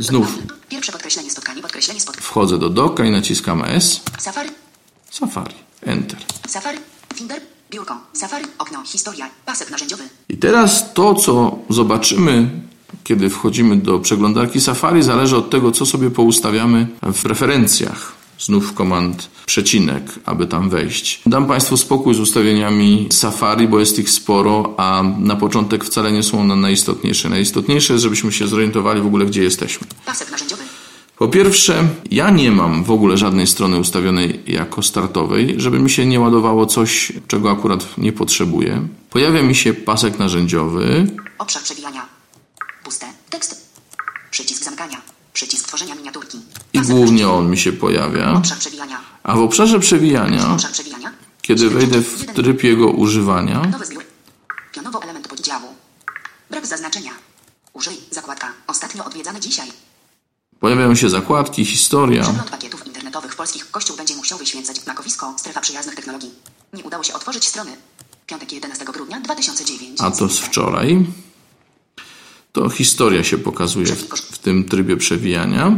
Znów 0.00 0.38
Pierwsze 0.68 0.92
podkreślenie 0.92 1.30
spotkanie, 1.30 1.62
podkreślenie 1.62 2.00
spotkanie. 2.00 2.26
wchodzę 2.26 2.58
do 2.58 2.68
doka 2.70 3.04
i 3.04 3.10
naciskam 3.10 3.64
S. 3.64 4.00
Safari, 4.18 4.50
Safari. 5.10 5.54
Enter. 5.82 6.18
Safari, 6.48 6.78
Finder, 7.14 7.40
biurko, 7.70 7.96
Safari, 8.12 8.44
okno, 8.58 8.82
historia, 8.84 9.30
pasek 9.46 9.70
narzędziowy. 9.70 10.02
I 10.28 10.36
teraz 10.36 10.94
to, 10.94 11.14
co 11.14 11.58
zobaczymy, 11.70 12.50
kiedy 13.04 13.30
wchodzimy 13.30 13.76
do 13.76 13.98
przeglądarki 13.98 14.60
Safari, 14.60 15.02
zależy 15.02 15.36
od 15.36 15.50
tego, 15.50 15.72
co 15.72 15.86
sobie 15.86 16.10
poustawiamy 16.10 16.86
w 17.02 17.22
preferencjach. 17.22 18.18
Znów 18.40 18.74
komand 18.74 19.30
przecinek, 19.46 20.02
aby 20.24 20.46
tam 20.46 20.70
wejść. 20.70 21.22
Dam 21.26 21.46
Państwu 21.46 21.76
spokój 21.76 22.14
z 22.14 22.20
ustawieniami 22.20 23.08
Safari, 23.12 23.68
bo 23.68 23.78
jest 23.80 23.98
ich 23.98 24.10
sporo, 24.10 24.74
a 24.76 25.02
na 25.18 25.36
początek 25.36 25.84
wcale 25.84 26.12
nie 26.12 26.22
są 26.22 26.40
one 26.40 26.56
najistotniejsze. 26.56 27.28
Najistotniejsze 27.28 27.92
jest, 27.92 28.02
żebyśmy 28.02 28.32
się 28.32 28.48
zorientowali 28.48 29.00
w 29.00 29.06
ogóle, 29.06 29.26
gdzie 29.26 29.42
jesteśmy. 29.42 29.86
Pasek 30.06 30.30
narzędziowy. 30.30 30.57
Po 31.18 31.28
pierwsze, 31.28 31.88
ja 32.10 32.30
nie 32.30 32.50
mam 32.50 32.84
w 32.84 32.90
ogóle 32.90 33.16
żadnej 33.18 33.46
strony 33.46 33.78
ustawionej 33.78 34.42
jako 34.46 34.82
startowej, 34.82 35.54
żeby 35.56 35.78
mi 35.78 35.90
się 35.90 36.06
nie 36.06 36.20
ładowało 36.20 36.66
coś, 36.66 37.12
czego 37.28 37.50
akurat 37.50 37.98
nie 37.98 38.12
potrzebuję. 38.12 38.88
Pojawia 39.10 39.42
mi 39.42 39.54
się 39.54 39.74
pasek 39.74 40.18
narzędziowy, 40.18 41.06
Obszar 41.38 41.62
przewijania. 41.62 42.06
Puste. 42.84 43.06
Tekst. 43.30 43.68
Przycisk 44.30 44.64
zamykania. 44.64 45.00
Przycisk 45.32 45.68
tworzenia 45.68 45.94
miniaturki. 45.94 46.38
i 46.72 46.78
głównie 46.80 47.28
on 47.28 47.50
mi 47.50 47.58
się 47.58 47.72
pojawia. 47.72 48.32
Obszar 48.32 48.58
przewijania. 48.58 49.00
A 49.22 49.36
w 49.36 49.38
obszarze 49.38 49.80
przewijania, 49.80 50.52
Obszar 50.52 50.70
przewijania. 50.72 51.10
kiedy 51.42 51.70
wejdę 51.70 52.00
w 52.00 52.26
tryb 52.34 52.64
jego 52.64 52.90
używania, 52.90 53.60
Nowy 53.66 53.84
zbiór. 53.86 54.04
Pionowo 54.74 55.02
element 55.02 55.28
poddziału. 55.28 55.66
Brak 56.50 56.66
zaznaczenia. 56.66 57.10
Użyj. 57.72 57.96
Zakładka. 58.10 58.52
Ostatnio 58.66 59.04
odwiedzany 59.04 59.40
dzisiaj. 59.40 59.68
Pojawiają 60.60 60.94
się 60.94 61.10
zakładki, 61.10 61.64
historia. 61.64 62.22
Przegląd 62.22 62.50
pakietów 62.50 62.86
internetowych 62.86 63.36
polskich. 63.36 63.70
Kościół 63.70 63.96
będzie 63.96 64.16
musiał 64.16 64.38
wyświęcać 64.38 64.76
znakowisko 64.76 65.34
Strefa 65.38 65.60
przyjaznych 65.60 65.94
technologii. 65.94 66.30
Nie 66.72 66.84
udało 66.84 67.04
się 67.04 67.14
otworzyć 67.14 67.46
strony. 67.46 67.70
Piątek 68.26 68.52
11 68.52 68.84
grudnia 68.84 69.20
2009. 69.20 70.00
A 70.00 70.10
to 70.10 70.28
z 70.28 70.38
wczoraj. 70.38 71.06
To 72.52 72.70
historia 72.70 73.24
się 73.24 73.38
pokazuje 73.38 73.86
w, 73.86 74.08
w 74.32 74.38
tym 74.38 74.64
trybie 74.64 74.96
przewijania. 74.96 75.76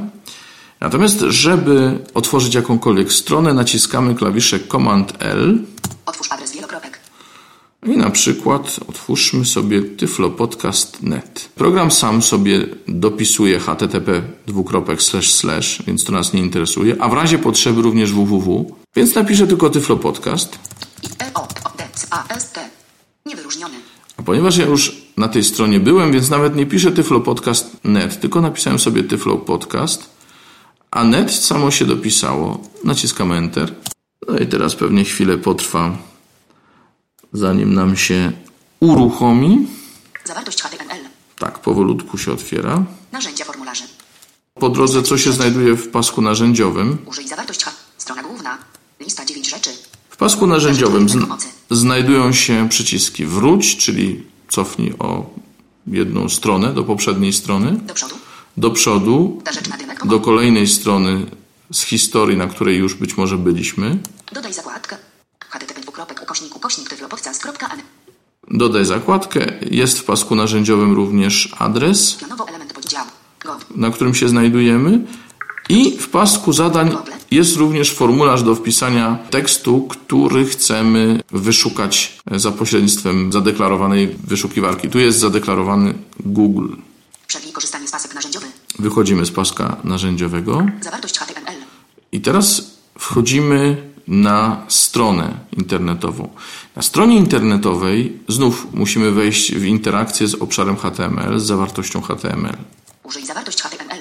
Natomiast, 0.81 1.19
żeby 1.21 1.99
otworzyć 2.15 2.55
jakąkolwiek 2.55 3.13
stronę, 3.13 3.55
naciskamy 3.55 4.15
klawisze 4.15 4.61
Command 4.61 5.13
L 5.19 5.59
Otwórz 6.07 6.33
adres 6.33 6.53
wielokropek. 6.53 6.90
I 7.87 7.97
na 7.97 8.11
przykład 8.11 8.81
otwórzmy 8.89 9.45
sobie 9.45 9.83
tyflopodcast.net. 9.83 11.49
Program 11.55 11.91
sam 11.91 12.23
sobie 12.23 12.67
dopisuje 12.89 13.61
http 13.61 14.23
dwukropek 14.47 15.03
slash 15.03 15.33
slash, 15.33 15.83
więc 15.87 16.05
to 16.05 16.13
nas 16.13 16.33
nie 16.33 16.41
interesuje, 16.41 16.97
a 17.03 17.09
w 17.09 17.13
razie 17.13 17.39
potrzeby 17.39 17.83
również 17.83 18.13
www, 18.13 18.77
więc 18.97 19.15
napiszę 19.15 19.47
tylko 19.47 19.71
tyflopodcast. 19.71 20.59
A 24.17 24.23
ponieważ 24.23 24.57
ja 24.57 24.67
już 24.67 24.97
na 25.17 25.29
tej 25.29 25.45
stronie 25.45 25.81
byłem, 25.81 26.13
więc 26.13 26.31
nawet 26.31 26.57
nie 26.57 26.67
piszę 26.67 26.93
tyflopodcast.net, 26.93 28.21
tylko 28.21 28.41
napisałem 28.41 28.79
sobie 28.79 29.05
tyflopodcast, 29.05 30.11
a 30.91 31.05
net 31.05 31.33
samo 31.33 31.71
się 31.71 31.85
dopisało. 31.85 32.61
Naciskam 32.85 33.33
Enter. 33.33 33.75
No 34.29 34.39
i 34.39 34.47
teraz 34.47 34.75
pewnie 34.75 35.05
chwilę 35.05 35.39
potrwa, 35.39 35.99
zanim 37.33 37.75
nam 37.75 37.97
się 37.97 38.33
uruchomi. 38.81 39.67
Zawartość 40.25 40.63
HTML. 40.63 41.05
Tak, 41.39 41.59
powolutku 41.59 42.19
się 42.19 42.33
otwiera. 42.33 42.85
Narzędzia 43.13 43.45
formularzy. 43.45 43.85
Po 44.55 44.69
drodze, 44.69 45.03
co 45.03 45.19
się 45.19 45.33
znajduje 45.33 45.75
w 45.75 45.89
pasku 45.91 46.23
narzędziowym? 46.23 46.99
Użyj 47.07 47.29
zawartość 47.29 47.65
H. 47.65 47.73
Strona 47.99 48.23
główna. 48.23 48.59
Lista 49.01 49.25
9 49.25 49.51
rzeczy. 49.51 49.71
W 50.11 50.17
pasku 50.17 50.47
narzędziowym 50.47 51.09
zn- 51.09 51.27
znajdują 51.71 52.33
się 52.33 52.69
przyciski 52.69 53.27
wróć, 53.27 53.77
czyli 53.77 54.23
cofnij 54.49 54.95
o 54.99 55.31
jedną 55.87 56.29
stronę 56.29 56.75
do 56.75 56.85
poprzedniej 56.85 57.33
strony. 57.33 57.73
Do 57.73 57.95
przodu. 57.95 58.15
do 58.57 58.71
przodu, 58.71 59.43
do 60.05 60.21
kolejnej 60.21 60.67
strony 60.69 61.27
z 61.73 61.83
historii, 61.83 62.37
na 62.37 62.47
której 62.47 62.77
już 62.79 62.95
być 62.95 63.17
może 63.17 63.39
byliśmy. 63.39 63.99
Dodaj 64.33 64.53
zakładkę. 64.53 64.97
http 65.51 65.90
ukośnik 66.23 66.57
ukośnik. 66.57 66.91
Dodaj 68.51 68.85
zakładkę. 68.85 69.53
Jest 69.71 69.99
w 69.99 70.05
pasku 70.05 70.35
narzędziowym 70.35 70.95
również 70.95 71.55
adres, 71.59 72.19
na 73.77 73.91
którym 73.91 74.15
się 74.15 74.29
znajdujemy. 74.29 75.01
I 75.69 75.99
w 75.99 76.09
pasku 76.09 76.53
zadań 76.53 76.97
jest 77.31 77.57
również 77.57 77.95
formularz 77.95 78.43
do 78.43 78.55
wpisania 78.55 79.19
tekstu, 79.31 79.89
który 79.89 80.45
chcemy 80.45 81.21
wyszukać 81.31 82.21
za 82.31 82.53
pośrednictwem 82.53 83.33
zadeklarowanej 83.33 84.17
wyszukiwarki. 84.25 84.89
Tu 84.89 84.99
jest 84.99 85.19
zadeklarowany 85.19 85.95
Google. 86.21 86.69
Przewij 87.27 87.53
korzystanie 87.53 87.89
z 87.89 87.91
pasek 87.91 88.15
narzędziowy. 88.15 88.47
Wychodzimy 88.79 89.27
z 89.27 89.31
paska 89.31 89.77
narzędziowego. 89.85 90.67
Zawartość 90.81 91.19
HTML. 91.19 91.55
I 92.13 92.21
teraz 92.21 92.63
wchodzimy 92.99 93.90
na 94.11 94.65
stronę 94.69 95.35
internetową. 95.53 96.29
Na 96.77 96.83
stronie 96.83 97.17
internetowej 97.17 98.19
znów 98.29 98.67
musimy 98.73 99.11
wejść 99.11 99.55
w 99.55 99.65
interakcję 99.65 100.29
z 100.29 100.35
obszarem 100.35 100.77
HTML, 100.77 101.39
z 101.39 101.43
zawartością 101.43 102.01
HTML. 102.01 102.57
Użyj 103.05 103.27
zawartość 103.27 103.63
HTML. 103.63 103.99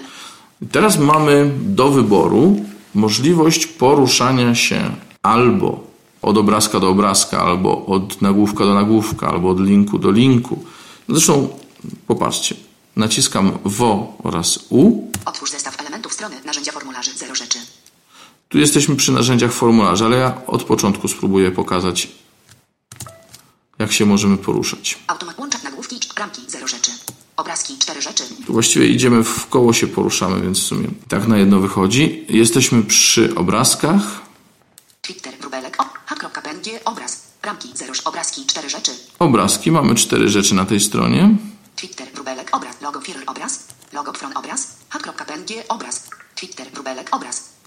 Teraz 0.72 1.00
mamy 1.00 1.52
do 1.60 1.90
wyboru 1.90 2.66
możliwość 2.96 3.68
poruszania 3.68 4.56
się 4.56 4.96
albo 5.22 5.84
od 6.22 6.38
obrazka 6.38 6.80
do 6.80 6.90
obrazka, 6.90 7.42
albo 7.42 7.86
od 7.86 8.22
nagłówka 8.22 8.66
do 8.66 8.74
nagłówka, 8.74 9.28
albo 9.28 9.50
od 9.50 9.60
linku 9.60 10.00
do 10.00 10.12
linku. 10.12 10.64
Zresztą 11.10 11.50
popatrzcie, 12.08 12.56
naciskam 12.96 13.52
WO 13.66 14.18
oraz 14.24 14.60
U 14.70 15.10
Otwórz 15.26 15.52
zestaw 15.52 15.80
elementów 15.80 16.14
strony. 16.14 16.36
Narzędzia 16.46 16.72
formularzy. 16.72 17.12
Zero 17.18 17.36
rzeczy. 17.36 17.60
Tu 18.50 18.58
jesteśmy 18.58 18.96
przy 18.96 19.12
narzędziach 19.12 19.52
formularza, 19.52 20.06
ale 20.06 20.18
ja 20.18 20.42
od 20.48 20.64
początku 20.64 21.08
spróbuję 21.08 21.52
pokazać, 21.52 22.08
jak 23.80 23.92
się 23.92 24.06
możemy 24.06 24.38
poruszać. 24.38 24.98
Automat 25.08 25.40
łączak 25.40 25.64
nagłówki. 25.64 26.00
Ramki. 26.18 26.42
Zero 26.48 26.68
rzeczy. 26.68 26.92
Obrazki. 27.38 27.78
Cztery 27.78 28.02
rzeczy. 28.02 28.24
Tu 28.46 28.54
właściwie 28.54 28.88
idziemy 28.88 29.24
w 29.24 29.48
koło 29.48 29.74
się 29.74 29.88
poruszamy, 29.88 30.42
więc 30.42 30.60
w 30.60 30.64
sumie 30.64 30.88
tak 31.08 31.28
na 31.28 31.38
jedno 31.38 31.60
wychodzi. 31.60 32.26
Jesteśmy 32.30 32.84
przy 32.84 33.36
obrazkach. 33.36 34.02
Twitter. 35.02 35.34
Wróbelek. 35.42 35.82
O. 35.82 35.86
H.png. 36.06 36.80
Obraz. 36.86 37.24
Ramki. 37.44 37.70
Zero. 37.74 37.94
Obrazki. 38.06 38.46
Cztery 38.46 38.70
rzeczy. 38.70 38.92
Obrazki, 39.20 39.72
mamy 39.72 39.96
cztery 39.96 40.30
rzeczy 40.30 40.56
na 40.56 40.66
tej 40.66 40.80
stronie. 40.80 41.38
Twitter. 41.76 42.08
Wróbelek. 42.14 42.50
Obraz. 42.56 42.82
Logo. 42.82 43.02
Firl. 43.02 43.20
Obraz. 43.28 43.68
Logo. 43.94 44.14
Front 44.14 44.38
obraz. 44.38 44.68
Hack.png 44.90 45.64
obraz. 45.68 46.10
Twitter 46.36 46.68
wróbelek 46.74 47.16
obraz. 47.16 47.59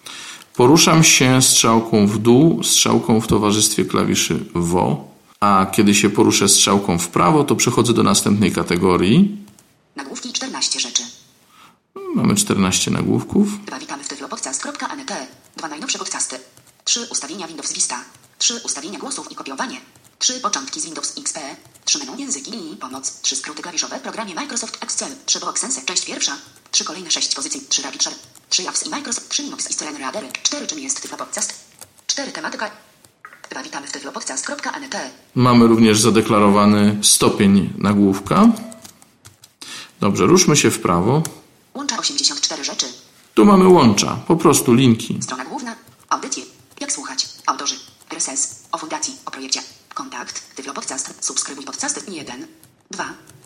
Poruszam 0.57 1.05
się 1.05 1.43
strzałką 1.43 2.07
w 2.07 2.19
dół, 2.19 2.62
strzałką 2.62 3.20
w 3.20 3.27
towarzystwie 3.27 3.85
klawiszy 3.85 4.45
WO, 4.55 5.09
a 5.41 5.66
kiedy 5.73 5.95
się 5.95 6.11
poruszę 6.11 6.49
strzałką 6.49 6.99
w 6.99 7.09
prawo, 7.09 7.45
to 7.45 7.57
przechodzę 7.57 7.93
do 7.93 8.03
następnej 8.03 8.53
kategorii. 8.53 9.37
Nagłówki 9.97 10.33
14 10.33 10.81
rzeczy. 10.81 11.03
Mamy 12.15 12.35
14 12.35 12.91
nagłówków. 12.91 13.65
2 13.66 13.79
witamy 13.79 14.05
w 14.05 14.09
tyflopodcast.net. 14.09 15.12
2 15.57 15.69
najnowsze 15.69 15.99
podcasty. 15.99 16.39
3 16.85 17.07
ustawienia 17.11 17.49
Windows 17.49 17.73
Vista. 17.73 18.05
3 18.39 18.61
ustawienia 18.65 18.99
głosów 18.99 19.33
i 19.33 19.35
kopiowanie. 19.35 19.77
3 20.19 20.41
początki 20.41 20.81
z 20.81 20.85
Windows 20.85 21.19
XP. 21.19 21.39
3 21.85 21.99
menu 21.99 22.19
języki 22.19 22.73
i 22.73 22.77
pomoc. 22.77 23.20
3 23.20 23.37
skróty 23.37 23.62
klawiszowe 23.62 23.99
w 23.99 24.03
programie 24.03 24.35
Microsoft 24.35 24.85
Excel. 24.85 25.09
3 25.27 25.41
Boxense, 25.41 25.83
część 25.85 26.05
pierwsza. 26.05 26.37
3 26.70 26.85
kolejne 26.85 27.11
6 27.11 27.35
pozycji. 27.35 27.61
3 27.69 27.83
Rapid 27.83 28.03
Share. 28.03 28.15
3 28.53 28.69
Apps 28.69 28.87
i 28.87 28.91
Microsoft. 28.91 29.29
3 29.29 29.43
Linux 29.43 29.70
i 29.70 29.74
Screen 29.74 29.97
Readery. 29.97 30.29
4 30.43 30.66
czym 30.66 30.79
jest 30.79 31.03
Tyflopodcast. 31.03 31.55
4 32.07 32.33
tematyka. 32.33 32.70
2 33.51 33.62
witamy 33.62 33.87
w 33.87 33.93
tyflopodcast.net. 33.93 34.97
Mamy 35.35 35.66
również 35.66 36.01
zadeklarowany 36.01 36.99
stopień 37.03 37.73
nagłówka. 37.79 38.49
Dobrze, 40.01 40.27
ruszmy 40.27 40.57
się 40.57 40.70
w 40.70 40.81
prawo. 40.81 41.23
Łącza 41.74 41.99
84 41.99 42.65
rzeczy. 42.65 42.87
Tu 43.35 43.45
mamy 43.45 43.69
łącza, 43.69 44.16
po 44.27 44.37
prostu 44.37 44.74
linki. 44.74 45.19
Strona 45.23 45.45
główna. 45.45 45.77
Audycje. 46.09 46.45
Jak 46.81 46.93
słuchać. 46.93 47.29
Autorzy. 47.47 47.77
RSS. 48.11 48.62
O 48.73 48.79
fundacji. 48.79 49.16
O 49.27 49.31
projekcie. 49.31 49.62
Kontakt. 49.95 50.55
Tyflo 50.57 50.74
Podcast. 50.74 51.15
Subskrybuj 51.20 51.65
podcasty. 51.65 52.01
1, 52.11 52.47
2, 52.91 53.05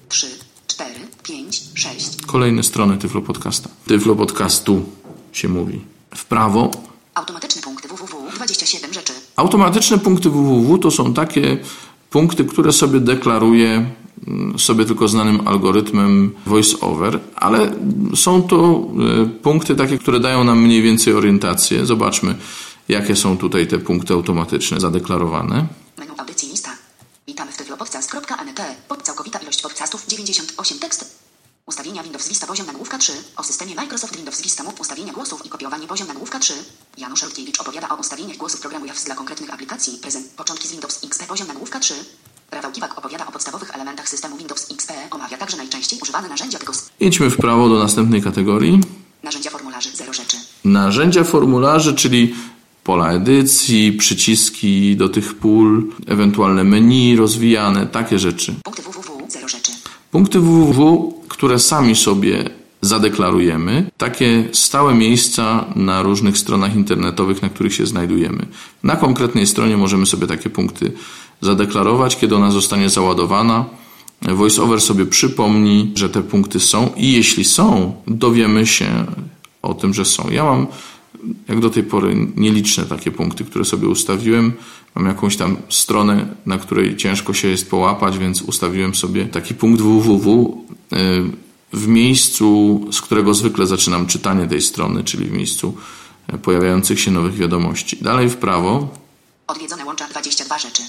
3, 0.09 0.39
4, 0.77 0.91
5, 1.23 1.63
6. 1.75 2.27
Kolejne 2.27 2.63
strony 2.63 2.99
Tyflo 2.99 3.23
Podcasta. 3.23 3.69
Tyflo 3.87 4.15
Podcastu 4.15 4.83
się 5.33 5.49
mówi. 5.49 5.81
W 6.15 6.25
prawo. 6.25 6.71
Automatyczne 7.15 7.63
punkty 7.63 7.89
www. 7.89 8.31
27 8.37 8.93
rzeczy. 8.93 9.13
Automatyczne 9.37 9.99
punkty 9.99 10.31
www 10.31 10.79
to 10.79 10.91
są 10.91 11.15
takie 11.15 11.59
punkty, 12.11 12.45
które 12.45 12.73
sobie 12.73 13.01
deklaruje 13.01 13.91
mm, 14.27 14.59
sobie 14.59 14.85
tylko 14.85 15.09
znanym 15.09 15.49
algorytmem 15.49 16.35
voiceover, 16.47 17.21
ale 17.37 17.73
są 18.15 18.43
to 18.43 18.89
y, 19.25 19.27
punkty 19.27 19.77
takie, 19.77 19.99
które 19.99 20.21
dają 20.21 20.45
nam 20.45 20.63
mniej 20.63 20.83
więcej 20.83 21.15
orientację. 21.15 21.87
Zobaczmy, 21.87 22.35
jakie 22.89 23.17
są 23.17 23.39
tutaj 23.39 23.67
te 23.67 23.79
punkty 23.79 24.15
automatyczne 24.15 24.81
zadeklarowane. 24.81 25.67
Menu 25.99 26.13
audycji 26.19 26.49
lista. 26.49 26.66
Tyflopodcast.net. 27.77 28.63
Pod 28.89 29.03
całkowita 29.03 29.39
ilość 29.39 29.63
podcastów 29.63 30.07
98 30.07 30.79
tekst. 30.79 31.19
Ustawienia 31.67 32.03
Windows 32.03 32.29
Vista 32.29 32.47
poziom 32.47 32.67
nagłówka 32.67 32.99
3. 32.99 33.13
O 33.37 33.43
systemie 33.43 33.75
Microsoft 33.75 34.17
Windows 34.17 34.43
Vista 34.43 34.65
mów 34.65 34.81
ustawienia 34.81 35.13
głosów 35.13 35.47
i 35.47 35.49
kopiowanie 35.49 35.87
poziom 35.87 36.09
nagłówka 36.09 36.39
3. 36.39 36.55
Janusz 36.99 37.23
Rutkiewicz 37.23 37.61
opowiada 37.61 37.89
o 37.89 37.95
ustawieniach 37.97 38.37
głosów 38.37 38.61
programu 38.61 38.87
JAWS 38.87 39.05
dla 39.05 39.15
konkretnych 39.15 39.55
aplikacji. 39.55 39.99
Prezent. 40.03 40.27
Początki 40.27 40.69
z 40.69 40.73
Windows 40.73 41.05
XP 41.05 41.27
poziom 41.27 41.49
nagłówka 41.49 41.81
3. 41.81 41.95
Rafał 42.51 42.73
Kiwak 42.73 42.99
opowiada 42.99 43.27
o 43.27 43.33
podstawowych 43.33 43.75
elementach 43.75 44.09
systemu 44.09 44.37
Windows 44.37 44.71
XP. 44.71 44.93
Omawia 45.11 45.39
także 45.39 45.57
najczęściej 45.57 45.99
używane 46.03 46.29
narzędzia 46.29 46.59
tego 46.59 46.73
Idźmy 47.01 47.31
w 47.31 47.37
prawo 47.37 47.69
do 47.69 47.79
następnej 47.79 48.23
kategorii. 48.23 48.81
narzędzia 49.23 49.51
formularzy 49.51 49.97
0 49.97 50.13
rzeczy. 50.13 50.37
Narzędzia 50.65 51.25
formularzy, 51.25 51.95
czyli 51.95 52.35
pola 52.87 53.13
edycji, 53.13 53.93
przyciski 53.93 54.97
do 54.97 55.09
tych 55.09 55.35
pól, 55.35 55.83
ewentualne 56.07 56.65
menu 56.65 57.17
rozwijane, 57.17 57.87
takie 57.87 58.19
rzeczy. 58.19 58.55
Punkty 58.65 58.83
www 58.83 59.27
0 59.29 59.49
rzeczy. 59.49 59.73
Punkty 60.11 60.41
www, 60.41 61.15
które 61.29 61.59
sami 61.59 61.97
sobie 61.97 62.51
zadeklarujemy, 62.81 63.91
takie 63.99 64.49
stałe 64.53 64.95
miejsca 64.95 65.65
na 65.77 66.03
różnych 66.03 66.39
stronach 66.39 66.77
internetowych, 66.77 67.43
na 67.43 67.49
których 67.49 67.75
się 67.75 67.87
znajdujemy. 67.87 68.47
Na 68.83 68.97
konkretnej 68.97 69.47
stronie 69.47 69.77
możemy 69.77 70.07
sobie 70.07 70.27
takie 70.27 70.51
punkty 70.51 70.93
zadeklarować, 71.41 72.17
kiedy 72.17 72.37
ona 72.37 72.51
zostanie 72.51 72.91
załadowana. 72.91 73.65
VoiceOver 74.23 74.81
sobie 74.81 75.07
przypomni, 75.07 75.93
że 75.95 76.09
te 76.09 76.23
punkty 76.23 76.61
są 76.61 76.91
i 76.97 77.13
jeśli 77.13 77.45
są, 77.45 77.95
dowiemy 78.07 78.67
się 78.67 79.07
o 79.63 79.75
tym, 79.75 79.95
że 79.95 80.05
są. 80.05 80.31
Ja 80.31 80.45
mam 80.45 80.67
jak 81.49 81.61
do 81.61 81.71
tej 81.71 81.83
pory 81.83 82.29
nieliczne 82.37 82.85
takie 82.85 83.11
punkty, 83.11 83.45
które 83.45 83.65
sobie 83.65 83.89
ustawiłem. 83.89 84.53
Mam 84.95 85.07
jakąś 85.07 85.37
tam 85.37 85.57
stronę, 85.69 86.37
na 86.47 86.59
której 86.59 86.97
ciężko 86.97 87.35
się 87.35 87.49
jest 87.49 87.71
połapać, 87.71 88.19
więc 88.19 88.43
ustawiłem 88.43 88.95
sobie 88.95 89.27
taki 89.27 89.55
punkt 89.55 89.83
www 89.83 90.65
y, 90.93 90.97
w 91.73 91.89
miejscu, 91.89 92.81
z 92.93 93.01
którego 93.01 93.35
zwykle 93.35 93.67
zaczynam 93.67 94.07
czytanie 94.07 94.47
tej 94.47 94.63
strony, 94.63 95.05
czyli 95.05 95.25
w 95.25 95.33
miejscu 95.33 95.75
y, 96.35 96.39
pojawiających 96.39 97.01
się 97.01 97.11
nowych 97.11 97.35
wiadomości. 97.35 97.97
Dalej 98.01 98.29
w 98.29 98.37
prawo, 98.37 98.89
Odwiedzone 99.47 99.85
łącza 99.85 100.09
22 100.09 100.59
rzeczy. 100.59 100.83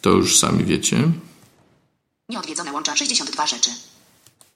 to 0.00 0.10
już 0.10 0.38
sami 0.38 0.64
wiecie. 0.64 0.96
Nieodwiedzone 2.28 2.72
łącza 2.72 2.96
62 2.96 3.46
rzeczy. 3.46 3.70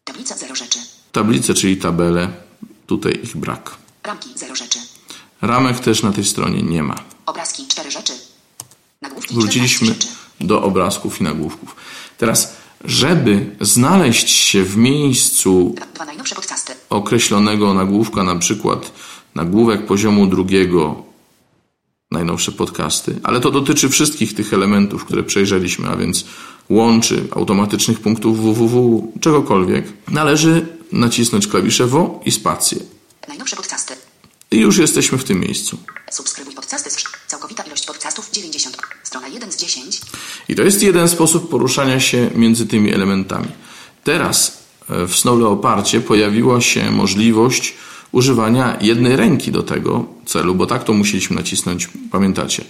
Tablica 0.04 0.36
0 0.36 0.54
rzeczy. 0.54 0.78
Tablice, 1.12 1.54
czyli 1.54 1.76
tabele, 1.76 2.28
tutaj 2.86 3.20
ich 3.22 3.36
brak. 3.36 3.76
Ramki 4.04 4.28
0 4.34 4.54
rzeczy. 4.54 4.78
Ramek 5.42 5.80
też 5.80 6.02
na 6.02 6.12
tej 6.12 6.24
stronie 6.24 6.62
nie 6.62 6.82
ma. 6.82 6.94
Obrazki 7.26 7.66
4 7.68 7.90
rzeczy. 7.90 8.12
Nagłówki 9.02 9.34
Wróciliśmy 9.34 9.86
14 9.86 10.08
rzeczy. 10.08 10.46
do 10.46 10.62
obrazków 10.62 11.20
i 11.20 11.24
nagłówków. 11.24 11.76
Teraz, 12.18 12.56
żeby 12.84 13.56
znaleźć 13.60 14.30
się 14.30 14.64
w 14.64 14.76
miejscu 14.76 15.74
określonego 16.90 17.74
nagłówka, 17.74 18.22
na 18.24 18.36
przykład 18.36 18.92
nagłówek 19.34 19.86
poziomu 19.86 20.26
drugiego, 20.26 21.02
najnowsze 22.10 22.52
podcasty, 22.52 23.20
ale 23.22 23.40
to 23.40 23.50
dotyczy 23.50 23.88
wszystkich 23.88 24.34
tych 24.34 24.52
elementów, 24.52 25.04
które 25.04 25.22
przejrzeliśmy, 25.22 25.88
a 25.88 25.96
więc 25.96 26.24
łączy 26.68 27.28
automatycznych 27.36 28.00
punktów 28.00 28.38
www, 28.40 29.02
czegokolwiek, 29.20 29.92
należy 30.08 30.66
nacisnąć 30.92 31.46
klawisze 31.46 31.86
WO 31.86 32.20
i 32.24 32.30
spację. 32.30 32.78
Najnowsze 33.28 33.56
podcasty. 33.56 34.07
I 34.50 34.58
już 34.58 34.78
jesteśmy 34.78 35.18
w 35.18 35.24
tym 35.24 35.40
miejscu. 35.40 35.78
Subskrybuj 36.10 36.54
podcasty. 36.54 36.90
Całkowita 37.26 37.62
ilość 37.62 37.86
podcastów 37.86 38.30
90. 38.30 38.76
Strona 39.02 39.28
1 39.28 39.52
z 39.52 39.56
10. 39.56 40.00
I 40.48 40.54
to 40.54 40.62
jest 40.62 40.82
jeden 40.82 41.08
sposób 41.08 41.50
poruszania 41.50 42.00
się 42.00 42.30
między 42.34 42.66
tymi 42.66 42.92
elementami. 42.94 43.48
Teraz 44.04 44.62
e, 44.90 45.06
w 45.06 45.16
Snow 45.16 45.38
Leopardzie 45.38 46.00
pojawiła 46.00 46.60
się 46.60 46.90
możliwość 46.90 47.74
używania 48.12 48.78
jednej 48.80 49.16
ręki 49.16 49.52
do 49.52 49.62
tego 49.62 50.06
celu, 50.26 50.54
bo 50.54 50.66
tak 50.66 50.84
to 50.84 50.92
musieliśmy 50.92 51.36
nacisnąć, 51.36 51.88
pamiętacie, 52.10 52.64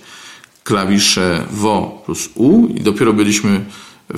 klawisze 0.65 1.47
WO 1.51 2.03
plus 2.07 2.29
U 2.35 2.67
i 2.67 2.81
dopiero 2.81 3.13
byliśmy 3.13 3.65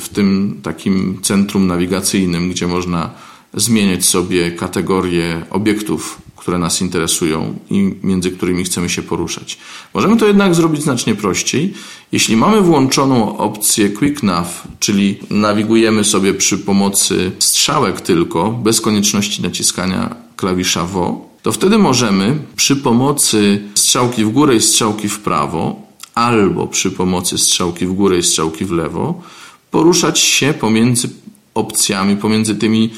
w 0.00 0.08
tym 0.08 0.60
takim 0.62 1.22
centrum 1.22 1.66
nawigacyjnym, 1.66 2.50
gdzie 2.50 2.66
można 2.66 3.10
zmieniać 3.54 4.04
sobie 4.04 4.50
kategorie 4.50 5.46
obiektów, 5.50 6.18
które 6.40 6.58
nas 6.58 6.80
interesują 6.80 7.58
i 7.70 7.94
między 8.02 8.30
którymi 8.30 8.64
chcemy 8.64 8.88
się 8.88 9.02
poruszać. 9.02 9.58
Możemy 9.94 10.16
to 10.16 10.26
jednak 10.26 10.54
zrobić 10.54 10.82
znacznie 10.82 11.14
prościej. 11.14 11.74
Jeśli 12.12 12.36
mamy 12.36 12.60
włączoną 12.60 13.38
opcję 13.38 13.88
Quick 13.88 14.22
Nav, 14.22 14.68
czyli 14.78 15.18
nawigujemy 15.30 16.04
sobie 16.04 16.34
przy 16.34 16.58
pomocy 16.58 17.32
strzałek 17.38 18.00
tylko, 18.00 18.50
bez 18.50 18.80
konieczności 18.80 19.42
naciskania 19.42 20.16
klawisza 20.36 20.86
WO, 20.86 21.28
to 21.42 21.52
wtedy 21.52 21.78
możemy 21.78 22.38
przy 22.56 22.76
pomocy 22.76 23.62
strzałki 23.74 24.24
w 24.24 24.30
górę 24.30 24.56
i 24.56 24.60
strzałki 24.60 25.08
w 25.08 25.18
prawo, 25.18 25.82
albo 26.14 26.66
przy 26.66 26.90
pomocy 26.90 27.38
strzałki 27.38 27.86
w 27.86 27.92
górę 27.92 28.18
i 28.18 28.22
strzałki 28.22 28.64
w 28.64 28.72
lewo, 28.72 29.22
poruszać 29.70 30.18
się 30.18 30.54
pomiędzy 30.54 31.10
opcjami, 31.54 32.16
pomiędzy 32.16 32.54
tymi 32.54 32.90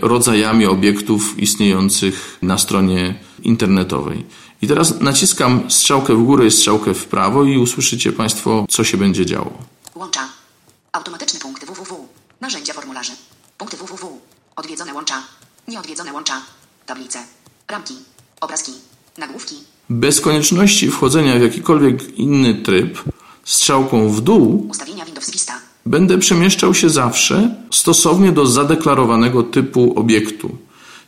rodzajami 0.00 0.66
obiektów 0.66 1.38
istniejących 1.38 2.38
na 2.42 2.58
stronie 2.58 3.14
internetowej. 3.42 4.24
I 4.62 4.68
teraz 4.68 5.00
naciskam 5.00 5.70
strzałkę 5.70 6.14
w 6.14 6.22
górę 6.22 6.46
i 6.46 6.50
strzałkę 6.50 6.94
w 6.94 7.04
prawo 7.04 7.44
i 7.44 7.58
usłyszycie 7.58 8.12
Państwo, 8.12 8.66
co 8.70 8.84
się 8.84 8.96
będzie 8.96 9.26
działo. 9.26 9.52
Łącza. 9.94 10.28
Automatyczne 10.92 11.40
punkty 11.40 11.66
www. 11.66 12.08
Narzędzia 12.40 12.72
formularzy. 12.72 13.12
Punkty 13.58 13.76
www. 13.76 14.20
Odwiedzone 14.56 14.94
łącza. 14.94 15.22
Nieodwiedzone 15.68 16.12
łącza. 16.12 16.42
Tablice. 16.86 17.18
Ramki. 17.68 17.94
Obrazki. 18.40 18.72
Nagłówki. 19.18 19.54
Bez 19.90 20.20
konieczności 20.20 20.90
wchodzenia 20.90 21.38
w 21.38 21.42
jakikolwiek 21.42 22.18
inny 22.18 22.54
tryb, 22.54 23.02
strzałką 23.44 24.08
w 24.08 24.20
dół 24.20 24.66
Ustawienia 24.70 25.04
Windows 25.04 25.30
Vista. 25.30 25.60
Będę 25.88 26.18
przemieszczał 26.18 26.74
się 26.74 26.90
zawsze 26.90 27.54
stosownie 27.70 28.32
do 28.32 28.46
zadeklarowanego 28.46 29.42
typu 29.42 29.92
obiektu. 29.96 30.56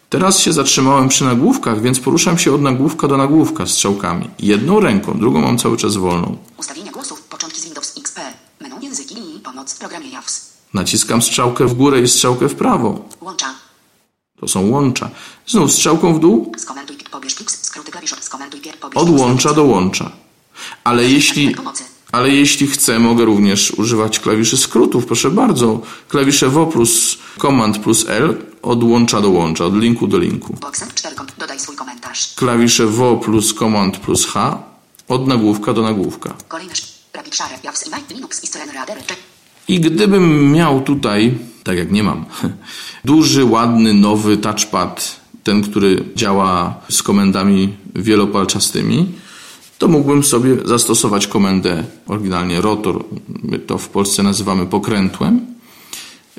Teraz 0.09 0.39
się 0.39 0.53
zatrzymałem 0.53 1.09
przy 1.09 1.25
nagłówkach, 1.25 1.83
więc 1.83 2.01
poruszam 2.01 2.39
się 2.39 2.55
od 2.55 2.63
nagłówka 2.63 3.09
do 3.09 3.17
nagłówka 3.17 3.67
strzałkami. 3.67 4.31
Jedną 4.39 4.81
ręką, 4.81 5.19
drugą 5.19 5.41
mam 5.41 5.59
cały 5.59 5.77
czas 5.77 5.97
wolną. 5.97 6.37
Ustawienia 6.57 6.93
głosów. 6.93 7.23
Początki 7.23 7.61
z 7.61 7.65
Windows 7.65 7.95
XP. 7.99 8.21
Menu 8.61 8.77
języki 8.83 9.15
i 9.37 9.41
pomoc 9.41 9.75
w 9.75 9.79
programie 9.79 10.11
JAWS. 10.11 10.51
Naciskam 10.75 11.23
strzałkę 11.23 11.67
w 11.67 11.75
górę 11.75 12.01
i 12.01 12.09
strzałkę 12.09 12.49
w 12.49 12.55
prawo. 12.55 13.05
Łącza. 13.21 13.55
To 14.41 14.49
są 14.49 14.71
łącza. 14.71 15.11
Znów 15.47 15.73
strzałką 15.73 16.15
w 16.15 16.21
dół 16.21 16.53
Skomentuj, 16.59 16.97
pobierz 17.11 17.35
plik, 17.35 17.51
skróty 17.51 17.93
klawisz, 17.93 18.15
skomentuj, 18.21 18.61
pier, 18.61 18.79
pobierz 18.79 19.03
od 19.03 19.11
łącza 19.21 19.55
do 19.55 19.65
łącza. 19.65 20.11
Ale 20.85 21.05
jeśli, 21.05 21.55
Pomocy. 21.55 21.85
Ale 22.13 22.31
jeśli 22.31 22.67
chcę, 22.67 22.99
mogę 22.99 23.25
również 23.25 23.71
używać 23.71 24.19
klawiszy 24.21 24.57
skrótów. 24.57 25.07
Proszę 25.07 25.31
bardzo. 25.31 25.81
Klawisze 26.09 26.49
W 26.49 26.67
plus 26.67 27.19
Command 27.41 27.79
plus 27.79 28.05
L 28.09 28.37
od 28.63 28.85
łącza 28.85 29.21
do 29.21 29.31
łącza, 29.31 29.65
od 29.65 29.77
linku 29.77 30.07
do 30.07 30.19
linku. 30.19 30.57
Boxem 30.61 30.89
4, 30.95 31.17
kom- 31.17 31.27
dodaj 31.39 31.61
swój 31.61 31.77
komentarz. 31.77 32.35
Klawisze 32.37 32.87
W 32.87 33.21
plus 33.25 33.55
Command 33.55 33.97
plus 33.99 34.27
H 34.27 34.63
od 35.09 35.27
nagłówka 35.27 35.73
do 35.73 35.83
nagłówka. 35.83 36.35
I 39.69 39.81
gdybym 39.81 40.53
miał 40.53 40.81
tutaj, 40.81 41.39
tak 41.65 41.77
jak 41.79 41.93
nie 41.93 42.03
mam, 42.03 42.25
duży, 43.05 43.45
ładny, 43.45 43.95
nowy 43.95 44.37
touchpad, 44.37 45.21
ten, 45.45 45.63
który 45.63 46.05
działa 46.17 46.75
z 46.89 47.03
komendami 47.03 47.73
wielopalczastymi, 47.95 49.07
to 49.81 49.89
mógłbym 49.89 50.25
sobie 50.25 50.57
zastosować 50.65 51.27
komendę 51.27 51.85
oryginalnie 52.07 52.61
rotor, 52.61 53.05
my 53.43 53.59
to 53.59 53.79
w 53.79 53.89
Polsce 53.89 54.23
nazywamy 54.23 54.67
pokrętłem. 54.67 55.47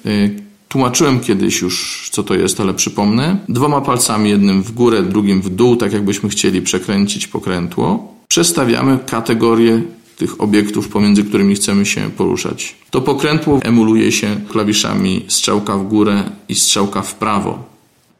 Y, 0.06 0.42
Tłumaczyłem 0.68 1.20
kiedyś 1.20 1.62
już, 1.62 2.10
co 2.12 2.24
to 2.24 2.36
jest, 2.36 2.60
ale 2.60 2.74
przypomnę. 2.74 3.38
Dwoma 3.50 3.82
palcami, 3.82 4.30
jednym 4.30 4.64
w 4.64 4.72
górę, 4.72 5.04
drugim 5.04 5.42
w 5.42 5.50
dół, 5.50 5.76
tak 5.76 5.94
jakbyśmy 5.94 6.30
chcieli 6.30 6.62
przekręcić 6.62 7.28
pokrętło, 7.28 8.14
przestawiamy 8.28 9.00
kategorie 9.08 9.82
tych 10.18 10.42
obiektów, 10.42 10.88
pomiędzy 10.88 11.24
którymi 11.24 11.56
chcemy 11.56 11.86
się 11.86 12.10
poruszać. 12.18 12.76
To 12.90 13.02
pokrętło 13.02 13.60
emuluje 13.64 14.12
się 14.12 14.42
klawiszami 14.50 15.26
strzałka 15.28 15.78
w 15.78 15.88
górę 15.88 16.24
i 16.50 16.56
strzałka 16.56 17.02
w 17.02 17.16
prawo. 17.16 17.64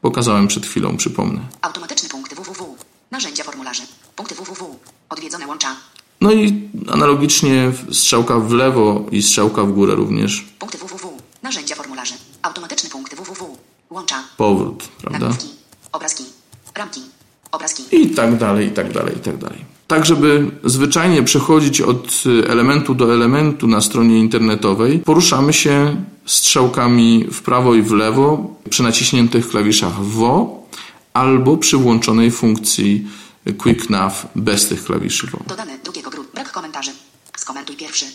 Pokazałem 0.02 0.48
przed 0.48 0.66
chwilą, 0.66 0.98
przypomnę. 0.98 1.40
Automatyczny 1.62 2.10
punkty 2.10 2.36
www. 2.36 2.76
Narzędzia 3.12 3.44
formularzy. 3.44 3.82
Punkty 4.16 4.36
www. 4.36 4.76
Odwiedzone 5.12 5.48
łącza. 5.48 5.76
No 6.22 6.32
i 6.32 6.70
analogicznie 6.88 7.72
strzałka 7.92 8.40
w 8.40 8.52
lewo 8.52 9.06
i 9.12 9.22
strzałka 9.22 9.64
w 9.64 9.72
górę 9.72 9.96
również. 9.96 10.46
Punkty 10.60 10.78
www. 10.78 11.18
Narzędzia 11.44 11.76
formularzy. 11.76 12.14
Automatyczny 12.42 12.90
punkty 12.90 13.16
www. 13.16 13.58
Łącza. 13.90 14.24
Powrót, 14.38 14.84
prawda? 15.02 15.20
Nagłówki. 15.20 15.48
Obrazki. 15.92 16.24
Ramki. 16.76 17.02
Obrazki. 17.52 17.84
I 17.92 18.10
tak 18.10 18.38
dalej, 18.38 18.68
i 18.68 18.72
tak 18.72 18.94
dalej, 18.94 19.18
i 19.18 19.20
tak 19.20 19.38
dalej. 19.38 19.66
Tak, 19.88 20.06
żeby 20.06 20.52
zwyczajnie 20.64 21.24
przechodzić 21.24 21.82
od 21.82 22.24
y, 22.26 22.48
elementu 22.50 22.96
do 22.96 23.14
elementu 23.14 23.68
na 23.68 23.82
stronie 23.82 24.20
internetowej, 24.20 25.00
poruszamy 25.00 25.54
się 25.54 26.06
strzałkami 26.26 27.26
w 27.32 27.42
prawo 27.42 27.76
i 27.76 27.82
w 27.82 27.92
lewo 27.92 28.56
przy 28.70 28.84
naciśniętych 28.84 29.50
klawiszach 29.50 30.04
WO 30.04 30.68
albo 31.14 31.58
przy 31.58 31.78
włączonej 31.78 32.32
funkcji 32.32 33.08
Quick 33.58 33.90
Nav 33.90 34.28
bez 34.36 34.68
tych 34.68 34.84
klawiszy. 34.84 35.28
Dodane 35.48 35.78
drugiego 35.78 36.10
grudnia. 36.10 36.34
Brak 36.34 36.52
komentarzy. 36.52 36.92
Skomentuj 37.38 37.76
pierwszy. 37.78 38.06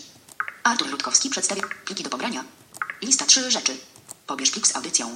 Artur 0.63 0.91
Rutkowski 0.91 1.29
przedstawia 1.29 1.61
pliki 1.85 2.03
do 2.03 2.09
pobrania. 2.09 2.43
Lista 3.01 3.25
trzy 3.25 3.51
rzeczy. 3.51 3.77
Pobierz 4.27 4.51
plik 4.51 4.67
z 4.67 4.75
audycją. 4.75 5.15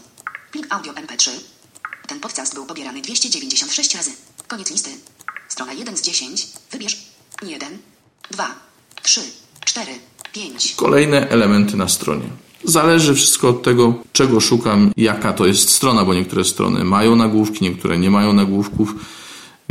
Plik 0.52 0.68
audio 0.70 0.94
MP3. 0.94 1.30
Ten 2.08 2.20
podcast 2.20 2.54
był 2.54 2.66
pobierany 2.66 3.02
296 3.02 3.96
razy. 3.96 4.12
Koniec 4.48 4.72
listy. 4.72 4.90
Strona 5.48 5.74
1 5.74 5.98
z 5.98 6.02
10. 6.02 6.48
Wybierz 6.72 6.98
1, 7.44 7.78
2, 8.32 8.56
3, 9.02 9.22
4, 9.66 9.92
5. 10.34 10.74
Kolejne 10.76 11.30
elementy 11.30 11.78
na 11.78 11.88
stronie. 11.88 12.30
Zależy 12.64 13.16
wszystko 13.16 13.50
od 13.50 13.64
tego, 13.64 13.94
czego 14.14 14.40
szukam, 14.40 14.92
jaka 14.98 15.34
to 15.34 15.46
jest 15.46 15.70
strona, 15.70 16.06
bo 16.06 16.14
niektóre 16.14 16.44
strony 16.44 16.84
mają 16.84 17.16
nagłówki, 17.16 17.64
niektóre 17.64 17.98
nie 17.98 18.12
mają 18.12 18.34
nagłówków, 18.34 18.96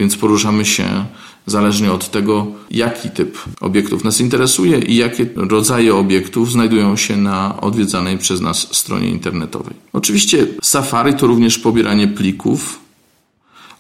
więc 0.01 0.17
poruszamy 0.17 0.65
się 0.65 1.05
zależnie 1.47 1.93
od 1.93 2.11
tego, 2.11 2.47
jaki 2.71 3.11
typ 3.11 3.39
obiektów 3.61 4.05
nas 4.05 4.21
interesuje 4.21 4.79
i 4.79 4.97
jakie 4.97 5.27
rodzaje 5.37 5.95
obiektów 5.95 6.53
znajdują 6.53 6.97
się 6.97 7.17
na 7.17 7.61
odwiedzanej 7.61 8.19
przez 8.19 8.41
nas 8.41 8.69
stronie 8.73 9.09
internetowej. 9.09 9.75
Oczywiście 9.93 10.47
Safari 10.63 11.15
to 11.15 11.27
również 11.27 11.59
pobieranie 11.59 12.09
plików. 12.09 12.81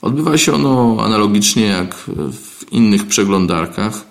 Odbywa 0.02 0.38
się 0.38 0.54
ono 0.54 0.96
analogicznie 1.04 1.66
jak 1.66 1.94
w 2.32 2.72
innych 2.72 3.06
przeglądarkach. 3.06 4.09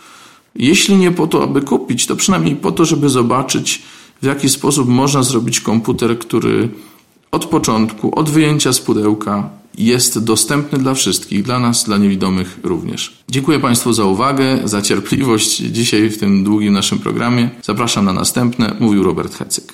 Jeśli 0.55 0.95
nie 0.95 1.11
po 1.11 1.27
to, 1.27 1.43
aby 1.43 1.61
kupić, 1.61 2.05
to 2.05 2.15
przynajmniej 2.15 2.55
po 2.55 2.71
to, 2.71 2.85
żeby 2.85 3.09
zobaczyć, 3.09 3.81
w 4.21 4.25
jaki 4.25 4.49
sposób 4.49 4.89
można 4.89 5.23
zrobić 5.23 5.59
komputer, 5.59 6.19
który 6.19 6.69
od 7.31 7.45
początku, 7.45 8.19
od 8.19 8.29
wyjęcia 8.29 8.73
z 8.73 8.79
pudełka 8.79 9.49
jest 9.77 10.23
dostępny 10.23 10.79
dla 10.79 10.93
wszystkich, 10.93 11.43
dla 11.43 11.59
nas, 11.59 11.83
dla 11.83 11.97
niewidomych 11.97 12.59
również. 12.63 13.17
Dziękuję 13.29 13.59
Państwu 13.59 13.93
za 13.93 14.05
uwagę, 14.05 14.59
za 14.63 14.81
cierpliwość 14.81 15.57
dzisiaj 15.57 16.09
w 16.09 16.17
tym 16.17 16.43
długim 16.43 16.73
naszym 16.73 16.99
programie. 16.99 17.49
Zapraszam 17.63 18.05
na 18.05 18.13
następne, 18.13 18.75
mówił 18.79 19.03
Robert 19.03 19.35
Hecyk. 19.35 19.73